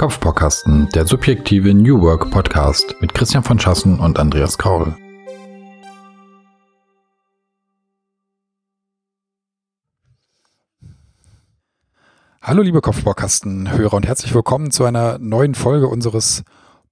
Kopfbaukasten, 0.00 0.88
der 0.94 1.06
subjektive 1.06 1.74
New 1.74 2.00
Work 2.00 2.30
Podcast 2.30 2.96
mit 3.00 3.12
Christian 3.12 3.44
von 3.44 3.60
Schassen 3.60 4.00
und 4.00 4.18
Andreas 4.18 4.56
Kaul. 4.56 4.96
Hallo 12.40 12.62
liebe 12.62 12.80
Kopfbaukasten-Hörer 12.80 13.92
und 13.92 14.06
herzlich 14.06 14.32
willkommen 14.32 14.70
zu 14.70 14.86
einer 14.86 15.18
neuen 15.18 15.54
Folge 15.54 15.86
unseres 15.86 16.44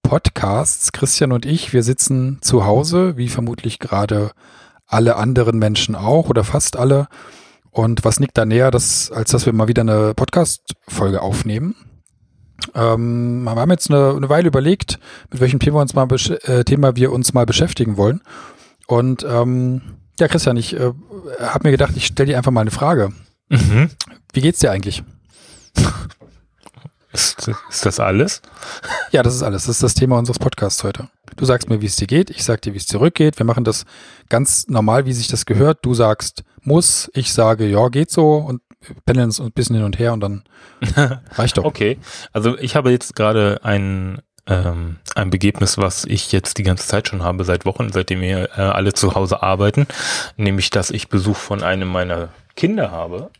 Podcasts. 0.02 0.92
Christian 0.92 1.32
und 1.32 1.46
ich, 1.46 1.72
wir 1.72 1.82
sitzen 1.82 2.40
zu 2.42 2.66
Hause, 2.66 3.16
wie 3.16 3.30
vermutlich 3.30 3.78
gerade 3.78 4.32
alle 4.86 5.16
anderen 5.16 5.58
Menschen 5.58 5.94
auch 5.94 6.28
oder 6.28 6.44
fast 6.44 6.76
alle. 6.76 7.08
Und 7.70 8.04
was 8.04 8.18
liegt 8.18 8.36
da 8.36 8.44
näher, 8.44 8.70
dass, 8.70 9.10
als 9.10 9.30
dass 9.30 9.46
wir 9.46 9.54
mal 9.54 9.68
wieder 9.68 9.80
eine 9.80 10.12
Podcast-Folge 10.12 11.22
aufnehmen? 11.22 11.87
Ähm, 12.74 13.44
wir 13.44 13.54
haben 13.54 13.70
jetzt 13.70 13.90
eine, 13.90 14.14
eine, 14.16 14.28
Weile 14.28 14.48
überlegt, 14.48 14.98
mit 15.30 15.40
welchem 15.40 15.60
Thema, 15.60 15.80
uns 15.80 15.94
mal 15.94 16.08
äh, 16.10 16.64
Thema 16.64 16.96
wir 16.96 17.12
uns 17.12 17.32
mal 17.34 17.46
beschäftigen 17.46 17.96
wollen. 17.96 18.20
Und 18.86 19.24
ähm, 19.28 19.82
ja, 20.18 20.28
Christian, 20.28 20.56
ich 20.56 20.74
äh, 20.74 20.92
habe 21.40 21.68
mir 21.68 21.70
gedacht, 21.70 21.92
ich 21.96 22.06
stelle 22.06 22.28
dir 22.28 22.36
einfach 22.36 22.50
mal 22.50 22.62
eine 22.62 22.70
Frage. 22.70 23.12
Mhm. 23.48 23.90
Wie 24.32 24.40
geht's 24.40 24.58
dir 24.60 24.70
eigentlich? 24.70 25.02
Ist, 27.10 27.48
ist, 27.70 27.86
das 27.86 28.00
alles? 28.00 28.42
Ja, 29.12 29.22
das 29.22 29.34
ist 29.34 29.42
alles. 29.42 29.62
Das 29.62 29.76
ist 29.76 29.82
das 29.82 29.94
Thema 29.94 30.18
unseres 30.18 30.38
Podcasts 30.38 30.84
heute. 30.84 31.08
Du 31.36 31.46
sagst 31.46 31.70
mir, 31.70 31.80
wie 31.80 31.86
es 31.86 31.96
dir 31.96 32.06
geht. 32.06 32.28
Ich 32.28 32.44
sag 32.44 32.60
dir, 32.60 32.74
wie 32.74 32.78
es 32.78 32.86
zurückgeht. 32.86 33.38
Wir 33.38 33.46
machen 33.46 33.64
das 33.64 33.86
ganz 34.28 34.68
normal, 34.68 35.06
wie 35.06 35.14
sich 35.14 35.26
das 35.26 35.46
gehört. 35.46 35.78
Du 35.82 35.94
sagst 35.94 36.44
muss. 36.62 37.10
Ich 37.14 37.32
sage, 37.32 37.66
ja, 37.66 37.88
geht 37.88 38.10
so. 38.10 38.36
Und 38.36 38.60
pendeln 39.04 39.26
uns 39.26 39.40
ein 39.40 39.52
bisschen 39.52 39.76
hin 39.76 39.84
und 39.84 39.98
her 39.98 40.12
und 40.12 40.20
dann 40.20 40.44
reicht 41.32 41.58
doch. 41.58 41.64
Okay. 41.64 41.98
Also 42.32 42.56
ich 42.58 42.76
habe 42.76 42.90
jetzt 42.90 43.16
gerade 43.16 43.60
ein 43.62 44.22
ähm, 44.48 44.96
ein 45.14 45.30
Begebnis, 45.30 45.78
was 45.78 46.04
ich 46.04 46.32
jetzt 46.32 46.58
die 46.58 46.62
ganze 46.62 46.86
Zeit 46.88 47.08
schon 47.08 47.22
habe, 47.22 47.44
seit 47.44 47.66
Wochen, 47.66 47.90
seitdem 47.92 48.20
wir 48.22 48.50
äh, 48.56 48.62
alle 48.62 48.94
zu 48.94 49.14
Hause 49.14 49.42
arbeiten, 49.42 49.86
nämlich, 50.36 50.70
dass 50.70 50.90
ich 50.90 51.08
Besuch 51.08 51.36
von 51.36 51.62
einem 51.62 51.88
meiner 51.88 52.30
Kinder 52.56 52.90
habe, 52.90 53.30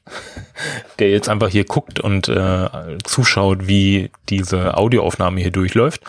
der 0.99 1.11
jetzt 1.11 1.29
einfach 1.29 1.49
hier 1.49 1.65
guckt 1.65 1.99
und 1.99 2.29
äh, 2.29 2.69
zuschaut, 3.05 3.67
wie 3.67 4.11
diese 4.29 4.77
Audioaufnahme 4.77 5.41
hier 5.41 5.51
durchläuft. 5.51 6.03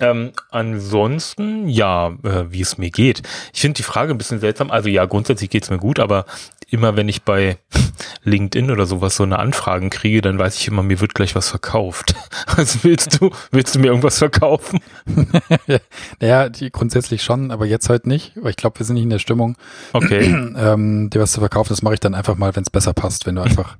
Ähm, 0.00 0.32
ansonsten, 0.50 1.68
ja, 1.68 2.08
äh, 2.24 2.50
wie 2.50 2.60
es 2.60 2.78
mir 2.78 2.90
geht. 2.90 3.22
Ich 3.52 3.60
finde 3.60 3.76
die 3.76 3.84
Frage 3.84 4.12
ein 4.12 4.18
bisschen 4.18 4.40
seltsam. 4.40 4.70
Also 4.72 4.88
ja, 4.88 5.04
grundsätzlich 5.04 5.50
geht's 5.50 5.70
mir 5.70 5.78
gut, 5.78 6.00
aber 6.00 6.26
immer 6.74 6.96
wenn 6.96 7.08
ich 7.08 7.22
bei 7.22 7.56
LinkedIn 8.24 8.70
oder 8.70 8.86
sowas 8.86 9.16
so 9.16 9.22
eine 9.22 9.38
Anfragen 9.38 9.90
kriege, 9.90 10.20
dann 10.20 10.38
weiß 10.38 10.58
ich 10.58 10.68
immer, 10.68 10.82
mir 10.82 11.00
wird 11.00 11.14
gleich 11.14 11.34
was 11.34 11.48
verkauft. 11.48 12.14
Also 12.56 12.80
willst 12.82 13.20
du, 13.20 13.30
willst 13.50 13.74
du 13.74 13.80
mir 13.80 13.88
irgendwas 13.88 14.18
verkaufen? 14.18 14.78
naja, 16.20 16.48
die, 16.48 16.70
grundsätzlich 16.70 17.24
schon, 17.24 17.50
aber 17.50 17.66
jetzt 17.66 17.88
halt 17.88 18.06
nicht, 18.06 18.32
weil 18.36 18.50
ich 18.50 18.56
glaube, 18.56 18.78
wir 18.78 18.86
sind 18.86 18.94
nicht 18.94 19.02
in 19.02 19.10
der 19.10 19.18
Stimmung, 19.18 19.56
okay. 19.92 20.24
ähm, 20.56 21.10
dir 21.10 21.20
was 21.20 21.32
zu 21.32 21.40
verkaufen. 21.40 21.70
Das 21.70 21.82
mache 21.82 21.94
ich 21.94 22.00
dann 22.00 22.14
einfach 22.14 22.36
mal, 22.36 22.54
wenn 22.54 22.62
es 22.62 22.70
besser 22.70 22.92
passt, 22.92 23.26
wenn 23.26 23.34
du 23.34 23.42
einfach 23.42 23.76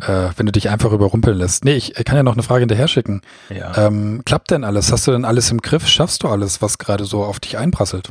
äh, 0.00 0.30
wenn 0.36 0.46
du 0.46 0.52
dich 0.52 0.68
einfach 0.68 0.92
überrumpeln 0.92 1.38
lässt. 1.38 1.64
Nee, 1.64 1.76
ich 1.76 1.94
kann 2.04 2.16
ja 2.16 2.22
noch 2.22 2.34
eine 2.34 2.42
Frage 2.42 2.60
hinterher 2.60 2.88
schicken. 2.88 3.22
Ja. 3.48 3.86
Ähm, 3.86 4.22
klappt 4.24 4.50
denn 4.50 4.64
alles? 4.64 4.92
Hast 4.92 5.06
du 5.06 5.12
denn 5.12 5.24
alles 5.24 5.50
im 5.50 5.60
Griff? 5.62 5.86
Schaffst 5.86 6.22
du 6.22 6.28
alles, 6.28 6.60
was 6.60 6.78
gerade 6.78 7.04
so 7.04 7.24
auf 7.24 7.40
dich 7.40 7.56
einprasselt? 7.58 8.10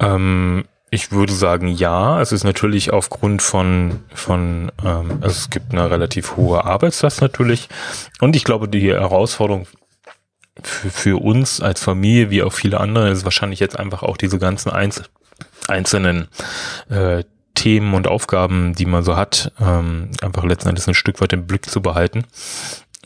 Ähm, 0.00 0.64
ich 0.92 1.10
würde 1.10 1.32
sagen, 1.32 1.68
ja. 1.68 2.20
Es 2.20 2.32
ist 2.32 2.44
natürlich 2.44 2.92
aufgrund 2.92 3.40
von, 3.40 4.00
von 4.14 4.70
ähm, 4.84 5.18
also 5.22 5.28
es 5.28 5.48
gibt 5.48 5.72
eine 5.72 5.90
relativ 5.90 6.36
hohe 6.36 6.66
Arbeitslast 6.66 7.22
natürlich. 7.22 7.70
Und 8.20 8.36
ich 8.36 8.44
glaube, 8.44 8.68
die 8.68 8.92
Herausforderung 8.92 9.66
für, 10.62 10.90
für 10.90 11.22
uns 11.22 11.62
als 11.62 11.82
Familie, 11.82 12.28
wie 12.28 12.42
auch 12.42 12.52
viele 12.52 12.78
andere, 12.78 13.08
ist 13.08 13.24
wahrscheinlich 13.24 13.58
jetzt 13.58 13.78
einfach 13.78 14.02
auch 14.02 14.18
diese 14.18 14.38
ganzen 14.38 14.70
Einzel 14.70 15.06
einzelnen 15.66 16.28
äh, 16.90 17.24
Themen 17.54 17.94
und 17.94 18.06
Aufgaben, 18.06 18.74
die 18.74 18.86
man 18.86 19.02
so 19.02 19.16
hat, 19.16 19.50
ähm, 19.60 20.10
einfach 20.20 20.44
letzten 20.44 20.68
Endes 20.68 20.88
ein 20.88 20.94
Stück 20.94 21.22
weit 21.22 21.32
im 21.32 21.46
Blick 21.46 21.70
zu 21.70 21.80
behalten. 21.80 22.24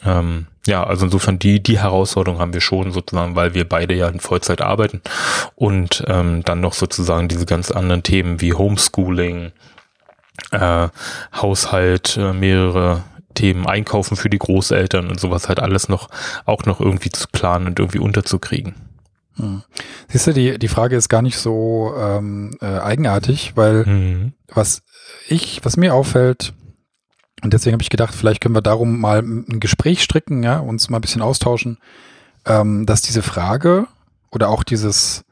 Ähm, 0.07 0.47
ja, 0.67 0.85
also 0.85 1.05
insofern 1.05 1.39
die, 1.39 1.63
die 1.63 1.79
Herausforderung 1.79 2.41
haben 2.41 2.55
wir 2.55 2.61
schon 2.61 2.93
sozusagen, 2.93 3.37
weil 3.37 3.55
wir 3.55 3.69
beide 3.69 3.95
ja 3.95 4.09
in 4.09 4.21
Vollzeit 4.21 4.61
arbeiten 4.61 5.01
und 5.55 6.05
ähm, 6.07 6.43
dann 6.45 6.61
noch 6.61 6.75
sozusagen 6.75 7.29
diese 7.29 7.47
ganz 7.47 7.71
anderen 7.71 8.03
Themen 8.03 8.41
wie 8.41 8.53
Homeschooling, 8.53 9.53
äh, 10.53 10.89
Haushalt, 11.35 12.17
äh, 12.17 12.33
mehrere 12.33 13.05
Themen, 13.35 13.67
Einkaufen 13.67 14.17
für 14.17 14.31
die 14.31 14.39
Großeltern 14.39 15.09
und 15.09 15.21
sowas 15.21 15.49
halt 15.49 15.61
alles 15.61 15.89
noch, 15.89 16.09
auch 16.47 16.65
noch 16.65 16.81
irgendwie 16.81 17.11
zu 17.11 17.27
planen 17.31 17.67
und 17.67 17.79
irgendwie 17.79 17.99
unterzukriegen. 17.99 18.75
Hm. 19.37 19.63
Siehst 20.09 20.27
du, 20.27 20.33
die, 20.33 20.59
die 20.59 20.69
Frage 20.69 20.97
ist 20.97 21.09
gar 21.09 21.23
nicht 21.23 21.39
so 21.39 21.95
ähm, 21.99 22.57
äh, 22.61 22.67
eigenartig, 22.67 23.53
weil 23.55 23.85
mhm. 23.85 24.33
was 24.49 24.83
ich, 25.29 25.61
was 25.65 25.77
mir 25.77 25.95
auffällt, 25.95 26.55
und 27.47 27.53
deswegen 27.53 27.75
habe 27.75 27.83
ich 27.83 27.91
gedacht, 27.91 28.13
vielleicht 28.13 28.41
können 28.41 28.57
wir 28.57 28.61
darum 28.61 28.99
mal 28.99 29.21
ein 29.21 29.61
Gespräch 29.61 30.03
stricken, 30.03 30.43
ja, 30.43 30.59
uns 30.59 30.91
mal 30.91 30.99
ein 30.99 31.01
bisschen 31.01 31.23
austauschen, 31.23 31.79
ähm, 32.45 32.87
dass 32.87 33.03
diese 33.03 33.23
Frage 33.23 33.87
oder 34.33 34.49
auch 34.49 34.65
dieses, 34.65 35.25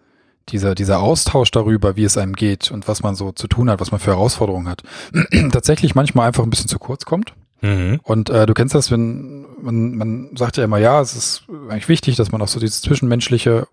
dieser, 0.49 0.77
dieser 0.77 1.01
Austausch 1.01 1.51
darüber, 1.51 1.97
wie 1.97 2.05
es 2.05 2.17
einem 2.17 2.35
geht 2.35 2.71
und 2.71 2.87
was 2.87 3.03
man 3.03 3.17
so 3.17 3.33
zu 3.33 3.49
tun 3.49 3.69
hat, 3.69 3.81
was 3.81 3.91
man 3.91 3.99
für 3.99 4.13
Herausforderungen 4.13 4.69
hat, 4.69 4.85
tatsächlich 5.51 5.97
manchmal 5.97 6.29
einfach 6.29 6.45
ein 6.45 6.51
bisschen 6.51 6.69
zu 6.69 6.79
kurz 6.79 7.05
kommt. 7.05 7.35
Mhm. 7.63 7.99
Und 8.05 8.31
äh, 8.31 8.47
du 8.47 8.55
kennst 8.55 8.77
das, 8.77 8.93
wenn 8.93 9.47
man, 9.61 9.97
man 9.97 10.37
sagt 10.37 10.57
ja 10.57 10.63
immer, 10.63 10.79
ja, 10.79 11.01
es 11.01 11.17
ist 11.17 11.43
eigentlich 11.69 11.89
wichtig, 11.89 12.15
dass 12.15 12.31
man 12.31 12.41
auch 12.43 12.49
so 12.49 12.61
dieses 12.61 12.81
Zwischenmenschliche 12.81 13.67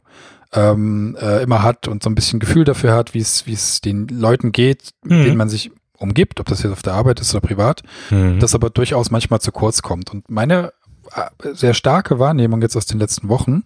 ähm, 0.51 1.15
äh, 1.21 1.43
immer 1.43 1.61
hat 1.61 1.87
und 1.87 2.01
so 2.01 2.09
ein 2.09 2.15
bisschen 2.15 2.39
Gefühl 2.39 2.63
dafür 2.63 2.93
hat, 2.93 3.13
wie 3.13 3.19
es, 3.19 3.45
wie 3.45 3.53
es 3.53 3.81
den 3.81 4.07
Leuten 4.07 4.51
geht, 4.51 4.93
mhm. 5.03 5.25
denen 5.25 5.37
man 5.37 5.47
sich 5.47 5.69
umgibt, 6.01 6.39
ob 6.39 6.47
das 6.47 6.63
jetzt 6.63 6.71
auf 6.71 6.81
der 6.81 6.93
Arbeit 6.93 7.19
ist 7.19 7.33
oder 7.33 7.45
privat, 7.45 7.83
mhm. 8.09 8.39
das 8.39 8.55
aber 8.55 8.69
durchaus 8.69 9.11
manchmal 9.11 9.41
zu 9.41 9.51
kurz 9.51 9.81
kommt. 9.81 10.11
Und 10.11 10.29
meine 10.29 10.73
äh, 11.15 11.53
sehr 11.53 11.73
starke 11.73 12.19
Wahrnehmung 12.19 12.61
jetzt 12.61 12.75
aus 12.75 12.85
den 12.85 12.99
letzten 12.99 13.29
Wochen 13.29 13.63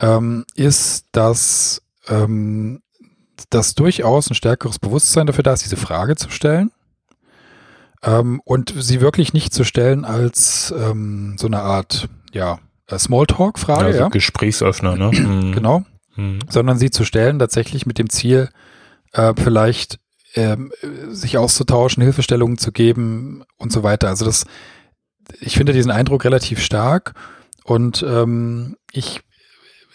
ähm, 0.00 0.44
ist, 0.54 1.06
dass 1.12 1.82
ähm, 2.08 2.82
dass 3.50 3.74
durchaus 3.74 4.30
ein 4.30 4.34
stärkeres 4.34 4.78
Bewusstsein 4.78 5.26
dafür 5.26 5.44
da 5.44 5.52
ist, 5.52 5.64
diese 5.64 5.76
Frage 5.76 6.16
zu 6.16 6.30
stellen 6.30 6.72
ähm, 8.02 8.40
und 8.44 8.74
sie 8.76 9.00
wirklich 9.00 9.32
nicht 9.32 9.52
zu 9.52 9.64
stellen 9.64 10.04
als 10.04 10.74
ähm, 10.76 11.36
so 11.38 11.46
eine 11.46 11.60
Art, 11.60 12.08
ja, 12.32 12.58
äh, 12.86 12.98
Smalltalk-Frage. 12.98 13.86
Also 13.86 13.98
ja. 14.00 14.08
Gesprächsöffner, 14.08 14.96
ne? 14.96 15.10
Mhm. 15.12 15.52
genau. 15.52 15.84
Mhm. 16.16 16.40
Sondern 16.48 16.78
sie 16.78 16.90
zu 16.90 17.04
stellen 17.04 17.38
tatsächlich 17.38 17.86
mit 17.86 17.98
dem 17.98 18.10
Ziel, 18.10 18.48
äh, 19.12 19.34
vielleicht 19.36 19.98
ähm, 20.34 20.72
sich 21.08 21.38
auszutauschen, 21.38 22.02
Hilfestellungen 22.02 22.58
zu 22.58 22.72
geben 22.72 23.44
und 23.56 23.72
so 23.72 23.82
weiter. 23.82 24.08
Also 24.08 24.24
das, 24.24 24.44
ich 25.40 25.56
finde 25.56 25.72
diesen 25.72 25.90
Eindruck 25.90 26.24
relativ 26.24 26.60
stark 26.60 27.14
und 27.64 28.04
ähm, 28.06 28.76
ich 28.92 29.20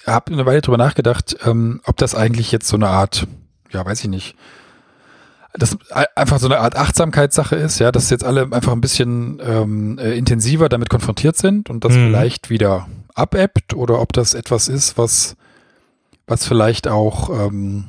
habe 0.06 0.34
eine 0.34 0.46
Weile 0.46 0.62
drüber 0.62 0.78
nachgedacht, 0.78 1.38
ähm, 1.46 1.82
ob 1.86 1.98
das 1.98 2.16
eigentlich 2.16 2.52
jetzt 2.52 2.68
so 2.68 2.76
eine 2.76 2.90
Art, 2.90 3.28
ja, 3.72 3.86
weiß 3.86 4.02
ich 4.02 4.10
nicht, 4.10 4.36
das 5.54 5.78
einfach 6.16 6.40
so 6.40 6.48
eine 6.48 6.60
Art 6.60 6.76
Achtsamkeitssache 6.76 7.56
ist, 7.56 7.80
ja, 7.80 7.92
dass 7.92 8.10
jetzt 8.10 8.24
alle 8.24 8.48
einfach 8.52 8.72
ein 8.72 8.82
bisschen 8.82 9.40
ähm, 9.44 10.00
äh, 10.00 10.18
intensiver 10.18 10.68
damit 10.68 10.90
konfrontiert 10.90 11.38
sind 11.38 11.70
und 11.70 11.86
das 11.86 11.94
mhm. 11.94 12.08
vielleicht 12.08 12.50
wieder 12.50 12.88
abebbt 13.14 13.76
oder 13.76 14.02
ob 14.02 14.14
das 14.14 14.34
etwas 14.34 14.68
ist, 14.68 14.98
was, 14.98 15.36
was 16.26 16.48
vielleicht 16.48 16.88
auch 16.88 17.30
ähm, 17.30 17.86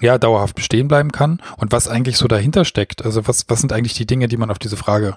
ja, 0.00 0.18
dauerhaft 0.18 0.54
bestehen 0.54 0.88
bleiben 0.88 1.12
kann 1.12 1.40
und 1.56 1.72
was 1.72 1.88
eigentlich 1.88 2.16
so 2.16 2.28
dahinter 2.28 2.64
steckt. 2.64 3.04
Also 3.04 3.26
was, 3.26 3.44
was 3.48 3.60
sind 3.60 3.72
eigentlich 3.72 3.94
die 3.94 4.06
Dinge, 4.06 4.28
die 4.28 4.36
man 4.36 4.50
auf 4.50 4.58
diese 4.58 4.76
Frage 4.76 5.16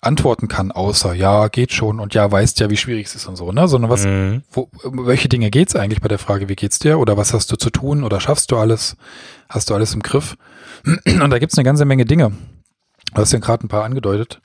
antworten 0.00 0.48
kann, 0.48 0.70
außer 0.70 1.14
ja, 1.14 1.48
geht 1.48 1.72
schon 1.72 2.00
und 2.00 2.14
ja, 2.14 2.30
weißt 2.30 2.60
ja, 2.60 2.70
wie 2.70 2.76
schwierig 2.76 3.06
es 3.06 3.14
ist 3.14 3.26
und 3.26 3.36
so, 3.36 3.52
ne? 3.52 3.66
Sondern 3.68 3.90
was, 3.90 4.04
mhm. 4.04 4.42
wo, 4.52 4.68
welche 4.84 5.28
Dinge 5.28 5.50
geht's 5.50 5.74
eigentlich 5.74 6.00
bei 6.00 6.08
der 6.08 6.18
Frage, 6.18 6.48
wie 6.48 6.56
geht's 6.56 6.78
dir 6.78 6.98
oder 6.98 7.16
was 7.16 7.34
hast 7.34 7.50
du 7.50 7.56
zu 7.56 7.70
tun 7.70 8.04
oder 8.04 8.20
schaffst 8.20 8.50
du 8.52 8.56
alles? 8.56 8.96
Hast 9.48 9.70
du 9.70 9.74
alles 9.74 9.94
im 9.94 10.02
Griff? 10.02 10.36
Und 10.84 11.30
da 11.30 11.38
gibt 11.38 11.52
es 11.52 11.58
eine 11.58 11.64
ganze 11.64 11.84
Menge 11.84 12.04
Dinge. 12.04 12.32
Du 13.14 13.20
hast 13.20 13.32
ja 13.32 13.38
gerade 13.38 13.66
ein 13.66 13.68
paar 13.68 13.84
angedeutet, 13.84 14.40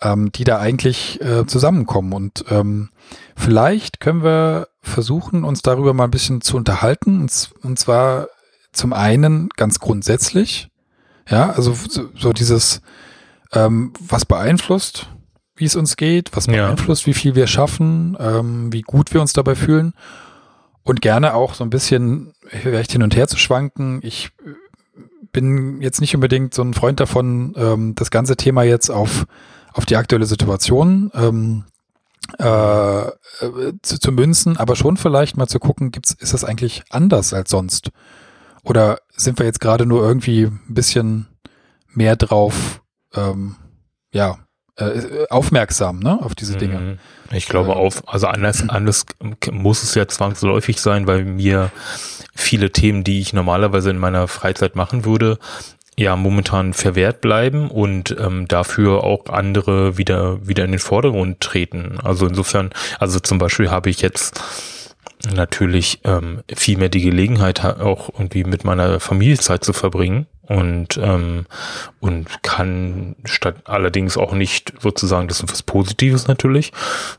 ähm, 0.00 0.32
die 0.32 0.44
da 0.44 0.58
eigentlich 0.58 1.20
äh, 1.20 1.46
zusammenkommen. 1.46 2.12
Und 2.12 2.44
ähm, 2.50 2.90
vielleicht 3.36 4.00
können 4.00 4.24
wir 4.24 4.68
versuchen, 4.80 5.44
uns 5.44 5.62
darüber 5.62 5.92
mal 5.94 6.04
ein 6.04 6.10
bisschen 6.10 6.40
zu 6.40 6.56
unterhalten. 6.56 7.20
Und, 7.20 7.50
und 7.62 7.78
zwar 7.78 8.28
zum 8.72 8.92
einen 8.92 9.48
ganz 9.56 9.78
grundsätzlich, 9.78 10.68
ja, 11.28 11.50
also 11.50 11.74
so, 12.14 12.32
dieses, 12.32 12.80
ähm, 13.52 13.92
was 14.00 14.24
beeinflusst, 14.24 15.08
wie 15.56 15.64
es 15.64 15.76
uns 15.76 15.96
geht, 15.96 16.34
was 16.36 16.46
beeinflusst, 16.46 17.02
ja. 17.02 17.06
wie 17.08 17.14
viel 17.14 17.34
wir 17.34 17.46
schaffen, 17.46 18.16
ähm, 18.20 18.72
wie 18.72 18.82
gut 18.82 19.12
wir 19.12 19.20
uns 19.20 19.32
dabei 19.32 19.54
fühlen 19.54 19.92
und 20.84 21.02
gerne 21.02 21.34
auch 21.34 21.54
so 21.54 21.64
ein 21.64 21.70
bisschen 21.70 22.32
vielleicht 22.46 22.92
hin 22.92 23.02
und 23.02 23.14
her 23.14 23.28
zu 23.28 23.36
schwanken. 23.36 24.00
Ich 24.02 24.30
bin 25.32 25.82
jetzt 25.82 26.00
nicht 26.00 26.14
unbedingt 26.14 26.54
so 26.54 26.62
ein 26.62 26.74
Freund 26.74 27.00
davon, 27.00 27.54
ähm, 27.56 27.94
das 27.94 28.10
ganze 28.10 28.36
Thema 28.36 28.62
jetzt 28.62 28.90
auf, 28.90 29.26
auf 29.72 29.84
die 29.84 29.96
aktuelle 29.96 30.26
Situation 30.26 31.10
ähm, 31.14 31.64
äh, 32.38 33.08
äh, 33.08 33.12
zu, 33.82 33.98
zu 33.98 34.12
münzen, 34.12 34.56
aber 34.56 34.76
schon 34.76 34.96
vielleicht 34.96 35.36
mal 35.36 35.46
zu 35.46 35.58
gucken, 35.58 35.90
gibt's, 35.90 36.12
ist 36.12 36.34
das 36.34 36.44
eigentlich 36.44 36.82
anders 36.90 37.32
als 37.32 37.50
sonst? 37.50 37.90
Oder 38.68 38.98
sind 39.16 39.38
wir 39.38 39.46
jetzt 39.46 39.60
gerade 39.60 39.86
nur 39.86 40.02
irgendwie 40.02 40.44
ein 40.44 40.60
bisschen 40.68 41.26
mehr 41.88 42.16
drauf, 42.16 42.82
ähm, 43.14 43.56
ja, 44.12 44.38
äh, 44.76 45.26
aufmerksam, 45.30 46.00
ne, 46.00 46.22
auf 46.22 46.34
diese 46.34 46.56
Dinge? 46.56 46.78
Mhm. 46.78 46.98
Ich 47.32 47.48
glaube 47.48 47.76
auf, 47.76 48.06
also 48.06 48.26
anders, 48.26 48.68
anders 48.68 49.06
muss 49.50 49.82
es 49.82 49.94
ja 49.94 50.06
zwangsläufig 50.06 50.80
sein, 50.80 51.06
weil 51.06 51.24
mir 51.24 51.70
viele 52.34 52.70
Themen, 52.70 53.04
die 53.04 53.20
ich 53.20 53.32
normalerweise 53.32 53.90
in 53.90 53.98
meiner 53.98 54.28
Freizeit 54.28 54.76
machen 54.76 55.04
würde, 55.04 55.38
ja 55.98 56.14
momentan 56.14 56.74
verwehrt 56.74 57.20
bleiben 57.20 57.70
und 57.70 58.16
ähm, 58.20 58.46
dafür 58.46 59.02
auch 59.02 59.26
andere 59.30 59.98
wieder 59.98 60.46
wieder 60.46 60.64
in 60.64 60.70
den 60.70 60.78
Vordergrund 60.78 61.40
treten. 61.40 61.98
Also 62.02 62.26
insofern, 62.26 62.70
also 63.00 63.18
zum 63.18 63.38
Beispiel 63.38 63.70
habe 63.70 63.90
ich 63.90 64.00
jetzt 64.00 64.40
natürlich 65.34 66.00
ähm, 66.04 66.42
viel 66.54 66.78
mehr 66.78 66.88
die 66.88 67.02
Gelegenheit 67.02 67.64
auch 67.64 68.10
irgendwie 68.10 68.44
mit 68.44 68.64
meiner 68.64 69.00
Familie 69.00 69.38
Zeit 69.38 69.64
zu 69.64 69.72
verbringen 69.72 70.26
und 70.42 70.98
ähm, 71.02 71.46
und 72.00 72.42
kann 72.42 73.16
statt 73.24 73.56
allerdings 73.64 74.16
auch 74.16 74.32
nicht 74.32 74.72
sozusagen 74.80 75.28
das 75.28 75.40
ist 75.40 75.52
was 75.52 75.62
Positives 75.62 76.26
natürlich 76.26 76.72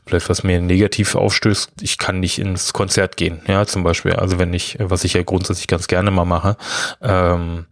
vielleicht 0.06 0.28
was 0.28 0.42
mir 0.42 0.60
negativ 0.60 1.14
aufstößt 1.14 1.74
ich 1.80 1.98
kann 1.98 2.18
nicht 2.18 2.40
ins 2.40 2.72
Konzert 2.72 3.16
gehen 3.16 3.40
ja 3.46 3.66
zum 3.66 3.84
Beispiel 3.84 4.14
also 4.14 4.38
wenn 4.40 4.52
ich 4.52 4.78
was 4.80 5.04
ich 5.04 5.12
ja 5.12 5.22
grundsätzlich 5.22 5.68
ganz 5.68 5.86
gerne 5.86 6.10
mal 6.10 6.24
mache 6.24 6.56
ähm, 7.02 7.66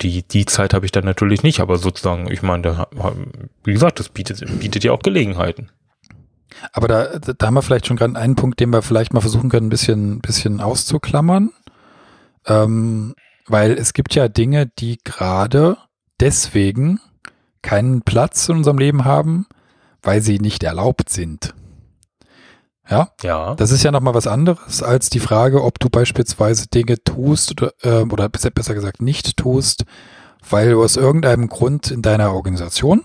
die, 0.00 0.22
die 0.22 0.46
Zeit 0.46 0.74
habe 0.74 0.86
ich 0.86 0.92
dann 0.92 1.04
natürlich 1.04 1.42
nicht, 1.42 1.60
aber 1.60 1.76
sozusagen, 1.76 2.30
ich 2.30 2.42
meine, 2.42 2.62
da, 2.62 2.88
wie 3.64 3.72
gesagt, 3.72 4.00
das 4.00 4.08
bietet, 4.08 4.42
bietet 4.60 4.84
ja 4.84 4.92
auch 4.92 5.00
Gelegenheiten. 5.00 5.70
Aber 6.72 6.88
da, 6.88 7.18
da 7.18 7.46
haben 7.46 7.54
wir 7.54 7.62
vielleicht 7.62 7.86
schon 7.86 7.96
gerade 7.96 8.16
einen 8.16 8.36
Punkt, 8.36 8.60
den 8.60 8.70
wir 8.70 8.82
vielleicht 8.82 9.12
mal 9.12 9.20
versuchen 9.20 9.50
können, 9.50 9.66
ein 9.66 9.70
bisschen, 9.70 10.20
bisschen 10.20 10.60
auszuklammern. 10.60 11.50
Ähm, 12.46 13.14
weil 13.46 13.72
es 13.72 13.92
gibt 13.92 14.14
ja 14.14 14.28
Dinge, 14.28 14.66
die 14.66 14.98
gerade 15.04 15.76
deswegen 16.20 17.00
keinen 17.62 18.02
Platz 18.02 18.48
in 18.48 18.58
unserem 18.58 18.78
Leben 18.78 19.04
haben, 19.04 19.46
weil 20.02 20.20
sie 20.20 20.38
nicht 20.38 20.62
erlaubt 20.62 21.08
sind. 21.08 21.54
Ja? 22.88 23.08
Ja. 23.22 23.54
Das 23.54 23.70
ist 23.70 23.82
ja 23.82 23.90
nochmal 23.90 24.14
was 24.14 24.26
anderes 24.26 24.82
als 24.82 25.08
die 25.08 25.20
Frage, 25.20 25.62
ob 25.62 25.78
du 25.78 25.88
beispielsweise 25.88 26.68
Dinge 26.68 27.02
tust 27.02 27.52
oder, 27.52 27.72
äh, 27.82 28.02
oder 28.04 28.28
besser 28.28 28.74
gesagt 28.74 29.00
nicht 29.00 29.36
tust, 29.36 29.84
weil 30.48 30.72
du 30.72 30.82
aus 30.82 30.96
irgendeinem 30.96 31.48
Grund 31.48 31.90
in 31.90 32.02
deiner 32.02 32.32
Organisation, 32.34 33.02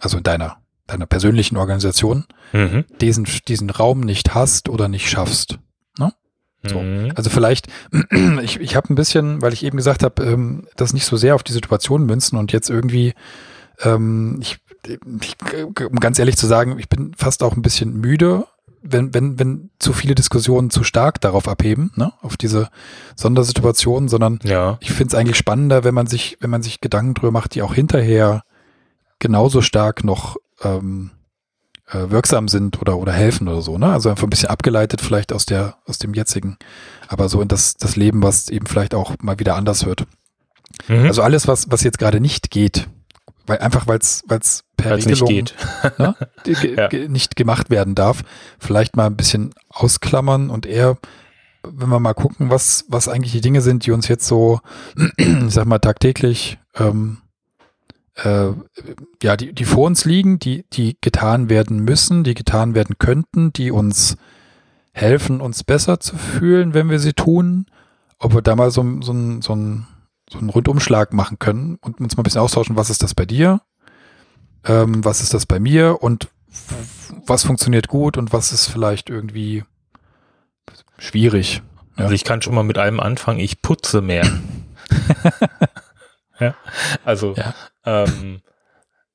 also 0.00 0.18
in 0.18 0.22
deiner, 0.22 0.58
deiner 0.86 1.06
persönlichen 1.06 1.56
Organisation, 1.56 2.24
mhm. 2.52 2.84
diesen, 3.00 3.26
diesen 3.48 3.70
Raum 3.70 4.00
nicht 4.00 4.34
hast 4.34 4.68
oder 4.68 4.88
nicht 4.88 5.08
schaffst. 5.08 5.58
Ne? 5.98 6.12
So. 6.66 6.80
Mhm. 6.80 7.12
Also 7.14 7.30
vielleicht, 7.30 7.68
ich, 8.42 8.60
ich 8.60 8.76
habe 8.76 8.92
ein 8.92 8.96
bisschen, 8.96 9.42
weil 9.42 9.52
ich 9.52 9.64
eben 9.64 9.76
gesagt 9.76 10.02
habe, 10.02 10.22
ähm, 10.24 10.66
das 10.76 10.92
nicht 10.92 11.06
so 11.06 11.16
sehr 11.16 11.34
auf 11.34 11.42
die 11.42 11.52
Situation 11.52 12.06
münzen 12.06 12.38
und 12.38 12.52
jetzt 12.52 12.70
irgendwie, 12.70 13.14
ähm, 13.80 14.38
ich, 14.40 14.58
ich, 14.86 15.36
um 15.80 16.00
ganz 16.00 16.18
ehrlich 16.18 16.36
zu 16.36 16.46
sagen, 16.46 16.78
ich 16.78 16.88
bin 16.88 17.14
fast 17.16 17.42
auch 17.42 17.56
ein 17.56 17.62
bisschen 17.62 17.96
müde 17.96 18.46
wenn, 18.82 19.14
wenn, 19.14 19.38
wenn 19.38 19.70
zu 19.78 19.92
viele 19.92 20.14
Diskussionen 20.14 20.70
zu 20.70 20.82
stark 20.82 21.20
darauf 21.20 21.48
abheben, 21.48 21.92
ne, 21.94 22.12
auf 22.20 22.36
diese 22.36 22.68
Sondersituationen, 23.16 24.08
sondern 24.08 24.40
ja. 24.42 24.76
ich 24.80 24.92
finde 24.92 25.08
es 25.08 25.14
eigentlich 25.14 25.36
spannender, 25.36 25.84
wenn 25.84 25.94
man 25.94 26.06
sich, 26.06 26.36
wenn 26.40 26.50
man 26.50 26.62
sich 26.62 26.80
Gedanken 26.80 27.14
drüber 27.14 27.30
macht, 27.30 27.54
die 27.54 27.62
auch 27.62 27.74
hinterher 27.74 28.42
genauso 29.20 29.62
stark 29.62 30.04
noch 30.04 30.36
ähm, 30.62 31.10
äh, 31.92 32.10
wirksam 32.10 32.48
sind 32.48 32.80
oder 32.80 32.98
oder 32.98 33.12
helfen 33.12 33.48
oder 33.48 33.62
so, 33.62 33.78
ne? 33.78 33.92
Also 33.92 34.08
einfach 34.08 34.24
ein 34.24 34.30
bisschen 34.30 34.48
abgeleitet 34.48 35.00
vielleicht 35.00 35.32
aus 35.32 35.46
der 35.46 35.76
aus 35.86 35.98
dem 35.98 36.14
jetzigen, 36.14 36.56
aber 37.08 37.28
so 37.28 37.40
in 37.40 37.48
das 37.48 37.74
das 37.74 37.96
Leben, 37.96 38.22
was 38.22 38.48
eben 38.48 38.66
vielleicht 38.66 38.94
auch 38.94 39.14
mal 39.20 39.38
wieder 39.38 39.56
anders 39.56 39.84
wird. 39.84 40.06
Mhm. 40.88 41.06
Also 41.06 41.22
alles, 41.22 41.48
was 41.48 41.70
was 41.70 41.82
jetzt 41.82 41.98
gerade 41.98 42.20
nicht 42.20 42.50
geht, 42.50 42.88
weil 43.46 43.58
einfach 43.58 43.86
weil 43.86 43.98
es 43.98 44.22
weil 44.26 44.38
es 44.38 44.64
per 44.76 44.92
Weil's 44.92 45.06
Regelung 45.06 45.28
nicht, 45.28 45.54
ne, 45.98 46.16
ja. 46.46 47.08
nicht 47.08 47.36
gemacht 47.36 47.70
werden 47.70 47.94
darf, 47.94 48.22
vielleicht 48.58 48.96
mal 48.96 49.06
ein 49.06 49.16
bisschen 49.16 49.54
ausklammern 49.68 50.50
und 50.50 50.66
eher, 50.66 50.96
wenn 51.62 51.88
wir 51.88 52.00
mal 52.00 52.14
gucken, 52.14 52.50
was 52.50 52.84
was 52.88 53.08
eigentlich 53.08 53.32
die 53.32 53.40
Dinge 53.40 53.60
sind, 53.60 53.86
die 53.86 53.90
uns 53.90 54.08
jetzt 54.08 54.26
so, 54.26 54.60
ich 55.16 55.36
sag 55.48 55.66
mal 55.66 55.78
tagtäglich 55.78 56.58
ähm, 56.76 57.18
äh, 58.16 58.48
ja, 59.22 59.36
die, 59.36 59.52
die 59.52 59.64
vor 59.64 59.86
uns 59.86 60.04
liegen, 60.04 60.38
die, 60.38 60.64
die 60.72 60.96
getan 61.00 61.48
werden 61.48 61.80
müssen, 61.80 62.24
die 62.24 62.34
getan 62.34 62.74
werden 62.74 62.96
könnten, 62.98 63.52
die 63.52 63.70
uns 63.70 64.16
helfen, 64.92 65.40
uns 65.40 65.64
besser 65.64 66.00
zu 66.00 66.16
fühlen, 66.16 66.74
wenn 66.74 66.90
wir 66.90 66.98
sie 66.98 67.14
tun. 67.14 67.66
Ob 68.18 68.34
wir 68.34 68.42
da 68.42 68.54
mal 68.54 68.70
so, 68.70 68.82
so, 69.00 69.12
so, 69.40 69.54
ein, 69.54 69.86
so 70.30 70.38
einen 70.38 70.50
Rundumschlag 70.50 71.12
machen 71.12 71.38
können 71.38 71.78
und 71.80 72.00
uns 72.00 72.16
mal 72.16 72.20
ein 72.20 72.24
bisschen 72.24 72.42
austauschen, 72.42 72.76
was 72.76 72.90
ist 72.90 73.02
das 73.02 73.14
bei 73.14 73.24
dir? 73.24 73.60
ähm, 74.64 75.04
was 75.04 75.20
ist 75.20 75.34
das 75.34 75.46
bei 75.46 75.60
mir 75.60 76.02
und 76.02 76.28
was 77.26 77.44
funktioniert 77.44 77.88
gut 77.88 78.16
und 78.16 78.32
was 78.32 78.52
ist 78.52 78.66
vielleicht 78.66 79.10
irgendwie 79.10 79.64
schwierig. 80.98 81.62
Ja. 81.96 82.04
Also 82.04 82.14
ich 82.14 82.24
kann 82.24 82.42
schon 82.42 82.54
mal 82.54 82.62
mit 82.62 82.78
einem 82.78 83.00
anfangen, 83.00 83.40
ich 83.40 83.62
putze 83.62 84.00
mehr. 84.00 84.26
ja, 86.42 86.54
also 87.04 87.34
ja. 87.36 87.54
Ähm, 87.84 88.42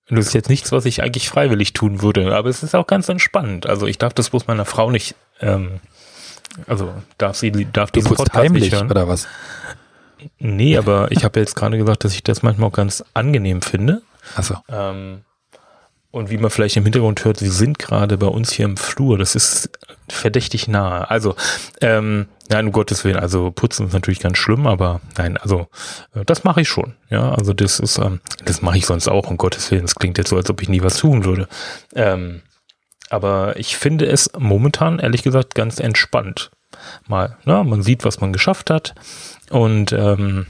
das 0.10 0.28
ist 0.28 0.34
jetzt 0.34 0.50
nichts, 0.50 0.72
was 0.72 0.86
ich 0.86 1.04
eigentlich 1.04 1.30
freiwillig 1.30 1.74
tun 1.74 2.02
würde, 2.02 2.36
aber 2.36 2.50
es 2.50 2.64
ist 2.64 2.76
auch 2.76 2.88
ganz 2.88 3.10
entspannend. 3.10 3.66
Also 3.66 3.88
ich 3.88 3.98
darf 3.98 4.14
das 4.14 4.30
bloß 4.30 4.48
meiner 4.48 4.66
Frau 4.66 4.90
nicht, 4.90 5.16
ähm, 5.42 5.82
also 6.66 6.94
darf 7.18 7.36
sie, 7.36 7.52
darf 7.52 7.92
du 7.92 8.00
diesen 8.00 8.16
Podcast 8.16 8.34
heimlich, 8.34 8.64
nicht 8.64 8.74
hören. 8.74 8.90
oder 8.90 9.08
was? 9.08 9.28
Nee, 10.40 10.78
aber 10.78 11.12
ich 11.12 11.24
habe 11.26 11.40
jetzt 11.40 11.56
gerade 11.56 11.78
gesagt, 11.78 12.04
dass 12.04 12.14
ich 12.14 12.24
das 12.24 12.42
manchmal 12.42 12.70
auch 12.70 12.74
ganz 12.74 13.04
angenehm 13.14 13.62
finde. 13.62 14.02
Achso. 14.36 14.56
Ähm, 14.70 15.24
und 16.18 16.30
wie 16.30 16.38
man 16.38 16.50
vielleicht 16.50 16.76
im 16.78 16.84
Hintergrund 16.84 17.24
hört, 17.24 17.42
wir 17.42 17.52
sind 17.52 17.80
gerade 17.80 18.18
bei 18.18 18.28
uns 18.28 18.52
hier 18.52 18.66
im 18.66 18.76
Flur. 18.76 19.18
Das 19.18 19.36
ist 19.36 19.70
verdächtig 20.10 20.68
nahe. 20.68 21.10
Also, 21.10 21.36
ähm, 21.82 22.28
nein, 22.50 22.68
um 22.68 22.72
Gottes 22.72 23.04
Willen, 23.04 23.18
also 23.18 23.52
putzen 23.52 23.88
ist 23.88 23.94
natürlich 23.94 24.20
ganz 24.20 24.38
schlimm, 24.38 24.68
aber 24.68 25.02
nein, 25.18 25.38
also 25.38 25.68
äh, 26.16 26.26
das 26.26 26.44
mache 26.44 26.62
ich 26.62 26.70
schon. 26.70 26.96
Ja, 27.10 27.34
also 27.34 27.54
das 27.54 27.80
ist, 27.80 27.98
ähm, 27.98 28.20
das 28.44 28.62
mache 28.62 28.78
ich 28.78 28.86
sonst 28.86 29.08
auch, 29.08 29.30
um 29.30 29.38
Gottes 29.38 29.70
Willen. 29.72 29.84
Das 29.84 29.96
klingt 29.96 30.18
jetzt 30.18 30.30
so, 30.30 30.38
als 30.38 30.50
ob 30.50 30.62
ich 30.62 30.70
nie 30.70 30.82
was 30.82 30.98
tun 30.98 31.24
würde. 31.24 31.48
Ähm, 31.96 32.42
aber 33.10 33.58
ich 33.58 33.78
finde 33.78 34.06
es 34.08 34.30
momentan, 34.38 35.00
ehrlich 35.00 35.24
gesagt, 35.24 35.56
ganz 35.56 35.80
entspannt. 35.80 36.52
Mal, 37.08 37.38
ne, 37.46 37.64
man 37.64 37.82
sieht, 37.82 38.04
was 38.04 38.20
man 38.20 38.34
geschafft 38.34 38.70
hat. 38.70 38.96
Und 39.50 39.94
ähm, 39.94 40.48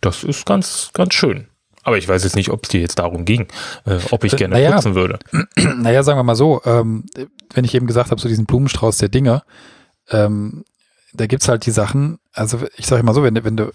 das 0.00 0.24
ist 0.24 0.46
ganz, 0.46 0.90
ganz 0.94 1.14
schön. 1.14 1.48
Aber 1.84 1.98
ich 1.98 2.08
weiß 2.08 2.24
jetzt 2.24 2.34
nicht, 2.34 2.50
ob 2.50 2.64
es 2.64 2.70
dir 2.70 2.80
jetzt 2.80 2.98
darum 2.98 3.24
ging, 3.24 3.46
äh, 3.84 3.98
ob 4.10 4.24
ich 4.24 4.32
äh, 4.32 4.36
gerne 4.36 4.54
naja, 4.54 4.72
putzen 4.72 4.94
würde. 4.94 5.18
Naja, 5.76 6.02
sagen 6.02 6.18
wir 6.18 6.24
mal 6.24 6.34
so, 6.34 6.62
ähm, 6.64 7.04
wenn 7.52 7.64
ich 7.64 7.74
eben 7.74 7.86
gesagt 7.86 8.10
habe, 8.10 8.20
so 8.20 8.28
diesen 8.28 8.46
Blumenstrauß 8.46 8.98
der 8.98 9.08
Dinge, 9.08 9.42
ähm, 10.10 10.64
da 11.12 11.26
gibt's 11.26 11.48
halt 11.48 11.66
die 11.66 11.70
Sachen, 11.70 12.18
also 12.32 12.58
ich 12.76 12.86
sage 12.86 13.02
mal 13.02 13.14
so, 13.14 13.22
wenn, 13.22 13.42
wenn 13.44 13.56
du, 13.56 13.72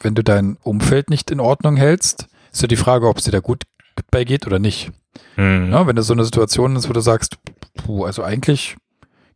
wenn 0.00 0.14
du 0.14 0.24
dein 0.24 0.56
Umfeld 0.62 1.10
nicht 1.10 1.30
in 1.30 1.40
Ordnung 1.40 1.76
hältst, 1.76 2.26
ist 2.52 2.62
ja 2.62 2.68
die 2.68 2.76
Frage, 2.76 3.08
ob 3.08 3.18
es 3.18 3.24
dir 3.24 3.30
da 3.30 3.40
gut 3.40 3.62
bei 4.10 4.24
geht 4.24 4.46
oder 4.46 4.58
nicht. 4.58 4.90
Mhm. 5.36 5.70
Ja, 5.72 5.86
wenn 5.86 5.96
du 5.96 6.02
so 6.02 6.14
eine 6.14 6.24
Situation 6.24 6.76
ist, 6.76 6.88
wo 6.88 6.92
du 6.92 7.00
sagst, 7.00 7.36
puh, 7.74 8.04
also 8.04 8.22
eigentlich 8.22 8.76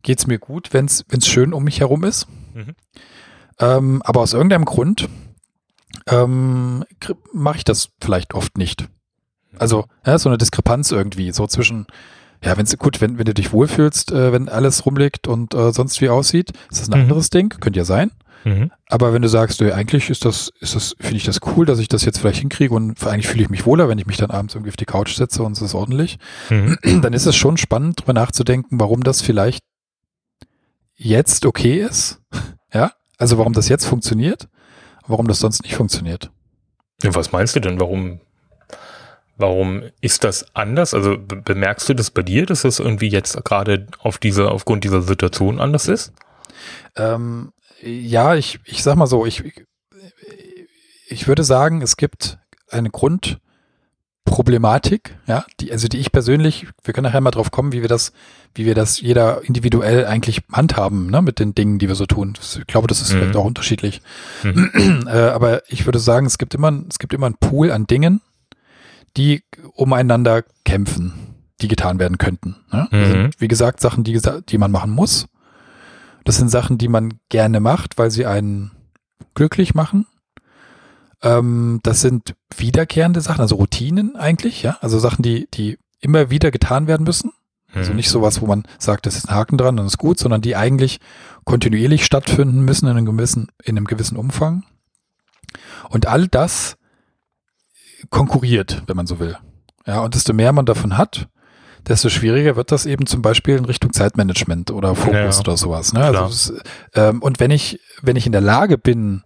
geht's 0.01 0.27
mir 0.27 0.39
gut, 0.39 0.73
wenn's 0.73 1.05
wenn's 1.09 1.27
schön 1.27 1.53
um 1.53 1.63
mich 1.63 1.79
herum 1.79 2.03
ist. 2.03 2.27
Mhm. 2.53 2.75
Ähm, 3.59 4.01
aber 4.03 4.21
aus 4.21 4.33
irgendeinem 4.33 4.65
Grund 4.65 5.07
ähm, 6.07 6.83
mache 7.33 7.57
ich 7.57 7.63
das 7.63 7.89
vielleicht 8.01 8.33
oft 8.33 8.57
nicht. 8.57 8.87
Also, 9.57 9.85
ja, 10.05 10.17
so 10.17 10.29
eine 10.29 10.37
Diskrepanz 10.37 10.91
irgendwie, 10.91 11.31
so 11.31 11.47
zwischen, 11.47 11.87
ja, 12.43 12.57
wenn 12.57 12.65
es 12.65 12.77
gut, 12.77 13.01
wenn, 13.01 13.17
wenn 13.17 13.25
du 13.25 13.33
dich 13.33 13.53
wohlfühlst, 13.53 14.11
äh, 14.11 14.31
wenn 14.31 14.49
alles 14.49 14.85
rumliegt 14.85 15.27
und 15.27 15.53
äh, 15.53 15.71
sonst 15.71 16.01
wie 16.01 16.09
aussieht, 16.09 16.51
ist 16.69 16.81
das 16.81 16.89
ein 16.89 16.99
mhm. 16.99 17.03
anderes 17.05 17.29
Ding, 17.29 17.49
könnte 17.49 17.79
ja 17.79 17.85
sein. 17.85 18.11
Mhm. 18.43 18.71
Aber 18.89 19.13
wenn 19.13 19.23
du 19.23 19.29
sagst, 19.29 19.59
du, 19.59 19.73
eigentlich 19.73 20.09
ist 20.09 20.25
das, 20.25 20.51
ist 20.59 20.75
das, 20.75 20.95
finde 20.99 21.17
ich 21.17 21.23
das 21.23 21.39
cool, 21.55 21.65
dass 21.65 21.79
ich 21.79 21.87
das 21.87 22.05
jetzt 22.05 22.19
vielleicht 22.19 22.41
hinkriege 22.41 22.73
und 22.73 23.03
eigentlich 23.07 23.27
fühle 23.27 23.43
ich 23.43 23.49
mich 23.49 23.65
wohler, 23.65 23.89
wenn 23.89 23.97
ich 23.97 24.05
mich 24.05 24.17
dann 24.17 24.29
abends 24.29 24.53
irgendwie 24.53 24.69
auf 24.69 24.77
die 24.77 24.85
Couch 24.85 25.15
setze 25.15 25.41
und 25.41 25.53
es 25.53 25.61
ist 25.61 25.73
ordentlich, 25.73 26.19
mhm. 26.49 26.77
dann 27.01 27.13
ist 27.13 27.25
es 27.25 27.35
schon 27.35 27.57
spannend, 27.57 28.01
drüber 28.01 28.13
nachzudenken, 28.13 28.79
warum 28.79 29.01
das 29.03 29.21
vielleicht 29.21 29.63
jetzt 30.95 31.45
okay 31.45 31.81
ist. 31.81 32.21
Ja, 32.73 32.91
also 33.17 33.37
warum 33.37 33.53
das 33.53 33.69
jetzt 33.69 33.85
funktioniert 33.85 34.49
warum 35.07 35.27
das 35.27 35.39
sonst 35.39 35.63
nicht 35.63 35.75
funktioniert. 35.75 36.31
Ja, 37.03 37.13
was 37.15 37.31
meinst 37.31 37.55
du 37.55 37.59
denn? 37.59 37.79
Warum, 37.79 38.19
warum 39.37 39.83
ist 40.01 40.23
das 40.23 40.55
anders? 40.55 40.93
Also 40.93 41.17
bemerkst 41.17 41.89
du 41.89 41.93
das 41.93 42.11
bei 42.11 42.21
dir, 42.21 42.45
dass 42.45 42.61
das 42.61 42.79
irgendwie 42.79 43.09
jetzt 43.09 43.43
gerade 43.43 43.87
auf 43.99 44.17
diese, 44.17 44.49
aufgrund 44.49 44.83
dieser 44.83 45.01
Situation 45.01 45.59
anders 45.59 45.87
ist? 45.87 46.13
Ähm, 46.95 47.51
ja, 47.81 48.35
ich, 48.35 48.59
ich 48.65 48.83
sag 48.83 48.95
mal 48.95 49.07
so, 49.07 49.25
ich, 49.25 49.43
ich 51.07 51.27
würde 51.27 51.43
sagen, 51.43 51.81
es 51.81 51.97
gibt 51.97 52.39
eine 52.69 52.89
Grund, 52.89 53.39
Problematik, 54.25 55.17
ja, 55.27 55.45
die, 55.59 55.71
also 55.71 55.87
die 55.87 55.99
ich 55.99 56.11
persönlich, 56.11 56.65
wir 56.83 56.93
können 56.93 57.05
nachher 57.05 57.21
mal 57.21 57.31
drauf 57.31 57.51
kommen, 57.51 57.71
wie 57.71 57.81
wir 57.81 57.87
das, 57.87 58.11
wie 58.55 58.65
wir 58.65 58.73
das 58.73 58.99
jeder 58.99 59.43
individuell 59.43 60.05
eigentlich 60.05 60.41
handhaben, 60.51 61.11
ne, 61.11 61.21
mit 61.21 61.39
den 61.39 61.53
Dingen, 61.53 61.77
die 61.77 61.87
wir 61.87 61.95
so 61.95 62.07
tun. 62.07 62.33
Ich 62.41 62.65
glaube, 62.65 62.87
das 62.87 63.01
ist 63.01 63.13
mhm. 63.13 63.19
vielleicht 63.19 63.35
auch 63.35 63.45
unterschiedlich. 63.45 64.01
Mhm. 64.43 65.05
äh, 65.07 65.11
aber 65.11 65.61
ich 65.69 65.85
würde 65.85 65.99
sagen, 65.99 66.25
es 66.25 66.39
gibt 66.39 66.55
immer, 66.55 66.73
es 66.89 66.97
gibt 66.97 67.13
immer 67.13 67.27
einen 67.27 67.37
Pool 67.39 67.71
an 67.71 67.85
Dingen, 67.85 68.21
die 69.15 69.43
umeinander 69.73 70.43
kämpfen, 70.65 71.13
die 71.61 71.67
getan 71.67 71.99
werden 71.99 72.17
könnten. 72.17 72.55
Ne? 72.71 72.87
Mhm. 72.91 73.05
Sind, 73.05 73.41
wie 73.41 73.47
gesagt, 73.47 73.79
Sachen, 73.79 74.03
die, 74.03 74.19
die 74.49 74.57
man 74.57 74.71
machen 74.71 74.91
muss. 74.91 75.27
Das 76.23 76.37
sind 76.37 76.49
Sachen, 76.49 76.79
die 76.79 76.87
man 76.87 77.19
gerne 77.29 77.59
macht, 77.59 77.99
weil 77.99 78.09
sie 78.09 78.25
einen 78.25 78.71
glücklich 79.35 79.75
machen. 79.75 80.07
Ähm, 81.25 81.79
das 81.83 82.01
sind 82.01 82.35
wiederkehrende 82.55 83.19
Sachen, 83.19 83.41
also 83.41 83.55
Routinen 83.55 84.15
eigentlich, 84.15 84.63
ja, 84.63 84.77
also 84.79 84.99
Sachen, 84.99 85.23
die, 85.23 85.47
die 85.53 85.77
immer 85.99 86.29
wieder 86.29 86.51
getan 86.51 86.87
werden 86.87 87.03
müssen. 87.03 87.31
Also 87.73 87.89
mhm. 87.89 87.97
nicht 87.97 88.09
sowas, 88.09 88.41
wo 88.41 88.45
man 88.45 88.63
sagt, 88.79 89.05
das 89.05 89.17
ist 89.17 89.27
ein 89.27 89.35
Haken 89.35 89.57
dran 89.57 89.77
und 89.79 89.87
ist 89.87 89.97
gut, 89.97 90.19
sondern 90.19 90.41
die 90.41 90.55
eigentlich 90.55 90.99
kontinuierlich 91.43 92.05
stattfinden 92.05 92.61
müssen 92.61 92.85
in 92.85 92.95
einem 92.95 93.05
gewissen, 93.05 93.47
in 93.63 93.75
einem 93.75 93.85
gewissen 93.85 94.15
Umfang. 94.15 94.63
Und 95.89 96.07
all 96.07 96.27
das 96.27 96.77
konkurriert, 98.09 98.83
wenn 98.87 98.95
man 98.95 99.07
so 99.07 99.19
will. 99.19 99.37
Ja, 99.85 100.01
und 100.01 100.15
desto 100.15 100.31
mehr 100.31 100.53
man 100.53 100.65
davon 100.65 100.97
hat, 100.97 101.27
desto 101.87 102.09
schwieriger 102.09 102.55
wird 102.55 102.71
das 102.71 102.85
eben 102.85 103.07
zum 103.07 103.21
Beispiel 103.21 103.57
in 103.57 103.65
Richtung 103.65 103.93
Zeitmanagement 103.93 104.71
oder 104.71 104.95
Fokus 104.95 105.37
ja, 105.37 105.39
oder 105.41 105.57
sowas. 105.57 105.91
Ne? 105.91 106.03
Also 106.03 106.53
ähm, 106.93 107.21
und 107.21 107.39
wenn 107.39 107.51
ich, 107.51 107.79
wenn 108.01 108.15
ich 108.15 108.25
in 108.25 108.31
der 108.31 108.41
Lage 108.41 108.77
bin, 108.77 109.23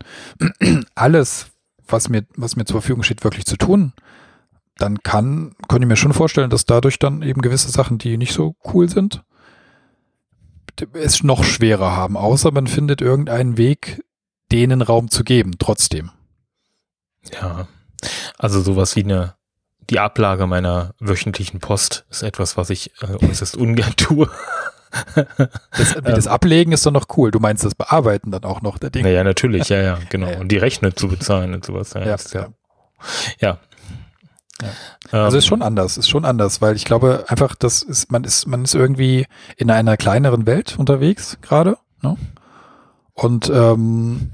alles, 0.96 1.48
was 1.92 2.10
mir, 2.10 2.26
was 2.36 2.56
mir 2.56 2.66
zur 2.66 2.82
Verfügung 2.82 3.04
steht, 3.04 3.24
wirklich 3.24 3.46
zu 3.46 3.58
tun, 3.58 3.94
dann 4.78 5.04
kann, 5.04 5.56
kann 5.68 5.82
ich 5.82 5.88
mir 5.88 5.96
schon 5.96 6.14
vorstellen, 6.14 6.50
dass 6.50 6.66
dadurch 6.66 7.00
dann 7.00 7.22
eben 7.22 7.42
gewisse 7.42 7.70
Sachen, 7.70 7.98
die 7.98 8.18
nicht 8.18 8.34
so 8.34 8.56
cool 8.74 8.90
sind, 8.90 9.24
es 10.94 11.24
noch 11.24 11.44
schwerer 11.44 11.96
haben, 11.96 12.16
außer 12.16 12.52
man 12.52 12.68
findet 12.68 13.02
irgendeinen 13.02 13.58
Weg, 13.58 14.02
denen 14.52 14.82
Raum 14.82 15.10
zu 15.10 15.24
geben, 15.24 15.54
trotzdem. 15.60 16.12
Ja, 17.34 17.68
also 18.38 18.62
sowas 18.62 18.96
wie 18.96 19.04
eine 19.04 19.36
die 19.90 20.00
Ablage 20.00 20.46
meiner 20.48 20.94
wöchentlichen 21.00 21.60
Post 21.60 22.06
ist 22.10 22.22
etwas, 22.22 22.58
was 22.58 22.70
ich 22.70 22.92
äh, 23.02 23.26
äußerst 23.26 23.58
ungern 23.58 23.94
tue. 23.98 24.30
Das, 25.78 25.96
das 26.04 26.28
Ablegen 26.28 26.72
ist 26.72 26.86
doch 26.86 26.92
noch 26.92 27.06
cool. 27.16 27.32
Du 27.32 27.40
meinst 27.40 27.64
das 27.64 27.76
Bearbeiten 27.76 28.32
dann 28.32 28.44
auch 28.44 28.62
noch 28.62 28.78
der 28.78 28.90
Dinge? 28.90 29.14
Ja, 29.14 29.24
natürlich, 29.24 29.70
ja, 29.70 29.82
ja, 29.82 30.00
genau. 30.10 30.40
Und 30.40 30.52
die 30.52 30.58
Rechnung 30.58 30.96
zu 30.96 31.08
bezahlen 31.08 31.54
und 31.54 31.66
sowas. 31.66 31.94
Ja, 31.94 32.06
ja, 32.06 32.16
ist, 32.16 32.34
ja. 32.34 32.48
ja. 33.40 33.58
ja. 34.62 34.70
Also 35.12 35.38
ist 35.38 35.46
schon 35.46 35.62
anders, 35.62 35.98
ist 35.98 36.10
schon 36.10 36.26
anders, 36.26 36.62
weil 36.62 36.76
ich 36.76 36.86
glaube 36.86 37.26
einfach, 37.28 37.56
das 37.56 37.84
ist, 37.84 38.12
man 38.12 38.24
ist, 38.24 38.48
man 38.48 38.64
ist 38.64 38.74
irgendwie 38.74 39.28
in 39.58 39.70
einer 39.70 39.96
kleineren 39.96 40.46
Welt 40.46 40.78
unterwegs 40.78 41.38
gerade, 41.42 41.78
ne? 42.02 42.18
Und 43.14 43.52
ähm, 43.54 44.32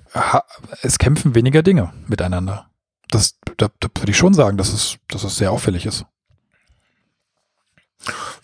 es 0.84 1.00
kämpfen 1.00 1.34
weniger 1.34 1.64
Dinge 1.64 1.92
miteinander 2.08 2.68
das, 3.10 3.40
da, 3.58 3.70
da 3.80 3.88
würde 3.98 4.12
ich 4.12 4.18
schon 4.18 4.34
sagen, 4.34 4.58
dass 4.58 4.74
es, 4.74 4.98
dass 5.08 5.24
es 5.24 5.38
sehr 5.38 5.52
auffällig 5.52 5.86
ist. 5.86 6.06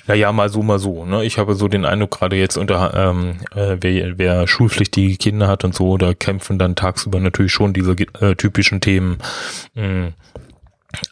Ja, 0.07 0.15
ja, 0.15 0.31
mal 0.31 0.49
so, 0.49 0.63
mal 0.63 0.79
so. 0.79 1.05
Ne? 1.05 1.23
Ich 1.25 1.37
habe 1.37 1.55
so 1.55 1.67
den 1.67 1.85
Eindruck, 1.85 2.11
gerade 2.11 2.35
jetzt 2.35 2.57
unter, 2.57 2.93
ähm, 2.93 3.37
äh, 3.55 3.77
wer, 3.79 4.17
wer 4.17 4.47
schulpflichtige 4.47 5.17
Kinder 5.17 5.47
hat 5.47 5.63
und 5.63 5.75
so, 5.75 5.97
da 5.97 6.13
kämpfen 6.13 6.57
dann 6.57 6.75
tagsüber 6.75 7.19
natürlich 7.19 7.51
schon 7.51 7.73
diese 7.73 7.91
äh, 8.19 8.35
typischen 8.35 8.81
Themen. 8.81 9.17
Mh, 9.75 9.83
hm, 9.83 10.13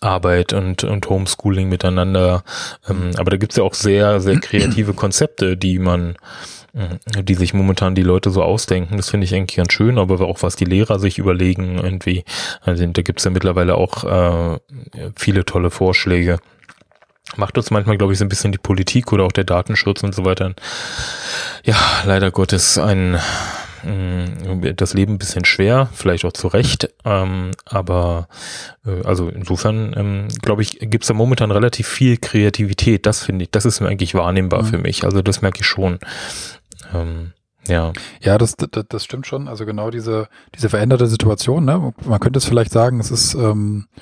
Arbeit 0.02 0.52
und, 0.52 0.84
und 0.84 1.08
Homeschooling 1.10 1.70
miteinander. 1.70 2.44
Ähm, 2.90 3.12
aber 3.18 3.32
da 3.32 3.38
gibt's 3.38 3.56
ja 3.56 3.64
auch 3.64 3.74
sehr, 3.74 4.20
sehr 4.20 4.38
kreative 4.42 4.94
Konzepte, 4.94 5.56
die 5.56 5.80
man 5.80 6.18
Mhm. 6.74 7.26
die 7.26 7.34
sich 7.34 7.54
momentan 7.54 7.96
die 7.96 8.04
Leute 8.04 8.30
so 8.30 8.44
ausdenken. 8.44 8.98
Das 8.98 9.10
finde 9.10 9.26
ich 9.26 9.34
eigentlich 9.34 9.58
ganz 9.58 9.74
schön, 9.74 9.98
aber 9.98 10.22
auch 10.22 10.44
was 10.44 10.56
die 10.56 10.66
Lehrer 10.66 11.00
sich 11.00 11.18
überlegen, 11.18 11.80
irgendwie, 11.80 12.24
also 12.62 12.86
da 12.86 13.02
gibt's 13.02 13.24
ja 13.24 13.32
mittlerweile 13.32 13.76
auch 13.76 14.04
äh, 14.04 14.60
viele 15.16 15.46
tolle 15.46 15.72
Vorschläge. 15.72 16.40
Macht 17.36 17.58
uns 17.58 17.72
manchmal, 17.72 17.98
glaube 17.98 18.14
ich, 18.14 18.20
so 18.20 18.26
ein 18.26 18.30
bisschen 18.30 18.52
die 18.52 18.58
Politik 18.58 19.14
oder 19.14 19.24
auch 19.24 19.32
der 19.32 19.44
Datenschutz 19.44 20.04
und 20.04 20.16
so 20.16 20.26
weiter. 20.26 20.54
Ja, 21.64 21.76
leider 22.06 22.32
Gottes 22.32 22.78
ein 22.78 23.20
mm, 23.84 24.76
das 24.76 24.94
Leben 24.94 25.14
ein 25.14 25.18
bisschen 25.20 25.46
schwer, 25.46 25.90
vielleicht 25.94 26.26
auch 26.26 26.34
zu 26.34 26.48
Recht, 26.48 26.90
ähm, 27.06 27.52
aber 27.66 28.28
äh, 28.86 29.06
also 29.06 29.30
insofern 29.30 29.94
ähm, 29.96 30.28
glaube 30.42 30.64
ich, 30.64 30.80
gibt 30.80 31.04
es 31.04 31.08
da 31.08 31.14
momentan 31.14 31.52
relativ 31.52 31.88
viel 31.88 32.18
Kreativität. 32.18 33.06
Das 33.06 33.24
finde 33.24 33.44
ich, 33.44 33.52
das 33.52 33.66
ist 33.66 33.82
eigentlich 33.82 34.16
wahrnehmbar 34.16 34.64
mhm. 34.64 34.68
für 34.68 34.78
mich. 34.80 35.04
Also 35.04 35.22
das 35.22 35.42
merke 35.42 35.62
ich 35.62 35.68
schon. 35.68 36.00
Ähm, 36.94 37.34
ja. 37.68 37.94
Ja, 38.22 38.38
das, 38.38 38.56
das, 38.56 38.86
das 38.90 39.06
stimmt 39.06 39.28
schon. 39.28 39.48
Also 39.48 39.66
genau 39.66 39.92
diese, 39.92 40.28
diese 40.56 40.70
veränderte 40.70 41.08
Situation, 41.08 41.66
ne? 41.66 41.94
Man 42.04 42.20
könnte 42.20 42.40
es 42.40 42.46
vielleicht 42.46 42.72
sagen, 42.72 43.00
es 43.00 43.12
ist 43.12 43.36
ähm, 43.36 43.88
äh, 43.96 44.02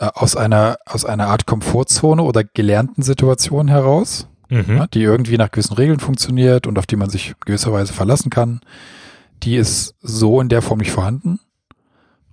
aus 0.00 0.34
einer, 0.36 0.78
aus 0.86 1.04
einer 1.04 1.28
Art 1.28 1.46
Komfortzone 1.46 2.22
oder 2.22 2.42
gelernten 2.42 3.02
Situation 3.02 3.68
heraus, 3.68 4.28
mhm. 4.48 4.64
ne? 4.66 4.88
die 4.92 5.02
irgendwie 5.02 5.36
nach 5.36 5.50
gewissen 5.50 5.74
Regeln 5.74 6.00
funktioniert 6.00 6.66
und 6.66 6.78
auf 6.78 6.86
die 6.86 6.96
man 6.96 7.10
sich 7.10 7.34
gewisserweise 7.44 7.92
verlassen 7.92 8.30
kann. 8.30 8.60
Die 9.42 9.56
ist 9.56 9.94
so 10.00 10.40
in 10.40 10.48
der 10.48 10.62
Form 10.62 10.78
nicht 10.78 10.90
vorhanden. 10.90 11.40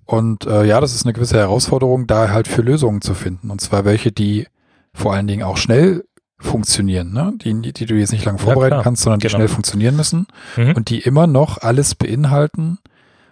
Und 0.06 0.46
äh, 0.46 0.64
ja, 0.64 0.80
das 0.80 0.96
ist 0.96 1.06
eine 1.06 1.14
gewisse 1.14 1.38
Herausforderung, 1.38 2.08
da 2.08 2.30
halt 2.30 2.48
für 2.48 2.62
Lösungen 2.62 3.02
zu 3.02 3.14
finden. 3.14 3.52
Und 3.52 3.60
zwar 3.60 3.84
welche, 3.84 4.14
die 4.14 4.48
vor 4.94 5.14
allen 5.14 5.28
Dingen 5.28 5.44
auch 5.44 5.58
schnell 5.58 6.06
funktionieren, 6.40 7.12
ne? 7.12 7.34
die, 7.36 7.74
die 7.74 7.86
du 7.86 7.96
jetzt 7.96 8.14
nicht 8.14 8.24
lange 8.24 8.38
vorbereiten 8.38 8.78
ja, 8.78 8.84
kannst, 8.84 9.04
sondern 9.04 9.20
die 9.20 9.28
genau. 9.28 9.38
schnell 9.40 9.48
funktionieren 9.50 9.96
müssen 9.96 10.28
mhm. 10.56 10.74
und 10.74 10.90
die 10.90 11.00
immer 11.00 11.28
noch 11.28 11.58
alles 11.58 11.96
beinhalten, 11.96 12.78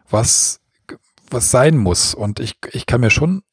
was, 0.10 0.60
was 1.30 1.51
sein 1.51 1.77
muss. 1.77 2.13
Und 2.13 2.39
ich, 2.39 2.58
ich 2.72 2.86
kann 2.86 3.01
mir 3.01 3.12
schon 3.12 3.44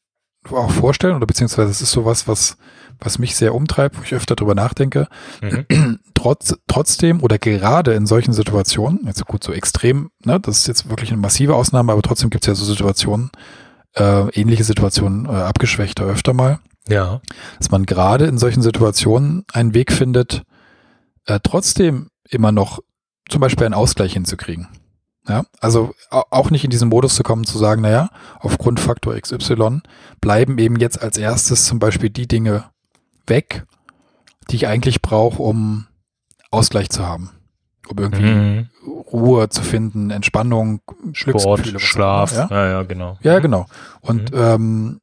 auch 0.51 0.71
vorstellen, 0.71 1.17
oder 1.17 1.27
beziehungsweise 1.27 1.71
es 1.71 1.81
ist 1.81 1.93
sowas, 1.93 2.27
was, 2.27 2.57
was 2.99 3.19
mich 3.19 3.37
sehr 3.37 3.55
umtreibt, 3.55 3.99
wo 3.99 4.03
ich 4.03 4.15
öfter 4.15 4.35
drüber 4.37 4.55
nachdenke, 4.55 5.09
mhm. 5.41 5.99
trotz, 6.15 6.57
trotzdem 6.67 7.23
oder 7.23 7.39
gerade 7.39 7.95
in 7.95 8.07
solchen 8.07 8.33
Situationen, 8.33 9.01
jetzt 9.07 9.25
gut 9.27 9.45
so 9.45 9.53
extrem, 9.53 10.11
ne, 10.25 10.41
das 10.41 10.59
ist 10.59 10.67
jetzt 10.67 10.89
wirklich 10.89 11.11
eine 11.13 11.21
massive 11.21 11.55
Ausnahme, 11.55 11.93
aber 11.93 12.03
trotzdem 12.03 12.31
gibt 12.31 12.45
es 12.45 12.49
ja 12.49 12.55
so 12.55 12.65
Situationen, 12.65 13.31
äh, 13.95 14.29
ähnliche 14.31 14.65
Situationen, 14.65 15.27
äh, 15.27 15.31
abgeschwächter 15.31 16.05
öfter 16.05 16.33
mal, 16.33 16.59
ja. 16.89 17.21
Dass 17.59 17.71
man 17.71 17.87
gerade 17.87 18.27
in 18.27 18.39
solchen 18.39 18.63
Situationen 18.63 19.45
einen 19.53 19.75
Weg 19.75 19.93
findet, 19.93 20.43
äh, 21.27 21.41
trotzdem 21.43 22.09
immer 22.29 22.53
noch 22.53 22.81
zum 23.29 23.41
Beispiel 23.41 23.67
einen 23.67 23.75
Ausgleich 23.75 24.15
hinzukriegen. 24.15 24.69
Ja, 25.29 25.45
also 25.61 25.95
auch 26.11 26.51
nicht 26.51 26.65
in 26.65 26.71
diesen 26.71 26.89
Modus 26.89 27.15
zu 27.15 27.23
kommen, 27.23 27.45
zu 27.45 27.57
sagen, 27.57 27.83
naja, 27.83 28.11
aufgrund 28.41 28.81
Faktor 28.81 29.15
XY 29.15 29.81
bleiben 30.21 30.59
eben 30.59 30.77
jetzt 30.77 31.01
als 31.01 31.17
erstes 31.17 31.65
zum 31.65 31.79
Beispiel 31.79 32.11
die 32.11 32.27
Dinge 32.27 32.65
weg, 33.29 33.65
die 34.51 34.57
ich 34.57 34.67
eigentlich 34.67 35.01
brauche, 35.01 35.41
um 35.41 35.87
Ausgleich 36.51 36.91
zu 36.91 37.07
haben. 37.07 37.31
Um 37.89 37.99
irgendwie 37.99 38.25
mhm. 38.25 38.69
Ruhe 39.13 39.49
zu 39.49 39.63
finden, 39.63 40.11
Entspannung, 40.11 40.81
Sport, 41.13 41.81
Schlaf, 41.81 42.33
ja? 42.33 42.49
ja? 42.51 42.69
ja, 42.69 42.83
genau. 42.83 43.19
Ja, 43.23 43.39
genau. 43.39 43.67
Und 44.01 44.33
mhm. 44.33 44.39
ähm, 44.39 45.01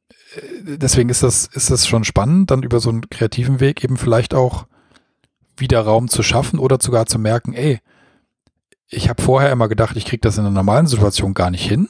deswegen 0.62 1.08
ist 1.08 1.22
das, 1.22 1.46
ist 1.46 1.70
das 1.70 1.86
schon 1.86 2.04
spannend, 2.04 2.50
dann 2.50 2.62
über 2.62 2.80
so 2.80 2.90
einen 2.90 3.08
kreativen 3.08 3.60
Weg 3.60 3.84
eben 3.84 3.96
vielleicht 3.96 4.34
auch 4.34 4.66
wieder 5.56 5.80
Raum 5.80 6.08
zu 6.08 6.22
schaffen 6.22 6.58
oder 6.58 6.78
sogar 6.80 7.06
zu 7.06 7.18
merken, 7.18 7.52
ey, 7.52 7.80
ich 8.90 9.08
habe 9.08 9.22
vorher 9.22 9.52
immer 9.52 9.68
gedacht, 9.68 9.96
ich 9.96 10.04
kriege 10.04 10.20
das 10.20 10.36
in 10.36 10.44
einer 10.44 10.54
normalen 10.54 10.86
Situation 10.86 11.34
gar 11.34 11.50
nicht 11.50 11.66
hin. 11.66 11.88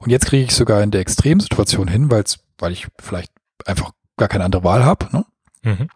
Und 0.00 0.10
jetzt 0.10 0.26
kriege 0.26 0.44
ich 0.44 0.54
sogar 0.54 0.82
in 0.82 0.90
der 0.90 1.00
Extremsituation 1.00 1.88
hin, 1.88 2.10
weil's, 2.10 2.40
weil 2.58 2.72
ich 2.72 2.86
vielleicht 3.00 3.32
einfach 3.64 3.92
gar 4.16 4.28
keine 4.28 4.44
andere 4.44 4.62
Wahl 4.62 4.84
habe. 4.84 5.08
Ne? 5.12 5.24
Mhm. 5.62 5.88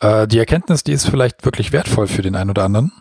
Äh, 0.00 0.26
die 0.26 0.38
Erkenntnis, 0.38 0.82
die 0.82 0.92
ist 0.92 1.08
vielleicht 1.08 1.44
wirklich 1.44 1.72
wertvoll 1.72 2.08
für 2.08 2.22
den 2.22 2.34
einen 2.34 2.50
oder 2.50 2.64
anderen. 2.64 2.92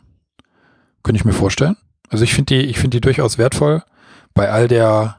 Könnte 1.03 1.19
ich 1.19 1.25
mir 1.25 1.33
vorstellen. 1.33 1.77
Also 2.09 2.23
ich 2.23 2.33
finde 2.33 2.55
die, 2.55 2.69
ich 2.69 2.77
finde 2.77 2.97
die 2.97 3.01
durchaus 3.01 3.37
wertvoll 3.37 3.83
bei 4.33 4.51
all 4.51 4.67
der 4.67 5.17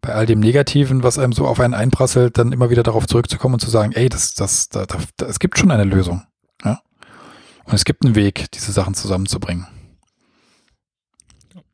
bei 0.00 0.12
all 0.12 0.26
dem 0.26 0.40
Negativen, 0.40 1.02
was 1.02 1.18
einem 1.18 1.32
so 1.32 1.46
auf 1.46 1.60
einen 1.60 1.72
einprasselt, 1.72 2.36
dann 2.36 2.52
immer 2.52 2.68
wieder 2.68 2.82
darauf 2.82 3.06
zurückzukommen 3.06 3.54
und 3.54 3.60
zu 3.60 3.70
sagen, 3.70 3.92
ey, 3.92 4.10
das, 4.10 4.34
das, 4.34 4.68
da, 4.68 4.84
da, 4.84 4.98
da, 5.16 5.24
es 5.24 5.38
gibt 5.38 5.58
schon 5.58 5.70
eine 5.70 5.84
Lösung. 5.84 6.24
Ja? 6.62 6.80
Und 7.64 7.72
es 7.72 7.86
gibt 7.86 8.04
einen 8.04 8.14
Weg, 8.14 8.50
diese 8.52 8.70
Sachen 8.70 8.92
zusammenzubringen. 8.92 9.66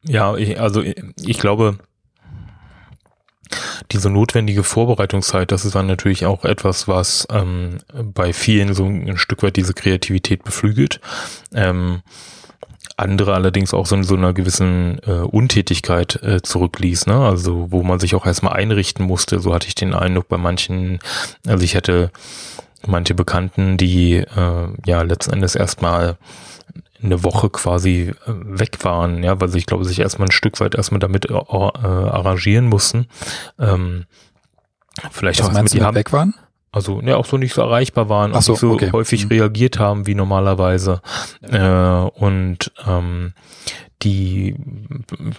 Ja, 0.04 0.36
ich, 0.36 0.58
also 0.60 0.82
ich, 0.82 0.96
ich 1.24 1.38
glaube, 1.38 1.78
diese 3.90 4.10
notwendige 4.10 4.62
Vorbereitungszeit, 4.62 5.50
das 5.50 5.64
ist 5.64 5.74
dann 5.74 5.86
natürlich 5.86 6.26
auch 6.26 6.44
etwas, 6.44 6.86
was 6.86 7.26
ähm, 7.30 7.78
bei 7.92 8.32
vielen 8.32 8.74
so 8.74 8.84
ein 8.86 9.16
Stück 9.18 9.42
weit 9.42 9.56
diese 9.56 9.74
Kreativität 9.74 10.44
beflügelt. 10.44 11.00
Ähm, 11.52 12.02
andere 12.96 13.34
allerdings 13.34 13.72
auch 13.72 13.86
so 13.86 13.96
in 13.96 14.04
so 14.04 14.14
einer 14.14 14.34
gewissen 14.34 15.00
äh, 15.06 15.12
Untätigkeit 15.12 16.22
äh, 16.22 16.42
zurückließ, 16.42 17.06
ne? 17.06 17.16
Also 17.16 17.72
wo 17.72 17.82
man 17.82 17.98
sich 17.98 18.14
auch 18.14 18.26
erstmal 18.26 18.52
einrichten 18.52 19.06
musste, 19.06 19.40
so 19.40 19.54
hatte 19.54 19.68
ich 19.68 19.74
den 19.74 19.94
Eindruck 19.94 20.28
bei 20.28 20.36
manchen, 20.36 20.98
also 21.46 21.64
ich 21.64 21.74
hätte 21.74 22.10
manche 22.86 23.14
Bekannten, 23.14 23.78
die 23.78 24.16
äh, 24.16 24.68
ja 24.84 25.02
letzten 25.02 25.32
Endes 25.32 25.54
erstmal 25.54 26.18
eine 27.02 27.24
Woche 27.24 27.50
quasi 27.50 28.12
äh, 28.26 28.32
weg 28.34 28.78
waren, 28.82 29.22
ja, 29.22 29.40
weil 29.40 29.48
sie, 29.48 29.58
ich 29.58 29.66
glaube, 29.66 29.84
sich 29.84 30.00
erstmal 30.00 30.28
ein 30.28 30.32
Stück 30.32 30.60
weit 30.60 30.74
erstmal 30.74 31.00
damit 31.00 31.30
äh, 31.30 31.34
arrangieren 31.34 32.66
mussten. 32.66 33.06
Ähm, 33.58 34.04
vielleicht 35.10 35.40
Was 35.40 35.48
auch 35.48 35.52
meinst 35.52 35.62
mit 35.62 35.72
du, 35.72 35.76
die 35.76 35.80
mit 35.80 35.86
haben, 35.86 35.94
weg 35.96 36.12
waren? 36.12 36.34
also 36.72 37.00
ja 37.02 37.16
auch 37.16 37.26
so 37.26 37.36
nicht 37.36 37.54
so 37.54 37.62
erreichbar 37.62 38.08
waren 38.08 38.32
Ach 38.32 38.36
und 38.36 38.42
so, 38.42 38.52
nicht 38.52 38.60
so 38.60 38.72
okay. 38.72 38.92
häufig 38.92 39.24
Mhm. 39.24 39.30
reagiert 39.30 39.78
haben 39.78 40.06
wie 40.06 40.14
normalerweise. 40.14 41.00
Äh, 41.42 41.58
und 41.60 42.70
ähm, 42.86 43.32
die, 44.02 44.54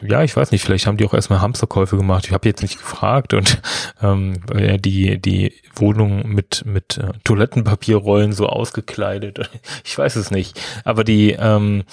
ja, 0.07 0.23
ich 0.23 0.35
weiß 0.35 0.51
nicht, 0.51 0.63
vielleicht 0.63 0.85
haben 0.85 0.97
die 0.97 1.05
auch 1.05 1.13
erstmal 1.13 1.41
Hamsterkäufe 1.41 1.97
gemacht. 1.97 2.25
Ich 2.27 2.33
habe 2.33 2.47
jetzt 2.47 2.61
nicht 2.61 2.77
gefragt 2.77 3.33
und 3.33 3.59
ähm, 4.01 4.35
die 4.79 5.19
die 5.19 5.53
Wohnung 5.75 6.27
mit 6.27 6.63
mit 6.65 6.97
äh, 6.97 7.11
Toilettenpapierrollen 7.23 8.33
so 8.33 8.47
ausgekleidet. 8.47 9.49
Ich 9.83 9.97
weiß 9.97 10.15
es 10.15 10.31
nicht, 10.31 10.59
aber 10.85 11.03
die 11.03 11.31
ähm, 11.31 11.79
äh, 11.81 11.83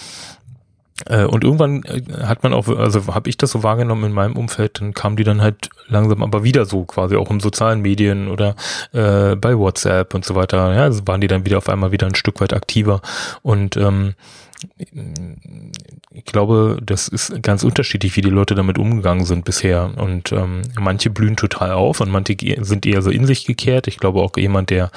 und 1.25 1.45
irgendwann 1.45 1.83
äh, 1.85 2.03
hat 2.25 2.43
man 2.43 2.53
auch, 2.53 2.69
also 2.69 3.15
habe 3.15 3.29
ich 3.29 3.37
das 3.37 3.53
so 3.53 3.63
wahrgenommen 3.63 4.05
in 4.05 4.13
meinem 4.13 4.37
Umfeld, 4.37 4.81
dann 4.81 4.95
kamen 4.95 5.17
die 5.17 5.25
dann 5.25 5.41
halt 5.41 5.71
langsam 5.89 6.23
aber 6.23 6.45
wieder 6.45 6.65
so 6.65 6.85
quasi 6.85 7.17
auch 7.17 7.31
im 7.31 7.41
sozialen 7.41 7.81
Medien 7.81 8.29
oder 8.29 8.57
äh, 8.93 9.37
bei 9.37 9.57
WhatsApp 9.57 10.15
und 10.15 10.25
so 10.25 10.35
weiter. 10.35 10.75
Ja, 10.75 10.83
also 10.83 11.07
waren 11.07 11.21
die 11.21 11.29
dann 11.29 11.45
wieder 11.45 11.59
auf 11.59 11.69
einmal 11.69 11.93
wieder 11.93 12.07
ein 12.07 12.15
Stück 12.15 12.41
weit 12.41 12.53
aktiver 12.53 13.01
und 13.43 13.77
ähm, 13.77 14.15
ich 16.13 16.25
glaube, 16.25 16.79
das 16.83 17.07
ist 17.07 17.43
ganz 17.43 17.63
unterschiedlich, 17.63 18.17
wie 18.17 18.23
die 18.23 18.31
Leute 18.31 18.55
damit 18.55 18.79
umgegangen 18.79 19.25
sind 19.25 19.45
bisher. 19.45 19.93
Und 19.97 20.33
ähm, 20.33 20.63
manche 20.79 21.11
blühen 21.11 21.37
total 21.37 21.73
auf 21.73 22.01
und 22.01 22.11
manche 22.11 22.37
sind 22.65 22.87
eher 22.87 23.03
so 23.03 23.11
in 23.11 23.25
sich 23.25 23.45
gekehrt. 23.45 23.87
Ich 23.87 23.99
glaube 23.99 24.21
auch 24.21 24.37
jemand, 24.37 24.71
der 24.71 24.91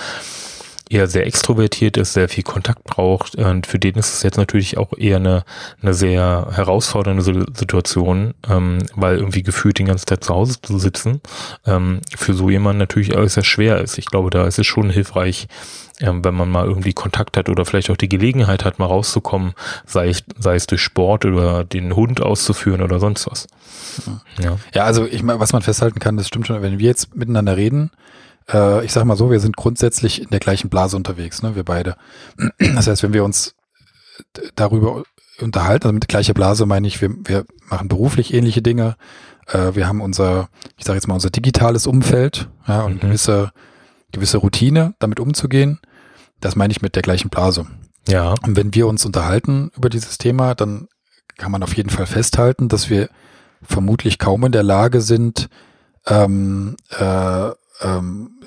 eher 0.91 1.07
sehr 1.07 1.25
extrovertiert 1.25 1.97
ist, 1.97 2.13
sehr 2.13 2.29
viel 2.29 2.43
Kontakt 2.43 2.83
braucht. 2.83 3.35
Und 3.35 3.67
für 3.67 3.79
den 3.79 3.95
ist 3.95 4.13
es 4.13 4.23
jetzt 4.23 4.37
natürlich 4.37 4.77
auch 4.77 4.97
eher 4.97 5.17
eine, 5.17 5.43
eine 5.81 5.93
sehr 5.93 6.49
herausfordernde 6.51 7.23
Si- 7.23 7.45
Situation, 7.53 8.33
ähm, 8.49 8.79
weil 8.95 9.17
irgendwie 9.17 9.43
gefühlt 9.43 9.79
den 9.79 9.87
ganzen 9.87 10.05
Tag 10.05 10.23
zu 10.23 10.33
Hause 10.33 10.61
zu 10.61 10.77
sitzen, 10.79 11.21
ähm, 11.65 12.01
für 12.15 12.33
so 12.33 12.49
jemanden 12.49 12.79
natürlich 12.79 13.15
auch 13.15 13.27
sehr 13.27 13.43
schwer 13.43 13.79
ist. 13.79 13.97
Ich 13.97 14.05
glaube, 14.05 14.29
da 14.29 14.45
ist 14.45 14.59
es 14.59 14.67
schon 14.67 14.89
hilfreich, 14.89 15.47
ähm, 15.99 16.23
wenn 16.25 16.33
man 16.35 16.49
mal 16.49 16.65
irgendwie 16.65 16.93
Kontakt 16.93 17.37
hat 17.37 17.47
oder 17.47 17.63
vielleicht 17.65 17.89
auch 17.89 17.97
die 17.97 18.09
Gelegenheit 18.09 18.65
hat, 18.65 18.79
mal 18.79 18.87
rauszukommen, 18.87 19.53
sei 19.85 20.09
es, 20.09 20.23
sei 20.37 20.55
es 20.55 20.67
durch 20.67 20.81
Sport 20.81 21.25
oder 21.25 21.63
den 21.63 21.95
Hund 21.95 22.21
auszuführen 22.21 22.81
oder 22.81 22.99
sonst 22.99 23.29
was. 23.29 23.47
Ja. 24.41 24.57
Ja, 24.73 24.83
also 24.85 25.05
ich 25.05 25.23
meine, 25.23 25.39
was 25.39 25.53
man 25.53 25.61
festhalten 25.61 25.99
kann, 25.99 26.17
das 26.17 26.27
stimmt 26.27 26.47
schon, 26.47 26.61
wenn 26.61 26.79
wir 26.79 26.87
jetzt 26.87 27.15
miteinander 27.15 27.55
reden, 27.55 27.91
äh, 28.53 28.83
ich 28.85 28.91
sag 28.93 29.05
mal 29.05 29.15
so, 29.17 29.31
wir 29.31 29.39
sind 29.39 29.55
grundsätzlich 29.57 30.21
in 30.21 30.29
der 30.29 30.39
gleichen 30.39 30.69
Blase 30.69 30.95
unterwegs, 30.97 31.41
ne, 31.41 31.55
wir 31.55 31.63
beide. 31.63 31.95
Das 32.75 32.87
heißt, 32.87 33.03
wenn 33.03 33.13
wir 33.13 33.23
uns 33.23 33.55
d- 34.37 34.49
darüber 34.55 35.03
unterhalten, 35.39 35.85
also 35.87 35.93
mit 35.93 36.07
gleicher 36.07 36.33
Blase 36.33 36.65
meine 36.65 36.87
ich, 36.87 37.01
wir, 37.01 37.09
wir 37.23 37.45
machen 37.69 37.87
beruflich 37.87 38.33
ähnliche 38.33 38.61
Dinge, 38.61 38.95
äh, 39.47 39.73
wir 39.75 39.87
haben 39.87 40.01
unser, 40.01 40.49
ich 40.77 40.85
sage 40.85 40.97
jetzt 40.97 41.07
mal, 41.07 41.15
unser 41.15 41.29
digitales 41.29 41.87
Umfeld, 41.87 42.49
ja, 42.67 42.81
und 42.83 42.95
Mhm. 42.95 42.99
gewisse, 42.99 43.51
gewisse 44.11 44.37
Routine, 44.37 44.93
damit 44.99 45.19
umzugehen. 45.19 45.79
Das 46.39 46.55
meine 46.55 46.71
ich 46.71 46.81
mit 46.81 46.95
der 46.95 47.01
gleichen 47.03 47.29
Blase. 47.29 47.65
Ja. 48.07 48.33
Und 48.43 48.55
wenn 48.57 48.73
wir 48.73 48.87
uns 48.87 49.05
unterhalten 49.05 49.71
über 49.75 49.89
dieses 49.89 50.17
Thema, 50.17 50.55
dann 50.55 50.87
kann 51.37 51.51
man 51.51 51.63
auf 51.63 51.75
jeden 51.75 51.89
Fall 51.89 52.07
festhalten, 52.07 52.67
dass 52.67 52.89
wir 52.89 53.09
vermutlich 53.63 54.17
kaum 54.19 54.43
in 54.45 54.51
der 54.51 54.63
Lage 54.63 55.01
sind, 55.01 55.49
ähm, 56.07 56.75
äh, 56.97 57.49
ähm, 57.81 58.39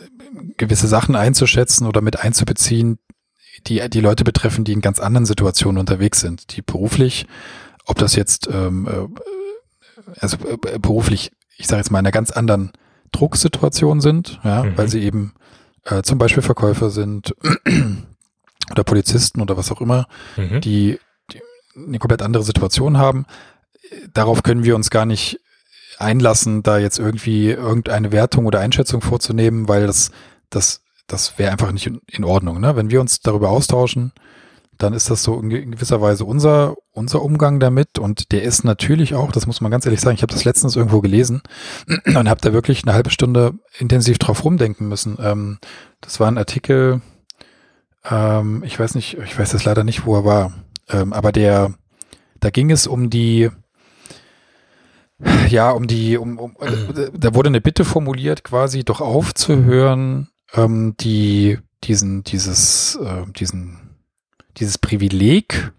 gewisse 0.56 0.86
Sachen 0.88 1.16
einzuschätzen 1.16 1.86
oder 1.86 2.00
mit 2.00 2.20
einzubeziehen, 2.20 2.98
die 3.66 3.88
die 3.88 4.00
Leute 4.00 4.24
betreffen, 4.24 4.64
die 4.64 4.72
in 4.72 4.80
ganz 4.80 5.00
anderen 5.00 5.26
Situationen 5.26 5.78
unterwegs 5.78 6.20
sind, 6.20 6.56
die 6.56 6.62
beruflich, 6.62 7.26
ob 7.86 7.98
das 7.98 8.16
jetzt 8.16 8.48
ähm, 8.52 8.88
äh, 8.88 9.08
also 10.20 10.36
äh, 10.48 10.78
beruflich, 10.78 11.30
ich 11.56 11.66
sage 11.66 11.80
jetzt 11.80 11.90
mal 11.90 11.98
in 12.00 12.06
einer 12.06 12.12
ganz 12.12 12.30
anderen 12.30 12.72
Drucksituation 13.12 14.00
sind, 14.00 14.40
ja, 14.44 14.64
Mhm. 14.64 14.76
weil 14.76 14.88
sie 14.88 15.00
eben 15.02 15.34
äh, 15.84 16.02
zum 16.02 16.18
Beispiel 16.18 16.42
Verkäufer 16.42 16.90
sind 16.90 17.34
oder 18.70 18.84
Polizisten 18.84 19.40
oder 19.40 19.56
was 19.56 19.70
auch 19.70 19.80
immer, 19.80 20.06
Mhm. 20.36 20.60
die, 20.60 20.98
die 21.32 21.40
eine 21.76 21.98
komplett 21.98 22.22
andere 22.22 22.42
Situation 22.42 22.98
haben. 22.98 23.26
Darauf 24.12 24.42
können 24.42 24.64
wir 24.64 24.74
uns 24.74 24.90
gar 24.90 25.06
nicht 25.06 25.40
einlassen, 26.04 26.62
da 26.62 26.78
jetzt 26.78 26.98
irgendwie 26.98 27.50
irgendeine 27.50 28.12
Wertung 28.12 28.46
oder 28.46 28.60
Einschätzung 28.60 29.00
vorzunehmen, 29.00 29.68
weil 29.68 29.86
das, 29.86 30.10
das, 30.50 30.82
das 31.06 31.38
wäre 31.38 31.52
einfach 31.52 31.72
nicht 31.72 31.90
in, 32.06 32.24
Ordnung. 32.24 32.60
Ne? 32.60 32.76
Wenn 32.76 32.90
wir 32.90 33.00
uns 33.00 33.20
darüber 33.20 33.50
austauschen, 33.50 34.12
dann 34.78 34.92
ist 34.92 35.10
das 35.10 35.22
so 35.22 35.40
in 35.40 35.70
gewisser 35.70 36.00
Weise 36.00 36.24
unser, 36.24 36.74
unser 36.92 37.22
Umgang 37.22 37.60
damit 37.60 37.98
und 37.98 38.32
der 38.32 38.42
ist 38.42 38.64
natürlich 38.64 39.14
auch, 39.14 39.30
das 39.30 39.46
muss 39.46 39.60
man 39.60 39.70
ganz 39.70 39.86
ehrlich 39.86 40.00
sagen, 40.00 40.16
ich 40.16 40.22
habe 40.22 40.32
das 40.32 40.44
letztens 40.44 40.76
irgendwo 40.76 41.00
gelesen 41.00 41.42
und 42.06 42.28
habe 42.28 42.40
da 42.40 42.52
wirklich 42.52 42.82
eine 42.84 42.94
halbe 42.94 43.10
Stunde 43.10 43.54
intensiv 43.78 44.18
drauf 44.18 44.44
rumdenken 44.44 44.88
müssen. 44.88 45.16
Ähm, 45.20 45.58
das 46.00 46.18
war 46.18 46.28
ein 46.28 46.38
Artikel, 46.38 47.00
ähm, 48.08 48.62
ich 48.64 48.78
weiß 48.78 48.94
nicht, 48.94 49.16
ich 49.18 49.38
weiß 49.38 49.52
jetzt 49.52 49.64
leider 49.64 49.84
nicht, 49.84 50.06
wo 50.06 50.16
er 50.16 50.24
war, 50.24 50.52
ähm, 50.88 51.12
aber 51.12 51.32
der, 51.32 51.72
da 52.40 52.50
ging 52.50 52.70
es 52.70 52.86
um 52.86 53.10
die, 53.10 53.50
ja, 55.48 55.70
um 55.70 55.86
die, 55.86 56.16
um, 56.16 56.38
um 56.38 56.56
äh, 56.60 57.10
da 57.12 57.34
wurde 57.34 57.48
eine 57.48 57.60
Bitte 57.60 57.84
formuliert, 57.84 58.44
quasi 58.44 58.84
doch 58.84 59.00
aufzuhören, 59.00 60.28
ähm, 60.54 60.96
die, 60.98 61.58
diesen, 61.84 62.24
dieses, 62.24 62.96
äh, 62.96 63.24
diesen, 63.32 63.96
dieses 64.56 64.78
Privileg 64.78 65.72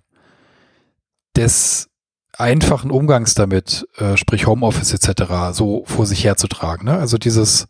des 1.35 1.89
einfachen 2.37 2.91
Umgangs 2.91 3.33
damit, 3.33 3.87
äh, 3.97 4.17
sprich 4.17 4.47
Homeoffice 4.47 4.93
etc., 4.93 5.23
so 5.51 5.83
vor 5.85 6.05
sich 6.05 6.23
herzutragen. 6.23 6.85
Ne? 6.85 6.97
Also 6.97 7.17
dieses, 7.17 7.67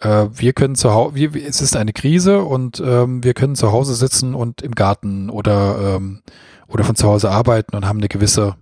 äh, 0.00 0.26
wir 0.32 0.52
können 0.52 0.74
zu 0.74 0.92
Hause, 0.92 1.30
es 1.46 1.60
ist 1.60 1.76
eine 1.76 1.92
Krise 1.92 2.42
und 2.42 2.82
ähm, 2.84 3.24
wir 3.24 3.34
können 3.34 3.56
zu 3.56 3.72
Hause 3.72 3.94
sitzen 3.94 4.34
und 4.34 4.62
im 4.62 4.74
Garten 4.74 5.30
oder, 5.30 5.96
ähm, 5.96 6.22
oder 6.68 6.84
von 6.84 6.96
zu 6.96 7.06
Hause 7.08 7.30
arbeiten 7.30 7.76
und 7.76 7.86
haben 7.86 7.98
eine 7.98 8.08
gewisse, 8.08 8.56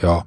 ja, 0.00 0.24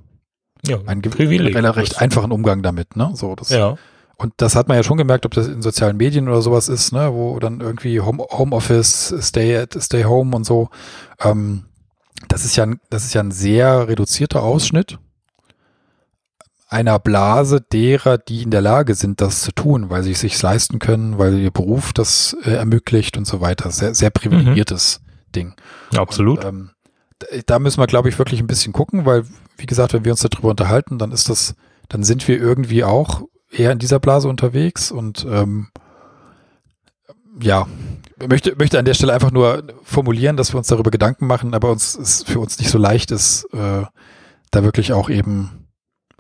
ja, 0.66 0.80
einen 0.86 1.02
Privileg. 1.02 1.56
einen 1.56 1.72
recht 1.72 2.00
einfachen 2.00 2.32
Umgang 2.32 2.62
damit, 2.62 2.96
ne? 2.96 3.12
So, 3.14 3.36
das, 3.36 3.50
Ja. 3.50 3.78
Und 4.16 4.34
das 4.38 4.56
hat 4.56 4.68
man 4.68 4.78
ja 4.78 4.84
schon 4.84 4.98
gemerkt, 4.98 5.26
ob 5.26 5.34
das 5.34 5.48
in 5.48 5.62
sozialen 5.62 5.98
Medien 5.98 6.30
oder 6.30 6.42
sowas 6.42 6.70
ist, 6.70 6.94
ne, 6.94 7.14
wo 7.14 7.40
dann 7.40 7.60
irgendwie 7.60 8.00
Home, 8.00 8.24
Homeoffice, 8.30 9.14
Stay 9.20 9.58
at, 9.58 9.76
Stay 9.82 10.06
Home 10.06 10.36
und 10.36 10.46
so. 10.46 10.70
Ähm, 11.20 11.66
das 12.30 12.46
ist 12.46 12.56
ja, 12.56 12.66
ein, 12.66 12.80
das 12.90 13.04
ist 13.04 13.14
ja 13.16 13.22
ein 13.22 13.32
sehr 13.32 13.88
reduzierter 13.88 14.44
Ausschnitt 14.44 15.00
einer 16.74 16.98
Blase 16.98 17.62
derer, 17.62 18.18
die 18.18 18.42
in 18.42 18.50
der 18.50 18.62
Lage 18.62 18.96
sind, 18.96 19.22
das 19.22 19.42
zu 19.42 19.52
tun, 19.52 19.92
weil 19.92 20.02
sie 20.02 20.14
es 20.14 20.22
sich 20.22 20.42
leisten 20.42 20.80
können, 20.80 21.20
weil 21.20 21.38
ihr 21.38 21.52
Beruf 21.52 21.94
das 21.94 22.36
äh, 22.44 22.50
ermöglicht 22.50 23.16
und 23.16 23.26
so 23.26 23.42
weiter. 23.42 23.70
Sehr, 23.70 23.94
sehr 23.94 24.10
privilegiertes 24.10 25.02
Ding. 25.36 25.54
Absolut. 25.96 26.44
Und, 26.44 26.50
ähm, 26.50 26.70
da- 27.46 27.60
müssen 27.60 27.80
wir, 27.82 27.88
glaube 27.88 28.10
ich, 28.10 28.18
wirklich 28.20 28.40
ein 28.40 28.48
bisschen 28.48 28.74
gucken, 28.74 29.06
weil, 29.06 29.26
wie 29.58 29.66
gesagt, 29.66 29.94
wenn 29.94 30.06
wir 30.06 30.12
uns 30.12 30.22
darüber 30.22 30.50
unterhalten, 30.50 30.98
dann 30.98 31.12
ist 31.12 31.30
das, 31.30 31.56
dann 31.90 32.04
sind 32.04 32.28
wir 32.28 32.40
irgendwie 32.40 32.84
auch 32.84 33.22
eher 33.52 33.72
in 33.72 33.80
dieser 33.80 34.00
Blase 34.00 34.28
unterwegs 34.28 34.92
und 34.92 35.26
ähm, 35.30 35.68
ja, 37.40 37.68
möchte, 38.28 38.56
möchte 38.58 38.80
an 38.80 38.86
der 38.86 38.94
Stelle 38.94 39.14
einfach 39.14 39.32
nur 39.32 39.64
formulieren, 39.84 40.38
dass 40.38 40.54
wir 40.54 40.58
uns 40.58 40.68
darüber 40.68 40.92
Gedanken 40.92 41.28
machen, 41.28 41.54
aber 41.54 41.72
uns 41.72 41.96
es 41.96 42.24
für 42.24 42.40
uns 42.40 42.60
nicht 42.60 42.70
so 42.70 42.78
leicht 42.78 43.12
ist, 43.12 43.46
äh, 43.54 43.84
da 44.52 44.64
wirklich 44.64 44.94
auch 44.94 45.10
eben 45.10 45.68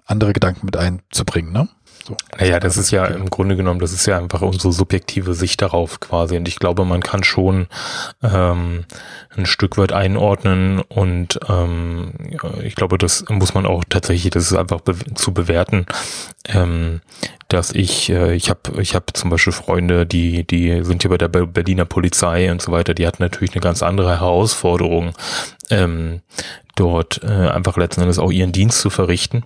andere 0.05 0.33
Gedanken 0.33 0.65
mit 0.65 0.75
einzubringen, 0.75 1.53
ne? 1.53 1.69
So. 2.05 2.17
Naja, 2.37 2.59
das 2.59 2.75
ist 2.75 2.91
ja 2.91 3.05
im 3.05 3.29
Grunde 3.29 3.55
genommen, 3.55 3.79
das 3.79 3.93
ist 3.93 4.05
ja 4.07 4.17
einfach 4.17 4.41
unsere 4.41 4.73
subjektive 4.73 5.33
Sicht 5.33 5.61
darauf 5.61 6.01
quasi. 6.01 6.35
Und 6.35 6.49
ich 6.49 6.57
glaube, 6.57 6.83
man 6.83 7.01
kann 7.01 7.23
schon 7.23 7.67
ähm, 8.21 8.83
ein 9.37 9.45
Stück 9.45 9.77
weit 9.77 9.93
einordnen 9.93 10.81
und 10.81 11.39
ähm, 11.47 12.11
ich 12.61 12.75
glaube, 12.75 12.97
das 12.97 13.23
muss 13.29 13.53
man 13.53 13.65
auch 13.65 13.85
tatsächlich, 13.87 14.31
das 14.31 14.51
ist 14.51 14.57
einfach 14.57 14.81
be 14.81 14.95
zu 15.15 15.33
bewerten, 15.33 15.85
ähm, 16.49 16.99
dass 17.47 17.71
ich, 17.71 18.09
äh, 18.09 18.35
ich 18.35 18.49
habe 18.49 18.81
ich 18.81 18.95
hab 18.95 19.15
zum 19.15 19.29
Beispiel 19.29 19.53
Freunde, 19.53 20.05
die, 20.05 20.45
die 20.45 20.83
sind 20.83 21.03
hier 21.03 21.09
bei 21.09 21.17
der 21.17 21.29
Be- 21.29 21.47
Berliner 21.47 21.85
Polizei 21.85 22.51
und 22.51 22.61
so 22.61 22.73
weiter, 22.73 22.93
die 22.93 23.07
hatten 23.07 23.23
natürlich 23.23 23.53
eine 23.53 23.61
ganz 23.61 23.81
andere 23.81 24.19
Herausforderung, 24.19 25.13
ähm, 25.69 26.19
dort 26.75 27.21
äh, 27.23 27.27
einfach 27.27 27.77
letzten 27.77 28.01
Endes 28.01 28.19
auch 28.19 28.31
ihren 28.31 28.51
Dienst 28.51 28.81
zu 28.81 28.89
verrichten 28.89 29.45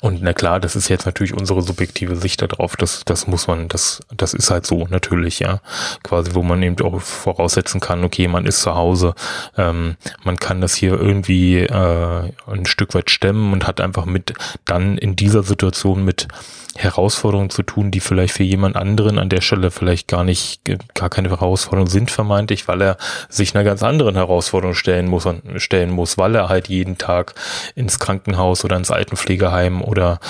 und 0.00 0.22
na 0.22 0.32
klar, 0.32 0.60
das 0.60 0.76
ist 0.76 0.88
jetzt 0.88 1.06
natürlich 1.06 1.34
unsere 1.34 1.62
subjektive 1.62 2.16
Sicht 2.16 2.42
darauf. 2.42 2.76
Das, 2.76 3.04
das 3.04 3.26
muss 3.26 3.46
man, 3.46 3.68
das, 3.68 4.00
das 4.14 4.34
ist 4.34 4.50
halt 4.50 4.66
so 4.66 4.86
natürlich, 4.88 5.40
ja. 5.40 5.60
Quasi, 6.02 6.34
wo 6.34 6.42
man 6.42 6.62
eben 6.62 6.80
auch 6.84 7.00
voraussetzen 7.00 7.80
kann, 7.80 8.04
okay, 8.04 8.28
man 8.28 8.46
ist 8.46 8.62
zu 8.62 8.74
Hause, 8.74 9.14
ähm, 9.56 9.96
man 10.22 10.36
kann 10.36 10.60
das 10.60 10.74
hier 10.74 10.92
irgendwie 10.92 11.58
äh, 11.58 12.32
ein 12.46 12.66
Stück 12.66 12.94
weit 12.94 13.10
stemmen 13.10 13.52
und 13.52 13.66
hat 13.66 13.80
einfach 13.80 14.04
mit 14.04 14.34
dann 14.64 14.98
in 14.98 15.16
dieser 15.16 15.42
Situation 15.42 16.04
mit 16.04 16.28
Herausforderungen 16.76 17.50
zu 17.50 17.62
tun, 17.62 17.90
die 17.90 18.00
vielleicht 18.00 18.34
für 18.34 18.42
jemand 18.42 18.76
anderen 18.76 19.18
an 19.18 19.28
der 19.28 19.40
Stelle 19.40 19.70
vielleicht 19.70 20.08
gar 20.08 20.24
nicht, 20.24 20.60
gar 20.94 21.08
keine 21.08 21.30
Herausforderungen 21.30 21.90
sind 21.90 22.10
vermeintlich, 22.10 22.66
weil 22.66 22.82
er 22.82 22.96
sich 23.28 23.54
einer 23.54 23.64
ganz 23.64 23.82
anderen 23.82 24.16
Herausforderung 24.16 24.74
stellen 24.74 25.06
muss, 25.06 25.26
stellen 25.56 25.90
muss, 25.90 26.18
weil 26.18 26.34
er 26.34 26.48
halt 26.48 26.68
jeden 26.68 26.98
Tag 26.98 27.34
ins 27.76 28.00
Krankenhaus 28.00 28.64
oder 28.64 28.76
ins 28.76 28.90
Altenpflegeheim 28.90 29.82
oder 29.84 30.20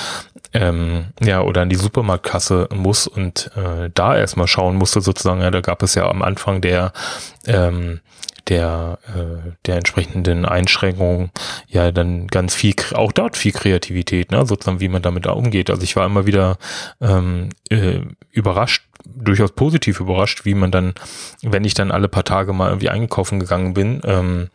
ähm, 0.53 1.07
ja 1.23 1.43
oder 1.43 1.63
an 1.63 1.69
die 1.69 1.77
Supermarktkasse 1.77 2.69
muss 2.75 3.07
und 3.07 3.51
äh, 3.57 3.91
da 3.93 4.17
erstmal 4.17 4.47
schauen 4.47 4.77
musste 4.77 5.01
sozusagen. 5.01 5.41
Ja, 5.41 5.51
da 5.51 5.61
gab 5.61 5.83
es 5.83 5.95
ja 5.95 6.09
am 6.09 6.23
Anfang 6.23 6.61
der 6.61 6.93
ähm, 7.47 8.01
der, 8.49 8.99
äh, 9.09 9.53
der 9.67 9.77
entsprechenden 9.77 10.45
Einschränkungen 10.45 11.31
ja 11.69 11.91
dann 11.93 12.27
ganz 12.27 12.55
viel, 12.55 12.75
auch 12.93 13.13
dort 13.13 13.37
viel 13.37 13.53
Kreativität, 13.53 14.31
ne, 14.31 14.45
sozusagen, 14.45 14.81
wie 14.81 14.89
man 14.89 15.03
damit 15.03 15.27
da 15.27 15.31
umgeht. 15.31 15.71
Also 15.71 15.83
ich 15.83 15.97
war 15.97 16.07
immer 16.07 16.27
wieder 16.27 16.59
ähm, 17.01 17.51
äh, 17.71 18.01
überrascht, 18.33 18.85
durchaus 19.25 19.53
positiv 19.53 20.01
überrascht, 20.01 20.45
wie 20.45 20.55
man 20.55 20.71
dann, 20.71 20.95
wenn 21.43 21.65
ich 21.65 21.75
dann 21.75 21.91
alle 21.91 22.09
paar 22.09 22.25
Tage 22.25 22.53
mal 22.53 22.69
irgendwie 22.69 22.91
eingekaufen 22.91 23.41
gegangen 23.41 23.75
bin, 23.75 24.01
ähm, 24.05 24.49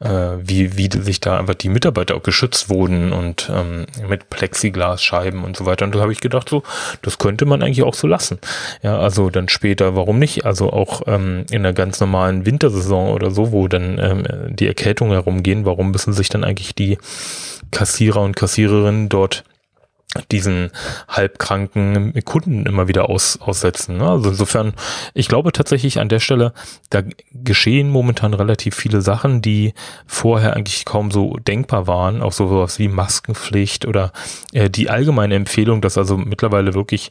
äh, 0.00 0.08
wie, 0.40 0.76
wie 0.76 0.88
sich 0.92 1.20
da 1.20 1.38
einfach 1.38 1.54
die 1.54 1.68
Mitarbeiter 1.68 2.14
auch 2.16 2.22
geschützt 2.22 2.68
wurden 2.68 3.12
und 3.12 3.50
ähm, 3.52 3.86
mit 4.08 4.30
Plexiglasscheiben 4.30 5.44
und 5.44 5.56
so 5.56 5.66
weiter. 5.66 5.84
Und 5.84 5.94
da 5.94 6.00
habe 6.00 6.12
ich 6.12 6.20
gedacht, 6.20 6.48
so, 6.48 6.62
das 7.02 7.18
könnte 7.18 7.46
man 7.46 7.62
eigentlich 7.62 7.82
auch 7.82 7.94
so 7.94 8.06
lassen. 8.06 8.38
Ja, 8.82 8.98
also 8.98 9.30
dann 9.30 9.48
später, 9.48 9.96
warum 9.96 10.18
nicht? 10.18 10.44
Also 10.44 10.72
auch 10.72 11.02
ähm, 11.06 11.44
in 11.50 11.60
einer 11.60 11.72
ganz 11.72 12.00
normalen 12.00 12.46
Wintersaison 12.46 13.10
oder 13.10 13.30
so, 13.30 13.52
wo 13.52 13.68
dann 13.68 13.98
ähm, 13.98 14.24
die 14.54 14.66
Erkältungen 14.66 15.12
herumgehen, 15.12 15.64
warum 15.64 15.90
müssen 15.90 16.12
sich 16.12 16.28
dann 16.28 16.44
eigentlich 16.44 16.74
die 16.74 16.98
Kassierer 17.70 18.22
und 18.22 18.36
Kassiererinnen 18.36 19.08
dort 19.08 19.44
diesen 20.30 20.70
halbkranken 21.08 22.12
Kunden 22.24 22.66
immer 22.66 22.88
wieder 22.88 23.08
aus, 23.08 23.40
aussetzen. 23.40 23.98
Ne? 23.98 24.08
Also 24.08 24.30
insofern, 24.30 24.74
ich 25.14 25.28
glaube 25.28 25.52
tatsächlich 25.52 26.00
an 26.00 26.08
der 26.08 26.20
Stelle, 26.20 26.52
da 26.90 27.02
geschehen 27.32 27.90
momentan 27.90 28.34
relativ 28.34 28.74
viele 28.74 29.02
Sachen, 29.02 29.42
die 29.42 29.74
vorher 30.06 30.54
eigentlich 30.54 30.84
kaum 30.84 31.10
so 31.10 31.36
denkbar 31.36 31.86
waren, 31.86 32.22
auch 32.22 32.32
sowas 32.32 32.78
wie 32.78 32.88
Maskenpflicht 32.88 33.86
oder 33.86 34.12
äh, 34.52 34.70
die 34.70 34.90
allgemeine 34.90 35.34
Empfehlung, 35.34 35.80
dass 35.80 35.98
also 35.98 36.16
mittlerweile 36.16 36.74
wirklich 36.74 37.10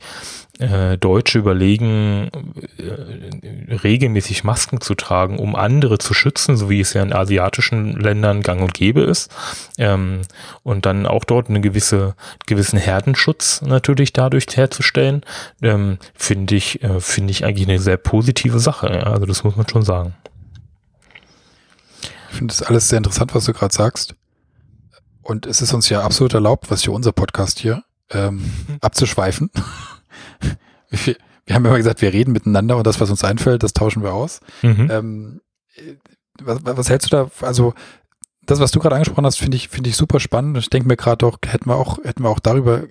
äh, 0.59 0.97
Deutsche 0.97 1.39
überlegen, 1.39 2.29
äh, 2.77 3.73
regelmäßig 3.73 4.43
Masken 4.43 4.79
zu 4.79 4.95
tragen, 4.95 5.37
um 5.37 5.55
andere 5.55 5.97
zu 5.97 6.13
schützen, 6.13 6.55
so 6.55 6.69
wie 6.69 6.79
es 6.79 6.93
ja 6.93 7.03
in 7.03 7.13
asiatischen 7.13 7.99
Ländern 7.99 8.41
gang 8.41 8.61
und 8.61 8.73
gäbe 8.73 9.01
ist. 9.01 9.29
Ähm, 9.77 10.21
und 10.63 10.85
dann 10.85 11.05
auch 11.05 11.23
dort 11.23 11.49
eine 11.49 11.61
gewisse, 11.61 12.15
gewissen 12.45 12.79
Herdenschutz 12.79 13.61
natürlich 13.61 14.13
dadurch 14.13 14.45
herzustellen, 14.55 15.23
ähm, 15.61 15.97
finde 16.13 16.55
ich, 16.55 16.81
äh, 16.83 16.99
finde 16.99 17.31
ich 17.31 17.43
eigentlich 17.43 17.67
eine 17.67 17.79
sehr 17.79 17.97
positive 17.97 18.59
Sache. 18.59 18.87
Ja? 18.87 19.03
Also 19.03 19.25
das 19.25 19.43
muss 19.43 19.55
man 19.55 19.67
schon 19.67 19.83
sagen. 19.83 20.15
Ich 22.29 22.37
finde 22.37 22.53
das 22.53 22.63
alles 22.63 22.89
sehr 22.89 22.97
interessant, 22.97 23.33
was 23.33 23.45
du 23.45 23.53
gerade 23.53 23.73
sagst. 23.73 24.15
Und 25.21 25.45
es 25.47 25.61
ist 25.61 25.73
uns 25.73 25.89
ja 25.89 26.01
absolut 26.01 26.33
erlaubt, 26.33 26.69
was 26.69 26.83
hier 26.83 26.93
unser 26.93 27.11
Podcast 27.11 27.59
hier, 27.59 27.83
ähm, 28.11 28.35
mhm. 28.35 28.77
abzuschweifen. 28.81 29.49
Wir, 31.03 31.15
wir 31.45 31.55
haben 31.55 31.65
immer 31.65 31.77
gesagt, 31.77 32.01
wir 32.01 32.13
reden 32.13 32.31
miteinander 32.31 32.77
und 32.77 32.87
das, 32.87 32.99
was 32.99 33.09
uns 33.09 33.23
einfällt, 33.23 33.63
das 33.63 33.73
tauschen 33.73 34.03
wir 34.03 34.13
aus. 34.13 34.39
Mhm. 34.61 34.89
Ähm, 34.91 35.41
was, 36.41 36.59
was 36.63 36.89
hältst 36.89 37.11
du 37.11 37.15
da? 37.15 37.31
Also 37.41 37.73
das, 38.45 38.59
was 38.59 38.71
du 38.71 38.79
gerade 38.79 38.95
angesprochen 38.95 39.25
hast, 39.25 39.37
finde 39.37 39.57
ich, 39.57 39.69
finde 39.69 39.89
ich 39.89 39.95
super 39.95 40.19
spannend. 40.19 40.57
Ich 40.57 40.69
denke 40.69 40.87
mir 40.87 40.97
gerade 40.97 41.17
doch, 41.17 41.39
hätten 41.45 41.69
wir 41.69 41.75
auch, 41.75 41.97
hätten 42.03 42.23
wir 42.23 42.29
auch 42.29 42.39
darüber 42.39 42.83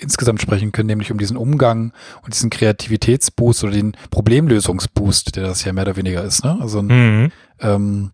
insgesamt 0.00 0.42
sprechen 0.42 0.72
können, 0.72 0.88
nämlich 0.88 1.12
um 1.12 1.18
diesen 1.18 1.36
Umgang 1.36 1.92
und 2.22 2.34
diesen 2.34 2.50
Kreativitätsboost 2.50 3.64
oder 3.64 3.72
den 3.72 3.96
Problemlösungsboost, 4.10 5.36
der 5.36 5.44
das 5.44 5.64
ja 5.64 5.72
mehr 5.72 5.84
oder 5.84 5.96
weniger 5.96 6.24
ist. 6.24 6.44
Ne? 6.44 6.58
Also 6.60 6.82
mhm. 6.82 7.30
ähm, 7.60 8.10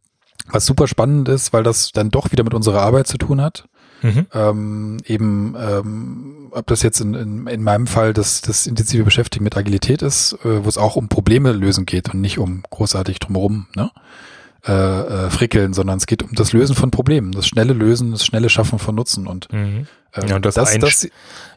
was 0.49 0.67
super 0.67 0.87
spannend 0.87 1.29
ist, 1.29 1.53
weil 1.53 1.63
das 1.63 1.93
dann 1.93 2.11
doch 2.11 2.33
wieder 2.33 2.45
mit 2.45 2.55
unserer 2.55 2.83
Arbeit 2.83 3.07
zu 3.07 3.17
tun 3.17 3.41
hat. 3.41 3.65
Mhm. 4.03 4.27
Ähm, 4.35 4.97
eben, 5.07 5.57
ähm, 5.59 6.49
ob 6.51 6.67
das 6.67 6.83
jetzt 6.83 7.01
in, 7.01 7.15
in, 7.15 7.47
in 7.47 7.63
meinem 7.63 7.87
Fall 7.87 8.13
das, 8.13 8.43
das 8.43 8.67
intensive 8.67 9.05
Beschäftigen 9.05 9.45
mit 9.45 9.57
Agilität 9.57 10.03
ist, 10.03 10.37
äh, 10.45 10.65
wo 10.65 10.69
es 10.69 10.79
auch 10.79 10.97
um 10.97 11.09
Probleme 11.09 11.53
lösen 11.53 11.87
geht 11.87 12.13
und 12.13 12.21
nicht 12.21 12.39
um 12.39 12.63
großartig 12.69 13.19
drumherum, 13.21 13.67
ne? 13.77 13.91
Äh, 14.65 14.73
äh, 14.73 15.31
frickeln, 15.31 15.75
sondern 15.75 15.99
es 15.99 16.07
geht 16.07 16.23
um 16.23 16.37
das 16.37 16.53
Lösen 16.53 16.77
von 16.77 16.93
Problemen, 16.93 17.33
das 17.33 17.49
schnelle 17.49 17.73
Lösen, 17.73 18.13
das 18.13 18.25
schnelle 18.25 18.49
Schaffen 18.49 18.79
von 18.79 18.95
Nutzen 18.95 19.27
und, 19.27 19.53
mhm. 19.53 19.89
ähm, 20.15 20.29
ja, 20.29 20.37
und 20.37 20.47
das, 20.47 20.55
das, 20.55 20.79
das, 20.79 21.09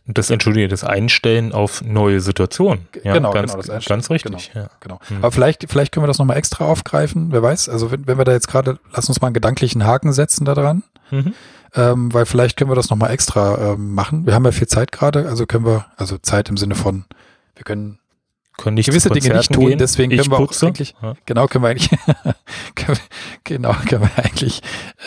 das, 0.08 0.32
entschuldige, 0.32 0.68
das 0.68 0.84
Einstellen 0.84 1.52
auf 1.52 1.84
neue 1.84 2.20
Situationen. 2.20 2.88
Ja, 3.04 3.14
genau, 3.14 3.30
ganz, 3.30 3.52
genau, 3.52 3.64
das 3.64 3.86
ganz 3.86 4.10
richtig. 4.10 4.50
Genau, 4.52 4.66
ja. 4.66 4.72
genau. 4.80 5.00
Mhm. 5.08 5.18
Aber 5.18 5.32
vielleicht, 5.32 5.68
vielleicht 5.70 5.92
können 5.92 6.04
wir 6.04 6.08
das 6.08 6.18
nochmal 6.18 6.38
extra 6.38 6.66
aufgreifen, 6.66 7.28
wer 7.30 7.44
weiß. 7.44 7.70
Also 7.70 7.92
wenn, 7.92 8.08
wenn 8.08 8.18
wir 8.18 8.26
da 8.26 8.32
jetzt 8.32 8.48
gerade, 8.48 8.80
lass 8.92 9.08
uns 9.08 9.22
mal 9.22 9.28
einen 9.28 9.36
gedanklichen 9.36 9.86
Haken 9.86 10.12
setzen 10.12 10.44
da 10.44 10.56
dran. 10.56 10.82
Mhm 11.12 11.36
ähm, 11.76 12.14
weil 12.14 12.26
vielleicht 12.26 12.58
können 12.58 12.72
wir 12.72 12.76
das 12.76 12.90
nochmal 12.90 13.12
extra 13.12 13.74
ähm, 13.74 13.94
machen. 13.94 14.26
Wir 14.26 14.34
haben 14.34 14.46
ja 14.46 14.52
viel 14.52 14.68
Zeit 14.68 14.92
gerade, 14.92 15.28
also 15.28 15.46
können 15.46 15.66
wir, 15.66 15.86
also 15.98 16.18
Zeit 16.18 16.50
im 16.50 16.58
Sinne 16.58 16.76
von, 16.76 17.06
wir 17.56 17.64
können 17.64 18.00
können 18.58 18.76
nicht 18.76 18.86
gewisse 18.86 19.10
Dinge 19.10 19.36
nicht 19.36 19.52
tun, 19.52 19.68
gehen. 19.68 19.78
deswegen 19.78 20.12
ich 20.12 20.20
können 20.20 20.32
wir 20.32 20.38
putze. 20.38 20.66
auch 20.66 20.70
eigentlich, 20.70 20.96
ja. 21.02 21.16
genau, 21.26 21.48
können 21.48 21.64
wir 21.64 21.70
eigentlich, 21.70 21.90
können 22.76 22.98
wir, 22.98 23.04
genau, 23.44 23.74
können 23.88 24.04
wir 24.04 24.24
eigentlich 24.24 24.62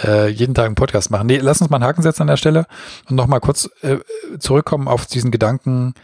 äh, 0.04 0.28
jeden 0.28 0.54
Tag 0.54 0.66
einen 0.66 0.74
Podcast 0.74 1.10
machen. 1.10 1.26
Nee, 1.26 1.38
lass 1.38 1.60
uns 1.60 1.70
mal 1.70 1.78
einen 1.78 1.86
Haken 1.86 2.02
setzen 2.02 2.22
an 2.22 2.28
der 2.28 2.36
Stelle 2.36 2.66
und 3.08 3.16
nochmal 3.16 3.40
kurz 3.40 3.70
äh, 3.82 3.98
zurückkommen 4.38 4.86
auf 4.86 5.06
diesen 5.06 5.30
Gedanken, 5.30 5.94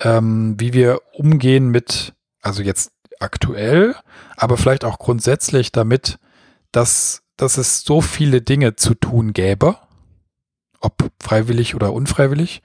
ähm, 0.00 0.54
wie 0.58 0.72
wir 0.72 1.00
umgehen 1.12 1.68
mit, 1.68 2.14
also 2.40 2.62
jetzt 2.62 2.92
aktuell, 3.20 3.94
aber 4.36 4.56
vielleicht 4.56 4.84
auch 4.84 4.98
grundsätzlich 4.98 5.72
damit, 5.72 6.18
dass, 6.72 7.22
dass 7.36 7.58
es 7.58 7.82
so 7.82 8.00
viele 8.00 8.40
Dinge 8.40 8.76
zu 8.76 8.94
tun 8.94 9.32
gäbe, 9.32 9.76
ob 10.80 11.10
freiwillig 11.20 11.74
oder 11.74 11.92
unfreiwillig 11.92 12.62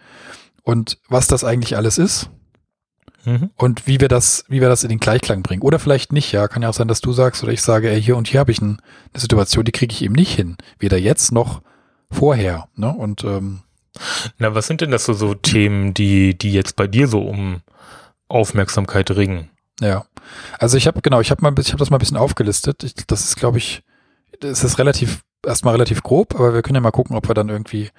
und 0.64 1.00
was 1.10 1.28
das 1.28 1.44
eigentlich 1.44 1.76
alles 1.78 1.98
ist 1.98 2.30
mhm. 3.26 3.50
und 3.56 3.88
wie 3.88 4.00
wir 4.00 4.08
das, 4.08 4.46
wie 4.48 4.62
wir 4.62 4.70
das 4.70 4.84
in 4.84 4.90
den 4.90 5.00
Gleichklang 5.00 5.44
bringen. 5.44 5.62
Oder 5.62 5.80
vielleicht 5.80 6.14
nicht, 6.14 6.32
ja. 6.32 6.48
Kann 6.48 6.64
ja 6.64 6.70
auch 6.70 6.74
sein, 6.74 6.88
dass 6.88 7.02
du 7.02 7.14
sagst 7.14 7.44
oder 7.44 7.52
ich 7.52 7.62
sage, 7.62 7.90
ey, 7.90 8.02
hier 8.02 8.18
und 8.18 8.28
hier 8.28 8.40
habe 8.40 8.52
ich 8.52 8.62
ein, 8.62 8.82
eine 9.14 9.22
Situation, 9.22 9.66
die 9.66 9.72
kriege 9.72 9.94
ich 9.94 10.02
eben 10.02 10.16
nicht 10.16 10.36
hin. 10.36 10.58
Weder 10.80 10.98
jetzt 10.98 11.32
noch 11.32 11.62
vorher. 12.10 12.68
Ne? 12.76 12.94
Und 12.94 13.24
ähm, 13.24 13.62
na, 14.38 14.56
was 14.56 14.68
sind 14.68 14.82
denn 14.82 14.92
das 14.92 15.06
so, 15.06 15.14
so 15.14 15.34
Themen, 15.34 15.94
die, 15.94 16.38
die 16.38 16.54
jetzt 16.54 16.76
bei 16.76 16.88
dir 16.88 17.08
so 17.08 17.22
um 17.22 17.62
Aufmerksamkeit 18.28 19.12
ringen? 19.12 19.50
Ja, 19.80 20.06
also 20.60 20.78
ich 20.78 20.88
habe 20.88 21.02
genau, 21.02 21.22
ich 21.22 21.32
habe 21.32 21.42
mal, 21.42 21.54
ich 21.60 21.70
habe 21.70 21.80
das 21.80 21.90
mal 21.90 21.98
ein 21.98 22.00
bisschen 22.00 22.18
aufgelistet. 22.18 22.84
Ich, 22.84 22.94
das 23.08 23.26
ist, 23.26 23.36
glaube 23.36 23.58
ich, 23.58 23.84
das 24.40 24.64
ist 24.64 24.78
relativ 24.78 25.22
erstmal 25.46 25.74
relativ 25.74 26.04
grob, 26.04 26.36
aber 26.36 26.54
wir 26.54 26.62
können 26.62 26.76
ja 26.76 26.82
mal 26.82 26.92
gucken, 26.92 27.16
ob 27.16 27.28
wir 27.28 27.36
dann 27.36 27.50
irgendwie 27.50 27.90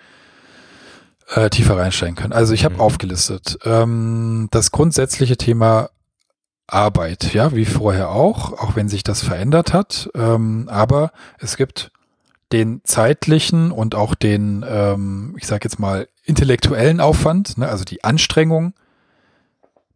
äh, 1.35 1.51
tiefer 1.51 1.77
reinsteigen 1.77 2.17
können. 2.17 2.33
Also 2.33 2.55
ich 2.55 2.65
habe 2.65 2.77
mhm. 2.77 2.81
aufgelistet 2.81 3.59
ähm, 3.65 4.49
das 4.51 4.71
grundsätzliche 4.71 5.37
Thema 5.37 5.91
Arbeit, 6.67 7.35
ja, 7.35 7.55
wie 7.55 7.65
vorher 7.65 8.11
auch, 8.11 8.53
auch 8.53 8.77
wenn 8.77 8.89
sich 8.89 9.03
das 9.03 9.23
verändert 9.23 9.73
hat. 9.73 10.11
Ähm, 10.15 10.69
aber 10.71 11.13
es 11.39 11.57
gibt 11.57 11.91
den 12.53 12.83
zeitlichen 12.85 13.73
und 13.73 13.95
auch 13.95 14.15
den, 14.15 14.65
ähm, 14.69 15.35
ich 15.39 15.47
sage 15.47 15.65
jetzt 15.65 15.79
mal, 15.79 16.09
intellektuellen 16.25 17.01
Aufwand, 17.01 17.59
ne, 17.59 17.69
also 17.69 17.85
die 17.85 18.05
Anstrengung, 18.05 18.75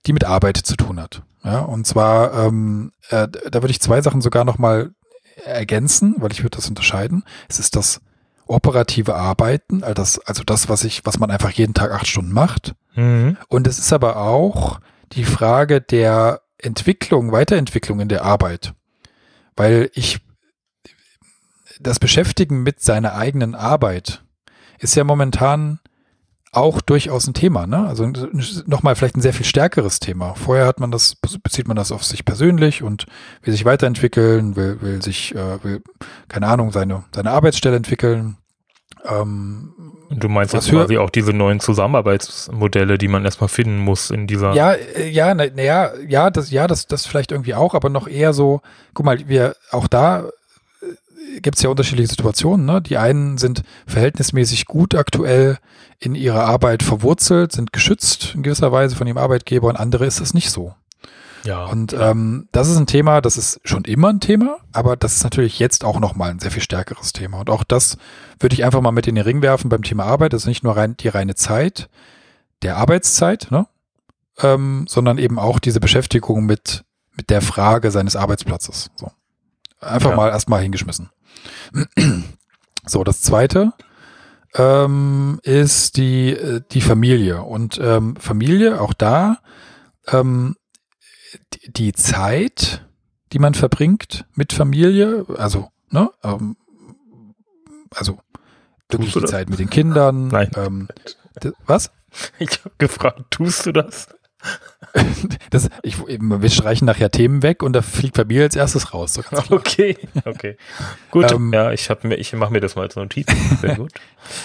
die 0.07 0.13
mit 0.13 0.25
Arbeit 0.25 0.57
zu 0.57 0.77
tun 0.77 1.01
hat. 1.01 1.23
Ja, 1.45 1.61
und 1.61 1.87
zwar, 1.87 2.47
ähm, 2.47 2.93
äh, 3.11 3.29
da 3.29 3.63
würde 3.63 3.71
ich 3.71 3.81
zwei 3.81 4.03
Sachen 4.03 4.21
sogar 4.21 4.45
noch 4.45 4.59
mal 4.59 4.91
ergänzen, 5.45 6.15
weil 6.19 6.33
ich 6.33 6.43
würde 6.43 6.57
das 6.57 6.69
unterscheiden. 6.69 7.25
Es 7.49 7.59
ist 7.59 7.77
das 7.77 8.01
operative 8.47 9.15
Arbeiten, 9.15 9.83
also 9.83 9.95
das, 9.95 10.19
also 10.21 10.45
das, 10.45 10.69
was 10.69 10.85
ich, 10.85 11.05
was 11.05 11.19
man 11.19 11.31
einfach 11.31 11.51
jeden 11.51 11.75
Tag 11.75 11.93
acht 11.93 12.07
Stunden 12.07 12.33
macht. 12.33 12.75
Mhm. 12.95 13.37
Und 13.49 13.67
es 13.67 13.79
ist 13.79 13.93
aber 13.93 14.19
auch 14.19 14.81
die 15.13 15.25
Frage 15.25 15.81
der 15.81 16.43
Entwicklung, 16.59 17.33
Weiterentwicklung 17.33 18.01
in 18.01 18.09
der 18.09 18.25
Arbeit. 18.25 18.75
Weil 19.57 19.91
ich, 19.95 20.21
das 21.81 21.99
Beschäftigen 21.99 22.63
mit 22.63 22.81
seiner 22.81 23.15
eigenen 23.15 23.55
Arbeit 23.55 24.23
ist 24.79 24.95
ja 24.95 25.05
momentan 25.05 25.81
auch 26.57 26.81
durchaus 26.81 27.27
ein 27.27 27.35
Thema, 27.35 27.67
ne? 27.67 27.87
Also 27.87 28.11
nochmal 28.67 28.97
vielleicht 28.97 29.17
ein 29.17 29.21
sehr 29.21 29.35
viel 29.35 29.45
stärkeres 29.45 30.01
Thema. 30.01 30.35
Vorher 30.35 30.67
hat 30.67 30.81
man 30.81 30.91
das, 30.91 31.15
bezieht 31.15 31.69
man 31.69 31.77
das 31.77 31.93
auf 31.93 32.05
sich 32.05 32.25
persönlich 32.25 32.83
und 32.83 33.07
will 33.43 33.53
sich 33.53 33.65
weiterentwickeln, 33.65 34.57
will, 34.57 34.81
will 34.81 35.03
sich, 35.03 35.35
äh, 35.35 35.63
will, 35.63 35.83
keine 36.29 36.49
Ahnung, 36.49 36.73
seine, 36.73 37.05
seine 37.15 37.31
Arbeitsstelle 37.31 37.77
entwickeln. 37.77 38.39
Ähm, 39.05 39.75
Du 40.09 40.29
meinst 40.29 40.55
jetzt 40.55 40.71
quasi 40.71 40.99
auch 40.99 41.11
diese 41.11 41.33
neuen 41.33 41.59
Zusammenarbeitsmodelle, 41.59 42.97
die 42.97 43.09
man 43.09 43.25
erstmal 43.25 43.49
finden 43.49 43.79
muss 43.79 44.11
in 44.11 44.29
dieser. 44.29 44.55
Ja, 44.55 44.73
äh, 44.73 45.09
ja, 45.09 45.35
na, 45.35 45.47
na 45.55 45.63
ja, 45.63 45.91
ja, 46.07 46.31
das, 46.31 46.51
ja, 46.51 46.69
das, 46.69 46.87
das 46.87 47.07
vielleicht 47.07 47.33
irgendwie 47.33 47.55
auch, 47.55 47.75
aber 47.75 47.89
noch 47.89 48.07
eher 48.07 48.33
so, 48.33 48.61
guck 48.95 49.05
mal, 49.05 49.29
wir, 49.29 49.57
auch 49.73 49.89
da 49.89 50.29
äh, 51.35 51.41
gibt's 51.41 51.63
ja 51.63 51.71
unterschiedliche 51.71 52.09
Situationen, 52.11 52.67
ne? 52.67 52.81
Die 52.83 52.97
einen 52.99 53.39
sind 53.39 53.63
verhältnismäßig 53.87 54.67
gut 54.67 54.95
aktuell 54.95 55.59
in 55.99 56.15
ihrer 56.15 56.45
Arbeit 56.45 56.83
verwurzelt, 56.83 57.53
sind 57.53 57.73
geschützt 57.73 58.33
in 58.35 58.43
gewisser 58.43 58.71
Weise 58.73 58.97
von 58.97 59.07
ihrem 59.07 59.19
Arbeitgeber 59.19 59.69
und 59.69 59.77
andere 59.77 60.07
ist 60.07 60.21
das 60.21 60.35
nicht 60.35 60.51
so. 60.51 60.75
ja. 61.45 61.65
Und 61.65 61.93
ähm, 61.95 62.49
das 62.53 62.69
ist 62.69 62.77
ein 62.77 62.87
Thema, 62.87 63.21
das 63.21 63.37
ist 63.39 63.61
schon 63.65 63.85
immer 63.85 64.09
ein 64.11 64.21
Thema, 64.21 64.59
aber 64.73 64.97
das 64.97 65.17
ist 65.17 65.25
natürlich 65.25 65.59
jetzt 65.59 65.85
auch 65.85 65.99
nochmal 66.01 66.31
ein 66.31 66.39
sehr 66.39 66.51
viel 66.51 66.63
stärkeres 66.63 67.13
Thema. 67.13 67.41
Und 67.41 67.51
auch 67.51 67.65
das 67.65 67.97
würde 68.41 68.55
ich 68.55 68.65
einfach 68.65 68.81
mal 68.83 68.91
mit 68.93 69.07
in 69.07 69.15
den 69.15 69.25
Ring 69.25 69.41
werfen 69.43 69.69
beim 69.71 69.83
Thema 69.83 70.05
Arbeit. 70.05 70.33
Das 70.33 70.43
ist 70.43 70.49
nicht 70.49 70.65
nur 70.65 70.77
rein 70.77 70.97
die 70.99 71.09
reine 71.09 71.35
Zeit 71.35 71.89
der 72.63 72.77
Arbeitszeit, 72.77 73.49
ne? 73.51 73.67
ähm, 74.39 74.87
sondern 74.89 75.19
eben 75.19 75.39
auch 75.39 75.59
diese 75.61 75.81
Beschäftigung 75.81 76.45
mit, 76.45 76.85
mit 77.17 77.31
der 77.31 77.41
Frage 77.43 77.91
seines 77.91 78.17
Arbeitsplatzes. 78.17 78.91
So. 78.97 79.11
Einfach 79.81 80.11
Ja. 80.11 80.17
mal 80.17 80.29
erstmal 80.31 80.63
hingeschmissen. 80.63 81.09
So, 82.89 83.03
das 83.03 83.21
zweite 83.21 83.73
ähm, 84.55 85.41
ist 85.43 85.97
die, 85.97 86.31
äh, 86.31 86.63
die 86.71 86.81
Familie. 86.81 87.43
Und 87.43 87.79
ähm, 87.83 88.17
Familie, 88.17 88.81
auch 88.81 88.95
da, 88.95 89.39
ähm, 90.07 90.57
die, 91.53 91.73
die 91.73 91.93
Zeit, 91.93 92.87
die 93.33 93.39
man 93.39 93.55
verbringt 93.55 94.25
mit 94.35 94.53
Familie, 94.53 95.27
also, 95.37 95.71
ne, 95.91 96.11
ähm, 96.23 96.57
also 97.91 98.21
wirklich 98.89 99.13
die 99.13 99.21
das? 99.21 99.31
Zeit 99.31 99.51
mit 99.51 99.59
den 99.59 99.71
Kindern. 99.71 100.29
Nein. 100.29 100.51
Ähm, 100.57 100.89
was? 101.67 101.91
Ich 102.39 102.61
habe 102.65 102.75
gefragt, 102.79 103.25
tust 103.31 103.67
du 103.67 103.73
das? 103.73 104.09
Das, 105.51 105.69
ich, 105.83 105.97
wir 105.99 106.51
streichen 106.51 106.87
nachher 106.87 107.11
Themen 107.11 107.43
weg 107.43 107.63
und 107.63 107.73
da 107.73 107.83
fliegt 107.83 108.17
Familie 108.17 108.45
als 108.45 108.57
erstes 108.57 108.93
raus. 108.93 109.15
So. 109.15 109.23
Okay, 109.51 109.97
okay. 110.25 110.57
Gut, 111.11 111.31
Ähm, 111.33 111.53
ja, 111.53 111.73
ich 111.73 111.89
habe 111.89 112.09
mir, 112.09 112.17
ich 112.17 112.33
mache 112.33 112.53
mir 112.53 112.61
das 112.61 112.77
mal 112.77 112.83
als 112.83 112.97
Notiz. 112.97 113.27
Sehr 113.61 113.77
gut. 113.77 113.93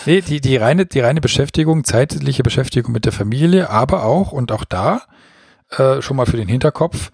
Nee, 0.06 0.22
die, 0.22 0.42
die 0.42 0.58
reine, 0.58 0.86
die 0.86 1.00
reine 1.00 1.22
Beschäftigung, 1.22 1.84
zeitliche 1.84 2.44
Beschäftigung 2.44 2.92
mit 2.92 3.06
der 3.06 3.12
Familie, 3.12 3.72
aber 3.72 4.04
auch, 4.06 4.32
und 4.32 4.52
auch 4.52 4.64
da, 4.64 5.02
äh, 5.72 6.04
schon 6.04 6.18
mal 6.18 6.28
für 6.28 6.38
den 6.38 6.48
Hinterkopf, 6.48 7.10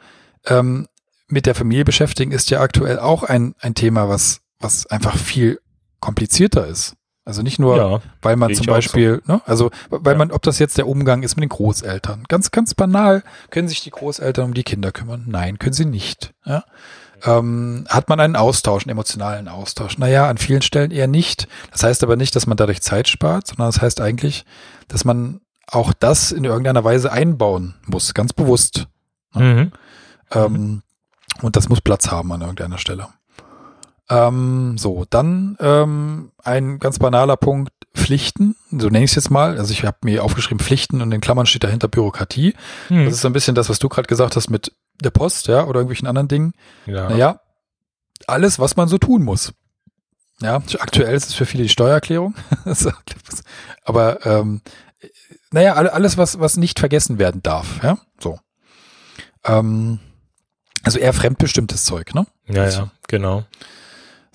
ähm, 0.46 0.86
mit 1.30 1.46
der 1.46 1.56
Familie 1.56 1.86
beschäftigen 1.86 2.34
ist 2.34 2.50
ja 2.50 2.60
aktuell 2.60 3.00
auch 3.00 3.24
ein, 3.24 3.56
ein 3.60 3.74
Thema, 3.74 4.10
was, 4.10 4.42
was 4.60 4.86
einfach 4.88 5.16
viel 5.16 5.62
komplizierter 6.02 6.68
ist. 6.68 6.98
Also 7.28 7.42
nicht 7.42 7.60
nur, 7.60 7.76
ja, 7.76 8.00
weil 8.22 8.38
man 8.38 8.56
zum 8.56 8.68
Beispiel, 8.68 9.22
ne, 9.26 9.42
also 9.46 9.70
weil 9.90 10.14
Ja. 10.14 10.18
man, 10.18 10.32
ob 10.32 10.44
das 10.44 10.60
jetzt 10.60 10.78
der 10.78 10.88
Umgang 10.88 11.24
ist 11.24 11.36
mit 11.36 11.44
den 11.44 11.50
Großeltern. 11.50 12.24
Ganz, 12.30 12.52
ganz 12.52 12.74
banal, 12.74 13.22
können 13.50 13.68
sich 13.68 13.82
die 13.82 13.90
Großeltern 13.90 14.46
um 14.46 14.54
die 14.54 14.64
Kinder 14.64 14.94
kümmern? 14.94 15.26
Nein, 15.28 15.60
können 15.60 15.74
sie 15.74 15.84
nicht. 15.84 16.34
Ja? 16.46 16.64
Ähm, 17.26 17.84
hat 17.90 18.08
man 18.08 18.22
einen 18.22 18.38
Austausch, 18.38 18.84
einen 18.84 18.92
emotionalen 18.92 19.50
Austausch? 19.50 19.98
Naja, 19.98 20.30
an 20.30 20.38
vielen 20.38 20.62
Stellen 20.62 20.92
eher 20.92 21.08
nicht. 21.08 21.50
Das 21.72 21.84
heißt 21.84 22.02
aber 22.02 22.16
nicht, 22.16 22.34
dass 22.34 22.48
man 22.48 22.56
dadurch 22.56 22.82
Zeit 22.82 23.10
spart, 23.10 23.48
sondern 23.48 23.68
das 23.68 23.82
heißt 23.82 24.00
eigentlich, 24.00 24.46
dass 24.88 25.04
man 25.04 25.42
auch 25.68 25.92
das 25.92 26.32
in 26.32 26.46
irgendeiner 26.46 26.86
Weise 26.86 27.12
einbauen 27.12 27.76
muss, 27.88 28.14
ganz 28.14 28.32
bewusst. 28.32 28.88
Mhm. 29.34 29.74
Ähm, 30.32 30.82
und 31.42 31.56
das 31.58 31.68
muss 31.68 31.82
Platz 31.82 32.10
haben 32.10 32.32
an 32.32 32.40
irgendeiner 32.40 32.78
Stelle. 32.78 33.10
Ähm, 34.10 34.78
so, 34.78 35.06
dann 35.10 35.58
ähm, 35.60 36.32
ein 36.44 36.80
ganz 36.80 37.00
banaler 37.00 37.36
Punkt, 37.38 37.72
Pflichten, 37.94 38.56
so 38.72 38.88
nenne 38.90 39.04
ich 39.04 39.12
es 39.12 39.16
jetzt 39.16 39.32
mal. 39.32 39.58
Also 39.58 39.72
ich 39.74 39.84
habe 39.84 39.98
mir 40.04 40.24
aufgeschrieben 40.24 40.60
Pflichten 40.64 41.02
und 41.02 41.12
in 41.12 41.20
Klammern 41.20 41.46
steht 41.46 41.64
dahinter 41.64 41.88
Bürokratie. 41.88 42.54
Hm. 42.90 43.06
Das 43.06 43.16
ist 43.16 43.22
so 43.22 43.28
ein 43.28 43.34
bisschen 43.34 43.56
das, 43.56 43.70
was 43.70 43.80
du 43.80 43.90
gerade 43.90 44.08
gesagt 44.08 44.36
hast 44.36 44.50
mit 44.50 44.72
der 45.04 45.10
Post, 45.10 45.48
ja, 45.48 45.64
oder 45.64 45.80
irgendwelchen 45.80 46.08
anderen 46.08 46.28
Dingen. 46.28 46.54
ja. 46.86 47.10
Naja, 47.10 47.42
alles, 48.28 48.60
was 48.60 48.76
man 48.78 48.88
so 48.88 48.98
tun 48.98 49.24
muss. 49.24 49.54
Ja, 50.42 50.62
aktuell 50.80 51.16
ist 51.16 51.28
es 51.30 51.34
für 51.34 51.46
viele 51.48 51.64
die 51.64 51.70
Steuererklärung. 51.70 52.36
Aber 53.84 54.26
ähm, 54.26 54.62
naja, 55.52 55.74
alle- 55.74 55.94
alles, 55.94 56.18
was, 56.18 56.40
was 56.40 56.58
nicht 56.58 56.80
vergessen 56.80 57.18
werden 57.20 57.42
darf, 57.44 57.82
ja, 57.84 57.98
so. 58.20 58.40
Ähm, 59.44 60.00
also 60.84 61.00
eher 61.00 61.14
fremdbestimmtes 61.14 61.86
Zeug, 61.86 62.14
ne? 62.14 62.26
ja, 62.48 62.64
ja, 62.70 62.92
genau. 63.08 63.44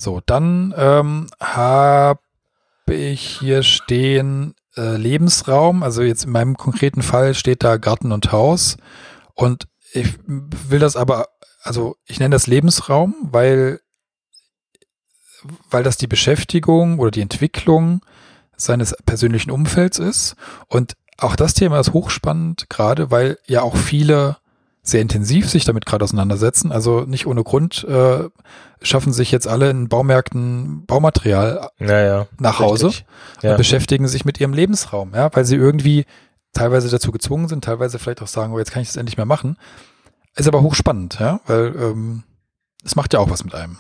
So, 0.03 0.21
dann 0.27 0.75
ähm, 0.77 1.29
habe 1.39 2.19
ich 2.89 3.39
hier 3.39 3.63
stehen 3.63 4.57
äh, 4.77 4.97
Lebensraum. 4.97 5.85
Also 5.85 6.03
jetzt 6.03 6.25
in 6.25 6.33
meinem 6.33 6.57
konkreten 6.57 7.03
Fall 7.03 7.35
steht 7.35 7.63
da 7.63 7.77
Garten 7.77 8.11
und 8.11 8.33
Haus. 8.33 8.79
Und 9.35 9.69
ich 9.93 10.19
will 10.27 10.81
das 10.81 10.97
aber, 10.97 11.29
also 11.63 11.95
ich 12.05 12.19
nenne 12.19 12.35
das 12.35 12.49
Lebensraum, 12.49 13.15
weil, 13.31 13.79
weil 15.71 15.85
das 15.85 15.99
die 15.99 16.09
Beschäftigung 16.09 16.99
oder 16.99 17.13
die 17.13 17.21
Entwicklung 17.21 18.05
seines 18.57 18.97
persönlichen 19.07 19.53
Umfelds 19.53 20.01
ist. 20.01 20.35
Und 20.67 20.95
auch 21.17 21.37
das 21.37 21.55
Thema 21.55 21.79
ist 21.79 21.93
hochspannend, 21.93 22.69
gerade 22.69 23.13
weil 23.13 23.39
ja 23.47 23.63
auch 23.63 23.77
viele 23.77 24.39
sehr 24.83 25.01
intensiv 25.01 25.49
sich 25.49 25.65
damit 25.65 25.87
gerade 25.87 26.05
auseinandersetzen. 26.05 26.73
Also 26.73 27.03
nicht 27.03 27.27
ohne 27.27 27.45
Grund 27.45 27.85
äh, 27.85 28.29
schaffen 28.83 29.13
sich 29.13 29.31
jetzt 29.31 29.47
alle 29.47 29.71
in 29.71 29.89
Baumärkten 29.89 30.85
Baumaterial 30.87 31.71
Ja, 31.79 32.01
ja. 32.01 32.27
nach 32.39 32.59
Hause 32.59 32.89
Richtig. 32.89 33.07
Ja. 33.43 33.53
und 33.53 33.57
beschäftigen 33.59 34.09
sich 34.09 34.25
mit 34.25 34.41
ihrem 34.41 34.53
Lebensraum, 34.53 35.13
ja, 35.15 35.31
weil 35.33 35.45
sie 35.45 35.57
irgendwie 35.57 36.05
teilweise 36.53 36.91
dazu 36.91 37.13
gezwungen 37.13 37.49
sind, 37.49 37.65
teilweise 37.65 37.99
vielleicht 37.99 38.23
auch 38.23 38.27
sagen, 38.27 38.53
oh, 38.53 38.59
jetzt 38.59 38.73
kann 38.73 38.83
ich 38.83 38.89
das 38.89 38.97
endlich 38.97 39.17
mehr 39.17 39.27
machen. 39.27 39.57
Ist 40.35 40.49
aber 40.49 40.63
hochspannend, 40.63 41.19
ja, 41.21 41.41
weil 41.47 41.75
ähm, 41.77 42.25
es 42.85 42.97
macht 42.97 43.13
ja 43.15 43.21
auch 43.21 43.31
was 43.31 43.45
mit 43.45 43.55
einem. 43.55 43.79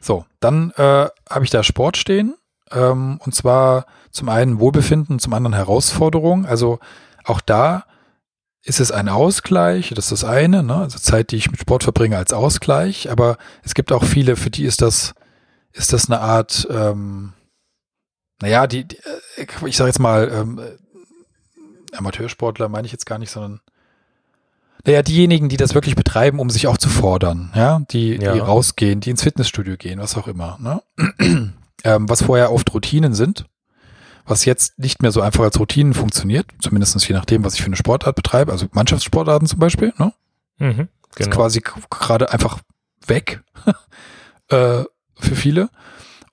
So, 0.00 0.24
dann 0.38 0.70
äh, 0.76 1.08
habe 1.28 1.44
ich 1.44 1.50
da 1.50 1.62
Sport 1.62 1.96
stehen 1.96 2.36
ähm, 2.70 3.18
und 3.24 3.34
zwar 3.34 3.86
zum 4.10 4.28
einen 4.28 4.60
Wohlbefinden, 4.60 5.18
zum 5.18 5.32
anderen 5.32 5.54
Herausforderung. 5.54 6.46
Also 6.46 6.78
auch 7.24 7.40
da 7.40 7.84
ist 8.64 8.80
es 8.80 8.90
ein 8.90 9.08
Ausgleich, 9.08 9.90
das 9.94 10.06
ist 10.06 10.22
das 10.22 10.24
eine, 10.24 10.62
ne? 10.62 10.76
also 10.76 10.98
Zeit, 10.98 11.30
die 11.30 11.36
ich 11.36 11.50
mit 11.50 11.60
Sport 11.60 11.84
verbringe 11.84 12.16
als 12.16 12.32
Ausgleich, 12.32 13.10
aber 13.10 13.36
es 13.62 13.74
gibt 13.74 13.92
auch 13.92 14.04
viele, 14.04 14.36
für 14.36 14.50
die 14.50 14.64
ist 14.64 14.80
das, 14.80 15.14
ist 15.72 15.92
das 15.92 16.08
eine 16.10 16.20
Art, 16.20 16.66
ähm, 16.70 17.34
naja, 18.40 18.66
die, 18.66 18.88
die 18.88 18.96
äh, 18.96 19.46
ich 19.66 19.76
sage 19.76 19.88
jetzt 19.88 20.00
mal, 20.00 20.30
ähm, 20.32 20.58
äh, 20.58 21.96
Amateursportler 21.96 22.68
meine 22.68 22.86
ich 22.86 22.92
jetzt 22.92 23.06
gar 23.06 23.18
nicht, 23.18 23.30
sondern 23.30 23.60
naja, 24.86 25.02
diejenigen, 25.02 25.48
die 25.48 25.56
das 25.56 25.74
wirklich 25.74 25.94
betreiben, 25.94 26.40
um 26.40 26.50
sich 26.50 26.66
auch 26.66 26.76
zu 26.78 26.88
fordern, 26.88 27.52
ja, 27.54 27.80
die, 27.90 28.16
Ja. 28.16 28.32
die 28.32 28.38
rausgehen, 28.38 29.00
die 29.00 29.10
ins 29.10 29.22
Fitnessstudio 29.22 29.76
gehen, 29.76 29.98
was 30.00 30.16
auch 30.16 30.26
immer, 30.26 30.58
ne? 30.60 30.82
ähm, 31.84 32.08
was 32.08 32.22
vorher 32.22 32.50
oft 32.50 32.72
Routinen 32.72 33.14
sind, 33.14 33.46
was 34.26 34.44
jetzt 34.44 34.78
nicht 34.78 35.02
mehr 35.02 35.12
so 35.12 35.20
einfach 35.20 35.44
als 35.44 35.58
Routinen 35.60 35.94
funktioniert, 35.94 36.46
zumindest 36.60 37.06
je 37.08 37.14
nachdem, 37.14 37.44
was 37.44 37.54
ich 37.54 37.60
für 37.60 37.66
eine 37.66 37.76
Sportart 37.76 38.16
betreibe, 38.16 38.52
also 38.52 38.66
Mannschaftssportarten 38.72 39.46
zum 39.48 39.58
Beispiel, 39.58 39.92
ne? 39.98 40.12
Mhm. 40.58 40.88
Ist 41.16 41.26
Genau. 41.26 41.36
quasi 41.36 41.60
k- 41.60 41.78
gerade 41.90 42.32
einfach 42.32 42.58
weg 43.06 43.42
äh, 44.48 44.84
für 45.18 45.36
viele. 45.36 45.68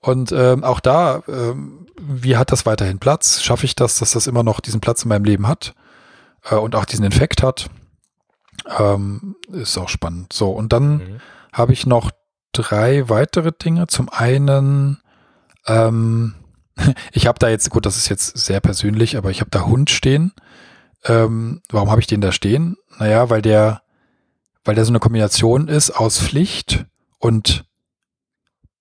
Und 0.00 0.32
ähm, 0.32 0.64
auch 0.64 0.80
da, 0.80 1.22
ähm, 1.28 1.86
wie 2.00 2.36
hat 2.36 2.50
das 2.50 2.66
weiterhin 2.66 2.98
Platz? 2.98 3.42
Schaffe 3.42 3.66
ich 3.66 3.76
das, 3.76 3.98
dass 3.98 4.12
das 4.12 4.26
immer 4.26 4.42
noch 4.42 4.58
diesen 4.60 4.80
Platz 4.80 5.04
in 5.04 5.08
meinem 5.10 5.24
Leben 5.24 5.46
hat 5.46 5.74
äh, 6.50 6.56
und 6.56 6.74
auch 6.74 6.84
diesen 6.84 7.04
Effekt 7.04 7.42
hat? 7.42 7.70
Ähm, 8.78 9.36
ist 9.52 9.78
auch 9.78 9.88
spannend. 9.88 10.32
So, 10.32 10.50
und 10.50 10.72
dann 10.72 10.96
Mhm. 10.96 11.20
habe 11.52 11.72
ich 11.72 11.86
noch 11.86 12.10
drei 12.52 13.08
weitere 13.08 13.52
Dinge. 13.52 13.86
Zum 13.86 14.08
einen, 14.08 15.00
ähm, 15.66 16.34
ich 17.12 17.26
habe 17.26 17.38
da 17.38 17.48
jetzt, 17.48 17.70
gut, 17.70 17.86
das 17.86 17.96
ist 17.96 18.08
jetzt 18.08 18.36
sehr 18.36 18.60
persönlich, 18.60 19.16
aber 19.16 19.30
ich 19.30 19.40
habe 19.40 19.50
da 19.50 19.66
Hund 19.66 19.90
stehen. 19.90 20.32
Ähm, 21.04 21.60
warum 21.70 21.90
habe 21.90 22.00
ich 22.00 22.06
den 22.06 22.20
da 22.20 22.32
stehen? 22.32 22.76
Naja, 22.98 23.30
weil 23.30 23.42
der, 23.42 23.82
weil 24.64 24.74
der 24.74 24.84
so 24.84 24.92
eine 24.92 25.00
Kombination 25.00 25.68
ist 25.68 25.90
aus 25.90 26.18
Pflicht 26.20 26.86
und 27.18 27.64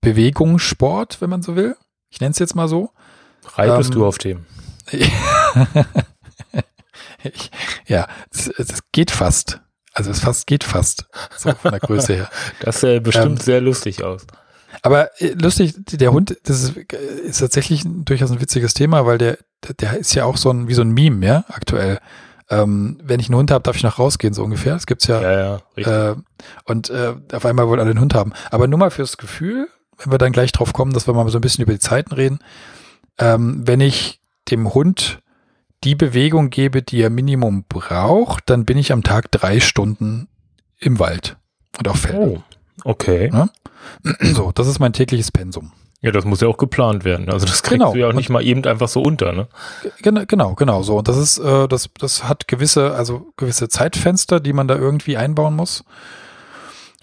Bewegungssport, 0.01 1.21
wenn 1.21 1.29
man 1.29 1.41
so 1.41 1.55
will. 1.55 1.75
Ich 2.09 2.19
nenne 2.19 2.31
es 2.31 2.39
jetzt 2.39 2.55
mal 2.55 2.67
so. 2.67 2.91
Reitest 3.55 3.89
ähm, 3.89 3.95
du 3.95 4.05
auf 4.05 4.17
dem? 4.17 4.45
ich, 4.91 5.11
ja, 7.87 8.07
es, 8.31 8.51
geht 8.91 9.11
fast. 9.11 9.61
Also 9.93 10.11
es 10.11 10.19
fast 10.19 10.47
geht 10.47 10.63
fast. 10.63 11.07
So 11.37 11.53
von 11.53 11.71
der 11.71 11.79
Größe 11.79 12.13
her. 12.13 12.29
Das 12.59 12.81
sähe 12.81 13.01
bestimmt 13.01 13.39
ähm, 13.39 13.45
sehr 13.45 13.61
lustig 13.61 14.03
aus. 14.03 14.25
Aber 14.81 15.09
äh, 15.21 15.33
lustig, 15.33 15.75
der 15.77 16.11
Hund, 16.11 16.37
das 16.43 16.63
ist, 16.63 16.77
ist 16.77 17.39
tatsächlich 17.39 17.85
ein, 17.85 18.05
durchaus 18.05 18.31
ein 18.31 18.41
witziges 18.41 18.73
Thema, 18.73 19.05
weil 19.05 19.17
der, 19.17 19.37
der, 19.79 19.97
ist 19.97 20.13
ja 20.13 20.25
auch 20.25 20.37
so 20.37 20.49
ein, 20.51 20.67
wie 20.67 20.73
so 20.73 20.81
ein 20.81 20.91
Meme, 20.91 21.25
ja, 21.25 21.45
aktuell. 21.49 21.99
Ähm, 22.49 22.99
wenn 23.01 23.19
ich 23.19 23.29
einen 23.29 23.37
Hund 23.37 23.51
habe, 23.51 23.63
darf 23.63 23.77
ich 23.77 23.83
nach 23.83 23.99
rausgehen, 23.99 24.33
so 24.33 24.43
ungefähr. 24.43 24.73
Das 24.73 24.85
gibt's 24.85 25.07
ja. 25.07 25.21
Ja, 25.21 25.31
ja, 25.31 25.59
richtig. 25.77 25.93
äh, 25.93 26.15
und 26.65 26.89
äh, 26.89 27.13
auf 27.31 27.45
einmal 27.45 27.67
wollen 27.67 27.79
alle 27.79 27.91
einen 27.91 28.01
Hund 28.01 28.13
haben. 28.13 28.33
Aber 28.49 28.67
nur 28.67 28.79
mal 28.79 28.91
fürs 28.91 29.17
Gefühl, 29.17 29.69
wenn 29.97 30.11
wir 30.11 30.17
dann 30.17 30.33
gleich 30.33 30.51
drauf 30.51 30.73
kommen, 30.73 30.93
dass 30.93 31.07
wir 31.07 31.13
mal 31.13 31.27
so 31.29 31.37
ein 31.37 31.41
bisschen 31.41 31.63
über 31.63 31.73
die 31.73 31.79
Zeiten 31.79 32.13
reden. 32.13 32.39
Ähm, 33.17 33.65
wenn 33.65 33.79
ich 33.79 34.19
dem 34.49 34.73
Hund 34.73 35.21
die 35.83 35.95
Bewegung 35.95 36.49
gebe, 36.49 36.81
die 36.81 37.01
er 37.01 37.09
Minimum 37.09 37.65
braucht, 37.67 38.49
dann 38.49 38.65
bin 38.65 38.77
ich 38.77 38.91
am 38.91 39.03
Tag 39.03 39.31
drei 39.31 39.59
Stunden 39.59 40.27
im 40.77 40.99
Wald 40.99 41.37
und 41.77 41.87
auf 41.87 42.01
Feldern. 42.01 42.29
Oh, 42.37 42.43
okay. 42.83 43.29
Ja? 43.31 43.49
So, 44.35 44.51
das 44.53 44.67
ist 44.67 44.79
mein 44.79 44.93
tägliches 44.93 45.31
Pensum. 45.31 45.71
Ja, 46.03 46.11
das 46.11 46.25
muss 46.25 46.41
ja 46.41 46.47
auch 46.47 46.57
geplant 46.57 47.03
werden. 47.03 47.29
Also 47.29 47.45
das 47.45 47.61
kriegst 47.61 47.79
Genau. 47.79 47.93
du 47.93 47.99
ja 47.99 48.07
auch 48.07 48.13
nicht 48.13 48.29
mal 48.29 48.41
eben 48.43 48.63
einfach 48.65 48.87
so 48.87 49.01
unter, 49.03 49.33
ne? 49.33 49.47
Genau, 50.01 50.23
genau, 50.27 50.55
genau 50.55 50.81
so. 50.81 50.97
Und 50.97 51.07
das 51.07 51.17
ist, 51.17 51.37
äh, 51.37 51.67
das, 51.67 51.89
das 51.99 52.23
hat 52.27 52.47
gewisse, 52.47 52.93
also 52.95 53.31
gewisse 53.37 53.69
Zeitfenster, 53.69 54.39
die 54.39 54.53
man 54.53 54.67
da 54.67 54.75
irgendwie 54.75 55.17
einbauen 55.17 55.55
muss. 55.55 55.83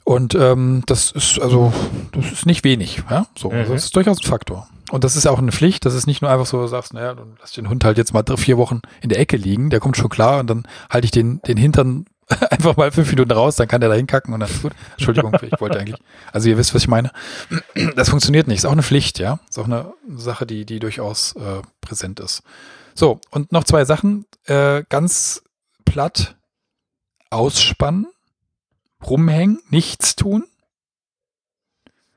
Und 0.05 0.35
ähm, 0.35 0.83
das 0.87 1.13
ist 1.13 1.41
also, 1.41 1.73
das 2.13 2.33
ist 2.33 2.47
nicht 2.47 2.65
wenig, 2.65 3.03
ja. 3.11 3.27
So, 3.37 3.51
also 3.51 3.71
Mhm. 3.71 3.75
das 3.75 3.85
ist 3.85 3.95
durchaus 3.97 4.19
ein 4.21 4.27
Faktor. 4.27 4.67
Und 4.91 5.05
das 5.05 5.17
ist 5.17 5.27
auch 5.27 5.39
eine 5.39 5.53
Pflicht. 5.53 5.85
Das 5.85 5.95
ist 5.95 6.07
nicht 6.07 6.23
nur 6.23 6.31
einfach 6.31 6.47
so, 6.47 6.61
du 6.61 6.67
sagst, 6.67 6.95
naja, 6.95 7.15
dann 7.15 7.37
lass 7.41 7.53
den 7.53 7.69
Hund 7.69 7.85
halt 7.85 7.99
jetzt 7.99 8.15
mal 8.15 8.23
drei, 8.23 8.37
vier 8.39 8.57
Wochen 8.57 8.81
in 9.03 9.11
der 9.11 9.19
Ecke 9.21 9.37
liegen. 9.37 9.69
Der 9.71 9.81
kommt 9.81 9.97
schon 9.99 10.09
klar 10.09 10.41
und 10.41 10.49
dann 10.49 10.67
halte 10.91 11.05
ich 11.05 11.11
den, 11.11 11.41
den 11.47 11.59
Hintern 11.59 12.07
einfach 12.51 12.77
mal 12.77 12.91
fünf 12.93 13.11
Minuten 13.11 13.31
raus, 13.33 13.57
dann 13.57 13.69
kann 13.69 13.81
der 13.81 13.91
da 13.91 13.97
hinkacken 13.97 14.35
und 14.35 14.41
dann 14.41 14.51
ist 14.51 14.63
gut. 14.63 14.73
Entschuldigung, 14.93 15.35
ich 15.43 15.61
wollte 15.61 15.79
eigentlich. 15.79 15.99
Also 16.33 16.49
ihr 16.49 16.59
wisst, 16.59 16.75
was 16.75 16.83
ich 16.83 16.89
meine. 16.89 17.11
Das 17.97 18.11
funktioniert 18.11 18.47
nicht. 18.49 18.59
Ist 18.59 18.65
auch 18.67 18.73
eine 18.73 18.83
Pflicht, 18.83 19.19
ja. 19.19 19.41
Ist 19.49 19.59
auch 19.59 19.65
eine 19.65 19.93
Sache, 20.17 20.47
die, 20.47 20.65
die 20.67 20.79
durchaus 20.79 21.35
äh, 21.37 21.63
präsent 21.81 22.21
ist. 22.21 22.43
So, 22.95 23.21
und 23.31 23.53
noch 23.53 23.65
zwei 23.65 23.85
Sachen. 23.85 24.27
Äh, 24.45 24.85
ganz 24.89 25.43
platt 25.85 26.37
ausspannen, 27.31 28.07
rumhängen, 29.05 29.61
nichts 29.71 30.17
tun. 30.17 30.45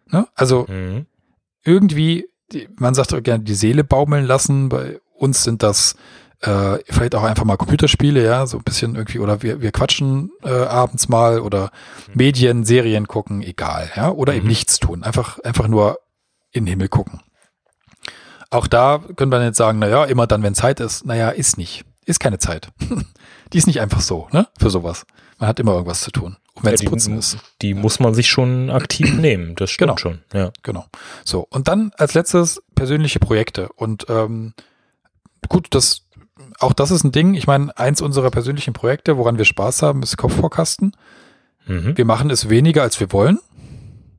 Ne? 0.08 0.28
Also 0.36 0.66
Mhm. 0.68 1.06
irgendwie, 1.64 2.28
die, 2.52 2.68
man 2.78 2.94
sagt 2.96 3.14
auch 3.14 3.24
gerne 3.24 3.44
die 3.44 3.56
Seele 3.56 3.84
baumeln 3.84 4.26
lassen. 4.26 4.70
Bei 4.70 5.00
uns 5.16 5.44
sind 5.44 5.64
das 5.64 5.96
äh, 6.42 6.80
vielleicht 6.90 7.16
auch 7.16 7.24
einfach 7.24 7.44
mal 7.44 7.58
Computerspiele, 7.58 8.24
ja, 8.24 8.46
so 8.48 8.58
ein 8.58 8.64
bisschen 8.64 8.96
irgendwie, 8.96 9.20
oder 9.20 9.42
wir, 9.44 9.62
wir 9.62 9.72
quatschen 9.72 10.32
äh, 10.44 10.50
abends 10.50 11.08
mal 11.10 11.40
oder 11.40 11.72
Medien, 12.14 12.64
Serien 12.64 13.08
gucken, 13.08 13.42
egal, 13.44 13.90
ja, 13.96 14.10
oder 14.10 14.34
eben 14.34 14.44
Mhm. 14.46 14.50
nichts 14.50 14.80
tun, 14.80 15.04
einfach, 15.04 15.40
einfach 15.40 15.68
nur 15.68 16.00
in 16.52 16.66
den 16.66 16.72
Himmel 16.72 16.90
gucken. 16.90 17.22
Auch 18.50 18.68
da 18.68 19.00
können 19.16 19.32
wir 19.32 19.42
jetzt 19.44 19.58
sagen, 19.58 19.80
naja, 19.80 20.04
immer 20.06 20.28
dann, 20.28 20.44
wenn 20.44 20.56
Zeit 20.56 20.80
ist, 20.80 21.06
naja, 21.06 21.30
ist 21.30 21.58
nicht. 21.58 21.86
Ist 22.06 22.20
keine 22.20 22.40
Zeit. 22.40 22.70
die 23.54 23.58
ist 23.58 23.68
nicht 23.68 23.80
einfach 23.80 24.02
so, 24.02 24.28
ne, 24.32 24.48
für 24.60 24.70
sowas. 24.70 25.06
Man 25.38 25.48
hat 25.48 25.60
immer 25.60 25.72
irgendwas 25.74 26.02
zu 26.02 26.12
tun. 26.12 26.36
Und 26.54 26.66
wenn 26.66 26.74
es 26.74 26.82
Ja, 26.82 26.90
putzen 26.90 27.18
ist. 27.18 27.38
die 27.62 27.74
muss 27.74 28.00
man 28.00 28.14
sich 28.14 28.28
schon 28.30 28.70
aktiv 28.70 29.14
nehmen, 29.18 29.56
das 29.56 29.70
stimmt 29.72 29.90
Genau. 29.92 29.98
schon. 29.98 30.22
Ja. 30.34 30.52
Genau. 30.64 30.86
So, 31.24 31.48
und 31.50 31.68
dann 31.70 31.92
als 31.98 32.14
letztes 32.14 32.62
persönliche 32.76 33.20
Projekte. 33.20 33.70
Und 33.74 34.08
ähm, 34.10 34.54
gut, 35.48 35.68
das 35.70 36.01
auch 36.62 36.74
das 36.74 36.92
ist 36.92 37.04
ein 37.04 37.12
Ding. 37.12 37.34
Ich 37.34 37.48
meine, 37.48 37.78
eins 37.78 38.02
unserer 38.02 38.32
persönlichen 38.32 38.74
Projekte, 38.74 39.18
woran 39.18 39.38
wir 39.38 39.46
Spaß 39.46 39.82
haben, 39.82 40.04
ist 40.04 40.18
Kopfvorkasten. 40.18 40.96
Mhm. 41.66 41.98
Wir 41.98 42.06
machen 42.06 42.30
es 42.30 42.50
weniger, 42.50 42.84
als 42.84 43.00
wir 43.00 43.12
wollen. 43.12 43.40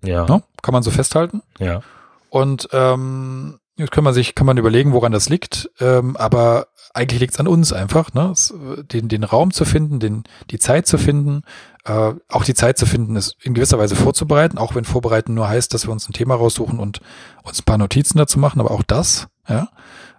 Ja. 0.05 0.27
Ne? 0.27 0.43
Kann 0.63 0.73
man 0.73 0.83
so 0.83 0.91
festhalten. 0.91 1.43
Ja. 1.59 1.83
Und 2.31 2.69
ähm, 2.73 3.59
jetzt 3.77 3.93
kann 3.93 4.05
man 4.05 4.15
sich, 4.15 4.35
kann 4.35 4.47
man 4.47 4.59
überlegen, 4.59 4.93
woran 4.93 5.13
das 5.13 5.29
liegt. 5.29 5.71
Ähm, 5.81 6.17
aber 6.17 6.67
eigentlich 6.95 7.21
liegt 7.21 7.35
es 7.35 7.41
an 7.41 7.49
uns 7.49 7.73
einfach, 7.73 8.13
ne? 8.13 8.33
Äh, 8.51 8.85
den, 8.85 9.09
den 9.09 9.25
Raum 9.25 9.53
zu 9.53 9.65
finden, 9.65 10.01
den, 10.01 10.25
die 10.51 10.59
Zeit 10.59 10.87
zu 10.87 10.99
finden, 10.99 11.43
äh, 11.85 12.13
auch 12.29 12.45
die 12.45 12.55
Zeit 12.55 12.79
zu 12.79 12.87
finden, 12.87 13.17
es 13.17 13.35
in 13.43 13.55
gewisser 13.55 13.79
Weise 13.79 13.97
vorzubereiten, 13.97 14.59
auch 14.59 14.75
wenn 14.75 14.85
Vorbereiten 14.85 15.35
nur 15.35 15.49
heißt, 15.49 15.73
dass 15.73 15.87
wir 15.87 15.93
uns 15.93 16.09
ein 16.09 16.13
Thema 16.13 16.35
raussuchen 16.35 16.79
und 16.79 17.01
uns 17.43 17.61
ein 17.61 17.65
paar 17.65 17.79
Notizen 17.79 18.19
dazu 18.19 18.39
machen, 18.39 18.61
aber 18.61 18.71
auch 18.71 18.83
das, 18.83 19.29
ja, 19.49 19.69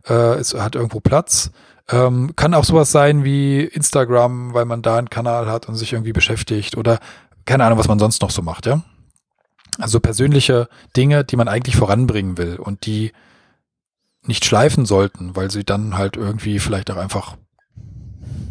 äh, 0.08 0.36
es 0.40 0.54
hat 0.54 0.76
irgendwo 0.76 1.00
Platz. 1.00 1.52
Ähm, 1.90 2.34
kann 2.36 2.54
auch 2.54 2.64
sowas 2.64 2.92
sein 2.92 3.24
wie 3.24 3.62
Instagram, 3.62 4.54
weil 4.54 4.66
man 4.66 4.82
da 4.82 4.98
einen 4.98 5.10
Kanal 5.10 5.48
hat 5.48 5.68
und 5.68 5.76
sich 5.76 5.94
irgendwie 5.94 6.14
beschäftigt 6.14 6.78
oder 6.78 7.00
keine 7.46 7.66
Ahnung, 7.66 7.78
was 7.78 7.90
man 7.90 8.00
sonst 8.00 8.22
noch 8.22 8.32
so 8.32 8.42
macht, 8.42 8.66
ja. 8.66 8.84
Also 9.80 10.00
persönliche 10.00 10.70
Dinge, 10.96 11.24
die 11.26 11.36
man 11.36 11.48
eigentlich 11.48 11.76
voranbringen 11.76 12.38
will 12.38 12.56
und 12.56 12.86
die 12.86 13.12
nicht 14.22 14.46
schleifen 14.46 14.86
sollten, 14.86 15.36
weil 15.36 15.52
sie 15.52 15.66
dann 15.66 15.98
halt 15.98 16.16
irgendwie 16.16 16.60
vielleicht 16.60 16.90
auch 16.92 16.98
einfach 16.98 17.36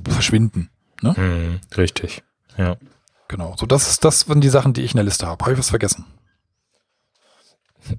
verschwinden. 0.06 0.68
Mhm. 1.00 1.60
Richtig. 1.76 2.22
Ja. 2.58 2.76
Genau. 3.28 3.54
So, 3.56 3.66
das 3.66 3.88
ist 3.88 4.04
das 4.04 4.20
sind 4.20 4.42
die 4.42 4.50
Sachen, 4.50 4.74
die 4.74 4.82
ich 4.82 4.92
in 4.92 4.96
der 4.96 5.04
Liste 5.04 5.26
habe. 5.26 5.42
Habe 5.42 5.52
ich 5.52 5.58
was 5.58 5.70
vergessen? 5.70 6.04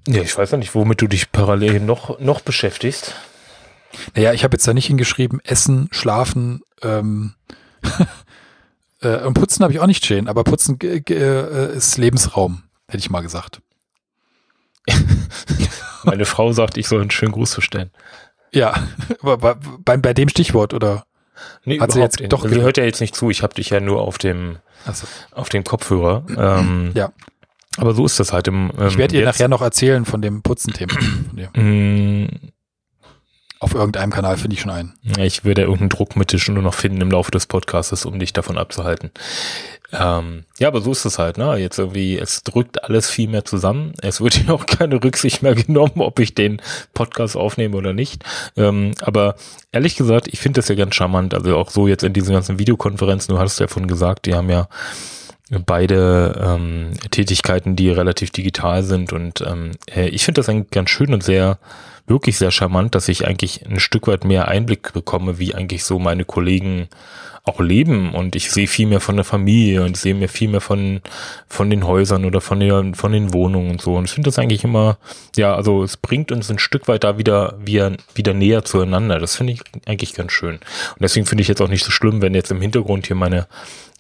Ja, 0.08 0.22
ich 0.22 0.38
weiß 0.38 0.52
ja 0.52 0.58
nicht, 0.58 0.76
womit 0.76 1.02
du 1.02 1.08
dich 1.08 1.32
parallel 1.32 1.80
noch, 1.80 2.20
noch 2.20 2.42
beschäftigst. 2.42 3.16
Naja, 4.16 4.34
ich 4.34 4.44
habe 4.44 4.56
jetzt 4.56 4.68
da 4.68 4.74
nicht 4.74 4.88
hingeschrieben, 4.88 5.40
Essen, 5.44 5.88
Schlafen, 5.92 6.62
ähm, 6.82 7.34
äh, 9.02 9.18
und 9.24 9.34
Putzen 9.36 9.64
habe 9.64 9.74
ich 9.74 9.80
auch 9.80 9.88
nicht 9.88 10.04
stehen, 10.06 10.28
aber 10.28 10.44
Putzen 10.44 10.80
äh, 10.82 11.76
ist 11.76 11.98
Lebensraum, 11.98 12.64
hätte 12.88 13.00
ich 13.00 13.10
mal 13.10 13.22
gesagt. 13.22 13.62
Meine 16.04 16.26
Frau 16.26 16.52
sagt, 16.52 16.78
ich 16.78 16.88
soll 16.88 17.02
einen 17.02 17.12
schönen 17.12 17.32
Gruß 17.32 17.56
bestellen. 17.56 17.92
Ja, 18.52 18.74
aber 19.22 19.38
bei, 19.38 19.56
bei, 19.84 19.98
bei 19.98 20.14
dem 20.14 20.30
Stichwort 20.30 20.74
oder? 20.74 21.06
Nee, 21.66 21.80
Hat 21.80 21.92
sie 21.92 22.00
jetzt 22.00 22.20
nicht. 22.20 22.32
doch 22.32 22.44
ge- 22.48 22.62
hört 22.62 22.78
ja 22.78 22.84
jetzt 22.84 23.02
nicht 23.02 23.16
zu. 23.16 23.30
Ich 23.30 23.42
habe 23.44 23.54
dich 23.56 23.70
ja 23.72 23.80
nur 23.80 24.02
auf 24.02 24.18
dem, 24.18 24.58
Also, 24.86 25.08
auf 25.32 25.50
dem 25.50 25.64
Kopfhörer. 25.64 26.26
Ähm, 26.38 26.92
Ja. 26.96 27.12
Aber 27.78 27.96
so 27.96 28.06
ist 28.06 28.20
das 28.20 28.32
halt 28.34 28.48
im. 28.48 28.72
Ähm, 28.78 28.88
ich 28.88 28.98
werde 29.00 29.16
ihr 29.18 29.26
nachher 29.26 29.48
noch 29.48 29.64
erzählen 29.64 30.06
von 30.06 30.22
dem 30.22 30.44
Putzenthema. 30.44 30.94
Auf 33.64 33.74
irgendeinem 33.74 34.12
Kanal 34.12 34.36
finde 34.36 34.56
ich 34.56 34.62
schon 34.62 34.72
einen. 34.72 34.94
Ich 35.18 35.46
würde 35.46 35.62
irgendeinen 35.62 35.88
Druckmittel 35.88 36.38
schon 36.38 36.56
nur 36.56 36.64
noch 36.64 36.74
finden 36.74 37.00
im 37.00 37.10
Laufe 37.10 37.32
des 37.32 37.46
Podcasts, 37.46 38.06
um 38.06 38.20
dich 38.20 38.34
davon 38.34 38.58
abzuhalten. 38.58 39.10
Ähm, 39.94 40.44
ja, 40.60 40.68
aber 40.68 40.82
so 40.82 40.92
ist 40.92 41.06
es 41.06 41.18
halt, 41.18 41.38
ne? 41.38 41.56
Jetzt 41.56 41.80
irgendwie, 41.80 42.20
es 42.20 42.44
drückt 42.44 42.84
alles 42.84 43.10
viel 43.10 43.30
mehr 43.30 43.46
zusammen. 43.46 43.94
Es 44.02 44.20
wird 44.20 44.44
ja 44.48 44.54
auch 44.54 44.66
keine 44.66 45.02
Rücksicht 45.02 45.44
mehr 45.44 45.56
genommen, 45.56 46.02
ob 46.02 46.20
ich 46.20 46.36
den 46.36 46.62
Podcast 46.94 47.38
aufnehme 47.38 47.78
oder 47.78 47.94
nicht. 47.94 48.26
Ähm, 48.58 48.92
aber 49.00 49.36
ehrlich 49.72 49.96
gesagt, 49.96 50.28
ich 50.28 50.42
finde 50.42 50.60
das 50.60 50.68
ja 50.68 50.76
ganz 50.76 50.94
charmant. 50.96 51.34
Also 51.34 51.56
auch 51.56 51.70
so 51.70 51.88
jetzt 51.88 52.04
in 52.04 52.12
diesen 52.12 52.34
ganzen 52.34 52.60
Videokonferenzen, 52.60 53.34
du 53.34 53.40
hast 53.40 53.62
ja 53.62 53.68
von 53.68 53.88
gesagt, 53.88 54.26
die 54.26 54.36
haben 54.36 54.50
ja 54.50 54.68
beide 55.66 56.38
ähm, 56.44 56.92
Tätigkeiten, 57.12 57.78
die 57.78 57.90
relativ 57.92 58.32
digital 58.32 58.84
sind. 58.84 59.14
Und 59.14 59.40
ähm, 59.40 59.72
äh, 59.90 60.10
ich 60.10 60.26
finde 60.26 60.40
das 60.40 60.50
eigentlich 60.50 60.72
ganz 60.72 60.90
schön 60.90 61.14
und 61.14 61.24
sehr, 61.24 61.60
wirklich 62.08 62.38
sehr 62.38 62.52
charmant, 62.52 62.96
dass 62.96 63.08
ich 63.08 63.28
eigentlich 63.28 63.66
ein 63.66 63.80
Stück 63.80 64.08
weit 64.08 64.26
mehr 64.26 64.48
Einblick 64.48 64.94
bekomme, 64.94 65.40
wie 65.40 65.56
eigentlich 65.56 65.84
so 65.84 66.00
meine 66.00 66.26
Kollegen 66.26 66.90
auch 67.46 67.60
leben. 67.60 68.14
Und 68.14 68.36
ich 68.36 68.52
sehe 68.52 68.68
viel 68.68 68.88
mehr 68.88 69.02
von 69.02 69.16
der 69.16 69.26
Familie 69.26 69.84
und 69.84 69.98
sehe 69.98 70.16
mir 70.16 70.30
viel 70.30 70.48
mehr 70.48 70.62
von, 70.62 71.02
von 71.48 71.70
den 71.70 71.86
Häusern 71.86 72.26
oder 72.26 72.40
von, 72.42 72.60
den 72.60 72.96
von 72.96 73.12
den 73.12 73.34
Wohnungen 73.34 73.72
und 73.72 73.82
so. 73.82 73.96
Und 73.96 74.06
ich 74.06 74.12
finde 74.12 74.30
das 74.30 74.40
eigentlich 74.40 74.64
immer, 74.64 74.98
ja, 75.36 75.54
also 75.56 75.84
es 75.84 75.98
bringt 75.98 76.32
uns 76.32 76.50
ein 76.50 76.60
Stück 76.60 76.88
weit 76.88 77.04
da 77.04 77.18
wieder, 77.18 77.58
wieder, 77.60 77.94
wieder 78.16 78.34
näher 78.34 78.64
zueinander. 78.64 79.20
Das 79.20 79.36
finde 79.36 79.54
ich 79.54 79.62
eigentlich 79.86 80.14
ganz 80.14 80.32
schön. 80.32 80.56
Und 80.56 81.02
deswegen 81.02 81.26
finde 81.26 81.42
ich 81.42 81.48
jetzt 81.50 81.62
auch 81.62 81.70
nicht 81.70 81.84
so 81.84 81.92
schlimm, 81.92 82.22
wenn 82.22 82.34
jetzt 82.34 82.52
im 82.52 82.62
Hintergrund 82.62 83.08
hier 83.08 83.18
meine 83.18 83.48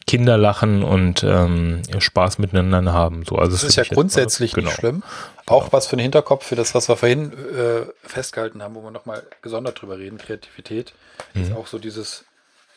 Kinder 0.05 0.37
lachen 0.37 0.83
und 0.83 1.23
ähm, 1.23 1.81
Spaß 1.97 2.37
miteinander 2.39 2.93
haben. 2.93 3.23
So, 3.25 3.35
also 3.37 3.51
Das 3.51 3.61
das 3.61 3.69
ist 3.69 3.75
ja 3.75 3.83
finde 3.83 3.85
ich 3.85 3.89
jetzt- 3.89 3.95
grundsätzlich 3.95 4.53
genau. 4.53 4.67
nicht 4.67 4.75
schlimm. 4.79 5.03
Auch 5.45 5.71
was 5.73 5.87
für 5.87 5.95
den 5.95 6.03
Hinterkopf, 6.03 6.45
für 6.45 6.55
das, 6.55 6.73
was 6.75 6.87
wir 6.89 6.95
vorhin 6.97 7.31
äh, 7.33 7.85
festgehalten 8.03 8.61
haben, 8.61 8.75
wo 8.75 8.83
wir 8.83 8.91
nochmal 8.91 9.23
gesondert 9.41 9.81
drüber 9.81 9.97
reden, 9.97 10.17
Kreativität, 10.17 10.93
ist 11.33 11.51
Mhm. 11.51 11.57
auch 11.57 11.67
so 11.67 11.79
dieses, 11.79 12.25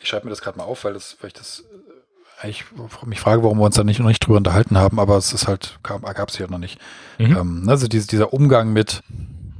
ich 0.01 0.09
schreibe 0.09 0.25
mir 0.25 0.29
das 0.31 0.41
gerade 0.41 0.57
mal 0.57 0.63
auf, 0.65 0.83
weil, 0.83 0.93
das, 0.93 1.17
weil 1.21 1.27
ich 1.29 1.33
das 1.33 1.63
äh, 2.41 2.45
eigentlich 2.45 2.65
mich 3.05 3.19
frage, 3.19 3.43
warum 3.43 3.57
wir 3.59 3.65
uns 3.65 3.75
da 3.75 3.83
nicht, 3.83 3.99
noch 3.99 4.07
nicht 4.07 4.25
drüber 4.25 4.37
unterhalten 4.37 4.77
haben, 4.77 4.99
aber 4.99 5.17
es 5.17 5.33
ist 5.33 5.47
halt, 5.47 5.79
gab 5.83 6.29
es 6.29 6.37
hier 6.37 6.47
noch 6.49 6.59
nicht. 6.59 6.79
Mhm. 7.17 7.35
Ähm, 7.37 7.63
also 7.69 7.87
diese, 7.87 8.07
dieser 8.07 8.31
Umgang 8.33 8.73
mit, 8.73 9.01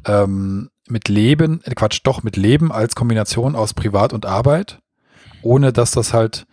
ähm, 0.05 0.69
mit 0.87 1.09
Leben, 1.09 1.61
äh, 1.63 1.73
Quatsch, 1.75 1.99
doch 2.03 2.23
mit 2.23 2.37
Leben 2.37 2.71
als 2.71 2.95
Kombination 2.95 3.55
aus 3.55 3.73
Privat 3.73 4.13
und 4.13 4.25
Arbeit, 4.25 4.79
ohne 5.41 5.73
dass 5.73 5.91
das 5.91 6.13
halt, 6.13 6.45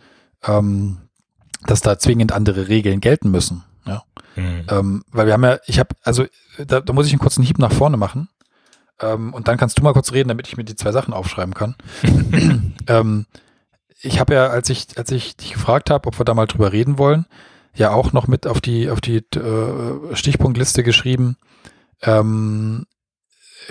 ähm, 0.47 0.99
dass 1.67 1.81
da 1.81 1.99
zwingend 1.99 2.33
andere 2.33 2.69
Regeln 2.69 3.01
gelten 3.01 3.31
müssen. 3.31 3.65
Ja. 3.87 4.03
Mhm. 4.37 4.67
Ähm, 4.69 5.05
weil 5.11 5.27
wir 5.27 5.33
haben 5.33 5.45
ja, 5.45 5.59
ich 5.67 5.79
habe, 5.79 5.95
also 6.03 6.25
da, 6.59 6.81
da 6.81 6.93
muss 6.93 7.07
ich 7.07 7.13
einen 7.13 7.21
kurzen 7.21 7.43
Hieb 7.43 7.59
nach 7.59 7.73
vorne 7.73 7.97
machen. 7.97 8.29
Ähm, 9.01 9.35
und 9.35 9.49
dann 9.49 9.57
kannst 9.57 9.79
du 9.79 9.83
mal 9.83 9.93
kurz 9.93 10.13
reden, 10.13 10.29
damit 10.29 10.47
ich 10.47 10.57
mir 10.57 10.65
die 10.65 10.77
zwei 10.77 10.93
Sachen 10.93 11.15
aufschreiben 11.15 11.55
kann. 11.55 11.75
ähm, 12.87 13.27
ich 14.01 14.21
habe 14.21 14.35
ja, 14.35 14.49
als 14.49 14.71
ich, 14.71 14.99
als 14.99 15.11
ich 15.11 15.37
dich 15.37 15.53
gefragt 15.53 15.91
habe, 15.91 16.07
ob 16.07 16.19
wir 16.19 16.25
da 16.25 16.35
mal 16.35 16.47
drüber 16.47 16.73
reden 16.73 16.99
wollen, 16.99 17.27
ja 17.75 17.91
auch 17.91 18.13
noch 18.13 18.29
mit 18.29 18.47
auf 18.47 18.61
die, 18.61 18.91
auf 18.91 19.01
die 19.01 19.17
äh, 19.17 20.15
Stichpunktliste 20.15 20.83
geschrieben, 20.83 21.37
ähm, 22.03 22.87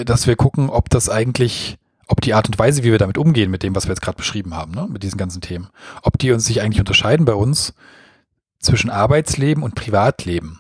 dass 0.04 0.28
wir 0.28 0.36
gucken, 0.36 0.70
ob 0.70 0.90
das 0.90 1.10
eigentlich, 1.10 1.78
ob 2.08 2.22
die 2.22 2.34
Art 2.34 2.48
und 2.48 2.60
Weise, 2.60 2.84
wie 2.84 2.92
wir 2.92 2.98
damit 2.98 3.18
umgehen, 3.18 3.52
mit 3.52 3.64
dem, 3.64 3.76
was 3.76 3.86
wir 3.86 3.92
jetzt 3.92 4.02
gerade 4.02 4.18
beschrieben 4.18 4.56
haben, 4.56 4.72
ne, 4.74 4.88
mit 4.90 5.04
diesen 5.04 5.18
ganzen 5.18 5.42
Themen, 5.42 5.70
ob 6.02 6.18
die 6.18 6.32
uns 6.32 6.46
sich 6.46 6.62
eigentlich 6.62 6.80
unterscheiden 6.80 7.26
bei 7.26 7.34
uns 7.34 7.74
zwischen 8.60 8.90
Arbeitsleben 8.90 9.64
und 9.64 9.76
Privatleben. 9.76 10.60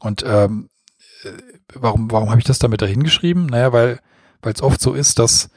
Und 0.00 0.24
ähm, 0.26 0.68
äh, 1.24 1.30
warum, 1.74 2.10
warum 2.10 2.30
habe 2.30 2.38
ich 2.38 2.46
das 2.46 2.58
damit 2.58 2.82
dahin 2.82 3.02
geschrieben? 3.02 3.46
Naja, 3.46 3.72
weil 3.72 4.00
es 4.42 4.62
oft 4.62 4.80
so 4.80 4.94
ist, 4.94 5.18
dass 5.18 5.50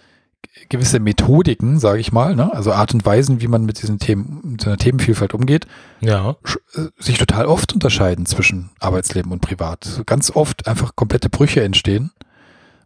gewisse 0.70 1.00
Methodiken, 1.00 1.80
sage 1.80 2.00
ich 2.00 2.12
mal, 2.12 2.36
ne, 2.36 2.54
also 2.54 2.72
Art 2.72 2.94
und 2.94 3.06
Weisen, 3.06 3.42
wie 3.42 3.48
man 3.48 3.66
mit 3.66 3.82
diesen 3.82 4.00
Themen, 4.00 4.42
mit 4.44 4.66
einer 4.66 4.78
Themenvielfalt 4.78 5.34
umgeht, 5.34 5.68
ja. 6.00 6.36
Äh, 6.74 6.88
sich 6.98 7.18
total 7.18 7.46
oft 7.46 7.74
unterscheiden 7.74 8.26
zwischen 8.26 8.70
Arbeitsleben 8.80 9.32
und 9.32 9.42
Privat. 9.42 10.04
Ganz 10.06 10.32
oft 10.32 10.68
einfach 10.68 10.96
komplette 10.96 11.30
Brüche 11.30 11.64
entstehen, 11.64 12.12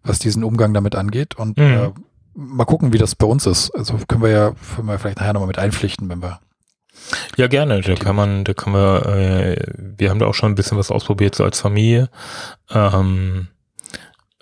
was 0.06 0.20
diesen 0.20 0.44
Umgang 0.44 0.74
damit 0.74 0.96
angeht. 0.96 1.36
Und 1.36 1.58
mhm. 1.58 1.64
äh, 1.64 1.92
mal 2.34 2.66
gucken, 2.66 2.94
wie 2.94 2.98
das 2.98 3.16
bei 3.16 3.28
uns 3.28 3.46
ist. 3.46 3.72
Also 3.72 3.98
können 4.08 4.24
wir 4.24 4.30
ja, 4.30 4.56
können 4.76 4.88
wir 4.88 5.00
vielleicht 5.00 5.20
nachher 5.20 5.34
nochmal 5.34 5.48
mit 5.48 5.60
einpflichten, 5.60 6.10
wenn 6.10 6.22
wir 6.22 6.40
ja, 7.38 7.48
gerne. 7.48 7.82
Da 7.82 7.96
kann 7.96 8.16
man, 8.16 8.44
da 8.44 8.54
kann 8.54 8.74
man, 8.74 9.04
äh, 9.04 9.58
wir 9.78 10.10
haben 10.10 10.20
da 10.20 10.28
auch 10.28 10.34
schon 10.34 10.52
ein 10.52 10.56
bisschen 10.56 10.78
was 10.78 10.92
ausprobiert, 10.92 11.36
so 11.36 11.44
als 11.44 11.60
Familie. 11.60 12.10
Ähm, 12.72 13.50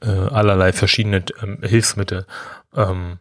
äh, 0.02 0.10
allerlei 0.10 0.74
verschiedene 0.74 1.24
ähm, 1.42 1.60
Hilfsmittel. 1.62 2.26
Ähm, 2.76 3.20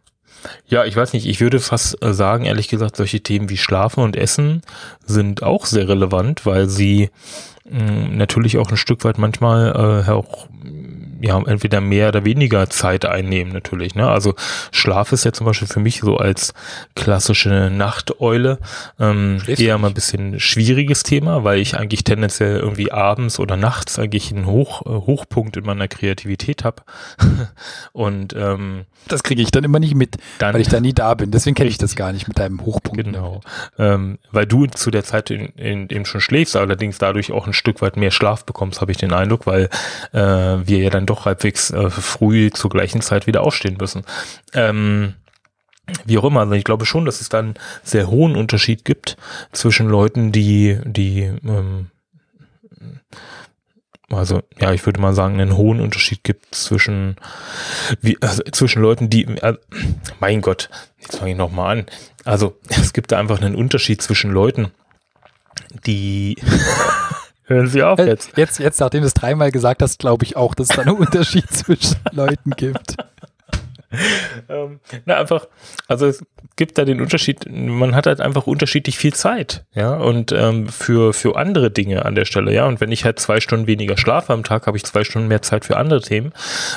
ja, 0.65 0.83
ich 0.85 0.95
weiß 0.95 1.13
nicht, 1.13 1.25
ich 1.25 1.39
würde 1.39 1.59
fast 1.59 2.03
äh, 2.03 2.13
sagen, 2.13 2.45
ehrlich 2.45 2.67
gesagt, 2.67 2.95
solche 2.95 3.21
Themen 3.21 3.49
wie 3.49 3.57
Schlafen 3.57 4.03
und 4.03 4.15
Essen 4.15 4.61
sind 5.05 5.41
auch 5.43 5.65
sehr 5.65 5.87
relevant, 5.87 6.45
weil 6.45 6.67
sie 6.67 7.09
mh, 7.65 7.81
mm, 7.81 8.17
natürlich 8.17 8.57
auch 8.57 8.69
ein 8.69 8.77
Stück 8.77 9.03
weit 9.03 9.17
manchmal 9.17 10.03
äh, 10.07 10.11
auch 10.11 10.47
ja, 11.23 11.41
entweder 11.41 11.79
mehr 11.79 12.09
oder 12.09 12.25
weniger 12.25 12.69
Zeit 12.69 13.05
einnehmen 13.05 13.53
natürlich. 13.53 13.95
Ne? 13.95 14.05
Also 14.09 14.35
Schlaf 14.71 15.13
ist 15.13 15.23
ja 15.23 15.31
zum 15.31 15.45
Beispiel 15.45 15.69
für 15.69 15.79
mich 15.79 16.01
so 16.01 16.17
als 16.17 16.53
klassische 16.95 17.71
Nachteule 17.71 18.59
ähm, 18.99 19.41
eher 19.47 19.77
mal 19.77 19.87
ein 19.87 19.93
bisschen 19.93 20.37
schwieriges 20.41 21.03
Thema, 21.03 21.45
weil 21.45 21.59
ich 21.59 21.77
eigentlich 21.77 22.03
tendenziell 22.03 22.59
irgendwie 22.59 22.91
abends 22.91 23.39
oder 23.39 23.55
nachts 23.55 23.97
eigentlich 23.97 24.33
einen 24.33 24.47
Hoch, 24.47 24.85
äh, 24.85 24.89
Hochpunkt 24.89 25.55
in 25.55 25.63
meiner 25.63 25.87
Kreativität 25.87 26.65
habe. 26.65 26.83
Und 27.93 28.33
ähm, 28.33 28.83
das 29.07 29.23
kriege 29.23 29.41
ich 29.41 29.51
dann 29.51 29.63
immer 29.63 29.79
nicht 29.79 29.95
mit, 29.95 30.17
dann, 30.39 30.53
weil 30.53 30.61
ich 30.61 30.67
da 30.67 30.81
nie 30.81 30.93
da 30.93 31.13
bin. 31.13 31.31
Deswegen 31.31 31.55
kenne 31.55 31.69
ich 31.69 31.77
das 31.77 31.95
gar 31.95 32.11
nicht 32.11 32.27
mit 32.27 32.37
deinem 32.37 32.65
Hochpunkt. 32.65 33.01
Genau. 33.01 33.39
Ähm, 33.77 34.19
weil 34.31 34.45
du 34.45 34.65
zu 34.67 34.91
der 34.91 35.05
Zeit 35.05 35.29
in, 35.29 35.47
in, 35.55 35.89
eben 35.89 36.05
schon 36.05 36.19
schläfst, 36.19 36.57
allerdings 36.57 36.97
dadurch 36.97 37.31
auch 37.31 37.47
ein 37.47 37.53
Stück 37.53 37.81
weit 37.81 37.95
mehr 37.95 38.11
Schlaf 38.11 38.45
bekommst, 38.45 38.81
habe 38.81 38.91
ich 38.91 38.97
den 38.97 39.13
Eindruck, 39.13 39.47
weil 39.47 39.69
äh, 40.11 40.19
wir 40.19 40.79
ja 40.79 40.89
dann 40.89 41.05
doch 41.05 41.12
doch 41.13 41.25
halbwegs 41.25 41.71
äh, 41.71 41.89
früh 41.89 42.49
zur 42.51 42.69
gleichen 42.69 43.01
Zeit 43.01 43.27
wieder 43.27 43.41
aufstehen 43.41 43.77
müssen. 43.79 44.03
Ähm, 44.53 45.15
wie 46.05 46.17
auch 46.17 46.23
immer, 46.23 46.41
also 46.41 46.53
ich 46.53 46.63
glaube 46.63 46.85
schon, 46.85 47.05
dass 47.05 47.21
es 47.21 47.29
dann 47.29 47.55
sehr 47.83 48.07
hohen 48.07 48.35
Unterschied 48.35 48.85
gibt 48.85 49.17
zwischen 49.51 49.87
Leuten, 49.87 50.31
die, 50.31 50.79
die, 50.85 51.23
ähm, 51.43 51.89
also 54.09 54.43
ja, 54.59 54.71
ich 54.71 54.85
würde 54.85 55.01
mal 55.01 55.13
sagen, 55.13 55.41
einen 55.41 55.57
hohen 55.57 55.79
Unterschied 55.79 56.23
gibt 56.23 56.55
zwischen, 56.55 57.17
wie, 58.01 58.17
also 58.21 58.43
zwischen 58.51 58.81
Leuten, 58.81 59.09
die, 59.09 59.25
äh, 59.25 59.57
mein 60.19 60.41
Gott, 60.41 60.69
jetzt 60.99 61.17
fange 61.17 61.31
ich 61.31 61.37
nochmal 61.37 61.79
an. 61.79 61.85
Also 62.23 62.57
es 62.69 62.93
gibt 62.93 63.11
da 63.11 63.19
einfach 63.19 63.41
einen 63.41 63.55
Unterschied 63.55 64.01
zwischen 64.01 64.31
Leuten, 64.31 64.71
die 65.85 66.37
Hören 67.45 67.67
Sie 67.67 67.83
auf 67.83 67.99
äh, 67.99 68.05
jetzt. 68.07 68.37
Jetzt, 68.37 68.59
jetzt 68.59 68.79
nachdem 68.79 69.01
du 69.01 69.07
es 69.07 69.13
dreimal 69.13 69.51
gesagt 69.51 69.81
hast, 69.81 69.99
glaube 69.99 70.23
ich 70.25 70.35
auch, 70.35 70.55
dass 70.55 70.69
es 70.69 70.75
da 70.75 70.83
einen 70.83 70.91
Unterschied 70.97 71.49
zwischen 71.49 71.97
Leuten 72.11 72.51
gibt. 72.51 72.95
ähm, 74.49 74.79
na, 75.05 75.17
einfach, 75.17 75.47
also 75.87 76.07
es 76.07 76.23
gibt 76.55 76.77
da 76.77 76.85
den 76.85 77.01
Unterschied, 77.01 77.45
man 77.49 77.95
hat 77.95 78.05
halt 78.05 78.21
einfach 78.21 78.47
unterschiedlich 78.47 78.97
viel 78.97 79.13
Zeit, 79.13 79.65
ja, 79.73 79.95
und 79.95 80.31
ähm, 80.31 80.67
für, 80.67 81.13
für 81.13 81.35
andere 81.35 81.71
Dinge 81.71 82.05
an 82.05 82.15
der 82.15 82.25
Stelle, 82.25 82.53
ja, 82.53 82.65
und 82.65 82.79
wenn 82.79 82.91
ich 82.91 83.05
halt 83.05 83.19
zwei 83.19 83.39
Stunden 83.39 83.67
weniger 83.67 83.97
schlafe 83.97 84.33
am 84.33 84.43
Tag, 84.43 84.67
habe 84.67 84.77
ich 84.77 84.83
zwei 84.83 85.03
Stunden 85.03 85.27
mehr 85.27 85.41
Zeit 85.41 85.65
für 85.65 85.77
andere 85.77 86.01
Themen. 86.01 86.33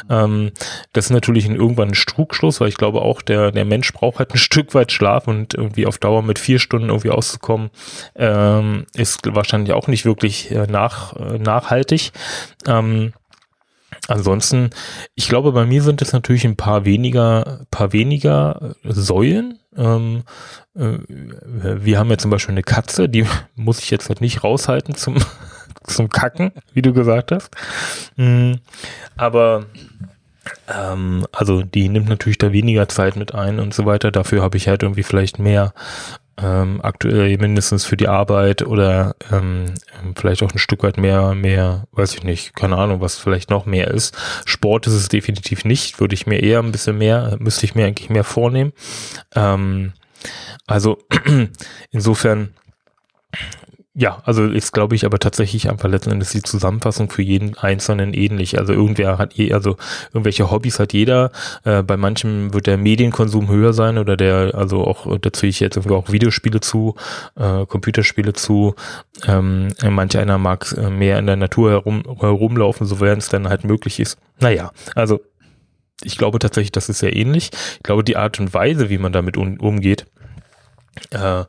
Ähm, 0.08 0.52
das 0.92 1.06
ist 1.06 1.10
natürlich 1.10 1.46
irgendwann 1.46 1.88
ein 1.88 1.94
Trugschluss, 1.94 2.60
weil 2.60 2.68
ich 2.68 2.76
glaube 2.76 3.02
auch, 3.02 3.20
der, 3.22 3.52
der 3.52 3.64
Mensch 3.64 3.92
braucht 3.92 4.18
halt 4.18 4.34
ein 4.34 4.38
Stück 4.46 4.74
weit 4.74 4.92
Schlaf 4.92 5.28
und 5.28 5.54
irgendwie 5.54 5.86
auf 5.86 5.98
Dauer 5.98 6.22
mit 6.22 6.38
vier 6.38 6.58
Stunden 6.58 6.88
irgendwie 6.88 7.10
auszukommen, 7.10 7.70
ähm, 8.14 8.86
ist 8.94 9.34
wahrscheinlich 9.34 9.72
auch 9.72 9.88
nicht 9.88 10.04
wirklich 10.04 10.50
äh, 10.50 10.66
nach, 10.66 11.14
äh, 11.16 11.38
nachhaltig. 11.38 12.12
Ähm, 12.66 13.12
Ansonsten, 14.08 14.70
ich 15.14 15.28
glaube, 15.28 15.52
bei 15.52 15.64
mir 15.64 15.82
sind 15.82 16.02
es 16.02 16.12
natürlich 16.12 16.44
ein 16.44 16.56
paar 16.56 16.84
weniger, 16.84 17.66
paar 17.70 17.92
weniger 17.92 18.74
Säulen. 18.84 19.58
Ähm, 19.76 20.22
äh, 20.74 20.98
wir 21.04 21.98
haben 21.98 22.10
ja 22.10 22.18
zum 22.18 22.30
Beispiel 22.30 22.52
eine 22.52 22.62
Katze, 22.62 23.08
die 23.08 23.26
muss 23.54 23.80
ich 23.80 23.90
jetzt 23.90 24.08
halt 24.08 24.20
nicht 24.20 24.44
raushalten 24.44 24.94
zum, 24.94 25.16
zum 25.86 26.08
Kacken, 26.08 26.52
wie 26.72 26.82
du 26.82 26.92
gesagt 26.92 27.32
hast. 27.32 27.50
Mhm. 28.16 28.60
Aber 29.16 29.66
ähm, 30.68 31.26
also 31.32 31.62
die 31.62 31.88
nimmt 31.88 32.08
natürlich 32.08 32.38
da 32.38 32.52
weniger 32.52 32.88
Zeit 32.88 33.16
mit 33.16 33.34
ein 33.34 33.58
und 33.60 33.74
so 33.74 33.86
weiter. 33.86 34.10
Dafür 34.10 34.42
habe 34.42 34.56
ich 34.56 34.68
halt 34.68 34.82
irgendwie 34.82 35.02
vielleicht 35.02 35.38
mehr 35.38 35.72
ähm, 36.42 36.80
aktuell 36.82 37.38
mindestens 37.38 37.84
für 37.84 37.96
die 37.96 38.08
Arbeit 38.08 38.62
oder 38.62 39.16
ähm, 39.32 39.74
vielleicht 40.14 40.42
auch 40.42 40.52
ein 40.52 40.58
Stück 40.58 40.82
weit 40.82 40.98
mehr, 40.98 41.34
mehr, 41.34 41.86
weiß 41.92 42.14
ich 42.14 42.24
nicht, 42.24 42.54
keine 42.54 42.76
Ahnung, 42.76 43.00
was 43.00 43.16
vielleicht 43.16 43.50
noch 43.50 43.66
mehr 43.66 43.88
ist. 43.88 44.16
Sport 44.44 44.86
ist 44.86 44.92
es 44.92 45.08
definitiv 45.08 45.64
nicht, 45.64 46.00
würde 46.00 46.14
ich 46.14 46.26
mir 46.26 46.42
eher 46.42 46.60
ein 46.60 46.72
bisschen 46.72 46.98
mehr, 46.98 47.36
müsste 47.38 47.64
ich 47.64 47.74
mir 47.74 47.86
eigentlich 47.86 48.10
mehr 48.10 48.24
vornehmen. 48.24 48.72
Ähm, 49.34 49.94
also 50.66 50.98
insofern 51.90 52.54
ja, 53.98 54.20
also 54.24 54.44
ist, 54.44 54.72
glaube 54.72 54.94
ich, 54.94 55.06
aber 55.06 55.18
tatsächlich 55.18 55.70
einfach 55.70 55.88
letzten 55.88 56.10
Endes 56.10 56.30
die 56.30 56.42
Zusammenfassung 56.42 57.08
für 57.08 57.22
jeden 57.22 57.56
Einzelnen 57.56 58.12
ähnlich. 58.12 58.58
Also 58.58 58.74
irgendwer 58.74 59.16
hat 59.16 59.32
je, 59.32 59.54
also 59.54 59.78
irgendwelche 60.12 60.50
Hobbys 60.50 60.78
hat 60.78 60.92
jeder. 60.92 61.30
Äh, 61.64 61.82
bei 61.82 61.96
manchen 61.96 62.52
wird 62.52 62.66
der 62.66 62.76
Medienkonsum 62.76 63.48
höher 63.48 63.72
sein 63.72 63.96
oder 63.96 64.18
der, 64.18 64.54
also 64.54 64.84
auch, 64.84 65.16
dazu 65.18 65.46
ich 65.46 65.60
jetzt 65.60 65.78
irgendwie 65.78 65.94
auch 65.94 66.12
Videospiele 66.12 66.60
zu, 66.60 66.94
äh, 67.36 67.64
Computerspiele 67.64 68.34
zu. 68.34 68.74
Ähm, 69.26 69.68
manch 69.88 70.18
einer 70.18 70.36
mag 70.36 70.74
äh, 70.76 70.90
mehr 70.90 71.18
in 71.18 71.26
der 71.26 71.36
Natur 71.36 71.70
herum, 71.70 72.02
herumlaufen, 72.20 72.86
sofern 72.86 73.16
es 73.16 73.30
dann 73.30 73.48
halt 73.48 73.64
möglich 73.64 73.98
ist. 73.98 74.18
Naja, 74.40 74.72
also 74.94 75.20
ich 76.04 76.18
glaube 76.18 76.38
tatsächlich, 76.38 76.72
das 76.72 76.90
ist 76.90 76.98
sehr 76.98 77.16
ähnlich. 77.16 77.48
Ich 77.76 77.82
glaube, 77.82 78.04
die 78.04 78.18
Art 78.18 78.38
und 78.40 78.52
Weise, 78.52 78.90
wie 78.90 78.98
man 78.98 79.12
damit 79.12 79.38
um, 79.38 79.58
umgeht, 79.58 80.04
äh, 81.10 81.44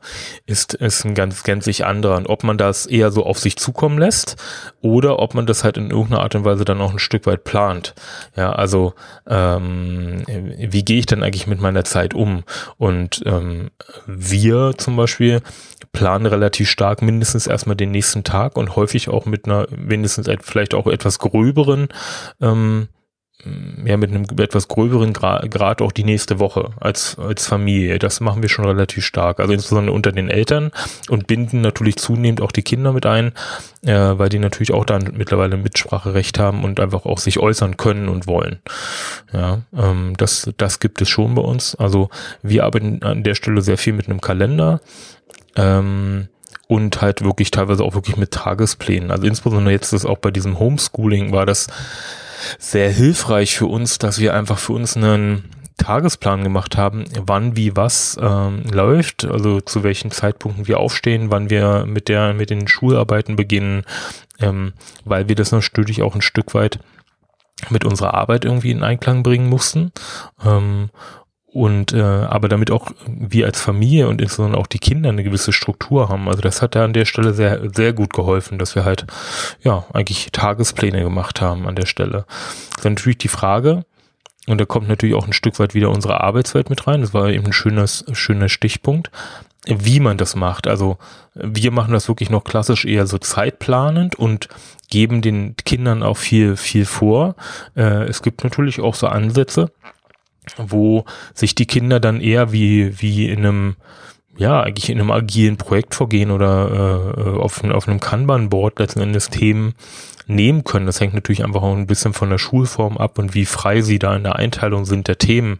ist, 0.46 0.74
ist 0.74 1.04
ein 1.04 1.14
ganz 1.14 1.42
gänzlich 1.42 1.84
anderer. 1.84 2.16
Und 2.16 2.28
ob 2.28 2.44
man 2.44 2.58
das 2.58 2.86
eher 2.86 3.10
so 3.10 3.24
auf 3.24 3.38
sich 3.38 3.56
zukommen 3.56 3.98
lässt 3.98 4.36
oder 4.80 5.18
ob 5.18 5.34
man 5.34 5.46
das 5.46 5.64
halt 5.64 5.76
in 5.76 5.90
irgendeiner 5.90 6.22
Art 6.22 6.34
und 6.34 6.44
Weise 6.44 6.64
dann 6.64 6.80
auch 6.80 6.92
ein 6.92 6.98
Stück 6.98 7.26
weit 7.26 7.44
plant. 7.44 7.94
Ja, 8.36 8.52
also 8.52 8.94
ähm, 9.26 10.24
wie 10.26 10.84
gehe 10.84 10.98
ich 10.98 11.06
denn 11.06 11.22
eigentlich 11.22 11.46
mit 11.46 11.60
meiner 11.60 11.84
Zeit 11.84 12.14
um? 12.14 12.44
Und 12.76 13.22
ähm, 13.26 13.70
wir 14.06 14.74
zum 14.76 14.96
Beispiel 14.96 15.42
planen 15.92 16.26
relativ 16.26 16.68
stark 16.68 17.02
mindestens 17.02 17.46
erstmal 17.46 17.76
den 17.76 17.90
nächsten 17.90 18.24
Tag 18.24 18.56
und 18.56 18.76
häufig 18.76 19.08
auch 19.08 19.26
mit 19.26 19.46
einer 19.46 19.66
mindestens 19.70 20.28
vielleicht 20.42 20.74
auch 20.74 20.86
etwas 20.86 21.18
gröberen 21.18 21.88
ähm, 22.40 22.88
ja, 23.84 23.96
mit 23.96 24.10
einem 24.10 24.24
etwas 24.38 24.66
gröberen 24.66 25.12
Grad 25.12 25.80
auch 25.80 25.92
die 25.92 26.02
nächste 26.02 26.40
Woche 26.40 26.70
als, 26.80 27.16
als 27.18 27.46
Familie. 27.46 28.00
Das 28.00 28.20
machen 28.20 28.42
wir 28.42 28.48
schon 28.48 28.64
relativ 28.64 29.04
stark. 29.04 29.38
Also 29.38 29.52
insbesondere 29.52 29.94
unter 29.94 30.10
den 30.10 30.28
Eltern 30.28 30.72
und 31.08 31.28
binden 31.28 31.60
natürlich 31.60 31.96
zunehmend 31.96 32.40
auch 32.40 32.50
die 32.50 32.62
Kinder 32.62 32.92
mit 32.92 33.06
ein, 33.06 33.32
äh, 33.82 33.94
weil 33.94 34.28
die 34.28 34.40
natürlich 34.40 34.72
auch 34.72 34.84
dann 34.84 35.12
mittlerweile 35.16 35.56
Mitspracherecht 35.56 36.38
haben 36.40 36.64
und 36.64 36.80
einfach 36.80 37.04
auch 37.04 37.18
sich 37.18 37.38
äußern 37.38 37.76
können 37.76 38.08
und 38.08 38.26
wollen. 38.26 38.58
Ja, 39.32 39.60
ähm, 39.76 40.14
das, 40.16 40.50
das 40.56 40.80
gibt 40.80 41.00
es 41.00 41.08
schon 41.08 41.36
bei 41.36 41.42
uns. 41.42 41.76
Also 41.76 42.10
wir 42.42 42.64
arbeiten 42.64 43.04
an 43.04 43.22
der 43.22 43.36
Stelle 43.36 43.62
sehr 43.62 43.78
viel 43.78 43.92
mit 43.92 44.08
einem 44.08 44.20
Kalender. 44.20 44.80
Ähm, 45.54 46.28
und 46.68 47.00
halt 47.00 47.24
wirklich 47.24 47.50
teilweise 47.50 47.82
auch 47.82 47.94
wirklich 47.94 48.16
mit 48.16 48.30
Tagesplänen. 48.30 49.10
Also 49.10 49.26
insbesondere 49.26 49.72
jetzt 49.72 49.92
ist 49.92 50.04
auch 50.04 50.18
bei 50.18 50.30
diesem 50.30 50.58
Homeschooling 50.58 51.32
war 51.32 51.46
das 51.46 51.66
sehr 52.58 52.90
hilfreich 52.90 53.56
für 53.56 53.66
uns, 53.66 53.98
dass 53.98 54.20
wir 54.20 54.34
einfach 54.34 54.58
für 54.58 54.74
uns 54.74 54.96
einen 54.96 55.44
Tagesplan 55.78 56.44
gemacht 56.44 56.76
haben, 56.76 57.04
wann 57.18 57.56
wie 57.56 57.74
was 57.74 58.18
ähm, 58.20 58.64
läuft, 58.70 59.24
also 59.24 59.60
zu 59.60 59.82
welchen 59.82 60.10
Zeitpunkten 60.10 60.68
wir 60.68 60.78
aufstehen, 60.78 61.30
wann 61.30 61.50
wir 61.50 61.86
mit 61.86 62.08
der 62.08 62.34
mit 62.34 62.50
den 62.50 62.68
Schularbeiten 62.68 63.36
beginnen, 63.36 63.84
ähm, 64.40 64.74
weil 65.04 65.28
wir 65.28 65.36
das 65.36 65.52
natürlich 65.52 66.02
auch 66.02 66.14
ein 66.14 66.20
Stück 66.20 66.54
weit 66.54 66.80
mit 67.70 67.84
unserer 67.84 68.14
Arbeit 68.14 68.44
irgendwie 68.44 68.72
in 68.72 68.82
Einklang 68.82 69.22
bringen 69.22 69.48
mussten. 69.48 69.92
Ähm, 70.44 70.90
und 71.58 71.92
äh, 71.92 72.00
aber 72.00 72.48
damit 72.48 72.70
auch 72.70 72.92
wir 73.06 73.46
als 73.46 73.60
Familie 73.60 74.08
und 74.08 74.20
insbesondere 74.20 74.60
auch 74.60 74.66
die 74.66 74.78
Kinder 74.78 75.08
eine 75.08 75.24
gewisse 75.24 75.52
Struktur 75.52 76.08
haben. 76.08 76.28
Also 76.28 76.40
das 76.40 76.62
hat 76.62 76.74
da 76.74 76.84
an 76.84 76.92
der 76.92 77.04
Stelle 77.04 77.34
sehr, 77.34 77.68
sehr 77.74 77.92
gut 77.92 78.12
geholfen, 78.12 78.58
dass 78.58 78.74
wir 78.74 78.84
halt 78.84 79.06
ja 79.62 79.84
eigentlich 79.92 80.30
Tagespläne 80.30 81.02
gemacht 81.02 81.40
haben 81.40 81.66
an 81.66 81.74
der 81.74 81.86
Stelle. 81.86 82.26
Ist 82.76 82.84
natürlich 82.84 83.18
die 83.18 83.28
Frage, 83.28 83.84
und 84.46 84.60
da 84.60 84.64
kommt 84.64 84.88
natürlich 84.88 85.14
auch 85.14 85.26
ein 85.26 85.34
Stück 85.34 85.58
weit 85.58 85.74
wieder 85.74 85.90
unsere 85.90 86.22
Arbeitswelt 86.22 86.70
mit 86.70 86.86
rein. 86.86 87.02
Das 87.02 87.12
war 87.12 87.28
eben 87.28 87.46
ein 87.46 87.52
schönes, 87.52 88.04
schöner 88.12 88.48
Stichpunkt 88.48 89.10
wie 89.66 90.00
man 90.00 90.16
das 90.16 90.34
macht. 90.34 90.66
Also 90.66 90.96
wir 91.34 91.70
machen 91.70 91.92
das 91.92 92.08
wirklich 92.08 92.30
noch 92.30 92.44
klassisch 92.44 92.84
eher 92.84 93.06
so 93.06 93.18
zeitplanend 93.18 94.14
und 94.16 94.48
geben 94.88 95.20
den 95.20 95.56
Kindern 95.56 96.02
auch 96.02 96.16
viel, 96.16 96.56
viel 96.56 96.86
vor. 96.86 97.34
Äh, 97.76 98.04
es 98.04 98.22
gibt 98.22 98.44
natürlich 98.44 98.80
auch 98.80 98.94
so 98.94 99.08
Ansätze, 99.08 99.70
wo 100.56 101.04
sich 101.34 101.54
die 101.54 101.66
Kinder 101.66 102.00
dann 102.00 102.20
eher 102.20 102.52
wie, 102.52 103.00
wie 103.00 103.28
in 103.28 103.40
einem, 103.40 103.76
ja, 104.36 104.62
eigentlich 104.62 104.90
in 104.90 105.00
einem 105.00 105.10
agilen 105.10 105.56
Projekt 105.56 105.94
vorgehen 105.94 106.30
oder 106.30 107.14
äh, 107.16 107.38
auf, 107.38 107.62
auf 107.64 107.88
einem 107.88 108.00
Kanban-Board 108.00 108.78
letzten 108.78 109.00
Endes 109.00 109.30
Themen 109.30 109.74
nehmen 110.28 110.62
können. 110.62 110.86
Das 110.86 111.00
hängt 111.00 111.14
natürlich 111.14 111.44
einfach 111.44 111.62
auch 111.62 111.74
ein 111.74 111.86
bisschen 111.86 112.12
von 112.12 112.30
der 112.30 112.38
Schulform 112.38 112.98
ab 112.98 113.18
und 113.18 113.34
wie 113.34 113.46
frei 113.46 113.80
sie 113.80 113.98
da 113.98 114.14
in 114.14 114.24
der 114.24 114.36
Einteilung 114.36 114.84
sind 114.84 115.08
der 115.08 115.18
Themen, 115.18 115.58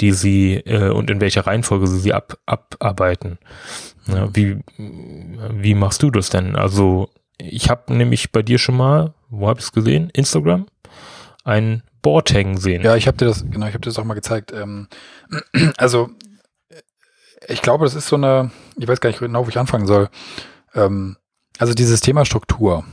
die 0.00 0.12
sie 0.12 0.56
äh, 0.56 0.90
und 0.90 1.10
in 1.10 1.20
welcher 1.20 1.46
Reihenfolge 1.46 1.86
sie 1.86 1.98
sie 1.98 2.12
ab, 2.12 2.38
abarbeiten. 2.46 3.38
Ja, 4.06 4.28
wie, 4.34 4.58
wie 4.78 5.74
machst 5.74 6.02
du 6.02 6.10
das 6.10 6.30
denn? 6.30 6.56
Also 6.56 7.08
ich 7.38 7.70
habe 7.70 7.94
nämlich 7.94 8.32
bei 8.32 8.42
dir 8.42 8.58
schon 8.58 8.76
mal, 8.76 9.14
wo 9.30 9.48
habe 9.48 9.60
ich 9.60 9.66
es 9.66 9.72
gesehen? 9.72 10.10
Instagram? 10.10 10.66
Ein 11.44 11.82
Hängen 12.04 12.58
sehen. 12.58 12.82
Ja, 12.82 12.96
ich 12.96 13.06
habe 13.06 13.16
dir 13.16 13.26
das, 13.26 13.44
genau, 13.48 13.66
ich 13.66 13.74
habe 13.74 13.80
dir 13.80 13.90
das 13.90 13.98
auch 13.98 14.04
mal 14.04 14.14
gezeigt. 14.14 14.52
Ähm, 14.52 14.88
also 15.76 16.10
ich 17.48 17.62
glaube, 17.62 17.84
das 17.84 17.94
ist 17.94 18.08
so 18.08 18.16
eine, 18.16 18.50
ich 18.76 18.86
weiß 18.86 19.00
gar 19.00 19.10
nicht 19.10 19.18
genau, 19.18 19.44
wo 19.44 19.48
ich 19.48 19.58
anfangen 19.58 19.86
soll. 19.86 20.08
Ähm, 20.74 21.16
also 21.58 21.74
dieses 21.74 22.00
Thema 22.00 22.24
Struktur. 22.24 22.84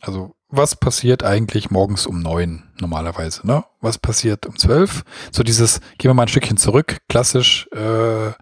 Also 0.00 0.34
was 0.48 0.76
passiert 0.76 1.22
eigentlich 1.22 1.70
morgens 1.70 2.06
um 2.06 2.20
neun 2.20 2.64
normalerweise? 2.78 3.46
Ne? 3.46 3.64
Was 3.80 3.98
passiert 3.98 4.46
um 4.46 4.56
zwölf? 4.58 5.02
So 5.30 5.42
dieses, 5.42 5.80
gehen 5.98 6.10
wir 6.10 6.14
mal 6.14 6.24
ein 6.24 6.28
Stückchen 6.28 6.58
zurück, 6.58 6.98
klassisch, 7.08 7.68
äh, 7.72 8.32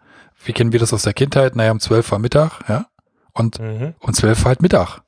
wie 0.45 0.53
kennen 0.53 0.73
wir 0.73 0.81
das 0.81 0.93
aus 0.93 1.03
der 1.03 1.13
Kindheit? 1.13 1.55
Naja, 1.55 1.71
um 1.71 1.81
zwölf 1.81 2.11
war 2.11 2.19
Mittag, 2.19 2.69
ja. 2.69 2.87
Und 3.33 3.61
mhm. 3.61 3.95
um 4.01 4.13
zwölf 4.13 4.43
war 4.43 4.51
halt 4.51 4.63
Mittag. 4.63 5.03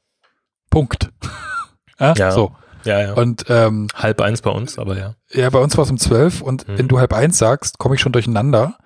Punkt. 0.70 1.10
ja, 1.98 2.14
ja, 2.16 2.30
so. 2.30 2.54
Ja, 2.84 3.00
ja. 3.00 3.12
Und 3.14 3.44
ähm, 3.48 3.88
halb 3.94 4.20
eins 4.20 4.42
bei 4.42 4.50
uns, 4.50 4.78
aber 4.78 4.98
ja. 4.98 5.14
Ja, 5.30 5.50
bei 5.50 5.58
uns 5.58 5.76
war 5.76 5.84
es 5.84 5.90
um 5.90 5.98
zwölf 5.98 6.40
und 6.40 6.66
mhm. 6.68 6.78
wenn 6.78 6.88
du 6.88 6.98
halb 6.98 7.12
eins 7.12 7.38
sagst, 7.38 7.78
komme 7.78 7.94
ich 7.94 8.00
schon 8.00 8.12
durcheinander, 8.12 8.76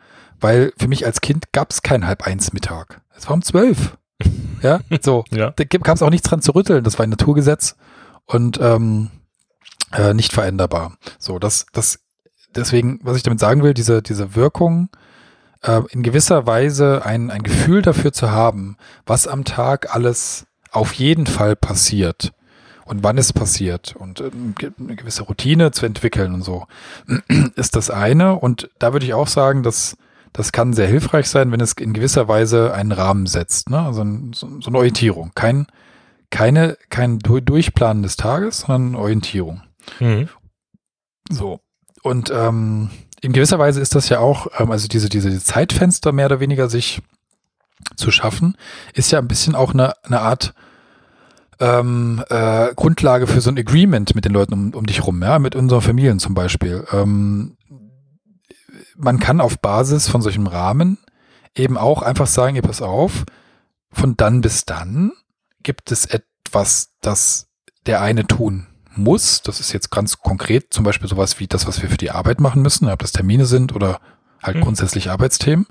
weil 0.40 0.72
für 0.78 0.88
mich 0.88 1.06
als 1.06 1.20
Kind 1.20 1.52
gab 1.52 1.70
es 1.70 1.82
kein 1.82 2.06
halb 2.06 2.26
eins 2.26 2.52
Mittag. 2.52 3.00
Es 3.16 3.26
war 3.26 3.34
um 3.34 3.42
zwölf. 3.42 3.96
ja, 4.62 4.80
so. 5.00 5.24
ja. 5.30 5.50
Da 5.50 5.64
kam 5.64 5.94
es 5.94 6.02
auch 6.02 6.10
nichts 6.10 6.28
dran 6.28 6.42
zu 6.42 6.54
rütteln. 6.54 6.84
Das 6.84 6.98
war 6.98 7.04
ein 7.04 7.10
Naturgesetz 7.10 7.76
und 8.24 8.58
ähm, 8.60 9.10
äh, 9.92 10.14
nicht 10.14 10.32
veränderbar. 10.32 10.96
So, 11.18 11.38
das, 11.38 11.66
das, 11.72 12.00
deswegen, 12.54 13.00
was 13.02 13.16
ich 13.16 13.22
damit 13.22 13.40
sagen 13.40 13.62
will, 13.62 13.74
diese, 13.74 14.02
diese 14.02 14.34
Wirkung, 14.34 14.88
äh, 15.62 15.82
in 15.90 16.02
gewisser 16.02 16.46
Weise 16.46 17.04
ein, 17.04 17.30
ein 17.30 17.42
Gefühl 17.42 17.82
dafür 17.82 18.12
zu 18.12 18.30
haben, 18.30 18.76
was 19.04 19.26
am 19.26 19.44
Tag 19.44 19.94
alles 19.94 20.46
auf 20.70 20.92
jeden 20.94 21.26
Fall 21.26 21.56
passiert 21.56 22.32
und 22.86 23.02
wann 23.02 23.18
es 23.18 23.32
passiert 23.32 23.94
und 23.96 24.20
äh, 24.20 24.30
eine 24.78 24.96
gewisse 24.96 25.24
Routine 25.24 25.72
zu 25.72 25.84
entwickeln 25.84 26.32
und 26.32 26.42
so, 26.42 26.66
ist 27.56 27.76
das 27.76 27.90
eine. 27.90 28.36
Und 28.36 28.70
da 28.78 28.92
würde 28.92 29.04
ich 29.04 29.12
auch 29.12 29.28
sagen, 29.28 29.62
dass 29.62 29.96
das 30.32 30.52
kann 30.52 30.72
sehr 30.72 30.86
hilfreich 30.86 31.28
sein, 31.28 31.50
wenn 31.50 31.60
es 31.60 31.72
in 31.72 31.94
gewisser 31.94 32.28
Weise 32.28 32.72
einen 32.74 32.92
Rahmen 32.92 33.26
setzt, 33.26 33.70
ne? 33.70 33.80
also 33.80 34.04
so, 34.32 34.60
so 34.60 34.68
eine 34.68 34.78
Orientierung. 34.78 35.32
Kein, 35.34 35.66
keine, 36.30 36.76
kein 36.90 37.18
Durchplanen 37.18 38.02
des 38.02 38.16
Tages, 38.16 38.60
sondern 38.60 39.00
Orientierung. 39.00 39.62
Mhm. 39.98 40.28
So. 41.30 41.60
Und 42.02 42.30
ähm, 42.30 42.90
in 43.20 43.32
gewisser 43.32 43.58
Weise 43.58 43.80
ist 43.80 43.94
das 43.94 44.10
ja 44.10 44.18
auch, 44.20 44.48
ähm, 44.58 44.70
also 44.70 44.88
diese, 44.88 45.08
diese 45.08 45.42
Zeitfenster 45.42 46.12
mehr 46.12 46.26
oder 46.26 46.40
weniger 46.40 46.68
sich 46.68 47.00
zu 47.96 48.10
schaffen, 48.10 48.56
ist 48.92 49.10
ja 49.10 49.18
ein 49.18 49.28
bisschen 49.28 49.54
auch 49.54 49.72
eine, 49.72 49.94
eine 50.04 50.20
Art 50.20 50.54
ähm, 51.60 52.22
äh, 52.28 52.74
Grundlage 52.74 53.26
für 53.26 53.40
so 53.40 53.50
ein 53.50 53.58
Agreement 53.58 54.14
mit 54.14 54.24
den 54.24 54.32
Leuten 54.32 54.52
um, 54.52 54.74
um 54.74 54.86
dich 54.86 55.06
rum, 55.06 55.22
ja, 55.22 55.38
mit 55.38 55.54
unseren 55.54 55.80
Familien 55.80 56.18
zum 56.18 56.34
Beispiel. 56.34 56.84
Ähm, 56.92 57.56
man 58.96 59.18
kann 59.18 59.40
auf 59.40 59.58
Basis 59.58 60.08
von 60.08 60.22
solchem 60.22 60.46
Rahmen 60.46 60.98
eben 61.54 61.76
auch 61.76 62.02
einfach 62.02 62.26
sagen, 62.26 62.56
ihr 62.56 62.62
pass 62.62 62.82
auf, 62.82 63.24
von 63.90 64.16
dann 64.16 64.40
bis 64.40 64.64
dann 64.64 65.12
gibt 65.62 65.90
es 65.90 66.06
etwas, 66.06 66.92
das 67.00 67.48
der 67.86 68.02
eine 68.02 68.26
tun 68.26 68.66
muss. 68.94 69.42
Das 69.42 69.60
ist 69.60 69.72
jetzt 69.72 69.90
ganz 69.90 70.18
konkret 70.18 70.72
zum 70.72 70.84
Beispiel 70.84 71.08
sowas 71.08 71.38
wie 71.38 71.46
das, 71.46 71.66
was 71.66 71.82
wir 71.82 71.88
für 71.88 71.96
die 71.96 72.10
Arbeit 72.10 72.40
machen 72.40 72.62
müssen, 72.62 72.88
ob 72.88 72.98
das 73.00 73.12
Termine 73.12 73.46
sind 73.46 73.74
oder 73.74 74.00
halt 74.42 74.58
mhm. 74.58 74.62
grundsätzlich 74.62 75.10
Arbeitsthemen. 75.10 75.66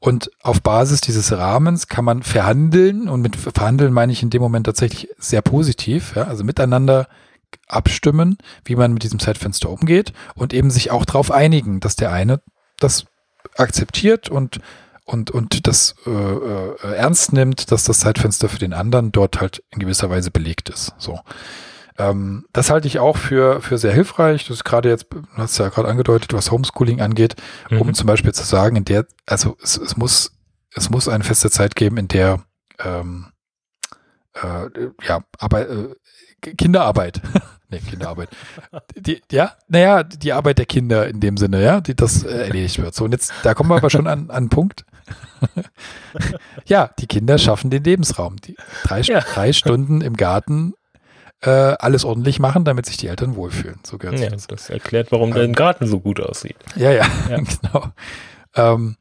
Und 0.00 0.30
auf 0.42 0.62
Basis 0.62 1.00
dieses 1.00 1.32
Rahmens 1.32 1.88
kann 1.88 2.04
man 2.04 2.22
verhandeln 2.22 3.08
und 3.08 3.22
mit 3.22 3.36
verhandeln 3.36 3.92
meine 3.92 4.12
ich 4.12 4.22
in 4.22 4.30
dem 4.30 4.42
Moment 4.42 4.66
tatsächlich 4.66 5.08
sehr 5.18 5.42
positiv, 5.42 6.14
ja, 6.16 6.24
also 6.24 6.44
miteinander 6.44 7.08
abstimmen, 7.68 8.38
wie 8.64 8.76
man 8.76 8.92
mit 8.92 9.02
diesem 9.02 9.18
Zeitfenster 9.18 9.70
umgeht 9.70 10.12
und 10.34 10.52
eben 10.52 10.70
sich 10.70 10.90
auch 10.90 11.04
darauf 11.04 11.30
einigen, 11.30 11.80
dass 11.80 11.96
der 11.96 12.12
eine 12.12 12.40
das 12.78 13.06
akzeptiert 13.56 14.28
und 14.28 14.60
und, 15.08 15.30
und 15.30 15.68
das 15.68 15.94
äh, 16.04 16.10
äh, 16.10 16.94
ernst 16.96 17.32
nimmt, 17.32 17.70
dass 17.70 17.84
das 17.84 18.00
Zeitfenster 18.00 18.48
für 18.48 18.58
den 18.58 18.72
anderen 18.72 19.12
dort 19.12 19.40
halt 19.40 19.62
in 19.70 19.78
gewisser 19.78 20.10
Weise 20.10 20.32
belegt 20.32 20.68
ist. 20.68 20.94
So. 20.98 21.20
Ähm, 21.98 22.46
das 22.52 22.70
halte 22.70 22.88
ich 22.88 22.98
auch 22.98 23.16
für, 23.16 23.60
für 23.60 23.78
sehr 23.78 23.92
hilfreich. 23.92 24.46
Das 24.46 24.58
ist 24.58 24.64
gerade 24.64 24.88
jetzt, 24.88 25.06
du 25.10 25.22
hast 25.36 25.58
ja 25.58 25.68
gerade 25.68 25.88
angedeutet, 25.88 26.32
was 26.32 26.50
Homeschooling 26.50 27.00
angeht, 27.00 27.36
mhm. 27.70 27.80
um 27.80 27.94
zum 27.94 28.06
Beispiel 28.06 28.32
zu 28.32 28.44
sagen, 28.44 28.76
in 28.76 28.84
der, 28.84 29.06
also 29.26 29.56
es, 29.62 29.76
es 29.76 29.96
muss, 29.96 30.32
es 30.74 30.90
muss 30.90 31.08
eine 31.08 31.24
feste 31.24 31.50
Zeit 31.50 31.74
geben, 31.74 31.96
in 31.96 32.08
der 32.08 32.44
ähm, 32.78 33.32
äh, 34.34 34.68
ja, 35.06 35.24
aber 35.38 35.68
äh, 35.68 35.94
Kinderarbeit. 36.56 37.22
nee, 37.70 37.80
Kinderarbeit. 37.80 38.28
Die, 38.96 39.22
ja, 39.30 39.52
naja, 39.68 40.02
die 40.02 40.32
Arbeit 40.32 40.58
der 40.58 40.66
Kinder 40.66 41.08
in 41.08 41.20
dem 41.20 41.36
Sinne, 41.36 41.62
ja, 41.62 41.80
die 41.80 41.94
das 41.94 42.22
äh, 42.24 42.46
erledigt 42.46 42.80
wird. 42.80 42.94
So, 42.94 43.04
und 43.04 43.12
jetzt, 43.12 43.32
da 43.42 43.54
kommen 43.54 43.70
wir 43.70 43.76
aber 43.76 43.90
schon 43.90 44.06
an, 44.06 44.30
an 44.30 44.30
einen 44.30 44.48
Punkt. 44.48 44.84
ja, 46.66 46.90
die 46.98 47.06
Kinder 47.06 47.38
schaffen 47.38 47.70
den 47.70 47.84
Lebensraum. 47.84 48.36
Die 48.36 48.56
drei, 48.84 49.00
ja. 49.02 49.20
drei 49.20 49.52
Stunden 49.52 50.00
im 50.00 50.16
Garten 50.16 50.74
äh, 51.42 51.50
alles 51.50 52.04
ordentlich 52.04 52.38
machen, 52.38 52.64
damit 52.64 52.86
sich 52.86 52.96
die 52.96 53.08
Eltern 53.08 53.36
wohlfühlen. 53.36 53.78
So 53.84 53.98
gehört 53.98 54.18
ja, 54.18 54.30
das. 54.30 54.46
das 54.46 54.70
erklärt, 54.70 55.12
warum 55.12 55.30
ähm, 55.30 55.36
dein 55.36 55.52
Garten 55.52 55.86
so 55.86 56.00
gut 56.00 56.20
aussieht. 56.20 56.56
Ja, 56.76 56.90
ja, 56.90 57.06
ja. 57.28 57.36
genau. 57.62 57.92
Ähm, 58.54 58.96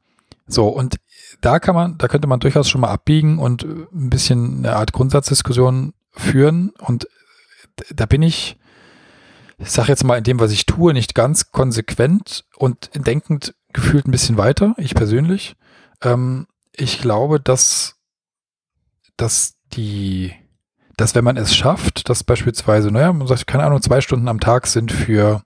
so, 0.47 0.67
und 0.67 0.97
da 1.41 1.59
kann 1.59 1.75
man, 1.75 1.97
da 1.97 2.07
könnte 2.07 2.27
man 2.27 2.39
durchaus 2.39 2.69
schon 2.69 2.81
mal 2.81 2.89
abbiegen 2.89 3.39
und 3.39 3.63
ein 3.63 4.09
bisschen 4.09 4.59
eine 4.59 4.75
Art 4.75 4.93
Grundsatzdiskussion 4.93 5.93
führen. 6.11 6.71
Und 6.79 7.07
da 7.93 8.05
bin 8.05 8.21
ich, 8.21 8.57
ich 9.57 9.71
sage 9.71 9.89
jetzt 9.89 10.03
mal 10.03 10.17
in 10.17 10.23
dem, 10.23 10.39
was 10.39 10.51
ich 10.51 10.65
tue, 10.65 10.93
nicht 10.93 11.15
ganz 11.15 11.51
konsequent 11.51 12.45
und 12.57 12.89
denkend 12.95 13.55
gefühlt 13.73 14.07
ein 14.07 14.11
bisschen 14.11 14.37
weiter, 14.37 14.73
ich 14.77 14.95
persönlich. 14.95 15.55
Ähm, 16.01 16.47
ich 16.73 16.99
glaube, 16.99 17.39
dass, 17.39 17.95
dass 19.17 19.55
die, 19.73 20.33
dass 20.97 21.15
wenn 21.15 21.23
man 21.23 21.37
es 21.37 21.55
schafft, 21.55 22.09
dass 22.09 22.23
beispielsweise, 22.23 22.91
naja, 22.91 23.11
man 23.11 23.27
sagt, 23.27 23.47
keine 23.47 23.63
Ahnung, 23.63 23.81
zwei 23.81 24.01
Stunden 24.01 24.27
am 24.27 24.39
Tag 24.39 24.67
sind 24.67 24.91
für, 24.91 25.43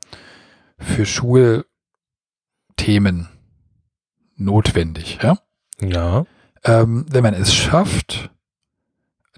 für 0.78 1.06
Schulthemen 1.06 1.68
notwendig, 4.36 5.20
ja? 5.22 5.38
Ja. 5.82 6.26
Ähm, 6.64 7.06
wenn 7.10 7.24
man 7.24 7.34
es 7.34 7.54
schafft, 7.54 8.32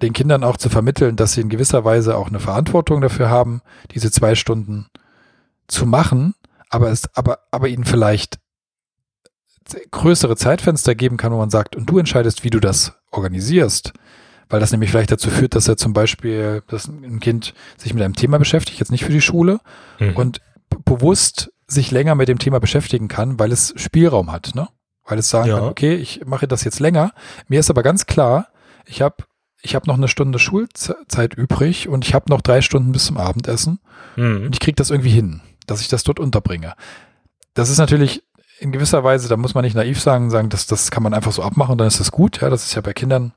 den 0.01 0.13
Kindern 0.13 0.43
auch 0.43 0.57
zu 0.57 0.69
vermitteln, 0.69 1.15
dass 1.15 1.33
sie 1.33 1.41
in 1.41 1.49
gewisser 1.49 1.85
Weise 1.85 2.17
auch 2.17 2.27
eine 2.27 2.39
Verantwortung 2.39 3.01
dafür 3.01 3.29
haben, 3.29 3.61
diese 3.91 4.11
zwei 4.11 4.35
Stunden 4.35 4.87
zu 5.67 5.85
machen, 5.85 6.33
aber 6.69 6.89
es, 6.89 7.15
aber, 7.15 7.39
aber 7.51 7.67
ihnen 7.67 7.85
vielleicht 7.85 8.39
größere 9.91 10.35
Zeitfenster 10.35 10.95
geben 10.95 11.17
kann, 11.17 11.31
wo 11.31 11.37
man 11.37 11.49
sagt, 11.49 11.75
und 11.75 11.89
du 11.89 11.99
entscheidest, 11.99 12.43
wie 12.43 12.49
du 12.49 12.59
das 12.59 12.93
organisierst, 13.11 13.93
weil 14.51 14.59
das 14.59 14.71
nämlich 14.71 14.91
vielleicht 14.91 15.11
dazu 15.11 15.29
führt, 15.29 15.55
dass 15.55 15.67
er 15.67 15.77
zum 15.77 15.93
Beispiel, 15.93 16.61
dass 16.67 16.87
ein 16.87 17.19
Kind 17.19 17.53
sich 17.77 17.93
mit 17.93 18.03
einem 18.03 18.15
Thema 18.15 18.37
beschäftigt, 18.37 18.79
jetzt 18.79 18.91
nicht 18.91 19.05
für 19.05 19.11
die 19.11 19.21
Schule, 19.21 19.59
mhm. 19.99 20.15
und 20.15 20.41
bewusst 20.85 21.51
sich 21.67 21.89
länger 21.89 22.15
mit 22.15 22.27
dem 22.27 22.37
Thema 22.37 22.59
beschäftigen 22.59 23.07
kann, 23.07 23.39
weil 23.39 23.51
es 23.51 23.73
Spielraum 23.77 24.31
hat, 24.31 24.51
ne? 24.53 24.67
Weil 25.05 25.19
es 25.19 25.29
sagen 25.29 25.49
ja. 25.49 25.59
kann, 25.59 25.69
okay, 25.69 25.95
ich 25.95 26.25
mache 26.25 26.47
das 26.47 26.63
jetzt 26.63 26.79
länger. 26.79 27.13
Mir 27.47 27.59
ist 27.59 27.69
aber 27.69 27.81
ganz 27.81 28.05
klar, 28.05 28.49
ich 28.85 29.01
habe 29.01 29.23
ich 29.63 29.75
habe 29.75 29.87
noch 29.87 29.97
eine 29.97 30.07
Stunde 30.07 30.39
Schulzeit 30.39 31.33
übrig 31.35 31.87
und 31.87 32.05
ich 32.05 32.13
habe 32.13 32.29
noch 32.29 32.41
drei 32.41 32.61
Stunden 32.61 32.91
bis 32.91 33.05
zum 33.05 33.17
Abendessen 33.17 33.79
mhm. 34.15 34.45
und 34.45 34.55
ich 34.55 34.59
kriege 34.59 34.75
das 34.75 34.89
irgendwie 34.89 35.11
hin, 35.11 35.41
dass 35.67 35.81
ich 35.81 35.87
das 35.87 36.03
dort 36.03 36.19
unterbringe. 36.19 36.73
Das 37.53 37.69
ist 37.69 37.77
natürlich 37.77 38.23
in 38.59 38.71
gewisser 38.71 39.03
Weise, 39.03 39.27
da 39.27 39.37
muss 39.37 39.53
man 39.53 39.63
nicht 39.63 39.75
naiv 39.75 39.99
sagen, 39.99 40.29
sagen, 40.29 40.49
dass 40.49 40.67
das 40.67 40.91
kann 40.91 41.03
man 41.03 41.13
einfach 41.13 41.31
so 41.31 41.41
abmachen 41.41 41.73
und 41.73 41.77
dann 41.77 41.87
ist 41.87 41.99
das 41.99 42.11
gut. 42.11 42.41
Ja, 42.41 42.49
das 42.49 42.65
ist 42.65 42.75
ja 42.75 42.81
bei 42.81 42.93
Kindern 42.93 43.33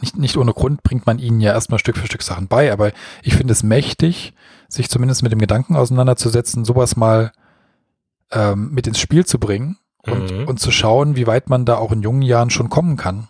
nicht, 0.00 0.16
nicht 0.16 0.36
ohne 0.36 0.52
Grund 0.52 0.82
bringt 0.82 1.06
man 1.06 1.18
ihnen 1.18 1.40
ja 1.40 1.52
erstmal 1.52 1.78
Stück 1.78 1.96
für 1.96 2.06
Stück 2.06 2.22
Sachen 2.22 2.48
bei, 2.48 2.72
aber 2.72 2.92
ich 3.22 3.34
finde 3.34 3.52
es 3.52 3.62
mächtig, 3.62 4.34
sich 4.68 4.88
zumindest 4.88 5.22
mit 5.22 5.32
dem 5.32 5.38
Gedanken 5.38 5.76
auseinanderzusetzen, 5.76 6.64
sowas 6.64 6.96
mal 6.96 7.32
ähm, 8.32 8.70
mit 8.72 8.86
ins 8.86 8.98
Spiel 8.98 9.24
zu 9.24 9.38
bringen 9.38 9.78
und, 10.02 10.32
mhm. 10.32 10.48
und 10.48 10.60
zu 10.60 10.70
schauen, 10.70 11.16
wie 11.16 11.26
weit 11.26 11.48
man 11.48 11.64
da 11.64 11.76
auch 11.76 11.92
in 11.92 12.02
jungen 12.02 12.22
Jahren 12.22 12.50
schon 12.50 12.68
kommen 12.68 12.96
kann 12.96 13.28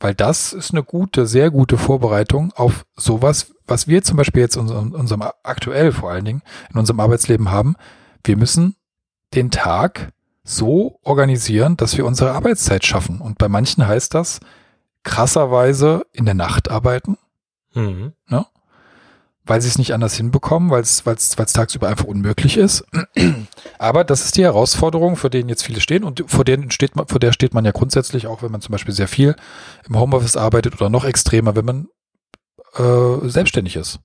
Weil 0.00 0.14
das 0.14 0.52
ist 0.52 0.72
eine 0.72 0.82
gute, 0.82 1.26
sehr 1.26 1.50
gute 1.50 1.78
Vorbereitung 1.78 2.52
auf 2.52 2.84
sowas, 2.96 3.54
was 3.66 3.88
wir 3.88 4.02
zum 4.02 4.16
Beispiel 4.16 4.42
jetzt 4.42 4.56
in 4.56 4.62
unserem, 4.62 4.92
unserem 4.92 5.22
aktuell 5.42 5.92
vor 5.92 6.10
allen 6.10 6.24
Dingen 6.24 6.42
in 6.70 6.78
unserem 6.78 7.00
Arbeitsleben 7.00 7.50
haben. 7.50 7.76
Wir 8.24 8.36
müssen 8.36 8.76
den 9.34 9.50
Tag 9.50 10.12
so 10.44 10.98
organisieren, 11.02 11.76
dass 11.76 11.96
wir 11.96 12.04
unsere 12.04 12.32
Arbeitszeit 12.32 12.84
schaffen. 12.84 13.20
Und 13.20 13.38
bei 13.38 13.48
manchen 13.48 13.86
heißt 13.86 14.12
das 14.12 14.40
krasserweise 15.02 16.06
in 16.12 16.24
der 16.24 16.34
Nacht 16.34 16.70
arbeiten. 16.70 17.18
Mhm. 17.74 18.12
Ne? 18.28 18.46
weil 19.44 19.60
sie 19.60 19.68
es 19.68 19.78
nicht 19.78 19.92
anders 19.92 20.14
hinbekommen, 20.14 20.70
weil 20.70 20.82
es 20.82 21.02
tagsüber 21.52 21.88
einfach 21.88 22.04
unmöglich 22.04 22.56
ist. 22.56 22.84
Aber 23.78 24.04
das 24.04 24.24
ist 24.24 24.36
die 24.36 24.44
Herausforderung, 24.44 25.16
vor 25.16 25.30
denen 25.30 25.48
jetzt 25.48 25.64
viele 25.64 25.80
stehen 25.80 26.04
und 26.04 26.24
vor 26.28 26.44
denen 26.44 26.70
steht 26.70 26.94
man, 26.94 27.08
vor 27.08 27.18
der 27.18 27.32
steht 27.32 27.52
man 27.52 27.64
ja 27.64 27.72
grundsätzlich 27.72 28.26
auch, 28.26 28.42
wenn 28.42 28.52
man 28.52 28.60
zum 28.60 28.72
Beispiel 28.72 28.94
sehr 28.94 29.08
viel 29.08 29.34
im 29.88 29.98
Homeoffice 29.98 30.36
arbeitet 30.36 30.74
oder 30.74 30.90
noch 30.90 31.04
extremer, 31.04 31.56
wenn 31.56 31.64
man 31.64 31.88
äh, 32.76 33.28
selbstständig 33.28 33.76
ist. 33.76 33.98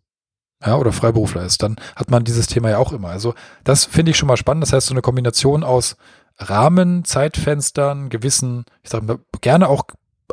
Ja, 0.65 0.75
oder 0.75 0.91
Freiberufler 0.91 1.45
ist, 1.45 1.61
dann 1.61 1.75
hat 1.95 2.09
man 2.09 2.23
dieses 2.23 2.47
Thema 2.47 2.71
ja 2.71 2.79
auch 2.79 2.91
immer. 2.91 3.09
Also 3.09 3.35
das 3.63 3.85
finde 3.85 4.09
ich 4.09 4.17
schon 4.17 4.27
mal 4.27 4.37
spannend. 4.37 4.63
Das 4.63 4.73
heißt, 4.73 4.87
so 4.87 4.93
eine 4.95 5.03
Kombination 5.03 5.63
aus 5.63 5.97
Rahmen, 6.39 7.05
Zeitfenstern, 7.05 8.09
gewissen, 8.09 8.65
ich 8.81 8.89
sage 8.89 9.05
mal, 9.05 9.19
gerne 9.41 9.69
auch 9.69 9.83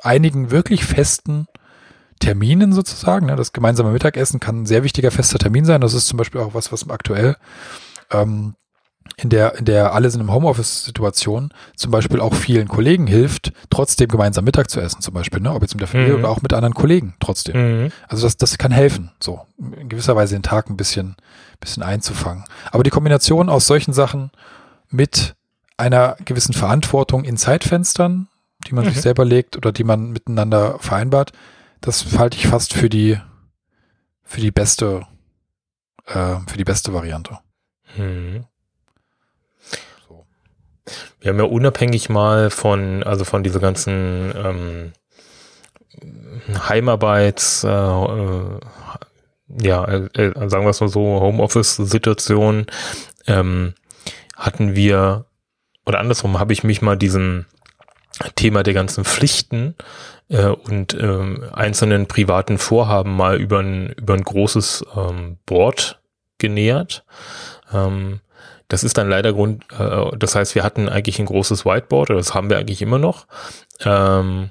einigen 0.02 0.50
wirklich 0.50 0.84
festen 0.84 1.46
Terminen 2.20 2.72
sozusagen. 2.72 3.26
Ne? 3.26 3.36
Das 3.36 3.52
gemeinsame 3.52 3.90
Mittagessen 3.90 4.40
kann 4.40 4.62
ein 4.62 4.66
sehr 4.66 4.84
wichtiger 4.84 5.10
fester 5.10 5.38
Termin 5.38 5.64
sein. 5.64 5.80
Das 5.80 5.94
ist 5.94 6.06
zum 6.06 6.16
Beispiel 6.16 6.40
auch 6.40 6.54
was, 6.54 6.72
was 6.72 6.88
aktuell 6.88 7.36
ähm, 8.10 8.54
in 9.16 9.28
der, 9.28 9.56
in 9.56 9.64
der 9.64 9.94
alle 9.94 10.10
sind 10.10 10.20
im 10.20 10.32
Homeoffice-Situation 10.32 11.50
zum 11.76 11.90
Beispiel 11.90 12.20
auch 12.20 12.34
vielen 12.34 12.68
Kollegen 12.68 13.06
hilft, 13.06 13.52
trotzdem 13.70 14.08
gemeinsam 14.08 14.44
Mittag 14.44 14.70
zu 14.70 14.80
essen, 14.80 15.00
zum 15.02 15.14
Beispiel, 15.14 15.40
ne? 15.40 15.52
ob 15.52 15.62
jetzt 15.62 15.74
mit 15.74 15.82
der 15.82 15.88
Familie 15.88 16.14
mhm. 16.14 16.20
oder 16.20 16.30
auch 16.30 16.42
mit 16.42 16.52
anderen 16.52 16.74
Kollegen 16.74 17.14
trotzdem. 17.20 17.84
Mhm. 17.84 17.92
Also 18.08 18.26
das, 18.26 18.36
das 18.36 18.58
kann 18.58 18.72
helfen, 18.72 19.12
so 19.20 19.40
in 19.58 19.88
gewisser 19.88 20.16
Weise 20.16 20.34
den 20.34 20.42
Tag 20.42 20.68
ein 20.68 20.76
bisschen, 20.76 21.16
bisschen 21.60 21.82
einzufangen. 21.82 22.44
Aber 22.72 22.82
die 22.82 22.90
Kombination 22.90 23.48
aus 23.48 23.66
solchen 23.66 23.92
Sachen 23.92 24.30
mit 24.90 25.34
einer 25.76 26.16
gewissen 26.24 26.54
Verantwortung 26.54 27.24
in 27.24 27.36
Zeitfenstern, 27.36 28.28
die 28.66 28.74
man 28.74 28.84
mhm. 28.84 28.90
sich 28.90 29.02
selber 29.02 29.24
legt 29.24 29.56
oder 29.56 29.72
die 29.72 29.84
man 29.84 30.10
miteinander 30.10 30.78
vereinbart, 30.78 31.32
das 31.80 32.18
halte 32.18 32.36
ich 32.38 32.46
fast 32.46 32.74
für 32.74 32.88
die, 32.88 33.18
für 34.22 34.40
die 34.40 34.50
beste, 34.50 35.06
äh, 36.06 36.36
für 36.46 36.56
die 36.56 36.64
beste 36.64 36.92
Variante. 36.92 37.38
Hm. 37.96 38.44
So. 40.08 40.26
Wir 41.20 41.30
haben 41.30 41.38
ja 41.38 41.44
unabhängig 41.44 42.08
mal 42.08 42.50
von, 42.50 43.02
also 43.02 43.24
von 43.24 43.42
dieser 43.42 43.60
ganzen 43.60 44.32
ähm, 44.36 44.92
Heimarbeits, 46.68 47.64
äh, 47.64 47.68
äh, 47.68 48.60
ja, 49.60 49.84
äh, 49.84 50.08
äh 50.14 50.48
sagen 50.48 50.64
wir 50.64 50.70
es 50.70 50.80
mal 50.80 50.88
so, 50.88 51.20
Homeoffice-Situation, 51.20 52.66
ähm, 53.26 53.74
hatten 54.36 54.74
wir, 54.74 55.26
oder 55.86 56.00
andersrum 56.00 56.38
habe 56.38 56.52
ich 56.52 56.64
mich 56.64 56.82
mal 56.82 56.96
diesem 56.96 57.46
Thema 58.34 58.62
der 58.62 58.74
ganzen 58.74 59.04
Pflichten 59.04 59.74
äh, 60.28 60.46
und 60.46 60.94
ähm, 60.94 61.44
einzelnen 61.52 62.06
privaten 62.06 62.58
Vorhaben 62.58 63.16
mal 63.16 63.40
über 63.40 63.60
ein, 63.60 63.90
über 63.90 64.14
ein 64.14 64.22
großes 64.22 64.84
ähm, 64.96 65.38
Board 65.46 66.00
genähert. 66.38 67.04
Ähm, 67.72 68.20
das 68.68 68.84
ist 68.84 68.96
dann 68.96 69.08
leider 69.08 69.32
Grund, 69.32 69.64
äh, 69.78 70.16
das 70.16 70.34
heißt, 70.34 70.54
wir 70.54 70.64
hatten 70.64 70.88
eigentlich 70.88 71.18
ein 71.18 71.26
großes 71.26 71.64
Whiteboard, 71.64 72.10
das 72.10 72.34
haben 72.34 72.50
wir 72.50 72.58
eigentlich 72.58 72.82
immer 72.82 72.98
noch. 72.98 73.26
Ähm, 73.84 74.50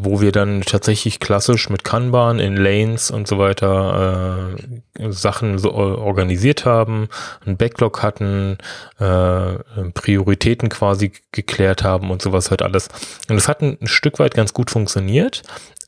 wo 0.00 0.20
wir 0.20 0.30
dann 0.30 0.60
tatsächlich 0.62 1.18
klassisch 1.18 1.68
mit 1.70 1.82
Kanban 1.82 2.38
in 2.38 2.56
Lanes 2.56 3.10
und 3.10 3.26
so 3.26 3.38
weiter 3.38 4.54
äh, 4.96 5.10
Sachen 5.10 5.58
so 5.58 5.72
organisiert 5.72 6.64
haben, 6.64 7.08
einen 7.44 7.56
Backlog 7.56 8.00
hatten, 8.00 8.58
äh, 9.00 9.54
Prioritäten 9.94 10.68
quasi 10.68 11.10
geklärt 11.32 11.82
haben 11.82 12.12
und 12.12 12.22
sowas 12.22 12.50
halt 12.50 12.62
alles. 12.62 12.88
Und 13.28 13.34
das 13.34 13.48
hat 13.48 13.60
ein, 13.60 13.76
ein 13.80 13.88
Stück 13.88 14.20
weit 14.20 14.34
ganz 14.34 14.54
gut 14.54 14.70
funktioniert. 14.70 15.42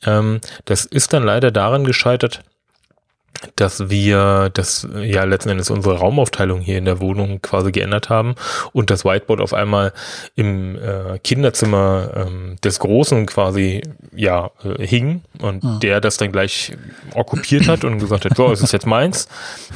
Ähm, 0.05 0.41
das 0.65 0.87
ist 0.87 1.13
dann 1.13 1.23
leider 1.23 1.53
daran 1.53 1.85
gescheitert, 1.85 2.43
dass 3.57 3.91
wir 3.91 4.51
das 4.53 4.87
ja 5.03 5.25
letzten 5.25 5.51
Endes 5.51 5.71
unsere 5.71 5.99
Raumaufteilung 5.99 6.61
hier 6.61 6.79
in 6.79 6.85
der 6.85 7.01
Wohnung 7.01 7.41
quasi 7.43 7.73
geändert 7.73 8.11
haben 8.11 8.35
und 8.73 8.91
das 8.91 9.05
Whiteboard 9.05 9.41
auf 9.41 9.55
einmal 9.55 9.93
im 10.35 10.77
äh, 10.77 11.19
Kinderzimmer 11.19 12.11
ähm, 12.15 12.57
des 12.63 12.79
Großen 12.81 13.27
quasi 13.27 13.83
ja 14.15 14.51
äh, 14.65 14.87
hing 14.87 15.23
und 15.41 15.65
ja. 15.65 15.79
der 15.79 16.01
das 16.01 16.17
dann 16.17 16.33
gleich 16.33 16.77
okkupiert 17.15 17.69
hat 17.69 17.85
und 17.85 17.99
gesagt 17.99 18.25
hat, 18.25 18.37
so, 18.37 18.51
es 18.53 18.63
ist 18.63 18.73
jetzt 18.73 18.87
meins, 18.87 19.29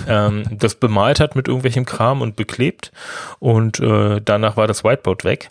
ähm, 0.09 0.45
das 0.51 0.75
bemalt 0.75 1.21
hat 1.21 1.37
mit 1.37 1.49
irgendwelchem 1.49 1.87
Kram 1.87 2.21
und 2.21 2.37
beklebt 2.37 2.93
und 3.39 3.81
äh, 3.81 4.21
danach 4.25 4.57
war 4.57 4.67
das 4.67 4.85
Whiteboard 4.85 5.25
weg. 5.25 5.51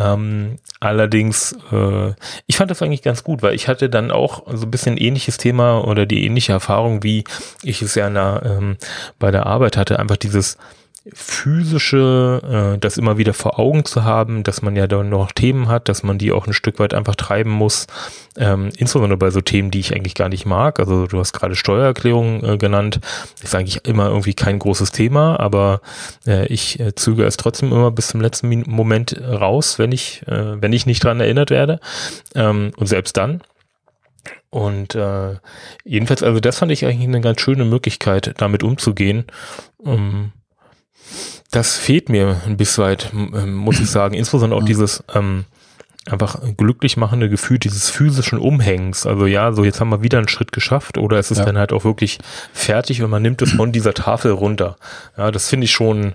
Ähm, 0.00 0.56
allerdings, 0.80 1.56
äh, 1.70 2.14
ich 2.46 2.56
fand 2.56 2.70
das 2.70 2.82
eigentlich 2.82 3.02
ganz 3.02 3.22
gut, 3.22 3.42
weil 3.42 3.54
ich 3.54 3.68
hatte 3.68 3.88
dann 3.88 4.10
auch 4.10 4.42
so 4.52 4.66
ein 4.66 4.70
bisschen 4.70 4.96
ähnliches 4.96 5.36
Thema 5.36 5.86
oder 5.86 6.06
die 6.06 6.24
ähnliche 6.24 6.52
Erfahrung, 6.52 7.02
wie 7.02 7.24
ich 7.64 7.82
es 7.82 7.94
ja 7.94 8.10
na, 8.10 8.42
ähm, 8.44 8.76
bei 9.18 9.30
der 9.30 9.46
Arbeit 9.46 9.76
hatte, 9.76 9.98
einfach 9.98 10.16
dieses 10.16 10.56
physische, 11.12 12.74
äh, 12.74 12.78
das 12.78 12.96
immer 12.96 13.18
wieder 13.18 13.34
vor 13.34 13.58
Augen 13.58 13.84
zu 13.84 14.04
haben, 14.04 14.42
dass 14.42 14.62
man 14.62 14.74
ja 14.74 14.86
dann 14.86 15.10
noch 15.10 15.32
Themen 15.32 15.68
hat, 15.68 15.90
dass 15.90 16.02
man 16.02 16.16
die 16.16 16.32
auch 16.32 16.46
ein 16.46 16.54
Stück 16.54 16.78
weit 16.78 16.94
einfach 16.94 17.14
treiben 17.14 17.50
muss, 17.50 17.86
ähm, 18.38 18.70
insbesondere 18.78 19.18
bei 19.18 19.30
so 19.30 19.42
Themen, 19.42 19.70
die 19.70 19.80
ich 19.80 19.94
eigentlich 19.94 20.14
gar 20.14 20.30
nicht 20.30 20.46
mag. 20.46 20.80
Also 20.80 21.06
du 21.06 21.18
hast 21.18 21.34
gerade 21.34 21.56
Steuererklärung 21.56 22.42
äh, 22.42 22.56
genannt, 22.56 23.00
ist 23.42 23.54
eigentlich 23.54 23.84
immer 23.84 24.08
irgendwie 24.08 24.34
kein 24.34 24.58
großes 24.58 24.92
Thema, 24.92 25.38
aber 25.38 25.82
äh, 26.26 26.46
ich 26.46 26.80
äh, 26.80 26.94
züge 26.94 27.24
es 27.24 27.36
trotzdem 27.36 27.70
immer 27.70 27.90
bis 27.90 28.08
zum 28.08 28.22
letzten 28.22 28.64
Moment 28.66 29.20
raus, 29.20 29.78
wenn 29.78 29.92
ich, 29.92 30.22
äh, 30.26 30.60
wenn 30.60 30.72
ich 30.72 30.86
nicht 30.86 31.04
dran 31.04 31.20
erinnert 31.20 31.50
werde. 31.50 31.80
Ähm, 32.34 32.72
und 32.76 32.86
selbst 32.86 33.16
dann. 33.18 33.42
Und 34.54 34.94
äh, 34.94 35.34
jedenfalls, 35.84 36.22
also 36.22 36.38
das 36.38 36.60
fand 36.60 36.70
ich 36.70 36.84
eigentlich 36.84 37.08
eine 37.08 37.20
ganz 37.20 37.40
schöne 37.40 37.64
Möglichkeit, 37.64 38.34
damit 38.36 38.62
umzugehen. 38.62 39.24
Um, 39.78 40.30
das 41.50 41.74
fehlt 41.74 42.08
mir 42.08 42.40
ein 42.46 42.56
bisschen 42.56 42.84
weit, 42.84 43.10
ähm, 43.12 43.54
muss 43.54 43.80
ich 43.80 43.90
sagen. 43.90 44.14
Insbesondere 44.14 44.60
auch 44.60 44.64
dieses 44.64 45.02
ähm, 45.12 45.46
einfach 46.08 46.40
glücklich 46.56 46.96
machende 46.96 47.28
Gefühl 47.28 47.58
dieses 47.58 47.90
physischen 47.90 48.38
Umhängens. 48.38 49.06
Also 49.06 49.26
ja, 49.26 49.50
so 49.50 49.64
jetzt 49.64 49.80
haben 49.80 49.90
wir 49.90 50.04
wieder 50.04 50.18
einen 50.18 50.28
Schritt 50.28 50.52
geschafft 50.52 50.98
oder 50.98 51.18
es 51.18 51.32
ist 51.32 51.38
ja. 51.38 51.46
dann 51.46 51.58
halt 51.58 51.72
auch 51.72 51.82
wirklich 51.82 52.20
fertig 52.52 53.02
und 53.02 53.10
man 53.10 53.22
nimmt 53.22 53.42
es 53.42 53.50
von 53.50 53.72
dieser 53.72 53.92
Tafel 53.92 54.30
runter. 54.30 54.76
Ja, 55.16 55.32
das 55.32 55.48
finde 55.48 55.64
ich 55.64 55.72
schon 55.72 56.14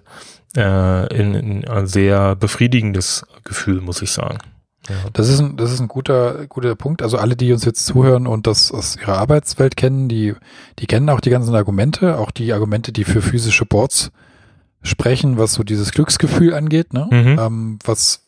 äh, 0.56 1.14
in, 1.14 1.34
in 1.34 1.68
ein 1.68 1.88
sehr 1.88 2.38
befriedigendes 2.38 3.26
Gefühl, 3.44 3.82
muss 3.82 4.02
ich 4.02 4.14
sagen. 4.14 4.38
Ja. 4.90 4.96
Das 5.14 5.30
ist 5.30 5.40
ein, 5.40 5.56
das 5.56 5.72
ist 5.72 5.80
ein 5.80 5.88
guter, 5.88 6.48
guter 6.48 6.76
Punkt. 6.76 7.02
Also 7.02 7.18
alle, 7.18 7.36
die 7.36 7.54
uns 7.54 7.64
jetzt 7.66 7.86
zuhören 7.86 8.28
und 8.28 8.48
das 8.48 8.72
aus 8.72 8.98
ihrer 8.98 9.18
Arbeitswelt 9.18 9.78
kennen, 9.78 10.10
die, 10.10 10.34
die 10.80 10.88
kennen 10.88 11.10
auch 11.10 11.22
die 11.22 11.30
ganzen 11.30 11.56
Argumente, 11.56 12.18
auch 12.18 12.32
die 12.32 12.52
Argumente, 12.54 12.92
die 12.92 13.04
für 13.04 13.22
physische 13.22 13.66
Boards 13.66 14.12
sprechen, 14.82 15.38
was 15.38 15.54
so 15.54 15.64
dieses 15.64 15.92
Glücksgefühl 15.92 16.54
angeht, 16.54 16.94
ne? 16.94 17.08
Mhm. 17.12 17.40
Ähm, 17.40 17.80
was 17.84 18.24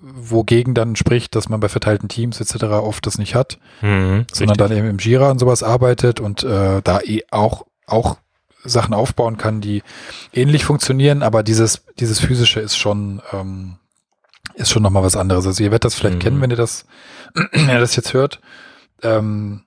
wogegen 0.00 0.74
dann 0.74 0.94
spricht, 0.94 1.34
dass 1.34 1.48
man 1.48 1.60
bei 1.60 1.68
verteilten 1.68 2.08
Teams 2.08 2.40
etc. 2.40 2.64
oft 2.64 3.06
das 3.06 3.18
nicht 3.18 3.34
hat, 3.34 3.58
mhm, 3.80 4.26
sondern 4.32 4.56
dann 4.56 4.72
eben 4.72 4.88
im 4.88 4.98
Jira 4.98 5.30
und 5.30 5.38
sowas 5.38 5.62
arbeitet 5.62 6.20
und 6.20 6.44
äh, 6.44 6.80
da 6.82 7.00
eh 7.00 7.22
auch 7.30 7.66
auch 7.86 8.18
Sachen 8.62 8.94
aufbauen 8.94 9.36
kann, 9.36 9.60
die 9.60 9.82
ähnlich 10.32 10.64
funktionieren, 10.64 11.22
aber 11.22 11.42
dieses 11.42 11.84
dieses 11.98 12.20
physische 12.20 12.60
ist 12.60 12.76
schon 12.76 13.22
ähm, 13.32 13.76
ist 14.56 14.70
schon 14.70 14.82
nochmal 14.82 15.02
was 15.02 15.16
anderes. 15.16 15.46
Also 15.46 15.62
ihr 15.62 15.70
werdet 15.70 15.84
das 15.84 15.94
vielleicht 15.94 16.16
mhm. 16.16 16.20
kennen, 16.20 16.40
wenn 16.40 16.50
ihr 16.50 16.56
das 16.56 16.86
wenn 17.34 17.68
ihr 17.68 17.80
das 17.80 17.96
jetzt 17.96 18.12
hört. 18.14 18.40
Ähm, 19.02 19.64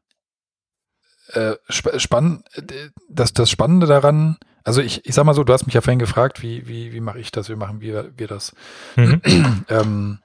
äh, 1.34 1.54
spann, 1.70 2.44
äh, 2.54 2.62
das, 3.08 3.34
das 3.34 3.50
Spannende 3.50 3.86
daran 3.86 4.38
also 4.70 4.82
ich, 4.82 5.04
ich 5.06 5.16
sag 5.16 5.24
mal 5.26 5.34
so, 5.34 5.44
du 5.44 5.52
hast 5.52 5.66
mich 5.66 5.74
ja 5.74 5.82
vorhin 5.82 5.98
gefragt, 5.98 6.44
wie, 6.44 6.68
wie, 6.68 6.94
wie 6.94 7.00
mache 7.00 7.20
ich 7.20 7.32
das, 7.32 7.50
wie 7.50 7.56
machen 7.56 7.82
wir, 7.82 8.12
wir 8.18 8.28
das. 8.28 8.54
Mhm. 8.96 9.22
ähm, 9.70 10.20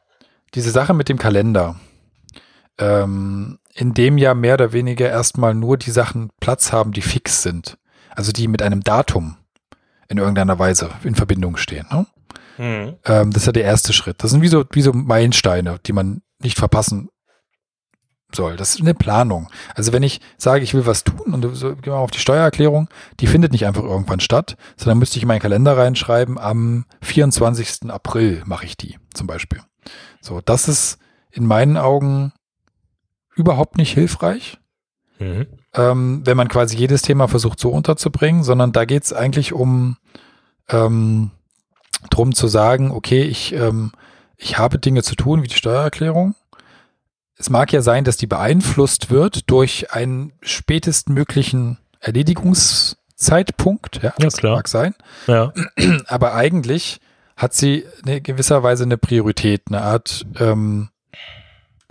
diese 0.54 0.70
Sache 0.70 0.92
mit 0.92 1.08
dem 1.08 1.18
Kalender, 1.18 1.76
ähm, 2.78 3.58
in 3.72 3.94
dem 3.94 4.18
ja 4.18 4.34
mehr 4.34 4.54
oder 4.54 4.72
weniger 4.72 5.08
erstmal 5.08 5.54
nur 5.54 5.78
die 5.78 5.90
Sachen 5.90 6.30
Platz 6.40 6.72
haben, 6.72 6.92
die 6.92 7.00
fix 7.00 7.42
sind. 7.42 7.78
Also 8.10 8.32
die 8.32 8.46
mit 8.46 8.60
einem 8.60 8.82
Datum 8.82 9.38
in 10.08 10.18
irgendeiner 10.18 10.58
Weise 10.58 10.90
in 11.02 11.14
Verbindung 11.14 11.56
stehen. 11.56 11.86
Ne? 11.90 12.06
Mhm. 12.59 12.96
Ähm, 13.05 13.30
das 13.32 13.42
ist 13.42 13.46
ja 13.46 13.52
der 13.52 13.64
erste 13.64 13.92
Schritt. 13.92 14.22
Das 14.22 14.30
sind 14.30 14.42
wie 14.42 14.48
so, 14.48 14.64
wie 14.72 14.82
so 14.82 14.92
Meilensteine, 14.92 15.78
die 15.86 15.92
man 15.92 16.22
nicht 16.40 16.59
verpassen 16.59 17.09
soll. 18.34 18.57
Das 18.57 18.74
ist 18.74 18.80
eine 18.80 18.94
Planung. 18.94 19.48
Also 19.74 19.92
wenn 19.92 20.02
ich 20.02 20.20
sage, 20.36 20.64
ich 20.64 20.74
will 20.74 20.86
was 20.86 21.05
tun 21.05 21.34
und 21.34 21.55
so, 21.55 21.74
gehen 21.76 21.92
wir 21.92 21.96
auf 21.96 22.11
die 22.11 22.18
Steuererklärung, 22.18 22.88
die 23.20 23.26
findet 23.26 23.52
nicht 23.52 23.66
einfach 23.66 23.82
irgendwann 23.82 24.20
statt, 24.20 24.57
sondern 24.76 24.98
müsste 24.98 25.16
ich 25.16 25.22
in 25.22 25.28
meinen 25.28 25.40
Kalender 25.40 25.76
reinschreiben, 25.76 26.38
am 26.38 26.84
24. 27.02 27.90
April 27.90 28.42
mache 28.46 28.66
ich 28.66 28.76
die 28.76 28.98
zum 29.12 29.26
Beispiel. 29.26 29.61
So, 30.20 30.40
das 30.40 30.68
ist 30.68 30.98
in 31.30 31.46
meinen 31.46 31.76
Augen 31.76 32.32
überhaupt 33.34 33.78
nicht 33.78 33.92
hilfreich, 33.92 34.59
mhm. 35.18 35.46
ähm, 35.74 36.22
wenn 36.24 36.36
man 36.36 36.48
quasi 36.48 36.76
jedes 36.76 37.02
Thema 37.02 37.28
versucht 37.28 37.59
so 37.59 37.70
unterzubringen, 37.70 38.42
sondern 38.42 38.72
da 38.72 38.84
geht 38.84 39.05
es 39.05 39.12
eigentlich 39.12 39.52
um 39.52 39.96
ähm, 40.68 41.30
drum 42.11 42.34
zu 42.34 42.48
sagen, 42.48 42.90
okay, 42.90 43.22
ich, 43.22 43.55
ähm, 43.55 43.92
ich 44.36 44.59
habe 44.59 44.78
Dinge 44.78 45.02
zu 45.02 45.14
tun, 45.14 45.42
wie 45.42 45.48
die 45.48 45.57
Steuererklärung. 45.57 46.34
Es 47.36 47.50
mag 47.50 47.72
ja 47.72 47.82
sein, 47.82 48.05
dass 48.05 48.16
die 48.16 48.26
beeinflusst 48.26 49.11
wird 49.11 49.50
durch 49.50 49.92
einen 49.92 50.32
spätestmöglichen 50.40 51.78
Erledigungszeitpunkt. 52.00 54.02
Ja, 54.02 54.14
ja 54.18 54.28
klar. 54.28 54.57
mag 54.57 54.68
sein. 54.68 54.94
Ja. 55.26 55.52
Aber 56.07 56.34
eigentlich 56.34 57.00
hat 57.36 57.55
sie 57.55 57.84
in 58.07 58.22
gewisser 58.22 58.62
Weise 58.62 58.84
eine 58.84 58.98
Priorität, 58.98 59.62
eine 59.68 59.82
Art 59.82 60.24
ähm, 60.38 60.90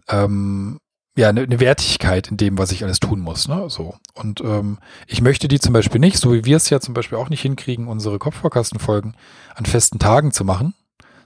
ähm, 0.08 0.80
ja, 1.16 1.30
eine, 1.30 1.42
eine 1.42 1.60
Wertigkeit 1.60 2.30
in 2.30 2.38
dem, 2.38 2.58
was 2.58 2.72
ich 2.72 2.84
alles 2.84 3.00
tun 3.00 3.20
muss. 3.20 3.48
Ne? 3.48 3.70
So. 3.70 3.96
Und 4.14 4.42
ähm, 4.42 4.80
ich 5.06 5.22
möchte 5.22 5.48
die 5.48 5.60
zum 5.60 5.74
Beispiel 5.74 6.00
nicht, 6.00 6.18
so 6.18 6.34
wie 6.34 6.46
wir 6.46 6.58
es 6.58 6.70
ja 6.70 6.80
zum 6.80 6.94
Beispiel 6.94 7.18
auch 7.18 7.30
nicht 7.30 7.42
hinkriegen, 7.42 7.88
unsere 7.88 8.18
Kopfvorkastenfolgen 8.18 9.16
an 9.54 9.66
festen 9.66 10.00
Tagen 10.00 10.32
zu 10.32 10.44
machen, 10.44 10.74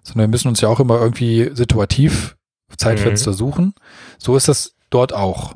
sondern 0.04 0.28
wir 0.28 0.32
müssen 0.32 0.50
uns 0.50 0.62
ja 0.62 0.68
auch 0.68 0.80
immer 0.80 1.00
irgendwie 1.00 1.52
situativ 1.54 2.36
Zeitfenster 2.76 3.32
mhm. 3.32 3.36
suchen. 3.36 3.74
So 4.18 4.36
ist 4.36 4.50
das 4.50 4.76
dort 4.90 5.14
auch. 5.14 5.54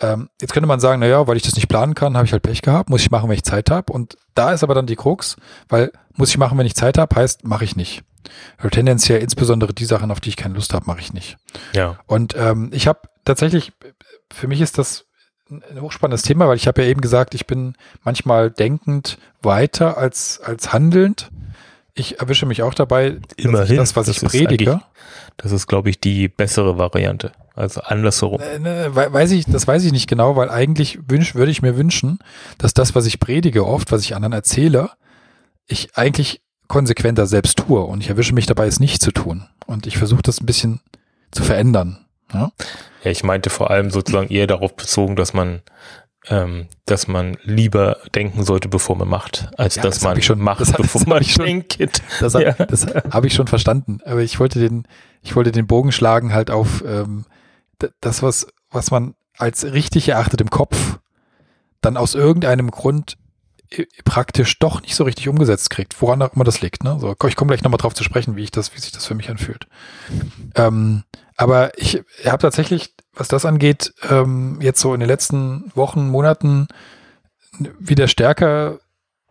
Ähm, 0.00 0.30
jetzt 0.40 0.52
könnte 0.52 0.66
man 0.66 0.80
sagen, 0.80 1.00
naja, 1.00 1.26
weil 1.28 1.36
ich 1.36 1.42
das 1.42 1.54
nicht 1.54 1.68
planen 1.68 1.94
kann, 1.94 2.16
habe 2.16 2.26
ich 2.26 2.32
halt 2.32 2.42
Pech 2.42 2.62
gehabt, 2.62 2.90
muss 2.90 3.02
ich 3.02 3.10
machen, 3.10 3.28
wenn 3.28 3.36
ich 3.36 3.44
Zeit 3.44 3.70
habe. 3.70 3.92
Und 3.92 4.16
da 4.34 4.52
ist 4.52 4.64
aber 4.64 4.74
dann 4.74 4.86
die 4.86 4.96
Krux, 4.96 5.36
weil 5.68 5.92
muss 6.16 6.30
ich 6.30 6.38
machen, 6.38 6.58
wenn 6.58 6.66
ich 6.66 6.74
Zeit 6.74 6.98
habe, 6.98 7.14
heißt, 7.14 7.44
mache 7.44 7.64
ich 7.64 7.76
nicht. 7.76 8.02
Also 8.56 8.70
tendenziell 8.70 9.20
insbesondere 9.20 9.72
die 9.74 9.84
Sachen, 9.84 10.10
auf 10.10 10.20
die 10.20 10.30
ich 10.30 10.36
keine 10.36 10.54
Lust 10.54 10.74
habe, 10.74 10.86
mache 10.86 11.00
ich 11.00 11.12
nicht. 11.12 11.36
Ja. 11.72 11.98
Und 12.06 12.34
ähm, 12.36 12.70
ich 12.72 12.88
habe 12.88 13.00
tatsächlich, 13.24 13.72
für 14.32 14.48
mich 14.48 14.60
ist 14.60 14.78
das 14.78 15.06
ein 15.50 15.80
hochspannendes 15.80 16.22
Thema, 16.22 16.48
weil 16.48 16.56
ich 16.56 16.68
habe 16.68 16.82
ja 16.82 16.88
eben 16.88 17.00
gesagt, 17.00 17.34
ich 17.34 17.46
bin 17.46 17.74
manchmal 18.04 18.50
denkend 18.50 19.18
weiter 19.42 19.98
als, 19.98 20.40
als 20.40 20.72
handelnd. 20.72 21.30
Ich 21.94 22.20
erwische 22.20 22.46
mich 22.46 22.62
auch 22.62 22.74
dabei, 22.74 23.18
Immerhin, 23.36 23.76
das, 23.76 23.96
was 23.96 24.06
das 24.06 24.22
ich 24.22 24.28
predige. 24.28 24.80
Das 25.36 25.52
ist, 25.52 25.66
glaube 25.66 25.90
ich, 25.90 25.98
die 26.00 26.28
bessere 26.28 26.78
Variante. 26.78 27.32
Also 27.56 27.80
andersherum. 27.80 28.40
Äh, 28.40 28.58
ne, 28.58 28.90
weiß 28.94 29.32
ich, 29.32 29.44
das 29.44 29.66
weiß 29.66 29.84
ich 29.84 29.92
nicht 29.92 30.08
genau, 30.08 30.36
weil 30.36 30.50
eigentlich 30.50 31.00
wünsch, 31.08 31.34
würde 31.34 31.50
ich 31.50 31.62
mir 31.62 31.76
wünschen, 31.76 32.20
dass 32.58 32.74
das, 32.74 32.94
was 32.94 33.06
ich 33.06 33.18
predige 33.18 33.66
oft, 33.66 33.90
was 33.90 34.02
ich 34.02 34.14
anderen 34.14 34.32
erzähle, 34.32 34.90
ich 35.66 35.96
eigentlich 35.96 36.42
konsequenter 36.68 37.26
selbst 37.26 37.58
tue. 37.58 37.80
Und 37.80 38.02
ich 38.02 38.08
erwische 38.08 38.34
mich 38.34 38.46
dabei, 38.46 38.66
es 38.66 38.80
nicht 38.80 39.02
zu 39.02 39.10
tun. 39.10 39.46
Und 39.66 39.86
ich 39.86 39.98
versuche 39.98 40.22
das 40.22 40.40
ein 40.40 40.46
bisschen 40.46 40.80
zu 41.32 41.42
verändern. 41.42 42.06
Ja? 42.32 42.52
Ja, 43.02 43.10
ich 43.10 43.24
meinte 43.24 43.50
vor 43.50 43.70
allem 43.70 43.90
sozusagen 43.90 44.28
eher 44.28 44.46
darauf 44.46 44.74
bezogen, 44.76 45.16
dass 45.16 45.32
man 45.32 45.62
ähm, 46.28 46.68
dass 46.84 47.08
man 47.08 47.38
lieber 47.44 47.96
denken 48.14 48.44
sollte, 48.44 48.68
bevor 48.68 48.96
man 48.96 49.08
macht, 49.08 49.50
als 49.56 49.76
ja, 49.76 49.82
dass 49.82 49.96
das 49.96 50.04
man 50.04 50.20
schon, 50.20 50.38
macht, 50.38 50.60
das, 50.60 50.72
bevor 50.72 51.00
das 51.00 51.08
man 51.08 51.24
schon, 51.24 51.46
denkt. 51.46 51.78
Das, 52.20 52.34
ja. 52.34 52.52
das 52.52 52.86
habe 53.10 53.26
ich 53.26 53.34
schon 53.34 53.46
verstanden. 53.46 54.00
Aber 54.04 54.20
ich 54.20 54.38
wollte 54.38 54.58
den, 54.58 54.86
ich 55.22 55.34
wollte 55.34 55.50
den 55.50 55.66
Bogen 55.66 55.92
schlagen 55.92 56.34
halt 56.34 56.50
auf 56.50 56.84
ähm, 56.86 57.24
das, 58.00 58.22
was, 58.22 58.48
was 58.70 58.90
man 58.90 59.14
als 59.38 59.64
richtig 59.64 60.08
erachtet 60.10 60.42
im 60.42 60.50
Kopf, 60.50 60.98
dann 61.80 61.96
aus 61.96 62.14
irgendeinem 62.14 62.70
Grund 62.70 63.16
praktisch 64.04 64.58
doch 64.58 64.82
nicht 64.82 64.96
so 64.96 65.04
richtig 65.04 65.28
umgesetzt 65.28 65.70
kriegt, 65.70 66.00
woran 66.02 66.20
auch 66.22 66.34
immer 66.34 66.44
das 66.44 66.60
liegt. 66.60 66.82
Ne? 66.82 66.98
So, 67.00 67.14
ich 67.26 67.36
komme 67.36 67.48
gleich 67.48 67.62
nochmal 67.62 67.78
drauf 67.78 67.94
zu 67.94 68.04
sprechen, 68.04 68.36
wie 68.36 68.42
ich 68.42 68.50
das, 68.50 68.74
wie 68.74 68.80
sich 68.80 68.92
das 68.92 69.06
für 69.06 69.14
mich 69.14 69.30
anfühlt. 69.30 69.68
Ähm, 70.56 71.04
aber 71.40 71.78
ich 71.78 72.04
habe 72.26 72.36
tatsächlich, 72.36 72.94
was 73.14 73.28
das 73.28 73.46
angeht, 73.46 73.94
ähm, 74.10 74.58
jetzt 74.60 74.78
so 74.78 74.92
in 74.92 75.00
den 75.00 75.08
letzten 75.08 75.72
Wochen, 75.74 76.10
Monaten 76.10 76.68
wieder 77.78 78.08
stärker 78.08 78.78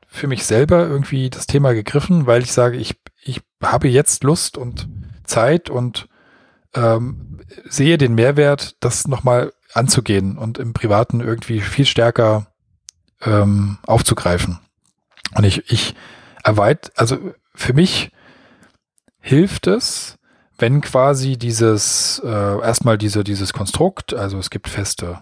für 0.07 0.25
mich 0.25 0.43
selber 0.43 0.87
irgendwie 0.87 1.29
das 1.29 1.45
Thema 1.45 1.73
gegriffen, 1.73 2.25
weil 2.25 2.41
ich 2.41 2.51
sage, 2.51 2.77
ich, 2.77 2.99
ich 3.21 3.41
habe 3.61 3.89
jetzt 3.89 4.23
Lust 4.23 4.57
und 4.57 4.89
Zeit 5.23 5.69
und 5.69 6.09
ähm, 6.73 7.41
sehe 7.69 7.99
den 7.99 8.15
Mehrwert, 8.15 8.75
das 8.79 9.07
nochmal 9.07 9.53
anzugehen 9.73 10.35
und 10.35 10.57
im 10.57 10.73
Privaten 10.73 11.19
irgendwie 11.21 11.61
viel 11.61 11.85
stärker 11.85 12.47
ähm, 13.21 13.77
aufzugreifen. 13.85 14.57
Und 15.35 15.43
ich, 15.43 15.71
ich 15.71 15.93
erweit, 16.43 16.91
also 16.95 17.35
für 17.53 17.73
mich 17.73 18.09
hilft 19.19 19.67
es, 19.67 20.18
wenn 20.59 20.81
quasi 20.81 21.37
dieses, 21.37 22.21
äh, 22.23 22.27
erstmal 22.27 22.97
diese, 22.97 23.23
dieses 23.23 23.53
Konstrukt, 23.53 24.13
also 24.13 24.37
es 24.37 24.49
gibt 24.49 24.67
feste 24.67 25.19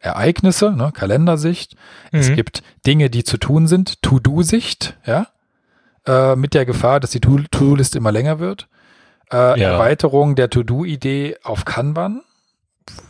Ereignisse, 0.00 0.72
ne, 0.72 0.92
Kalendersicht, 0.92 1.76
mhm. 2.12 2.20
es 2.20 2.34
gibt 2.34 2.62
Dinge, 2.86 3.08
die 3.10 3.24
zu 3.24 3.38
tun 3.38 3.66
sind, 3.66 4.02
To-Do-Sicht, 4.02 4.98
ja, 5.06 5.28
äh, 6.06 6.36
mit 6.36 6.54
der 6.54 6.66
Gefahr, 6.66 7.00
dass 7.00 7.10
die 7.10 7.20
To-Do-List 7.20 7.96
immer 7.96 8.12
länger 8.12 8.38
wird. 8.38 8.68
Äh, 9.32 9.60
ja. 9.60 9.72
Erweiterung 9.72 10.36
der 10.36 10.50
To-Do-Idee 10.50 11.36
auf 11.42 11.64
Kanban, 11.64 12.22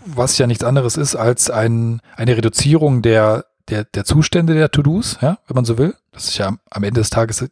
was 0.05 0.39
ja 0.39 0.47
nichts 0.47 0.65
anderes 0.65 0.97
ist 0.97 1.17
als 1.17 1.51
ein, 1.51 2.01
eine 2.17 2.37
Reduzierung 2.37 3.03
der 3.03 3.45
der, 3.69 3.85
der 3.85 4.05
Zustände 4.05 4.55
der 4.55 4.71
To-Dos, 4.71 5.19
ja, 5.21 5.39
wenn 5.47 5.55
man 5.55 5.65
so 5.65 5.77
will. 5.79 5.95
Das 6.13 6.29
ist 6.29 6.39
ja 6.39 6.57
am 6.71 6.83
Ende 6.85 7.01
des 7.01 7.11
Tages 7.11 7.45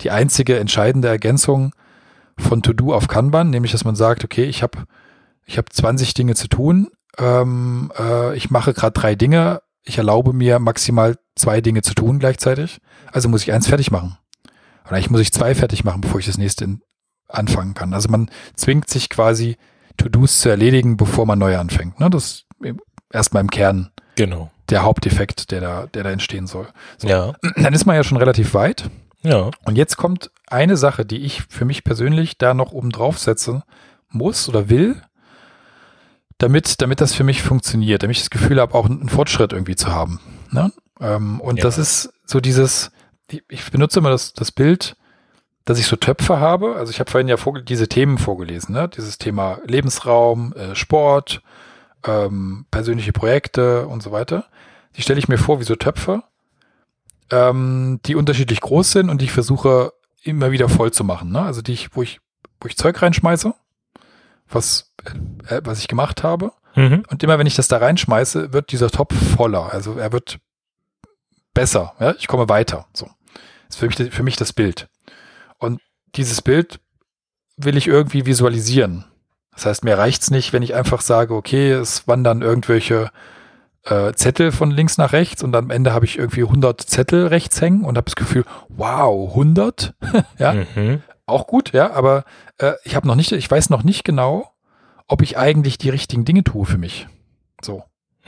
die 0.00 0.10
einzige 0.10 0.58
entscheidende 0.58 1.08
Ergänzung 1.08 1.72
von 2.40 2.62
To-Do 2.62 2.94
auf 2.94 3.08
Kanban, 3.08 3.50
nämlich 3.50 3.72
dass 3.72 3.84
man 3.84 3.96
sagt, 3.96 4.24
okay, 4.24 4.44
ich 4.44 4.62
habe 4.62 4.84
ich 5.46 5.58
hab 5.58 5.72
20 5.72 6.14
Dinge 6.14 6.34
zu 6.34 6.48
tun, 6.48 6.88
ähm, 7.18 7.92
äh, 7.98 8.36
ich 8.36 8.50
mache 8.50 8.74
gerade 8.74 8.92
drei 8.92 9.14
Dinge, 9.14 9.62
ich 9.82 9.98
erlaube 9.98 10.32
mir 10.32 10.58
maximal 10.58 11.16
zwei 11.34 11.60
Dinge 11.60 11.82
zu 11.82 11.94
tun 11.94 12.18
gleichzeitig, 12.18 12.80
also 13.12 13.28
muss 13.28 13.42
ich 13.42 13.52
eins 13.52 13.68
fertig 13.68 13.90
machen. 13.90 14.18
Oder 14.86 14.98
ich 14.98 15.10
muss 15.10 15.20
ich 15.20 15.32
zwei 15.32 15.54
fertig 15.54 15.84
machen, 15.84 16.00
bevor 16.00 16.20
ich 16.20 16.26
das 16.26 16.38
nächste 16.38 16.64
in, 16.64 16.82
anfangen 17.28 17.74
kann. 17.74 17.94
Also 17.94 18.08
man 18.08 18.30
zwingt 18.54 18.90
sich 18.90 19.08
quasi 19.08 19.56
To-Dos 19.96 20.40
zu 20.40 20.48
erledigen, 20.48 20.96
bevor 20.96 21.26
man 21.26 21.38
neu 21.38 21.56
anfängt. 21.56 22.00
Ne? 22.00 22.10
Das 22.10 22.44
erstmal 23.12 23.42
im 23.42 23.50
Kern 23.50 23.90
genau 24.16 24.50
der 24.70 24.82
Haupteffekt, 24.82 25.50
der 25.50 25.60
da, 25.60 25.86
der 25.86 26.04
da 26.04 26.10
entstehen 26.10 26.46
soll. 26.46 26.68
So. 26.98 27.08
Ja. 27.08 27.34
Dann 27.56 27.74
ist 27.74 27.86
man 27.86 27.96
ja 27.96 28.04
schon 28.04 28.18
relativ 28.18 28.54
weit. 28.54 28.90
Ja. 29.22 29.50
Und 29.64 29.76
jetzt 29.76 29.96
kommt 29.96 30.30
eine 30.46 30.76
Sache, 30.76 31.04
die 31.04 31.18
ich 31.18 31.42
für 31.48 31.64
mich 31.64 31.84
persönlich 31.84 32.38
da 32.38 32.54
noch 32.54 32.72
oben 32.72 32.90
drauf 32.90 33.18
setzen 33.18 33.62
muss 34.08 34.48
oder 34.48 34.68
will, 34.68 35.00
damit, 36.38 36.80
damit 36.80 37.00
das 37.00 37.14
für 37.14 37.24
mich 37.24 37.42
funktioniert, 37.42 38.02
damit 38.02 38.16
ich 38.16 38.22
das 38.22 38.30
Gefühl 38.30 38.60
habe, 38.60 38.74
auch 38.74 38.86
einen 38.86 39.08
Fortschritt 39.08 39.52
irgendwie 39.52 39.76
zu 39.76 39.92
haben. 39.92 40.20
Ne? 40.50 40.72
Ähm, 41.00 41.40
und 41.40 41.58
ja. 41.58 41.62
das 41.62 41.78
ist 41.78 42.12
so 42.24 42.40
dieses, 42.40 42.90
ich 43.48 43.70
benutze 43.70 43.98
immer 43.98 44.10
das, 44.10 44.32
das 44.32 44.50
Bild, 44.50 44.96
dass 45.66 45.78
ich 45.78 45.86
so 45.86 45.96
Töpfe 45.96 46.40
habe. 46.40 46.76
Also 46.76 46.90
ich 46.90 46.98
habe 46.98 47.10
vorhin 47.10 47.28
ja 47.28 47.36
diese 47.62 47.88
Themen 47.88 48.16
vorgelesen, 48.16 48.74
ne? 48.74 48.88
dieses 48.88 49.18
Thema 49.18 49.58
Lebensraum, 49.66 50.54
äh, 50.54 50.74
Sport, 50.74 51.42
ähm, 52.06 52.64
persönliche 52.70 53.12
Projekte 53.12 53.86
und 53.86 54.02
so 54.02 54.10
weiter. 54.10 54.46
Die 54.96 55.02
stelle 55.02 55.18
ich 55.18 55.28
mir 55.28 55.38
vor 55.38 55.60
wie 55.60 55.64
so 55.64 55.76
Töpfe, 55.76 56.22
ähm, 57.30 58.00
die 58.04 58.14
unterschiedlich 58.14 58.60
groß 58.60 58.92
sind 58.92 59.10
und 59.10 59.20
die 59.20 59.26
ich 59.26 59.32
versuche 59.32 59.92
immer 60.22 60.50
wieder 60.50 60.68
voll 60.68 60.92
zu 60.92 61.04
machen. 61.04 61.30
Ne? 61.32 61.42
Also 61.42 61.62
die 61.62 61.72
ich, 61.72 61.94
wo 61.96 62.02
ich, 62.02 62.20
wo 62.60 62.68
ich 62.68 62.76
Zeug 62.76 63.00
reinschmeiße, 63.00 63.54
was, 64.48 64.92
äh, 65.48 65.60
was 65.64 65.78
ich 65.78 65.88
gemacht 65.88 66.22
habe. 66.22 66.52
Mhm. 66.76 67.04
Und 67.08 67.22
immer 67.22 67.38
wenn 67.38 67.46
ich 67.46 67.56
das 67.56 67.68
da 67.68 67.78
reinschmeiße, 67.78 68.52
wird 68.52 68.72
dieser 68.72 68.90
Topf 68.90 69.14
voller. 69.36 69.72
Also 69.72 69.94
er 69.94 70.12
wird 70.12 70.38
besser. 71.54 71.94
Ja? 71.98 72.14
Ich 72.18 72.28
komme 72.28 72.48
weiter. 72.48 72.86
So. 72.92 73.06
Das 73.68 73.76
ist 73.76 73.76
für 73.76 73.86
mich, 73.86 74.14
für 74.14 74.22
mich 74.22 74.36
das 74.36 74.52
Bild. 74.52 74.88
Und 75.58 75.80
dieses 76.16 76.42
Bild 76.42 76.80
will 77.56 77.76
ich 77.76 77.86
irgendwie 77.86 78.26
visualisieren. 78.26 79.04
Das 79.52 79.66
heißt, 79.66 79.84
mir 79.84 79.98
reicht's 79.98 80.30
nicht, 80.30 80.52
wenn 80.52 80.62
ich 80.62 80.74
einfach 80.74 81.00
sage, 81.00 81.34
okay, 81.34 81.70
es 81.72 82.08
wandern 82.08 82.40
irgendwelche 82.40 83.10
äh, 83.84 84.12
Zettel 84.12 84.52
von 84.52 84.70
links 84.70 84.98
nach 84.98 85.12
rechts 85.12 85.42
und 85.42 85.54
am 85.56 85.70
Ende 85.70 85.92
habe 85.92 86.04
ich 86.04 86.18
irgendwie 86.18 86.42
100 86.42 86.80
Zettel 86.80 87.26
rechts 87.26 87.60
hängen 87.60 87.84
und 87.84 87.96
habe 87.96 88.04
das 88.04 88.16
Gefühl, 88.16 88.44
wow, 88.68 89.30
100, 89.30 89.94
ja, 90.38 90.54
mhm. 90.74 91.02
auch 91.26 91.46
gut, 91.46 91.72
ja, 91.72 91.92
aber 91.92 92.24
äh, 92.58 92.72
ich 92.84 92.94
habe 92.94 93.06
noch 93.06 93.14
nicht, 93.14 93.32
ich 93.32 93.50
weiß 93.50 93.70
noch 93.70 93.82
nicht 93.82 94.04
genau, 94.04 94.52
ob 95.06 95.22
ich 95.22 95.38
eigentlich 95.38 95.78
die 95.78 95.90
richtigen 95.90 96.24
Dinge 96.24 96.44
tue 96.44 96.66
für 96.66 96.78
mich. 96.78 97.08
So. 97.62 97.84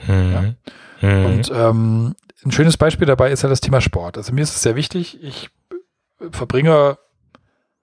Mhm. 0.07 0.55
Ja. 1.01 1.07
Mhm. 1.07 1.25
Und 1.25 1.51
ähm, 1.53 2.15
ein 2.45 2.51
schönes 2.51 2.77
Beispiel 2.77 3.07
dabei 3.07 3.31
ist 3.31 3.43
ja 3.43 3.49
das 3.49 3.61
Thema 3.61 3.79
Sport. 3.79 4.17
Also 4.17 4.33
mir 4.33 4.41
ist 4.41 4.55
es 4.55 4.61
sehr 4.61 4.75
wichtig, 4.75 5.23
ich 5.23 5.49
verbringe, 6.31 6.97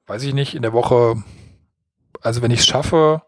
weiß 0.07 0.23
ich 0.25 0.35
nicht, 0.35 0.55
in 0.55 0.63
der 0.63 0.73
Woche, 0.73 1.17
also 2.21 2.43
wenn 2.43 2.51
ich 2.51 2.61
es 2.61 2.67
schaffe, 2.67 3.23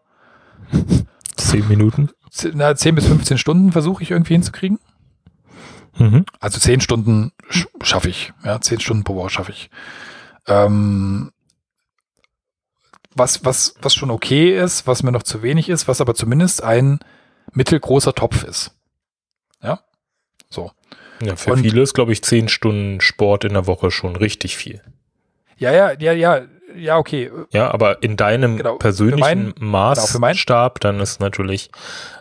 Zehn 1.37 1.67
Minuten? 1.67 2.09
Na, 2.53 2.75
zehn 2.75 2.95
bis 2.95 3.05
15 3.07 3.37
Stunden 3.37 3.71
versuche 3.71 4.03
ich 4.03 4.11
irgendwie 4.11 4.33
hinzukriegen. 4.33 4.79
Mhm. 5.97 6.25
Also 6.39 6.59
zehn 6.59 6.81
Stunden 6.81 7.31
sch 7.49 7.67
schaffe 7.83 8.09
ich. 8.09 8.33
Ja, 8.43 8.59
zehn 8.59 8.79
Stunden 8.79 9.03
pro 9.03 9.15
Woche 9.15 9.29
schaffe 9.29 9.51
ich. 9.51 9.69
Ähm, 10.47 11.31
was, 13.15 13.45
was, 13.45 13.75
was 13.81 13.93
schon 13.93 14.09
okay 14.09 14.57
ist, 14.57 14.87
was 14.87 15.03
mir 15.03 15.11
noch 15.11 15.23
zu 15.23 15.43
wenig 15.43 15.69
ist, 15.69 15.87
was 15.87 16.01
aber 16.01 16.15
zumindest 16.15 16.63
ein 16.63 16.99
mittelgroßer 17.51 18.13
Topf 18.13 18.43
ist. 18.43 18.71
Ja, 19.61 19.81
so. 20.49 20.71
Ja, 21.21 21.35
für 21.35 21.51
und, 21.51 21.61
viele 21.61 21.81
ist, 21.81 21.93
glaube 21.93 22.11
ich, 22.11 22.23
zehn 22.23 22.49
Stunden 22.49 22.99
Sport 22.99 23.45
in 23.45 23.53
der 23.53 23.67
Woche 23.67 23.91
schon 23.91 24.15
richtig 24.15 24.57
viel. 24.57 24.81
Ja, 25.57 25.71
ja, 25.71 25.93
ja, 25.99 26.11
ja, 26.11 26.41
ja, 26.75 26.97
okay. 26.97 27.31
Ja, 27.51 27.71
aber 27.71 28.03
in 28.03 28.17
deinem 28.17 28.57
genau, 28.57 28.77
persönlichen 28.77 29.19
mein, 29.19 29.53
Maßstab, 29.59 30.79
genau, 30.79 30.93
dann 30.93 31.01
ist 31.01 31.19
natürlich 31.19 31.69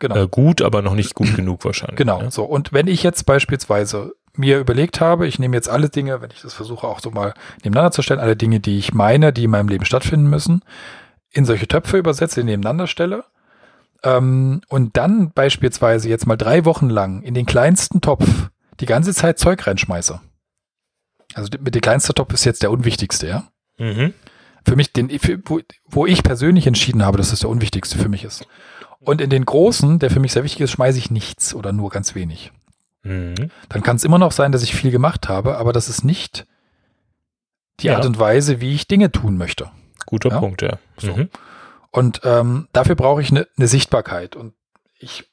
genau. 0.00 0.16
äh, 0.16 0.28
gut, 0.28 0.62
aber 0.62 0.82
noch 0.82 0.94
nicht 0.94 1.14
gut 1.14 1.34
genug 1.36 1.64
wahrscheinlich. 1.64 1.96
Genau, 1.96 2.22
ne? 2.22 2.30
so. 2.30 2.44
Und 2.44 2.72
wenn 2.72 2.86
ich 2.86 3.02
jetzt 3.02 3.24
beispielsweise 3.24 4.14
mir 4.34 4.58
überlegt 4.58 5.00
habe, 5.00 5.26
ich 5.26 5.38
nehme 5.38 5.56
jetzt 5.56 5.68
alle 5.68 5.88
Dinge, 5.88 6.22
wenn 6.22 6.30
ich 6.30 6.40
das 6.40 6.54
versuche 6.54 6.86
auch 6.86 7.00
so 7.00 7.10
mal 7.10 7.34
nebeneinander 7.64 7.92
zu 7.92 8.02
stellen, 8.02 8.20
alle 8.20 8.36
Dinge, 8.36 8.60
die 8.60 8.78
ich 8.78 8.94
meine, 8.94 9.32
die 9.32 9.44
in 9.44 9.50
meinem 9.50 9.68
Leben 9.68 9.84
stattfinden 9.84 10.28
müssen, 10.28 10.62
in 11.30 11.44
solche 11.44 11.68
Töpfe 11.68 11.98
übersetze, 11.98 12.42
nebeneinander 12.42 12.86
stelle 12.86 13.24
ähm, 14.02 14.62
und 14.68 14.96
dann 14.96 15.32
beispielsweise 15.32 16.08
jetzt 16.08 16.26
mal 16.26 16.36
drei 16.36 16.64
Wochen 16.64 16.88
lang 16.88 17.22
in 17.22 17.34
den 17.34 17.46
kleinsten 17.46 18.00
Topf 18.00 18.50
die 18.80 18.86
ganze 18.86 19.14
Zeit 19.14 19.38
Zeug 19.38 19.66
reinschmeiße. 19.66 20.20
Also 21.34 21.48
mit 21.60 21.74
der 21.74 21.80
kleinste 21.80 22.12
Topf 22.14 22.34
ist 22.34 22.44
jetzt 22.44 22.62
der 22.62 22.70
unwichtigste, 22.70 23.28
ja. 23.28 23.44
Mhm. 23.78 24.12
Für 24.64 24.76
mich, 24.76 24.92
den, 24.92 25.10
wo, 25.44 25.60
wo 25.86 26.06
ich 26.06 26.22
persönlich 26.22 26.66
entschieden 26.66 27.04
habe, 27.04 27.18
dass 27.18 27.30
das 27.30 27.40
der 27.40 27.50
unwichtigste 27.50 27.98
für 27.98 28.08
mich 28.08 28.24
ist. 28.24 28.46
Und 29.00 29.20
in 29.20 29.30
den 29.30 29.44
großen, 29.44 29.98
der 29.98 30.10
für 30.10 30.20
mich 30.20 30.32
sehr 30.32 30.44
wichtig 30.44 30.60
ist, 30.60 30.70
schmeiße 30.70 30.98
ich 30.98 31.10
nichts 31.10 31.54
oder 31.54 31.72
nur 31.72 31.90
ganz 31.90 32.14
wenig. 32.14 32.52
Mhm. 33.02 33.50
Dann 33.68 33.82
kann 33.82 33.96
es 33.96 34.04
immer 34.04 34.18
noch 34.18 34.32
sein, 34.32 34.52
dass 34.52 34.62
ich 34.62 34.74
viel 34.74 34.90
gemacht 34.90 35.28
habe, 35.28 35.58
aber 35.58 35.72
das 35.72 35.88
ist 35.88 36.04
nicht 36.04 36.46
die 37.80 37.88
ja. 37.88 37.96
Art 37.96 38.06
und 38.06 38.18
Weise, 38.18 38.60
wie 38.60 38.74
ich 38.74 38.86
Dinge 38.86 39.10
tun 39.10 39.36
möchte. 39.36 39.70
Guter 40.06 40.30
ja? 40.30 40.38
Punkt, 40.38 40.62
ja. 40.62 40.78
So. 40.98 41.16
Mhm. 41.16 41.28
Und 41.90 42.20
ähm, 42.24 42.68
dafür 42.72 42.94
brauche 42.94 43.20
ich 43.20 43.30
eine 43.30 43.46
ne 43.56 43.66
Sichtbarkeit. 43.66 44.36
Und 44.36 44.54
ich 44.98 45.28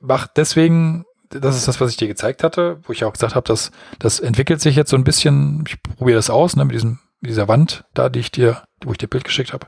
mache 0.00 0.30
deswegen, 0.36 1.04
das 1.28 1.56
ist 1.56 1.68
das, 1.68 1.80
was 1.80 1.90
ich 1.90 1.96
dir 1.96 2.08
gezeigt 2.08 2.44
hatte, 2.44 2.80
wo 2.84 2.92
ich 2.92 3.04
auch 3.04 3.12
gesagt 3.12 3.34
habe, 3.34 3.46
dass 3.46 3.72
das 3.98 4.20
entwickelt 4.20 4.60
sich 4.60 4.76
jetzt 4.76 4.90
so 4.90 4.96
ein 4.96 5.04
bisschen. 5.04 5.64
Ich 5.66 5.82
probiere 5.82 6.16
das 6.16 6.30
aus, 6.30 6.56
ne, 6.56 6.64
mit 6.64 6.74
diesem 6.74 6.98
dieser 7.22 7.48
Wand 7.48 7.84
da, 7.94 8.08
die 8.08 8.20
ich 8.20 8.30
dir, 8.30 8.62
wo 8.84 8.92
ich 8.92 8.98
dir 8.98 9.08
Bild 9.08 9.24
geschickt 9.24 9.52
habe. 9.52 9.66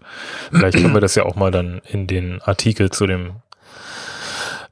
Vielleicht 0.50 0.78
können 0.78 0.92
wir 0.92 1.00
das 1.00 1.14
ja 1.14 1.24
auch 1.24 1.36
mal 1.36 1.50
dann 1.50 1.80
in 1.86 2.06
den 2.06 2.42
Artikel 2.42 2.90
zu 2.90 3.06
dem 3.06 3.36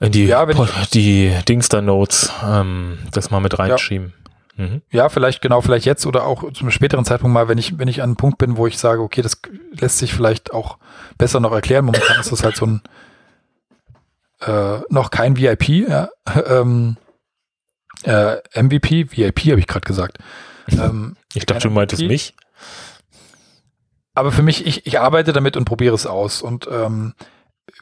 in 0.01 0.11
die, 0.11 0.27
ja, 0.27 0.45
die 0.93 1.33
Dingster 1.49 1.81
Notes 1.81 2.33
ähm, 2.45 2.99
das 3.13 3.31
mal 3.31 3.39
mit 3.39 3.57
reinschieben. 3.57 4.13
Ja. 4.17 4.65
Mhm. 4.65 4.83
ja, 4.91 5.09
vielleicht 5.09 5.41
genau, 5.41 5.61
vielleicht 5.61 5.87
jetzt 5.87 6.05
oder 6.05 6.27
auch 6.27 6.53
zu 6.53 6.61
einem 6.61 6.73
späteren 6.73 7.05
Zeitpunkt 7.05 7.33
mal, 7.33 7.49
wenn 7.49 7.57
ich 7.57 7.79
wenn 7.79 7.89
ich 7.89 8.03
an 8.03 8.11
einem 8.11 8.17
Punkt 8.17 8.37
bin, 8.37 8.57
wo 8.57 8.67
ich 8.67 8.79
sage, 8.79 9.01
okay, 9.01 9.23
das 9.23 9.41
lässt 9.71 9.99
sich 9.99 10.13
vielleicht 10.13 10.53
auch 10.53 10.79
besser 11.19 11.41
noch 11.41 11.53
erklären. 11.53 11.85
Momentan 11.85 12.21
ist 12.21 12.33
das 12.33 12.43
halt 12.43 12.57
so 12.57 12.67
ein 12.67 12.83
äh, 14.41 14.81
noch 14.91 15.11
kein 15.11 15.37
VIP, 15.37 15.89
ja, 15.89 16.11
ähm, 16.47 16.97
äh, 18.05 18.37
MVP, 18.61 19.13
VIP 19.13 19.53
habe 19.53 19.61
ich 19.61 19.67
gerade 19.67 19.87
gesagt. 19.87 20.19
Ähm, 20.69 21.17
ich 21.35 21.47
dachte, 21.47 21.69
du 21.69 21.75
meintest 21.75 22.03
mich. 22.03 22.35
Aber 24.15 24.33
für 24.33 24.43
mich, 24.43 24.67
ich, 24.67 24.87
ich 24.87 25.01
arbeite 25.01 25.33
damit 25.33 25.57
und 25.57 25.65
probiere 25.65 25.95
es 25.95 26.07
aus. 26.07 26.43
Und 26.43 26.69
ähm, 26.71 27.15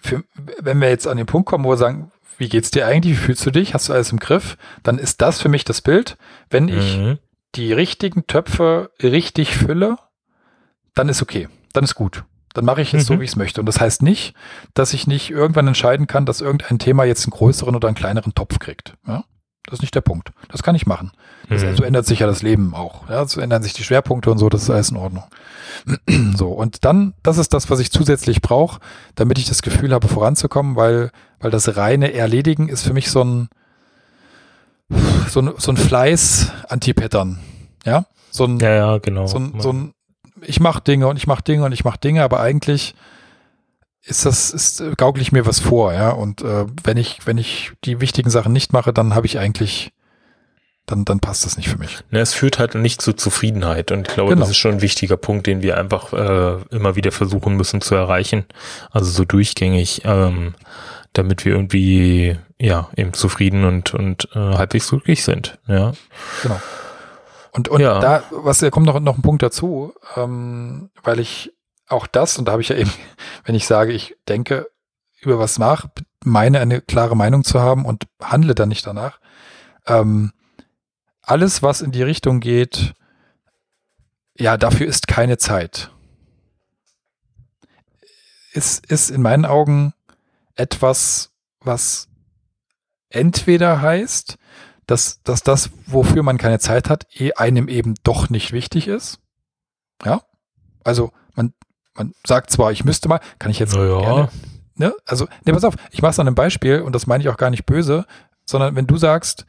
für, 0.00 0.22
wenn 0.60 0.80
wir 0.80 0.88
jetzt 0.88 1.06
an 1.06 1.16
den 1.16 1.26
Punkt 1.26 1.48
kommen, 1.48 1.64
wo 1.64 1.70
wir 1.70 1.76
sagen, 1.76 2.12
wie 2.38 2.48
geht's 2.48 2.70
dir 2.70 2.86
eigentlich, 2.86 3.18
wie 3.18 3.22
fühlst 3.22 3.44
du 3.44 3.50
dich, 3.50 3.74
hast 3.74 3.88
du 3.88 3.92
alles 3.92 4.12
im 4.12 4.18
Griff, 4.18 4.56
dann 4.82 4.98
ist 4.98 5.20
das 5.20 5.40
für 5.40 5.48
mich 5.48 5.64
das 5.64 5.82
Bild. 5.82 6.16
Wenn 6.48 6.68
ich 6.68 6.96
mhm. 6.96 7.18
die 7.54 7.72
richtigen 7.72 8.26
Töpfe 8.26 8.90
richtig 9.02 9.56
fülle, 9.56 9.98
dann 10.94 11.08
ist 11.08 11.22
okay, 11.22 11.48
dann 11.72 11.84
ist 11.84 11.94
gut. 11.94 12.24
Dann 12.54 12.64
mache 12.64 12.82
ich 12.82 12.94
es 12.94 13.04
mhm. 13.04 13.14
so, 13.14 13.20
wie 13.20 13.24
ich 13.24 13.30
es 13.30 13.36
möchte. 13.36 13.60
Und 13.60 13.66
das 13.66 13.80
heißt 13.80 14.02
nicht, 14.02 14.34
dass 14.74 14.94
ich 14.94 15.06
nicht 15.06 15.30
irgendwann 15.30 15.68
entscheiden 15.68 16.06
kann, 16.06 16.26
dass 16.26 16.40
irgendein 16.40 16.78
Thema 16.78 17.04
jetzt 17.04 17.24
einen 17.24 17.32
größeren 17.32 17.76
oder 17.76 17.88
einen 17.88 17.96
kleineren 17.96 18.34
Topf 18.34 18.58
kriegt. 18.58 18.94
Ja? 19.06 19.24
Das 19.70 19.78
ist 19.78 19.82
nicht 19.82 19.94
der 19.94 20.00
Punkt. 20.00 20.32
Das 20.48 20.64
kann 20.64 20.74
ich 20.74 20.86
machen. 20.86 21.12
Das, 21.48 21.62
mhm. 21.62 21.76
So 21.76 21.84
ändert 21.84 22.04
sich 22.04 22.18
ja 22.18 22.26
das 22.26 22.42
Leben 22.42 22.74
auch. 22.74 23.08
Ja, 23.08 23.26
so 23.26 23.40
ändern 23.40 23.62
sich 23.62 23.72
die 23.72 23.84
Schwerpunkte 23.84 24.30
und 24.30 24.38
so, 24.38 24.48
das 24.48 24.64
ist 24.64 24.70
alles 24.70 24.90
in 24.90 24.96
Ordnung. 24.96 25.24
so, 26.36 26.48
und 26.48 26.84
dann, 26.84 27.14
das 27.22 27.38
ist 27.38 27.54
das, 27.54 27.70
was 27.70 27.78
ich 27.78 27.92
zusätzlich 27.92 28.42
brauche, 28.42 28.80
damit 29.14 29.38
ich 29.38 29.46
das 29.46 29.62
Gefühl 29.62 29.94
habe, 29.94 30.08
voranzukommen, 30.08 30.74
weil, 30.74 31.12
weil 31.38 31.52
das 31.52 31.76
reine 31.76 32.12
Erledigen 32.12 32.68
ist 32.68 32.82
für 32.82 32.92
mich 32.92 33.10
so 33.10 33.22
ein, 33.22 33.48
so 35.28 35.40
ein, 35.40 35.52
so 35.56 35.70
ein 35.70 35.76
Fleiß-Anti-Pattern. 35.76 37.38
Ja? 37.84 38.06
So 38.32 38.44
ein, 38.44 38.58
ja, 38.58 38.74
ja, 38.74 38.98
genau. 38.98 39.28
So 39.28 39.38
ein, 39.38 39.60
so 39.60 39.72
ein 39.72 39.94
ich 40.42 40.60
mache 40.60 40.80
Dinge 40.82 41.06
und 41.06 41.16
ich 41.16 41.26
mache 41.26 41.42
Dinge 41.42 41.64
und 41.64 41.72
ich 41.72 41.84
mache 41.84 41.98
Dinge, 41.98 42.22
aber 42.22 42.40
eigentlich 42.40 42.94
ist 44.04 44.24
das, 44.24 44.50
ist, 44.50 44.82
gaukel 44.96 45.22
ich 45.22 45.32
mir 45.32 45.46
was 45.46 45.60
vor, 45.60 45.92
ja. 45.92 46.10
Und 46.10 46.42
äh, 46.42 46.66
wenn 46.82 46.96
ich, 46.96 47.26
wenn 47.26 47.38
ich 47.38 47.72
die 47.84 48.00
wichtigen 48.00 48.30
Sachen 48.30 48.52
nicht 48.52 48.72
mache, 48.72 48.92
dann 48.92 49.14
habe 49.14 49.26
ich 49.26 49.38
eigentlich, 49.38 49.92
dann, 50.86 51.04
dann 51.04 51.20
passt 51.20 51.44
das 51.44 51.56
nicht 51.56 51.68
für 51.68 51.78
mich. 51.78 51.98
Ne, 52.10 52.20
es 52.20 52.34
führt 52.34 52.58
halt 52.58 52.74
nicht 52.74 53.02
zur 53.02 53.16
Zufriedenheit. 53.16 53.92
Und 53.92 54.08
ich 54.08 54.14
glaube, 54.14 54.30
genau. 54.30 54.40
das 54.40 54.50
ist 54.50 54.56
schon 54.56 54.72
ein 54.72 54.82
wichtiger 54.82 55.16
Punkt, 55.16 55.46
den 55.46 55.62
wir 55.62 55.76
einfach 55.76 56.12
äh, 56.12 56.62
immer 56.70 56.96
wieder 56.96 57.12
versuchen 57.12 57.56
müssen 57.56 57.80
zu 57.80 57.94
erreichen. 57.94 58.46
Also 58.90 59.10
so 59.10 59.24
durchgängig, 59.24 60.02
ähm, 60.04 60.54
damit 61.12 61.44
wir 61.44 61.52
irgendwie 61.52 62.38
ja 62.58 62.88
eben 62.96 63.12
zufrieden 63.12 63.64
und, 63.64 63.94
und 63.94 64.28
äh, 64.34 64.38
halbwegs 64.38 64.88
glücklich 64.88 65.24
sind. 65.24 65.58
Ja. 65.66 65.92
Genau. 66.42 66.60
Und, 67.52 67.68
und 67.68 67.80
ja. 67.80 67.98
da, 67.98 68.22
was 68.30 68.58
da 68.58 68.70
kommt 68.70 68.86
noch, 68.86 68.98
noch 69.00 69.16
ein 69.16 69.22
Punkt 69.22 69.42
dazu, 69.42 69.92
ähm, 70.16 70.90
weil 71.02 71.18
ich 71.18 71.52
auch 71.90 72.06
das, 72.06 72.38
und 72.38 72.46
da 72.46 72.52
habe 72.52 72.62
ich 72.62 72.68
ja 72.68 72.76
eben, 72.76 72.92
wenn 73.44 73.54
ich 73.54 73.66
sage, 73.66 73.92
ich 73.92 74.16
denke 74.28 74.70
über 75.20 75.38
was 75.38 75.58
nach, 75.58 75.86
meine 76.24 76.60
eine 76.60 76.80
klare 76.80 77.16
Meinung 77.16 77.44
zu 77.44 77.60
haben 77.60 77.84
und 77.84 78.06
handle 78.20 78.54
dann 78.54 78.68
nicht 78.68 78.86
danach. 78.86 79.20
Ähm, 79.86 80.32
alles, 81.22 81.62
was 81.62 81.82
in 81.82 81.92
die 81.92 82.02
Richtung 82.02 82.40
geht, 82.40 82.94
ja, 84.36 84.56
dafür 84.56 84.86
ist 84.86 85.06
keine 85.06 85.38
Zeit. 85.38 85.90
Ist, 88.52 88.86
ist 88.86 89.10
in 89.10 89.22
meinen 89.22 89.44
Augen 89.44 89.94
etwas, 90.54 91.32
was 91.60 92.08
entweder 93.10 93.80
heißt, 93.82 94.38
dass, 94.86 95.22
dass 95.22 95.42
das, 95.42 95.70
wofür 95.86 96.22
man 96.22 96.38
keine 96.38 96.58
Zeit 96.58 96.90
hat, 96.90 97.06
eh 97.14 97.34
einem 97.34 97.68
eben 97.68 97.94
doch 98.02 98.28
nicht 98.28 98.52
wichtig 98.52 98.88
ist. 98.88 99.20
Ja. 100.04 100.22
Also 100.82 101.12
man, 101.34 101.52
man 101.94 102.14
sagt 102.26 102.50
zwar, 102.50 102.72
ich 102.72 102.84
müsste 102.84 103.08
mal, 103.08 103.20
kann 103.38 103.50
ich 103.50 103.58
jetzt 103.58 103.74
ja. 103.74 104.00
gerne. 104.00 104.28
Ne? 104.76 104.94
Also, 105.04 105.26
ne, 105.44 105.52
pass 105.52 105.64
auf, 105.64 105.74
ich 105.90 106.02
mache 106.02 106.10
es 106.10 106.18
an 106.18 106.26
einem 106.26 106.34
Beispiel 106.34 106.80
und 106.80 106.94
das 106.94 107.06
meine 107.06 107.22
ich 107.22 107.28
auch 107.28 107.36
gar 107.36 107.50
nicht 107.50 107.66
böse, 107.66 108.06
sondern 108.46 108.76
wenn 108.76 108.86
du 108.86 108.96
sagst, 108.96 109.46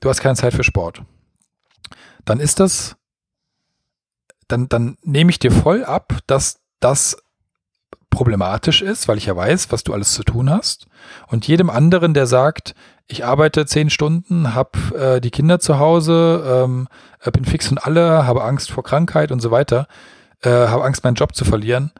du 0.00 0.08
hast 0.08 0.20
keine 0.20 0.36
Zeit 0.36 0.54
für 0.54 0.64
Sport, 0.64 1.02
dann 2.24 2.40
ist 2.40 2.60
das, 2.60 2.96
dann, 4.48 4.68
dann 4.68 4.96
nehme 5.02 5.30
ich 5.30 5.38
dir 5.38 5.52
voll 5.52 5.84
ab, 5.84 6.18
dass 6.26 6.60
das 6.80 7.16
problematisch 8.10 8.82
ist, 8.82 9.08
weil 9.08 9.18
ich 9.18 9.26
ja 9.26 9.36
weiß, 9.36 9.72
was 9.72 9.84
du 9.84 9.92
alles 9.92 10.12
zu 10.14 10.22
tun 10.22 10.50
hast. 10.50 10.86
Und 11.28 11.46
jedem 11.48 11.70
anderen, 11.70 12.12
der 12.12 12.26
sagt, 12.26 12.74
ich 13.06 13.24
arbeite 13.24 13.66
zehn 13.66 13.90
Stunden, 13.90 14.54
habe 14.54 14.96
äh, 14.96 15.20
die 15.20 15.30
Kinder 15.30 15.60
zu 15.60 15.78
Hause, 15.78 16.44
ähm, 16.64 16.88
äh, 17.20 17.30
bin 17.30 17.44
fix 17.44 17.70
und 17.70 17.78
alle, 17.78 18.26
habe 18.26 18.44
Angst 18.44 18.70
vor 18.70 18.84
Krankheit 18.84 19.32
und 19.32 19.40
so 19.40 19.50
weiter, 19.50 19.86
äh, 20.42 20.50
habe 20.50 20.84
Angst, 20.84 21.04
meinen 21.04 21.14
Job 21.14 21.34
zu 21.34 21.44
verlieren, 21.44 21.92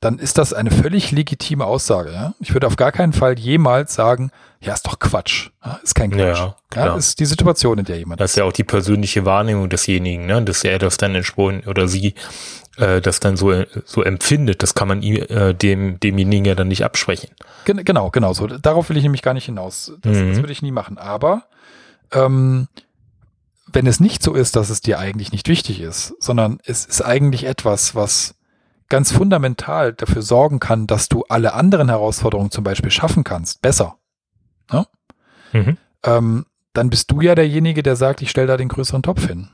dann 0.00 0.18
ist 0.18 0.38
das 0.38 0.52
eine 0.52 0.70
völlig 0.70 1.10
legitime 1.10 1.64
Aussage. 1.64 2.12
Ja? 2.12 2.34
Ich 2.38 2.54
würde 2.54 2.66
auf 2.66 2.76
gar 2.76 2.92
keinen 2.92 3.12
Fall 3.12 3.38
jemals 3.38 3.94
sagen, 3.94 4.30
ja, 4.60 4.72
ist 4.74 4.86
doch 4.86 4.98
Quatsch. 4.98 5.50
Ja, 5.64 5.80
ist 5.82 5.94
kein 5.94 6.10
Quatsch. 6.10 6.38
Ja, 6.38 6.54
ja, 6.74 6.96
ist 6.96 7.18
die 7.18 7.26
Situation, 7.26 7.78
in 7.78 7.84
der 7.84 7.98
jemand 7.98 8.20
Das 8.20 8.32
ist 8.32 8.36
ja 8.36 8.44
auch 8.44 8.52
die 8.52 8.64
persönliche 8.64 9.24
Wahrnehmung 9.24 9.68
desjenigen, 9.68 10.26
ne? 10.26 10.42
dass 10.42 10.62
er 10.62 10.78
das 10.78 10.98
dann 10.98 11.14
entsprechend 11.14 11.66
oder 11.66 11.88
sie 11.88 12.14
äh, 12.76 13.00
das 13.00 13.18
dann 13.18 13.36
so, 13.36 13.64
so 13.84 14.02
empfindet. 14.02 14.62
Das 14.62 14.74
kann 14.74 14.88
man 14.88 15.02
ihm, 15.02 15.16
äh, 15.16 15.54
dem, 15.54 15.98
demjenigen 15.98 16.44
ja 16.44 16.54
dann 16.54 16.68
nicht 16.68 16.84
absprechen. 16.84 17.30
Gen 17.64 17.84
genau, 17.84 18.10
genau 18.10 18.32
so. 18.32 18.46
Darauf 18.46 18.88
will 18.88 18.96
ich 18.96 19.02
nämlich 19.02 19.22
gar 19.22 19.34
nicht 19.34 19.46
hinaus. 19.46 19.92
Das, 20.02 20.16
mhm. 20.16 20.30
das 20.30 20.38
würde 20.38 20.52
ich 20.52 20.62
nie 20.62 20.72
machen. 20.72 20.96
Aber 20.98 21.44
ähm, 22.12 22.68
wenn 23.72 23.86
es 23.86 24.00
nicht 24.00 24.22
so 24.22 24.34
ist, 24.34 24.56
dass 24.56 24.70
es 24.70 24.80
dir 24.80 24.98
eigentlich 24.98 25.32
nicht 25.32 25.48
wichtig 25.48 25.80
ist, 25.80 26.14
sondern 26.20 26.58
es 26.64 26.84
ist 26.84 27.02
eigentlich 27.02 27.44
etwas, 27.44 27.94
was 27.94 28.34
ganz 28.88 29.12
fundamental 29.12 29.92
dafür 29.92 30.22
sorgen 30.22 30.60
kann, 30.60 30.86
dass 30.86 31.08
du 31.08 31.24
alle 31.28 31.52
anderen 31.52 31.88
Herausforderungen 31.88 32.50
zum 32.50 32.64
Beispiel 32.64 32.90
schaffen 32.90 33.24
kannst, 33.24 33.60
besser. 33.60 33.98
Ne? 34.72 34.86
Mhm. 35.52 35.76
Ähm, 36.04 36.46
dann 36.72 36.90
bist 36.90 37.10
du 37.10 37.20
ja 37.20 37.34
derjenige, 37.34 37.82
der 37.82 37.96
sagt, 37.96 38.22
ich 38.22 38.30
stelle 38.30 38.46
da 38.46 38.56
den 38.56 38.68
größeren 38.68 39.02
Topf 39.02 39.26
hin. 39.26 39.48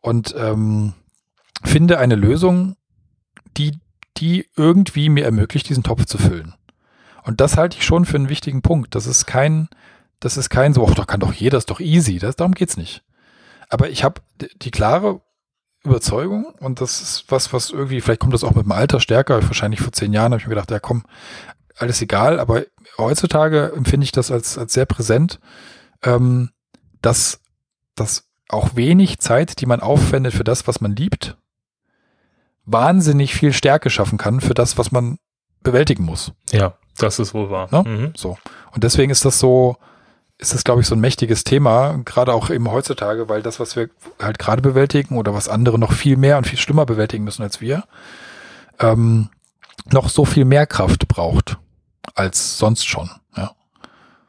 Und 0.00 0.34
ähm, 0.38 0.94
finde 1.62 1.98
eine 1.98 2.14
Lösung, 2.14 2.76
die, 3.56 3.78
die 4.16 4.48
irgendwie 4.56 5.10
mir 5.10 5.24
ermöglicht, 5.24 5.68
diesen 5.68 5.82
Topf 5.82 6.06
zu 6.06 6.16
füllen. 6.16 6.54
Und 7.24 7.40
das 7.42 7.58
halte 7.58 7.76
ich 7.76 7.84
schon 7.84 8.06
für 8.06 8.16
einen 8.16 8.30
wichtigen 8.30 8.62
Punkt. 8.62 8.94
Das 8.94 9.06
ist 9.06 9.26
kein, 9.26 9.68
das 10.20 10.38
ist 10.38 10.48
kein 10.48 10.72
so, 10.72 10.86
ach, 10.88 10.94
da 10.94 11.04
kann 11.04 11.20
doch 11.20 11.34
jeder, 11.34 11.56
das 11.56 11.62
ist 11.62 11.70
doch 11.70 11.80
easy. 11.80 12.18
Das, 12.18 12.36
darum 12.36 12.54
geht's 12.54 12.78
nicht. 12.78 13.02
Aber 13.70 13.88
ich 13.88 14.04
habe 14.04 14.20
die 14.62 14.70
klare 14.70 15.20
Überzeugung 15.82 16.44
und 16.60 16.80
das 16.80 17.00
ist 17.00 17.24
was, 17.28 17.52
was 17.52 17.70
irgendwie, 17.70 18.00
vielleicht 18.00 18.20
kommt 18.20 18.34
das 18.34 18.44
auch 18.44 18.54
mit 18.54 18.64
dem 18.64 18.72
Alter 18.72 19.00
stärker. 19.00 19.42
Wahrscheinlich 19.42 19.80
vor 19.80 19.92
zehn 19.92 20.12
Jahren 20.12 20.32
habe 20.32 20.40
ich 20.40 20.46
mir 20.46 20.54
gedacht, 20.54 20.70
ja 20.70 20.78
komm, 20.78 21.04
alles 21.76 22.02
egal, 22.02 22.38
aber 22.38 22.64
heutzutage 22.98 23.72
empfinde 23.74 24.04
ich 24.04 24.12
das 24.12 24.30
als, 24.30 24.58
als 24.58 24.74
sehr 24.74 24.84
präsent, 24.84 25.40
ähm, 26.02 26.50
dass, 27.00 27.40
dass 27.94 28.28
auch 28.48 28.76
wenig 28.76 29.20
Zeit, 29.20 29.60
die 29.60 29.66
man 29.66 29.80
aufwendet 29.80 30.34
für 30.34 30.44
das, 30.44 30.66
was 30.66 30.80
man 30.82 30.94
liebt, 30.94 31.38
wahnsinnig 32.66 33.34
viel 33.34 33.52
Stärke 33.52 33.88
schaffen 33.88 34.18
kann 34.18 34.40
für 34.40 34.54
das, 34.54 34.76
was 34.76 34.92
man 34.92 35.18
bewältigen 35.62 36.04
muss. 36.04 36.32
Ja, 36.50 36.74
das 36.98 37.18
ist 37.18 37.32
wohl 37.32 37.50
wahr. 37.50 37.68
Ne? 37.70 37.88
Mhm. 37.88 38.12
So. 38.16 38.36
Und 38.72 38.84
deswegen 38.84 39.10
ist 39.10 39.24
das 39.24 39.38
so, 39.38 39.76
ist 40.40 40.54
das, 40.54 40.64
glaube 40.64 40.80
ich, 40.80 40.86
so 40.86 40.94
ein 40.94 41.00
mächtiges 41.00 41.44
Thema, 41.44 42.00
gerade 42.04 42.32
auch 42.32 42.50
eben 42.50 42.70
heutzutage, 42.70 43.28
weil 43.28 43.42
das, 43.42 43.60
was 43.60 43.76
wir 43.76 43.90
halt 44.18 44.38
gerade 44.38 44.62
bewältigen 44.62 45.18
oder 45.18 45.34
was 45.34 45.48
andere 45.48 45.78
noch 45.78 45.92
viel 45.92 46.16
mehr 46.16 46.38
und 46.38 46.46
viel 46.46 46.58
schlimmer 46.58 46.86
bewältigen 46.86 47.24
müssen 47.24 47.42
als 47.42 47.60
wir, 47.60 47.84
ähm, 48.78 49.28
noch 49.92 50.08
so 50.08 50.24
viel 50.24 50.44
mehr 50.44 50.66
Kraft 50.66 51.08
braucht 51.08 51.58
als 52.14 52.58
sonst 52.58 52.88
schon. 52.88 53.10
Ja. 53.36 53.52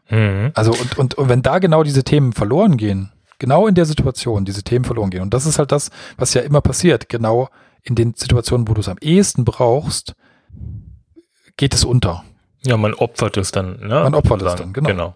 Mhm. 0.10 0.52
Also 0.54 0.72
und, 0.72 0.98
und, 0.98 1.14
und 1.16 1.30
wenn 1.30 1.42
da 1.42 1.60
genau 1.60 1.84
diese 1.84 2.04
Themen 2.04 2.34
verloren 2.34 2.76
gehen, 2.76 3.12
genau 3.40 3.68
in 3.68 3.76
der 3.76 3.86
Situation 3.86 4.44
diese 4.46 4.64
Themen 4.64 4.86
verloren 4.86 5.10
gehen, 5.10 5.22
und 5.22 5.34
das 5.34 5.46
ist 5.46 5.60
halt 5.60 5.72
das, 5.72 5.92
was 6.18 6.34
ja 6.34 6.42
immer 6.42 6.62
passiert, 6.62 7.08
genau 7.08 7.50
in 7.84 7.96
den 7.96 8.14
Situationen, 8.16 8.68
wo 8.68 8.74
du 8.74 8.82
es 8.82 8.90
am 8.90 8.98
ehesten 9.00 9.46
brauchst, 9.46 10.16
geht 11.58 11.74
es 11.74 11.86
unter. 11.86 12.24
Ja, 12.64 12.78
man 12.78 12.94
opfert 12.94 13.38
es 13.38 13.52
dann. 13.52 13.80
Ne? 13.80 13.88
Man 13.88 14.14
opfert 14.14 14.42
es 14.44 14.56
dann, 14.56 14.74
genau. 14.74 14.88
Genau, 14.88 15.16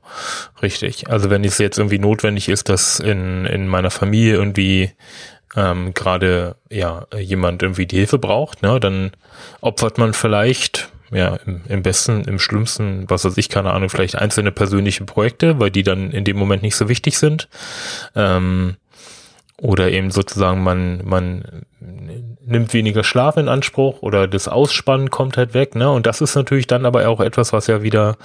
richtig. 0.62 1.10
Also 1.10 1.30
wenn 1.30 1.43
es 1.43 1.58
jetzt 1.60 1.78
irgendwie 1.78 2.00
notwendig 2.00 2.50
ist, 2.50 2.70
dass 2.70 3.00
in, 3.00 3.46
in 3.46 3.68
meiner 3.68 3.91
Familie 3.91 4.34
irgendwie 4.34 4.91
ähm, 5.56 5.93
gerade 5.93 6.56
ja 6.72 7.06
jemand 7.18 7.62
irgendwie 7.62 7.86
die 7.86 7.98
Hilfe 7.98 8.18
braucht, 8.18 8.64
ne, 8.64 8.80
dann 8.80 9.12
opfert 9.62 9.98
man 9.98 10.14
vielleicht 10.14 10.89
ja, 11.12 11.36
im, 11.46 11.62
im 11.68 11.84
besten, 11.84 12.24
im 12.24 12.39
schlimmsten, 12.39 13.10
was 13.10 13.26
weiß 13.26 13.38
ich, 13.38 13.50
keine 13.50 13.72
Ahnung, 13.72 13.89
vielleicht 13.89 14.16
einzelne 14.16 14.52
persönliche 14.52 15.06
Projekte, 15.06 15.60
weil 15.60 15.70
die 15.70 15.84
dann 15.84 16.12
in 16.12 16.24
dem 16.24 16.38
Moment 16.38 16.64
nicht 16.64 16.76
so 16.76 16.89
wichtig 16.89 17.18
sind. 17.18 17.48
Ähm, 18.16 18.78
oder 19.58 19.91
eben 19.91 20.12
sozusagen 20.12 20.64
man, 20.64 21.06
man 21.06 21.66
nimmt 22.46 22.74
weniger 22.74 23.04
Schlaf 23.04 23.38
in 23.38 23.50
Anspruch 23.50 24.02
oder 24.02 24.28
das 24.28 24.48
Ausspannen 24.48 25.10
kommt 25.10 25.38
halt 25.38 25.54
weg, 25.54 25.76
ne? 25.76 25.89
Und 25.91 26.06
das 26.06 26.22
ist 26.22 26.36
natürlich 26.36 26.68
dann 26.68 26.86
aber 26.86 27.08
auch 27.08 27.20
etwas, 27.20 27.54
was 27.54 27.68
ja 27.68 27.82
wieder, 27.82 28.18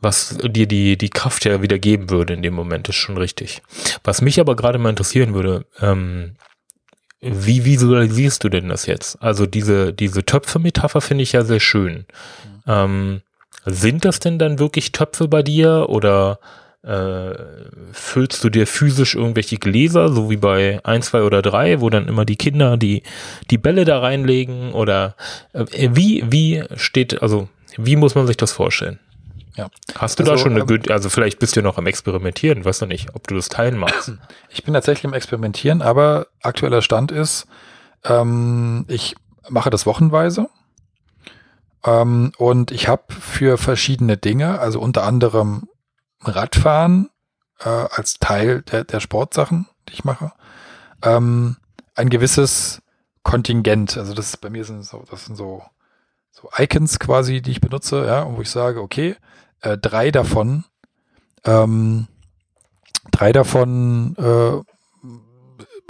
was 0.00 0.38
dir 0.42 0.66
die, 0.66 0.96
die 0.96 1.10
Kraft 1.10 1.44
ja 1.44 1.62
wieder 1.62 1.78
geben 1.78 2.10
würde 2.10 2.34
in 2.34 2.42
dem 2.42 2.54
Moment, 2.54 2.88
ist 2.88 2.96
schon 2.96 3.16
richtig. 3.16 3.62
Was 4.04 4.22
mich 4.22 4.40
aber 4.40 4.56
gerade 4.56 4.78
mal 4.78 4.90
interessieren 4.90 5.34
würde, 5.34 5.64
ähm, 5.80 6.36
wie 7.20 7.64
visualisierst 7.64 8.44
du 8.44 8.48
denn 8.48 8.68
das 8.68 8.86
jetzt? 8.86 9.22
Also 9.22 9.46
diese, 9.46 9.92
diese 9.92 10.24
Töpfe-Metapher 10.24 11.00
finde 11.00 11.22
ich 11.22 11.32
ja 11.32 11.44
sehr 11.44 11.60
schön. 11.60 12.06
Mhm. 12.44 12.62
Ähm, 12.66 13.22
sind 13.64 14.04
das 14.04 14.20
denn 14.20 14.38
dann 14.38 14.58
wirklich 14.58 14.92
Töpfe 14.92 15.28
bei 15.28 15.42
dir 15.42 15.86
oder 15.88 16.38
äh, 16.86 17.34
füllst 17.92 18.44
du 18.44 18.50
dir 18.50 18.66
physisch 18.66 19.16
irgendwelche 19.16 19.56
Gläser, 19.56 20.08
so 20.08 20.30
wie 20.30 20.36
bei 20.36 20.80
1, 20.84 21.06
2 21.06 21.22
oder 21.22 21.42
3, 21.42 21.80
wo 21.80 21.90
dann 21.90 22.06
immer 22.06 22.24
die 22.24 22.36
Kinder 22.36 22.76
die, 22.76 23.02
die 23.50 23.58
Bälle 23.58 23.84
da 23.84 23.98
reinlegen 23.98 24.72
oder 24.72 25.16
äh, 25.52 25.64
wie, 25.92 26.24
wie 26.30 26.62
steht, 26.76 27.22
also 27.22 27.48
wie 27.76 27.96
muss 27.96 28.14
man 28.14 28.26
sich 28.26 28.36
das 28.36 28.52
vorstellen? 28.52 29.00
Ja. 29.56 29.68
Hast 29.96 30.18
du 30.18 30.22
also, 30.22 30.32
da 30.34 30.38
schon 30.38 30.52
eine, 30.52 30.70
ähm, 30.72 30.82
also 30.90 31.08
vielleicht 31.08 31.38
bist 31.38 31.56
du 31.56 31.62
noch 31.62 31.76
am 31.76 31.86
Experimentieren, 31.86 32.64
weiß 32.64 32.82
noch 32.82 32.88
nicht, 32.88 33.14
ob 33.14 33.26
du 33.26 33.34
das 33.34 33.48
teilen 33.48 33.78
machst. 33.78 34.12
Ich 34.50 34.64
bin 34.64 34.72
tatsächlich 34.72 35.04
im 35.04 35.12
Experimentieren, 35.12 35.82
aber 35.82 36.28
aktueller 36.40 36.80
Stand 36.82 37.12
ist, 37.12 37.46
ähm, 38.04 38.84
ich 38.88 39.16
mache 39.50 39.70
das 39.70 39.86
wochenweise. 39.86 40.48
Ähm, 41.84 42.32
und 42.38 42.70
ich 42.70 42.88
habe 42.88 43.02
für 43.12 43.58
verschiedene 43.58 44.16
Dinge, 44.16 44.60
also 44.60 44.80
unter 44.80 45.02
anderem 45.02 45.68
Radfahren 46.26 47.10
äh, 47.60 47.68
als 47.68 48.14
Teil 48.18 48.62
der, 48.62 48.84
der 48.84 49.00
Sportsachen, 49.00 49.66
die 49.88 49.94
ich 49.94 50.04
mache, 50.04 50.32
ähm, 51.02 51.56
ein 51.94 52.10
gewisses 52.10 52.82
Kontingent. 53.22 53.96
Also 53.96 54.14
das 54.14 54.28
ist 54.28 54.40
bei 54.40 54.50
mir 54.50 54.64
sind 54.64 54.84
so, 54.84 55.04
das 55.10 55.24
sind 55.24 55.36
so, 55.36 55.62
so 56.30 56.48
Icons 56.56 56.98
quasi, 56.98 57.42
die 57.42 57.50
ich 57.50 57.60
benutze, 57.60 58.06
ja, 58.06 58.30
wo 58.36 58.40
ich 58.40 58.50
sage, 58.50 58.80
okay, 58.80 59.16
äh, 59.60 59.78
drei 59.78 60.10
davon, 60.10 60.64
ähm, 61.44 62.06
drei 63.10 63.32
davon 63.32 64.14
äh, 64.16 64.62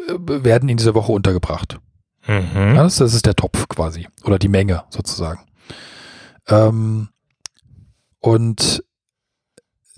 werden 0.08 0.68
in 0.68 0.76
dieser 0.76 0.94
Woche 0.94 1.12
untergebracht. 1.12 1.78
Mhm. 2.26 2.74
Ja, 2.74 2.82
das, 2.84 2.96
das, 2.96 3.14
ist 3.14 3.26
der 3.26 3.36
Topf 3.36 3.68
quasi 3.68 4.08
oder 4.24 4.38
die 4.38 4.48
Menge 4.48 4.84
sozusagen. 4.90 5.40
Ähm, 6.48 7.08
und 8.20 8.84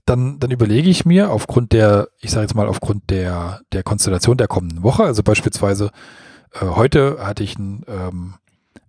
dann, 0.09 0.39
dann 0.39 0.51
überlege 0.51 0.89
ich 0.89 1.05
mir 1.05 1.31
aufgrund 1.31 1.73
der, 1.73 2.09
ich 2.21 2.31
sage 2.31 2.43
jetzt 2.43 2.55
mal 2.55 2.69
aufgrund 2.69 3.11
der, 3.11 3.61
der 3.73 3.83
Konstellation 3.83 4.37
der 4.37 4.49
kommenden 4.49 4.83
Woche, 4.83 5.05
also 5.05 5.23
beispielsweise 5.23 5.91
äh, 6.55 6.67
heute 6.67 7.19
hatte 7.21 7.43
ich 7.43 7.57
einen, 7.57 7.85
ähm, 7.89 8.35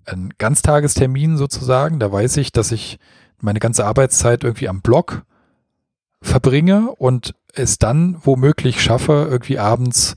einen 0.05 0.33
Ganztagestermin 0.37 1.37
sozusagen, 1.37 1.99
da 1.99 2.11
weiß 2.11 2.37
ich, 2.37 2.51
dass 2.51 2.71
ich 2.71 2.99
meine 3.41 3.59
ganze 3.59 3.85
Arbeitszeit 3.85 4.43
irgendwie 4.43 4.69
am 4.69 4.81
Blog 4.81 5.23
verbringe 6.21 6.91
und 6.97 7.35
es 7.53 7.79
dann 7.79 8.17
womöglich 8.23 8.81
schaffe, 8.81 9.27
irgendwie 9.29 9.59
abends 9.59 10.15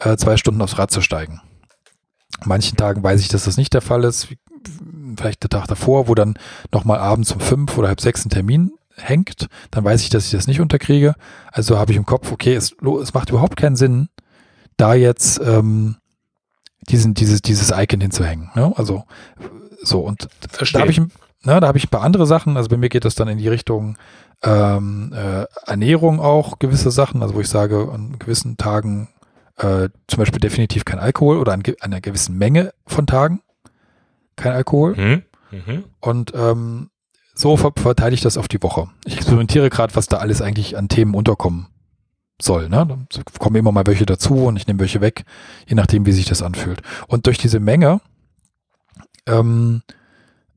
äh, 0.00 0.16
zwei 0.16 0.36
Stunden 0.36 0.62
aufs 0.62 0.78
Rad 0.78 0.90
zu 0.90 1.00
steigen. 1.00 1.40
Manchen 2.44 2.76
Tagen 2.76 3.02
weiß 3.02 3.20
ich, 3.20 3.28
dass 3.28 3.44
das 3.44 3.56
nicht 3.56 3.74
der 3.74 3.80
Fall 3.80 4.04
ist, 4.04 4.28
vielleicht 5.16 5.42
der 5.42 5.50
Tag 5.50 5.66
davor, 5.66 6.08
wo 6.08 6.14
dann 6.14 6.38
nochmal 6.72 6.98
abends 6.98 7.32
um 7.32 7.40
fünf 7.40 7.76
oder 7.78 7.88
halb 7.88 8.00
sechs 8.00 8.24
ein 8.24 8.30
Termin 8.30 8.72
hängt, 8.96 9.48
dann 9.70 9.84
weiß 9.84 10.02
ich, 10.02 10.10
dass 10.10 10.26
ich 10.26 10.30
das 10.32 10.46
nicht 10.46 10.60
unterkriege. 10.60 11.14
Also 11.52 11.78
habe 11.78 11.92
ich 11.92 11.98
im 11.98 12.06
Kopf, 12.06 12.32
okay, 12.32 12.54
es, 12.54 12.74
es 13.02 13.14
macht 13.14 13.30
überhaupt 13.30 13.56
keinen 13.56 13.76
Sinn, 13.76 14.08
da 14.76 14.94
jetzt 14.94 15.40
ähm, 15.40 15.96
diesen, 16.88 17.14
dieses, 17.14 17.42
dieses 17.42 17.70
Icon 17.70 18.00
hinzuhängen. 18.00 18.50
Ne? 18.54 18.72
Also 18.76 19.04
so 19.82 20.00
und 20.00 20.28
Verstehe. 20.48 20.78
da 20.78 20.82
habe 20.82 20.90
ich, 20.90 20.98
ne, 20.98 21.60
da 21.60 21.66
habe 21.66 21.78
ich 21.78 21.86
ein 21.86 21.90
paar 21.90 22.02
andere 22.02 22.26
Sachen. 22.26 22.56
Also 22.56 22.68
bei 22.68 22.76
mir 22.76 22.88
geht 22.88 23.04
das 23.04 23.14
dann 23.14 23.28
in 23.28 23.38
die 23.38 23.48
Richtung 23.48 23.96
ähm, 24.42 25.12
äh, 25.14 25.46
Ernährung 25.66 26.20
auch 26.20 26.58
gewisse 26.58 26.90
Sachen, 26.90 27.22
also 27.22 27.34
wo 27.34 27.40
ich 27.40 27.48
sage, 27.48 27.88
an 27.92 28.18
gewissen 28.18 28.56
Tagen 28.56 29.08
äh, 29.56 29.88
zum 30.06 30.18
Beispiel 30.18 30.40
definitiv 30.40 30.84
kein 30.84 30.98
Alkohol 30.98 31.38
oder 31.38 31.52
an, 31.52 31.62
an 31.80 31.92
einer 31.92 32.00
gewissen 32.00 32.36
Menge 32.36 32.72
von 32.86 33.06
Tagen 33.06 33.40
kein 34.36 34.52
Alkohol. 34.52 34.96
Mhm. 34.96 35.22
Mhm. 35.50 35.84
Und 36.00 36.32
ähm, 36.34 36.90
so 37.34 37.56
verteile 37.56 38.14
ich 38.14 38.20
das 38.20 38.36
auf 38.36 38.48
die 38.48 38.62
Woche. 38.62 38.88
Ich 39.04 39.16
experimentiere 39.16 39.70
gerade, 39.70 39.94
was 39.96 40.06
da 40.06 40.18
alles 40.18 40.40
eigentlich 40.40 40.76
an 40.76 40.88
Themen 40.88 41.14
unterkommen 41.14 41.66
soll. 42.40 42.68
Ne? 42.68 42.86
Dann 42.86 43.06
kommen 43.38 43.56
immer 43.56 43.72
mal 43.72 43.86
welche 43.86 44.06
dazu 44.06 44.46
und 44.46 44.56
ich 44.56 44.66
nehme 44.66 44.80
welche 44.80 45.00
weg, 45.00 45.24
je 45.66 45.74
nachdem, 45.74 46.06
wie 46.06 46.12
sich 46.12 46.26
das 46.26 46.42
anfühlt. 46.42 46.82
Und 47.08 47.26
durch 47.26 47.38
diese 47.38 47.60
Menge 47.60 48.00
ähm, 49.26 49.82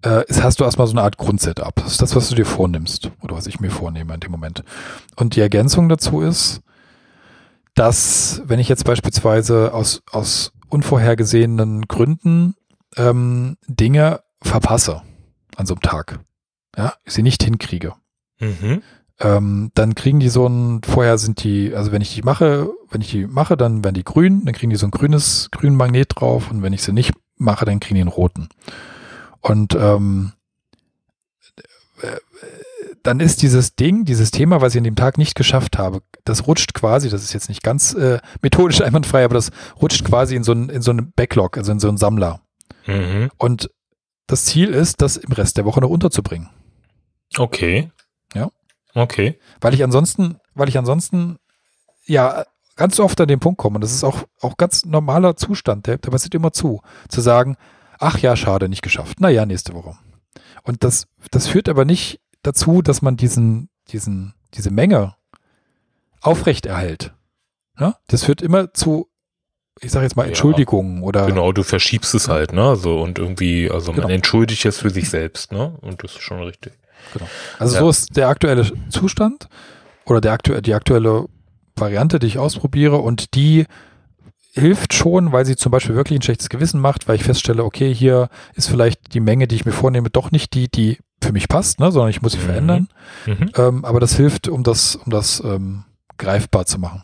äh, 0.02 0.24
hast 0.42 0.60
du 0.60 0.64
erstmal 0.64 0.88
so 0.88 0.94
eine 0.94 1.02
Art 1.02 1.18
Grundsetup. 1.18 1.76
Das 1.76 1.94
ist 1.94 2.02
das, 2.02 2.16
was 2.16 2.30
du 2.30 2.36
dir 2.36 2.46
vornimmst 2.46 3.12
oder 3.22 3.36
was 3.36 3.48
ich 3.48 3.60
mir 3.60 3.72
vornehme 3.72 4.14
in 4.14 4.20
dem 4.20 4.32
Moment. 4.32 4.64
Und 5.16 5.36
die 5.36 5.42
Ergänzung 5.42 5.90
dazu 5.90 6.22
ist, 6.22 6.62
dass 7.76 8.42
wenn 8.46 8.60
ich 8.60 8.70
jetzt 8.70 8.86
beispielsweise 8.86 9.74
aus, 9.74 10.02
aus 10.12 10.52
unvorhergesehenen 10.70 11.84
Gründen 11.84 12.56
ähm, 12.96 13.58
Dinge 13.68 14.22
verpasse 14.42 15.02
an 15.56 15.66
so 15.66 15.76
einem 15.76 15.82
Tag, 15.82 16.20
ja, 16.78 16.94
ich 17.04 17.14
sie 17.14 17.24
nicht 17.24 17.44
hinkriege. 17.44 17.94
Mhm. 18.40 18.82
Ähm, 19.20 19.72
dann 19.74 19.96
kriegen 19.96 20.20
die 20.20 20.30
so 20.30 20.48
ein, 20.48 20.82
vorher 20.84 21.18
sind 21.18 21.44
die, 21.44 21.74
also 21.76 21.92
wenn 21.92 22.04
ich 22.04 22.14
die 22.14 22.22
mache, 22.22 22.70
wenn 22.92 23.02
ich 23.02 23.10
die 23.10 23.26
mache, 23.26 23.58
dann 23.58 23.84
werden 23.84 23.96
die 23.96 24.04
grün, 24.04 24.46
dann 24.46 24.54
kriegen 24.54 24.70
die 24.70 24.76
so 24.76 24.86
ein 24.86 24.92
grünes, 24.92 25.50
grünen 25.52 25.76
Magnet 25.76 26.14
drauf 26.16 26.52
und 26.52 26.62
wenn 26.62 26.74
ich 26.74 26.84
sie 26.84 26.94
nicht 26.94 27.14
mache, 27.36 27.66
dann 27.66 27.80
kriegen 27.80 27.96
die 27.96 28.02
einen 28.02 28.10
roten. 28.10 28.48
Und 29.42 29.76
ähm, 29.76 30.34
dann 33.02 33.20
ist 33.20 33.42
dieses 33.42 33.76
Ding, 33.76 34.06
dieses 34.06 34.30
Thema, 34.30 34.62
was 34.62 34.76
ich 34.76 34.80
an 34.80 34.84
dem 34.84 34.96
Tag 34.96 35.18
nicht 35.18 35.34
geschafft 35.34 35.80
habe, 35.80 36.02
das 36.26 36.46
rutscht 36.46 36.74
quasi, 36.76 37.10
das 37.10 37.24
ist 37.24 37.34
jetzt 37.34 37.50
nicht 37.50 37.64
ganz 37.64 37.94
äh, 37.94 38.20
methodisch 38.44 38.82
einwandfrei, 38.84 39.26
aber 39.26 39.36
das 39.36 39.50
rutscht 39.82 40.06
quasi 40.06 40.36
in 40.36 40.44
so 40.44 40.52
einen, 40.52 40.70
in 40.70 40.84
so 40.84 40.92
einen 40.92 41.12
Backlog, 41.16 41.58
also 41.58 41.72
in 41.72 41.80
so 41.80 41.88
einen 41.88 41.98
Sammler. 41.98 42.42
Mhm. 42.86 43.32
Und 43.38 43.72
das 44.28 44.46
Ziel 44.46 44.74
ist, 44.74 45.02
das 45.02 45.18
im 45.18 45.32
Rest 45.32 45.58
der 45.58 45.66
Woche 45.66 45.80
noch 45.80 45.90
unterzubringen. 45.90 46.50
Okay. 47.36 47.92
Ja. 48.34 48.52
Okay. 48.94 49.40
Weil 49.62 49.74
ich 49.74 49.84
ansonsten, 49.84 50.40
weil 50.54 50.70
ich 50.70 50.78
ansonsten 50.78 51.38
ja 52.06 52.46
ganz 52.76 53.00
oft 53.00 53.20
an 53.20 53.28
den 53.28 53.40
Punkt 53.40 53.58
komme, 53.58 53.76
und 53.76 53.82
das 53.82 53.94
ist 53.94 54.04
auch, 54.04 54.24
auch 54.42 54.58
ganz 54.58 54.86
normaler 54.86 55.36
Zustand, 55.36 55.88
der, 55.88 55.98
der 55.98 56.12
passiert 56.12 56.36
immer 56.36 56.54
zu, 56.54 56.82
zu 57.10 57.22
sagen, 57.22 57.58
ach 58.00 58.20
ja, 58.20 58.36
schade, 58.36 58.70
nicht 58.70 58.82
geschafft. 58.82 59.20
Naja, 59.20 59.46
nächste 59.46 59.74
Woche. 59.74 59.98
Und 60.64 60.84
das, 60.84 61.08
das 61.32 61.48
führt 61.48 61.70
aber 61.70 61.86
nicht 61.86 62.20
dazu, 62.44 62.82
dass 62.82 63.02
man 63.02 63.18
diesen, 63.18 63.70
diesen, 63.90 64.34
diese 64.54 64.72
Menge 64.72 65.16
aufrechterhält. 66.22 67.14
Ja? 67.80 67.98
Das 68.08 68.24
führt 68.24 68.42
immer 68.42 68.74
zu 68.74 69.10
ich 69.82 69.92
sage 69.92 70.06
jetzt 70.06 70.16
mal 70.16 70.26
Entschuldigungen 70.28 70.98
ja, 70.98 71.04
oder. 71.04 71.26
Genau, 71.28 71.52
du 71.52 71.64
verschiebst 71.64 72.16
es 72.16 72.28
halt, 72.28 72.54
ne? 72.54 72.76
So 72.76 73.02
und 73.02 73.20
irgendwie, 73.20 73.70
also 73.70 73.92
genau. 73.92 74.08
man 74.08 74.16
entschuldigt 74.16 74.66
es 74.66 74.80
für 74.80 74.90
sich 74.90 75.10
selbst, 75.10 75.52
ne? 75.52 75.78
Und 75.82 76.04
das 76.04 76.14
ist 76.14 76.22
schon 76.22 76.42
richtig. 76.42 76.74
Genau. 77.14 77.28
Also 77.60 77.76
ja. 77.76 77.80
so 77.82 77.90
ist 77.90 78.16
der 78.18 78.30
aktuelle 78.30 78.72
Zustand 78.90 79.48
oder 80.06 80.22
der 80.22 80.34
aktu 80.34 80.60
die 80.62 80.74
aktuelle 80.74 81.26
Variante, 81.76 82.20
die 82.20 82.28
ich 82.28 82.40
ausprobiere 82.40 82.98
und 82.98 83.36
die 83.36 83.66
hilft 84.54 84.94
schon, 84.94 85.32
weil 85.32 85.46
sie 85.46 85.56
zum 85.56 85.72
Beispiel 85.72 85.96
wirklich 85.96 86.20
ein 86.20 86.24
schlechtes 86.24 86.50
Gewissen 86.50 86.82
macht, 86.82 87.08
weil 87.08 87.16
ich 87.16 87.24
feststelle, 87.24 87.64
okay, 87.64 87.94
hier 87.94 88.30
ist 88.56 88.70
vielleicht 88.70 89.14
die 89.14 89.20
Menge, 89.20 89.48
die 89.48 89.56
ich 89.56 89.66
mir 89.66 89.72
vornehme, 89.72 90.10
doch 90.10 90.32
nicht 90.32 90.54
die, 90.54 90.68
die 90.68 90.98
für 91.22 91.32
mich 91.32 91.48
passt, 91.48 91.80
ne, 91.80 91.92
sondern 91.92 92.10
ich 92.10 92.22
muss 92.22 92.34
sie 92.34 92.40
mhm. 92.40 92.44
verändern. 92.44 92.88
Mhm. 93.26 93.52
Ähm, 93.56 93.86
aber 93.86 94.00
das 94.00 94.16
hilft, 94.16 94.48
um 94.48 94.64
das, 94.64 94.96
um 94.96 95.12
das 95.12 95.42
ähm, 95.42 95.84
greifbar 96.18 96.66
zu 96.66 96.80
machen. 96.80 97.04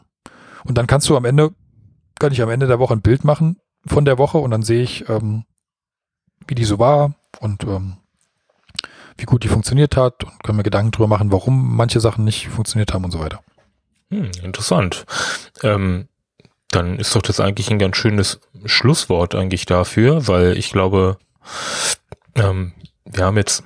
Und 0.65 0.77
dann 0.77 0.87
kannst 0.87 1.09
du 1.09 1.17
am 1.17 1.25
Ende, 1.25 1.51
kann 2.19 2.31
ich 2.31 2.41
am 2.41 2.49
Ende 2.49 2.67
der 2.67 2.79
Woche 2.79 2.93
ein 2.93 3.01
Bild 3.01 3.23
machen 3.23 3.57
von 3.85 4.05
der 4.05 4.17
Woche 4.17 4.37
und 4.37 4.51
dann 4.51 4.63
sehe 4.63 4.81
ich, 4.81 5.07
ähm, 5.09 5.43
wie 6.47 6.55
die 6.55 6.65
so 6.65 6.79
war 6.79 7.13
und 7.39 7.63
ähm, 7.63 7.97
wie 9.17 9.25
gut 9.25 9.43
die 9.43 9.47
funktioniert 9.47 9.97
hat 9.97 10.23
und 10.23 10.43
können 10.43 10.57
mir 10.57 10.63
Gedanken 10.63 10.91
drüber 10.91 11.07
machen, 11.07 11.31
warum 11.31 11.75
manche 11.75 11.99
Sachen 11.99 12.23
nicht 12.23 12.49
funktioniert 12.49 12.93
haben 12.93 13.05
und 13.05 13.11
so 13.11 13.19
weiter. 13.19 13.41
Hm, 14.09 14.31
interessant. 14.43 15.05
Ähm, 15.61 16.07
dann 16.69 16.97
ist 16.97 17.15
doch 17.15 17.21
das 17.21 17.39
eigentlich 17.39 17.69
ein 17.69 17.79
ganz 17.79 17.97
schönes 17.97 18.39
Schlusswort 18.65 19.35
eigentlich 19.35 19.65
dafür, 19.65 20.27
weil 20.27 20.57
ich 20.57 20.71
glaube, 20.71 21.17
ähm, 22.35 22.73
wir 23.05 23.25
haben 23.25 23.37
jetzt 23.37 23.63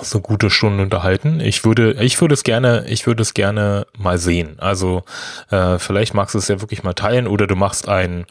so 0.00 0.20
gute 0.20 0.50
Stunden 0.50 0.80
unterhalten. 0.80 1.40
Ich 1.40 1.64
würde, 1.64 1.92
ich 2.00 2.20
würde 2.20 2.34
es 2.34 2.44
gerne, 2.44 2.86
ich 2.88 3.06
würde 3.06 3.22
es 3.22 3.34
gerne 3.34 3.86
mal 3.96 4.18
sehen. 4.18 4.58
Also 4.58 5.04
äh, 5.50 5.78
vielleicht 5.78 6.14
magst 6.14 6.34
du 6.34 6.38
es 6.38 6.48
ja 6.48 6.60
wirklich 6.60 6.82
mal 6.82 6.94
teilen 6.94 7.26
oder 7.26 7.46
du 7.46 7.56
machst 7.56 7.88
ein, 7.88 8.26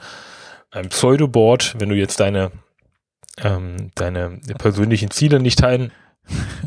ein 0.71 0.89
Pseudoboard, 0.89 1.75
wenn 1.79 1.89
du 1.89 1.95
jetzt 1.95 2.19
deine 2.19 2.51
ähm, 3.37 3.91
deine 3.95 4.39
persönlichen 4.57 5.11
Ziele 5.11 5.39
nicht 5.39 5.59
teilen 5.59 5.91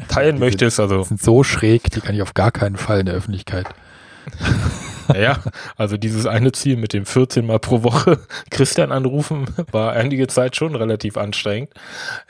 teilen 0.08 0.38
möchtest. 0.38 0.80
Also 0.80 1.02
sind 1.02 1.22
so 1.22 1.42
schräg, 1.42 1.90
die 1.90 2.00
kann 2.00 2.14
ich 2.14 2.22
auf 2.22 2.34
gar 2.34 2.50
keinen 2.50 2.76
Fall 2.76 3.00
in 3.00 3.06
der 3.06 3.14
Öffentlichkeit. 3.14 3.66
Ja, 5.14 5.38
also 5.76 5.98
dieses 5.98 6.24
eine 6.24 6.52
Ziel 6.52 6.78
mit 6.78 6.94
dem 6.94 7.04
14 7.04 7.44
Mal 7.44 7.58
pro 7.58 7.82
Woche 7.82 8.20
Christian 8.50 8.90
anrufen 8.90 9.44
war 9.70 9.92
einige 9.92 10.28
Zeit 10.28 10.56
schon 10.56 10.74
relativ 10.74 11.18
anstrengend. 11.18 11.70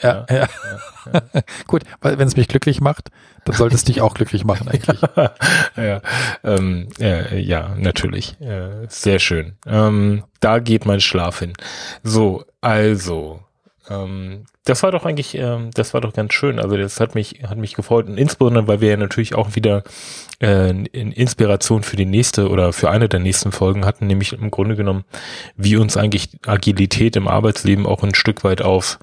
Ja, 0.03 0.26
ja. 0.28 0.37
ja. 0.37 0.49
ja. 1.12 1.43
Gut, 1.68 1.85
weil 2.01 2.18
wenn 2.18 2.26
es 2.26 2.37
mich 2.37 2.49
glücklich 2.49 2.80
macht, 2.80 3.11
dann 3.45 3.55
sollte 3.55 3.76
es 3.76 3.85
dich 3.85 4.01
auch 4.01 4.14
glücklich 4.14 4.45
machen 4.45 4.68
eigentlich. 4.68 5.01
ja, 5.76 6.01
ähm, 6.43 6.89
äh, 6.99 7.39
ja, 7.39 7.76
natürlich. 7.78 8.41
Äh, 8.41 8.87
sehr 8.89 9.20
schön. 9.20 9.55
Ähm, 9.66 10.24
da 10.41 10.59
geht 10.59 10.85
mein 10.85 11.01
Schlaf 11.01 11.39
hin. 11.39 11.53
So, 12.03 12.45
also, 12.61 13.41
ähm, 13.91 14.45
das 14.64 14.82
war 14.82 14.93
doch 14.93 15.05
eigentlich, 15.05 15.35
ähm, 15.35 15.70
das 15.74 15.95
war 15.95 16.01
doch 16.01 16.12
ganz 16.12 16.32
schön. 16.32 16.59
Also 16.59 16.76
das 16.76 17.01
hat 17.01 17.14
mich, 17.14 17.43
hat 17.47 17.59
mich 17.59 17.74
gefreut 17.74 18.07
und 18.07 18.18
insbesondere, 18.18 18.66
weil 18.66 18.80
wir 18.80 18.91
ja 18.91 18.97
natürlich 18.97 19.35
auch 19.35 19.57
wieder 19.57 19.82
äh, 20.41 20.70
in 20.70 21.12
Inspiration 21.12 21.82
für 21.82 21.97
die 21.97 22.07
nächste 22.07 22.49
oder 22.49 22.72
für 22.72 22.91
eine 22.91 23.09
der 23.09 23.20
nächsten 23.20 23.53
Folgen 23.53 23.85
hatten, 23.85 24.07
nämlich 24.07 24.32
im 24.32 24.51
Grunde 24.51 24.76
genommen, 24.76 25.05
wie 25.57 25.76
uns 25.76 25.97
eigentlich 25.97 26.30
Agilität 26.47 27.16
im 27.16 27.28
Arbeitsleben 27.28 27.87
auch 27.87 28.03
ein 28.03 28.14
Stück 28.14 28.45
weit 28.45 28.62
auf 28.62 28.99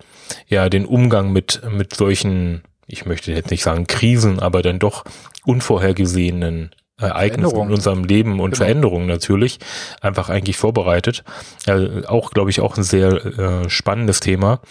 ja 0.47 0.69
den 0.69 0.85
Umgang 0.85 1.31
mit 1.31 1.61
mit 1.69 1.95
solchen, 1.95 2.63
ich 2.87 3.05
möchte 3.05 3.31
jetzt 3.31 3.51
nicht 3.51 3.63
sagen 3.63 3.87
Krisen, 3.87 4.39
aber 4.39 4.61
dann 4.61 4.79
doch 4.79 5.03
unvorhergesehenen 5.45 6.71
Ereignissen 7.01 7.57
in 7.57 7.71
unserem 7.71 8.03
Leben 8.03 8.39
und 8.39 8.51
genau. 8.51 8.65
Veränderungen 8.65 9.07
natürlich 9.07 9.59
einfach 10.01 10.29
eigentlich 10.29 10.57
vorbereitet. 10.57 11.23
Also 11.67 12.07
auch, 12.07 12.31
glaube 12.31 12.49
ich, 12.49 12.61
auch 12.61 12.77
ein 12.77 12.83
sehr 12.83 13.25
äh, 13.25 13.69
spannendes 13.69 14.19
Thema. 14.19 14.61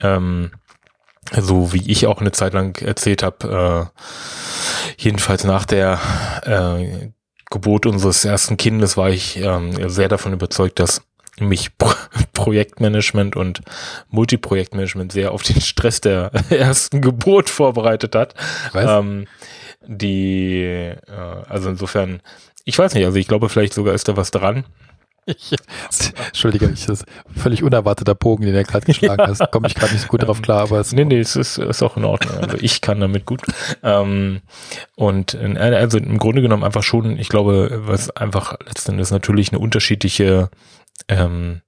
Ähm, 0.00 0.50
so 1.30 1.72
wie 1.72 1.90
ich 1.90 2.06
auch 2.06 2.20
eine 2.20 2.32
Zeit 2.32 2.52
lang 2.52 2.76
erzählt 2.82 3.22
habe, 3.22 3.90
äh, 3.94 4.02
jedenfalls 4.98 5.44
nach 5.44 5.64
der 5.64 6.00
äh, 6.44 7.08
Geburt 7.50 7.86
unseres 7.86 8.24
ersten 8.24 8.56
Kindes 8.56 8.96
war 8.96 9.10
ich 9.10 9.36
ähm, 9.38 9.88
sehr 9.88 10.08
davon 10.08 10.32
überzeugt, 10.32 10.80
dass 10.80 11.02
mich 11.38 11.76
Pro 11.78 11.92
Projektmanagement 12.32 13.36
und 13.36 13.62
Multiprojektmanagement 14.08 15.12
sehr 15.12 15.32
auf 15.32 15.42
den 15.42 15.60
Stress 15.60 16.00
der 16.00 16.30
ersten 16.50 17.00
Geburt 17.00 17.50
vorbereitet 17.50 18.14
hat. 18.14 18.34
Ähm, 18.74 19.26
die, 19.86 20.62
äh, 20.62 20.96
also 21.48 21.70
insofern, 21.70 22.20
ich 22.64 22.78
weiß 22.78 22.94
nicht, 22.94 23.04
also 23.04 23.18
ich 23.18 23.28
glaube, 23.28 23.48
vielleicht 23.48 23.74
sogar 23.74 23.94
ist 23.94 24.08
da 24.08 24.16
was 24.16 24.30
dran. 24.30 24.64
Ich, 25.24 25.54
Entschuldige, 26.26 26.68
ich, 26.70 26.86
das 26.86 27.02
ist 27.02 27.06
völlig 27.36 27.62
unerwarteter 27.62 28.16
Bogen, 28.16 28.44
den 28.44 28.56
er 28.56 28.64
gerade 28.64 28.86
geschlagen 28.86 29.18
ja. 29.20 29.28
hast. 29.28 29.52
Komme 29.52 29.68
ich 29.68 29.74
gerade 29.76 29.92
nicht 29.92 30.02
so 30.02 30.08
gut 30.08 30.24
drauf 30.24 30.42
klar, 30.42 30.62
aber 30.62 30.80
es 30.80 30.92
Nee, 30.92 31.04
nee, 31.04 31.20
es 31.20 31.36
ist, 31.36 31.58
ist 31.58 31.82
auch 31.82 31.96
in 31.96 32.04
Ordnung. 32.04 32.38
Also 32.38 32.56
ich 32.60 32.80
kann 32.80 32.98
damit 32.98 33.24
gut. 33.24 33.42
Ähm, 33.84 34.40
und 34.96 35.34
äh, 35.34 35.56
also 35.58 35.98
im 35.98 36.18
Grunde 36.18 36.42
genommen 36.42 36.64
einfach 36.64 36.82
schon, 36.82 37.18
ich 37.18 37.28
glaube, 37.28 37.82
was 37.84 38.10
einfach 38.10 38.56
letztendlich 38.66 39.10
natürlich 39.12 39.52
eine 39.52 39.60
unterschiedliche 39.60 40.50
ähm, 41.06 41.62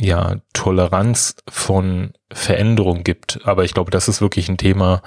ja, 0.00 0.36
Toleranz 0.52 1.36
von 1.48 2.12
Veränderung 2.32 3.04
gibt. 3.04 3.40
Aber 3.44 3.64
ich 3.64 3.74
glaube, 3.74 3.90
das 3.90 4.08
ist 4.08 4.20
wirklich 4.20 4.48
ein 4.48 4.56
Thema, 4.56 5.02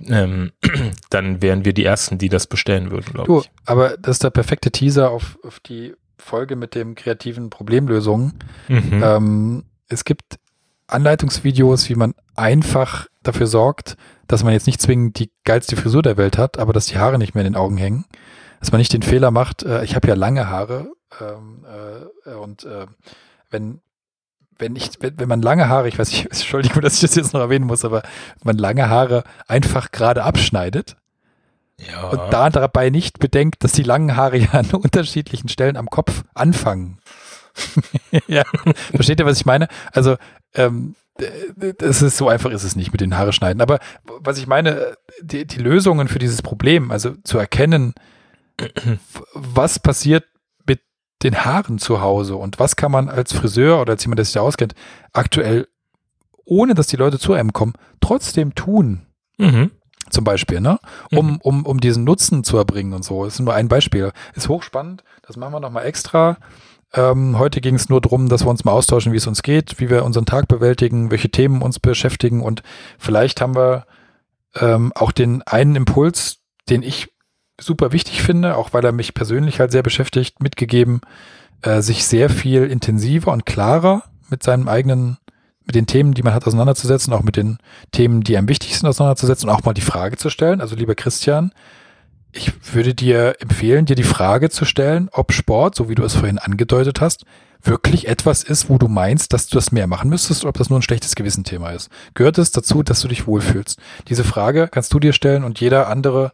ähm, 0.03 0.51
dann 1.09 1.41
wären 1.41 1.65
wir 1.65 1.73
die 1.73 1.85
Ersten, 1.85 2.17
die 2.17 2.29
das 2.29 2.47
bestellen 2.47 2.91
würden, 2.91 3.13
glaube 3.13 3.41
ich. 3.41 3.51
Aber 3.65 3.97
das 3.97 4.17
ist 4.17 4.23
der 4.23 4.29
perfekte 4.29 4.71
Teaser 4.71 5.11
auf, 5.11 5.37
auf 5.43 5.59
die 5.59 5.93
Folge 6.17 6.55
mit 6.55 6.75
dem 6.75 6.95
kreativen 6.95 7.49
Problemlösungen. 7.49 8.33
Mhm. 8.67 9.03
Ähm, 9.03 9.63
es 9.87 10.05
gibt 10.05 10.39
Anleitungsvideos, 10.87 11.89
wie 11.89 11.95
man 11.95 12.13
einfach 12.35 13.07
dafür 13.23 13.47
sorgt, 13.47 13.97
dass 14.27 14.43
man 14.43 14.53
jetzt 14.53 14.67
nicht 14.67 14.81
zwingend 14.81 15.19
die 15.19 15.31
geilste 15.43 15.75
Frisur 15.75 16.01
der 16.01 16.17
Welt 16.17 16.37
hat, 16.37 16.57
aber 16.57 16.73
dass 16.73 16.87
die 16.87 16.97
Haare 16.97 17.17
nicht 17.17 17.35
mehr 17.35 17.45
in 17.45 17.53
den 17.53 17.59
Augen 17.59 17.77
hängen. 17.77 18.05
Dass 18.59 18.71
man 18.71 18.79
nicht 18.79 18.93
den 18.93 19.01
Fehler 19.01 19.31
macht, 19.31 19.63
äh, 19.63 19.83
ich 19.83 19.95
habe 19.95 20.07
ja 20.07 20.15
lange 20.15 20.49
Haare 20.49 20.91
ähm, 21.19 21.65
äh, 22.25 22.33
und 22.33 22.63
äh, 22.63 22.87
wenn 23.49 23.81
wenn 24.57 24.75
ich, 24.75 24.91
wenn, 24.99 25.27
man 25.27 25.41
lange 25.41 25.69
Haare, 25.69 25.87
ich 25.87 25.99
weiß 25.99 26.11
nicht, 26.11 26.25
Entschuldigung, 26.31 26.81
dass 26.81 26.95
ich 26.95 27.01
das 27.01 27.15
jetzt 27.15 27.33
noch 27.33 27.41
erwähnen 27.41 27.65
muss, 27.65 27.85
aber 27.85 28.03
wenn 28.41 28.55
man 28.55 28.57
lange 28.57 28.89
Haare 28.89 29.23
einfach 29.47 29.91
gerade 29.91 30.23
abschneidet 30.23 30.95
ja. 31.77 32.09
und 32.09 32.33
da 32.33 32.49
dabei 32.49 32.89
nicht 32.89 33.19
bedenkt, 33.19 33.63
dass 33.63 33.73
die 33.73 33.83
langen 33.83 34.15
Haare 34.15 34.37
ja 34.37 34.51
an 34.51 34.71
unterschiedlichen 34.71 35.49
Stellen 35.49 35.77
am 35.77 35.89
Kopf 35.89 36.23
anfangen. 36.33 36.99
ja, 38.27 38.43
versteht 38.93 39.19
ihr, 39.19 39.25
was 39.25 39.37
ich 39.37 39.45
meine? 39.45 39.67
Also, 39.93 40.17
ähm, 40.53 40.95
das 41.77 42.01
ist 42.01 42.17
so 42.17 42.27
einfach 42.27 42.51
ist 42.51 42.65
es 42.65 42.75
nicht 42.75 42.91
mit 42.91 42.99
den 42.99 43.17
Haare 43.17 43.31
schneiden. 43.31 43.61
Aber 43.61 43.79
was 44.03 44.37
ich 44.37 44.47
meine, 44.47 44.97
die, 45.21 45.47
die 45.47 45.59
Lösungen 45.59 46.09
für 46.09 46.19
dieses 46.19 46.41
Problem, 46.41 46.91
also 46.91 47.15
zu 47.23 47.37
erkennen, 47.37 47.93
was 49.33 49.79
passiert 49.79 50.25
den 51.25 51.43
Haaren 51.43 51.79
zu 51.79 52.01
Hause 52.01 52.35
und 52.35 52.59
was 52.59 52.75
kann 52.75 52.91
man 52.91 53.09
als 53.09 53.33
Friseur 53.33 53.81
oder 53.81 53.93
als 53.93 54.03
jemand, 54.03 54.19
der 54.19 54.25
sich 54.25 54.35
da 54.35 54.41
auskennt, 54.41 54.75
aktuell, 55.11 55.67
ohne 56.45 56.75
dass 56.75 56.87
die 56.87 56.97
Leute 56.97 57.17
zu 57.17 57.33
einem 57.33 57.51
kommen, 57.51 57.73
trotzdem 57.99 58.53
tun. 58.53 59.07
Mhm. 59.37 59.71
Zum 60.11 60.23
Beispiel, 60.23 60.61
ne? 60.61 60.79
Um, 61.11 61.25
mhm. 61.25 61.37
um, 61.41 61.65
um 61.65 61.79
diesen 61.79 62.03
Nutzen 62.03 62.43
zu 62.43 62.57
erbringen 62.57 62.93
und 62.93 63.03
so. 63.03 63.25
Das 63.25 63.33
ist 63.33 63.39
nur 63.39 63.55
ein 63.55 63.67
Beispiel. 63.67 64.11
Ist 64.35 64.49
hochspannend. 64.49 65.03
Das 65.25 65.35
machen 65.35 65.53
wir 65.53 65.59
nochmal 65.59 65.85
extra. 65.85 66.37
Ähm, 66.93 67.39
heute 67.39 67.59
ging 67.59 67.73
es 67.73 67.89
nur 67.89 68.01
darum, 68.01 68.29
dass 68.29 68.45
wir 68.45 68.51
uns 68.51 68.63
mal 68.63 68.71
austauschen, 68.71 69.11
wie 69.11 69.17
es 69.17 69.25
uns 69.25 69.41
geht, 69.41 69.79
wie 69.79 69.89
wir 69.89 70.05
unseren 70.05 70.27
Tag 70.27 70.47
bewältigen, 70.47 71.09
welche 71.09 71.29
Themen 71.29 71.63
uns 71.63 71.79
beschäftigen 71.79 72.41
und 72.41 72.61
vielleicht 72.99 73.41
haben 73.41 73.55
wir 73.55 73.85
ähm, 74.55 74.93
auch 74.95 75.11
den 75.11 75.41
einen 75.41 75.75
Impuls, 75.75 76.37
den 76.69 76.83
ich 76.83 77.11
super 77.59 77.91
wichtig 77.91 78.21
finde, 78.21 78.57
auch 78.57 78.73
weil 78.73 78.83
er 78.83 78.91
mich 78.91 79.13
persönlich 79.13 79.59
halt 79.59 79.71
sehr 79.71 79.83
beschäftigt, 79.83 80.41
mitgegeben, 80.41 81.01
äh, 81.61 81.81
sich 81.81 82.05
sehr 82.05 82.29
viel 82.29 82.65
intensiver 82.65 83.31
und 83.31 83.45
klarer 83.45 84.03
mit 84.29 84.43
seinem 84.43 84.67
eigenen, 84.67 85.17
mit 85.65 85.75
den 85.75 85.87
Themen, 85.87 86.13
die 86.13 86.23
man 86.23 86.33
hat, 86.33 86.45
auseinanderzusetzen, 86.45 87.13
auch 87.13 87.23
mit 87.23 87.37
den 87.37 87.57
Themen, 87.91 88.21
die 88.21 88.37
am 88.37 88.49
wichtigsten 88.49 88.87
auseinanderzusetzen 88.87 89.49
und 89.49 89.55
auch 89.55 89.63
mal 89.63 89.73
die 89.73 89.81
Frage 89.81 90.17
zu 90.17 90.29
stellen. 90.29 90.61
Also 90.61 90.75
lieber 90.75 90.95
Christian, 90.95 91.51
ich 92.31 92.51
würde 92.73 92.93
dir 92.93 93.35
empfehlen, 93.39 93.85
dir 93.85 93.95
die 93.95 94.03
Frage 94.03 94.49
zu 94.49 94.65
stellen, 94.65 95.09
ob 95.13 95.31
Sport, 95.31 95.75
so 95.75 95.87
wie 95.87 95.95
du 95.95 96.03
es 96.03 96.15
vorhin 96.15 96.37
angedeutet 96.37 96.99
hast, 96.99 97.25
wirklich 97.63 98.07
etwas 98.07 98.43
ist, 98.43 98.69
wo 98.69 98.77
du 98.77 98.87
meinst, 98.87 99.33
dass 99.33 99.47
du 99.47 99.55
das 99.55 99.71
mehr 99.71 99.87
machen 99.87 100.09
müsstest 100.09 100.43
oder 100.43 100.49
ob 100.49 100.57
das 100.57 100.69
nur 100.69 100.79
ein 100.79 100.83
schlechtes 100.83 101.15
Gewissenthema 101.15 101.71
ist. 101.71 101.89
Gehört 102.13 102.37
es 102.37 102.51
dazu, 102.51 102.83
dass 102.83 102.99
du 102.99 103.07
dich 103.07 103.25
wohlfühlst? 103.25 103.79
Diese 104.09 104.23
Frage 104.23 104.67
kannst 104.69 104.93
du 104.93 104.99
dir 104.99 105.13
stellen 105.13 105.43
und 105.43 105.59
jeder 105.61 105.87
andere 105.87 106.31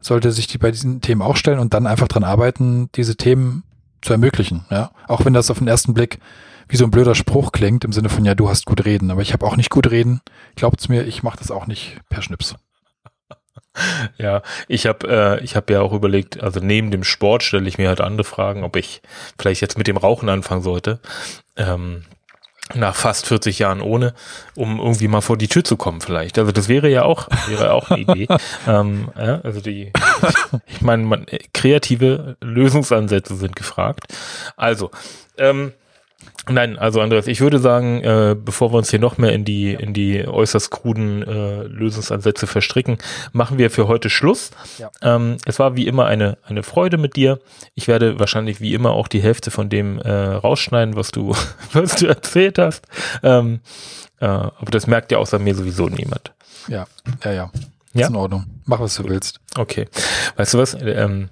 sollte 0.00 0.32
sich 0.32 0.46
die 0.46 0.58
bei 0.58 0.70
diesen 0.70 1.00
Themen 1.00 1.22
auch 1.22 1.36
stellen 1.36 1.58
und 1.58 1.74
dann 1.74 1.86
einfach 1.86 2.08
dran 2.08 2.24
arbeiten, 2.24 2.88
diese 2.94 3.16
Themen 3.16 3.64
zu 4.02 4.12
ermöglichen. 4.12 4.64
Ja, 4.70 4.90
auch 5.08 5.24
wenn 5.24 5.34
das 5.34 5.50
auf 5.50 5.58
den 5.58 5.68
ersten 5.68 5.94
Blick 5.94 6.18
wie 6.68 6.76
so 6.76 6.84
ein 6.84 6.90
blöder 6.90 7.14
Spruch 7.14 7.52
klingt 7.52 7.84
im 7.84 7.92
Sinne 7.92 8.08
von 8.08 8.24
ja, 8.24 8.34
du 8.34 8.48
hast 8.48 8.66
gut 8.66 8.84
reden, 8.84 9.10
aber 9.10 9.22
ich 9.22 9.32
habe 9.32 9.46
auch 9.46 9.56
nicht 9.56 9.70
gut 9.70 9.90
reden. 9.90 10.20
Glaubt's 10.56 10.88
mir, 10.88 11.04
ich 11.04 11.22
mache 11.22 11.38
das 11.38 11.50
auch 11.50 11.66
nicht 11.66 11.98
per 12.08 12.22
Schnips. 12.22 12.54
Ja, 14.16 14.40
ich 14.68 14.86
habe 14.86 15.06
äh, 15.06 15.44
ich 15.44 15.54
habe 15.54 15.70
ja 15.70 15.82
auch 15.82 15.92
überlegt, 15.92 16.42
also 16.42 16.60
neben 16.60 16.90
dem 16.90 17.04
Sport 17.04 17.42
stelle 17.42 17.68
ich 17.68 17.76
mir 17.76 17.88
halt 17.88 18.00
andere 18.00 18.24
Fragen, 18.24 18.64
ob 18.64 18.74
ich 18.74 19.02
vielleicht 19.38 19.60
jetzt 19.60 19.76
mit 19.76 19.86
dem 19.86 19.98
Rauchen 19.98 20.30
anfangen 20.30 20.62
sollte. 20.62 20.98
Ähm, 21.58 22.04
nach 22.74 22.94
fast 22.94 23.26
40 23.26 23.58
Jahren 23.60 23.80
ohne, 23.80 24.14
um 24.54 24.78
irgendwie 24.80 25.08
mal 25.08 25.20
vor 25.20 25.36
die 25.36 25.48
Tür 25.48 25.64
zu 25.64 25.76
kommen 25.76 26.00
vielleicht. 26.00 26.38
Also 26.38 26.52
das 26.52 26.68
wäre 26.68 26.88
ja 26.88 27.04
auch 27.04 27.28
wäre 27.46 27.72
auch 27.72 27.90
eine 27.90 28.02
Idee. 28.02 28.26
ähm, 28.66 29.08
ja, 29.16 29.40
also 29.42 29.60
die, 29.60 29.92
ich 30.66 30.80
meine, 30.80 31.26
kreative 31.54 32.36
Lösungsansätze 32.40 33.36
sind 33.36 33.56
gefragt. 33.56 34.12
Also 34.56 34.90
ähm, 35.38 35.72
Nein, 36.48 36.78
also 36.78 37.00
Andreas, 37.00 37.26
ich 37.26 37.40
würde 37.40 37.58
sagen, 37.58 38.02
äh, 38.02 38.36
bevor 38.38 38.72
wir 38.72 38.78
uns 38.78 38.90
hier 38.90 39.00
noch 39.00 39.18
mehr 39.18 39.32
in 39.32 39.44
die 39.44 39.74
in 39.74 39.92
die 39.92 40.26
äußerst 40.26 40.70
kruden 40.70 41.22
äh, 41.22 41.64
Lösungsansätze 41.64 42.46
verstricken, 42.46 42.98
machen 43.32 43.58
wir 43.58 43.70
für 43.70 43.88
heute 43.88 44.10
Schluss. 44.10 44.50
Ja. 44.78 44.90
Ähm, 45.02 45.38
es 45.44 45.58
war 45.58 45.74
wie 45.74 45.88
immer 45.88 46.06
eine 46.06 46.38
eine 46.44 46.62
Freude 46.62 46.98
mit 46.98 47.16
dir. 47.16 47.40
Ich 47.74 47.88
werde 47.88 48.20
wahrscheinlich 48.20 48.60
wie 48.60 48.74
immer 48.74 48.92
auch 48.92 49.08
die 49.08 49.20
Hälfte 49.20 49.50
von 49.50 49.68
dem 49.68 49.98
äh, 49.98 50.10
rausschneiden, 50.10 50.94
was 50.94 51.10
du 51.10 51.34
was 51.72 51.96
du 51.96 52.06
erzählt 52.06 52.58
hast. 52.58 52.86
Ähm, 53.24 53.60
äh, 54.20 54.26
aber 54.26 54.70
das 54.70 54.86
merkt 54.86 55.10
ja 55.10 55.18
außer 55.18 55.40
mir 55.40 55.54
sowieso 55.54 55.88
niemand. 55.88 56.32
Ja, 56.68 56.86
ja, 57.24 57.32
ja. 57.32 57.50
Ist 57.92 58.00
ja? 58.02 58.06
in 58.08 58.16
Ordnung. 58.16 58.44
Mach 58.66 58.78
was 58.78 58.94
du 58.94 59.04
willst. 59.04 59.40
Okay. 59.56 59.86
Weißt 60.36 60.54
du 60.54 60.58
was? 60.58 60.76
Ähm, 60.80 61.30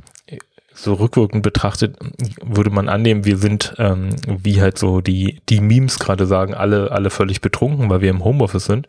so 0.75 0.95
rückwirkend 0.95 1.43
betrachtet, 1.43 1.97
würde 2.43 2.71
man 2.71 2.89
annehmen, 2.89 3.25
wir 3.25 3.39
sind, 3.39 3.75
ähm, 3.79 4.11
wie 4.27 4.61
halt 4.61 4.77
so 4.77 5.01
die, 5.01 5.41
die 5.49 5.61
Memes 5.61 5.99
gerade 5.99 6.27
sagen, 6.27 6.55
alle, 6.55 6.91
alle 6.91 7.11
völlig 7.11 7.41
betrunken, 7.41 7.89
weil 7.89 8.01
wir 8.01 8.11
im 8.11 8.25
Homeoffice 8.25 8.65
sind. 8.65 8.89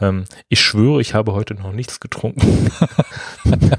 Ähm, 0.00 0.24
ich 0.48 0.60
schwöre, 0.60 1.00
ich 1.00 1.14
habe 1.14 1.32
heute 1.32 1.54
noch 1.54 1.72
nichts 1.72 2.00
getrunken. 2.00 2.70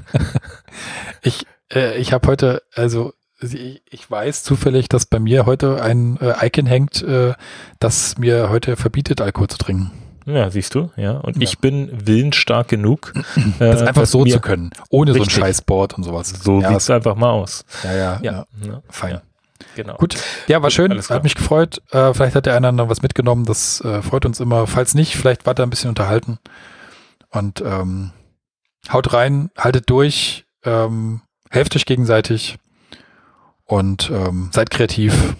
ich, 1.22 1.46
äh, 1.72 1.96
ich 1.98 2.12
habe 2.12 2.28
heute, 2.28 2.62
also 2.74 3.12
ich, 3.40 3.82
ich 3.88 4.10
weiß 4.10 4.42
zufällig, 4.42 4.88
dass 4.88 5.06
bei 5.06 5.18
mir 5.18 5.46
heute 5.46 5.82
ein 5.82 6.18
äh, 6.20 6.46
Icon 6.46 6.66
hängt, 6.66 7.02
äh, 7.02 7.34
das 7.78 8.18
mir 8.18 8.50
heute 8.50 8.76
verbietet, 8.76 9.20
Alkohol 9.20 9.48
zu 9.48 9.58
trinken. 9.58 10.03
Ja, 10.26 10.50
siehst 10.50 10.74
du, 10.74 10.90
ja. 10.96 11.12
Und 11.18 11.36
ja. 11.36 11.42
ich 11.42 11.58
bin 11.58 12.06
willensstark 12.06 12.68
genug. 12.68 13.12
das 13.58 13.82
äh, 13.82 13.86
einfach 13.86 14.06
so 14.06 14.24
zu 14.24 14.40
können, 14.40 14.70
ohne 14.88 15.14
richtig. 15.14 15.32
so 15.32 15.40
ein 15.40 15.42
Scheißboard 15.42 15.94
und 15.94 16.04
sowas. 16.04 16.30
So 16.30 16.60
ja, 16.60 16.70
sieht's 16.70 16.90
einfach 16.90 17.16
mal 17.16 17.30
aus. 17.30 17.64
Ja, 17.82 17.92
ja, 17.92 18.18
ja. 18.22 18.46
ja. 18.62 18.82
Fein. 18.88 19.14
Ja. 19.14 19.22
Genau. 19.76 19.96
Gut. 19.96 20.16
Ja, 20.46 20.62
war 20.62 20.70
schön. 20.70 20.96
Hat 20.96 21.22
mich 21.22 21.34
gefreut. 21.34 21.80
Äh, 21.90 22.12
vielleicht 22.14 22.34
hat 22.34 22.46
der 22.46 22.56
eine 22.56 22.72
oder 22.72 22.88
was 22.88 23.02
mitgenommen. 23.02 23.44
Das 23.44 23.80
äh, 23.80 24.02
freut 24.02 24.26
uns 24.26 24.40
immer. 24.40 24.66
Falls 24.66 24.94
nicht, 24.94 25.16
vielleicht 25.16 25.46
weiter 25.46 25.62
ein 25.62 25.70
bisschen 25.70 25.88
unterhalten. 25.88 26.38
Und 27.30 27.60
ähm, 27.60 28.12
haut 28.92 29.12
rein, 29.12 29.50
haltet 29.56 29.90
durch, 29.90 30.44
ähm, 30.64 31.22
helft 31.50 31.74
euch 31.76 31.86
gegenseitig 31.86 32.58
und 33.64 34.10
ähm, 34.10 34.50
seid 34.52 34.70
kreativ. 34.70 35.34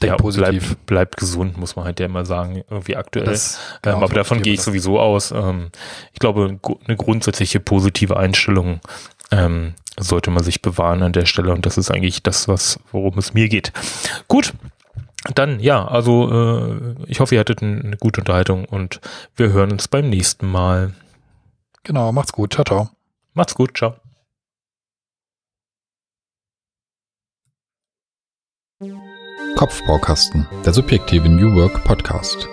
Denk 0.00 0.12
ja, 0.12 0.16
positiv. 0.16 0.68
Bleibt, 0.68 0.86
bleibt 0.86 1.16
gesund, 1.16 1.58
muss 1.58 1.76
man 1.76 1.84
halt 1.84 2.00
ja 2.00 2.06
immer 2.06 2.24
sagen, 2.24 2.62
irgendwie 2.70 2.96
aktuell. 2.96 3.26
Das, 3.26 3.58
genau, 3.82 3.98
ähm, 3.98 4.02
aber 4.04 4.14
davon 4.14 4.42
gehe 4.42 4.54
ich 4.54 4.62
sowieso 4.62 4.98
aus. 4.98 5.30
Ähm, 5.30 5.70
ich 6.12 6.18
glaube, 6.18 6.58
eine 6.86 6.96
grundsätzliche 6.96 7.60
positive 7.60 8.16
Einstellung 8.16 8.80
ähm, 9.30 9.74
sollte 9.98 10.30
man 10.30 10.42
sich 10.42 10.62
bewahren 10.62 11.02
an 11.02 11.12
der 11.12 11.26
Stelle 11.26 11.52
und 11.52 11.66
das 11.66 11.76
ist 11.76 11.90
eigentlich 11.90 12.22
das, 12.22 12.48
was 12.48 12.80
worum 12.92 13.18
es 13.18 13.34
mir 13.34 13.48
geht. 13.48 13.72
Gut, 14.28 14.54
dann 15.34 15.60
ja, 15.60 15.86
also 15.86 16.30
äh, 16.32 16.94
ich 17.06 17.20
hoffe, 17.20 17.34
ihr 17.34 17.40
hattet 17.40 17.62
eine 17.62 17.96
gute 17.98 18.22
Unterhaltung 18.22 18.64
und 18.64 19.00
wir 19.36 19.52
hören 19.52 19.72
uns 19.72 19.88
beim 19.88 20.08
nächsten 20.08 20.50
Mal. 20.50 20.94
Genau, 21.82 22.12
macht's 22.12 22.32
gut, 22.32 22.54
ciao, 22.54 22.64
ciao. 22.64 22.90
Macht's 23.34 23.54
gut, 23.54 23.76
ciao. 23.76 23.96
Kopfbaukasten, 29.56 30.46
der 30.64 30.72
subjektive 30.72 31.28
New 31.28 31.54
Work 31.54 31.84
Podcast. 31.84 32.48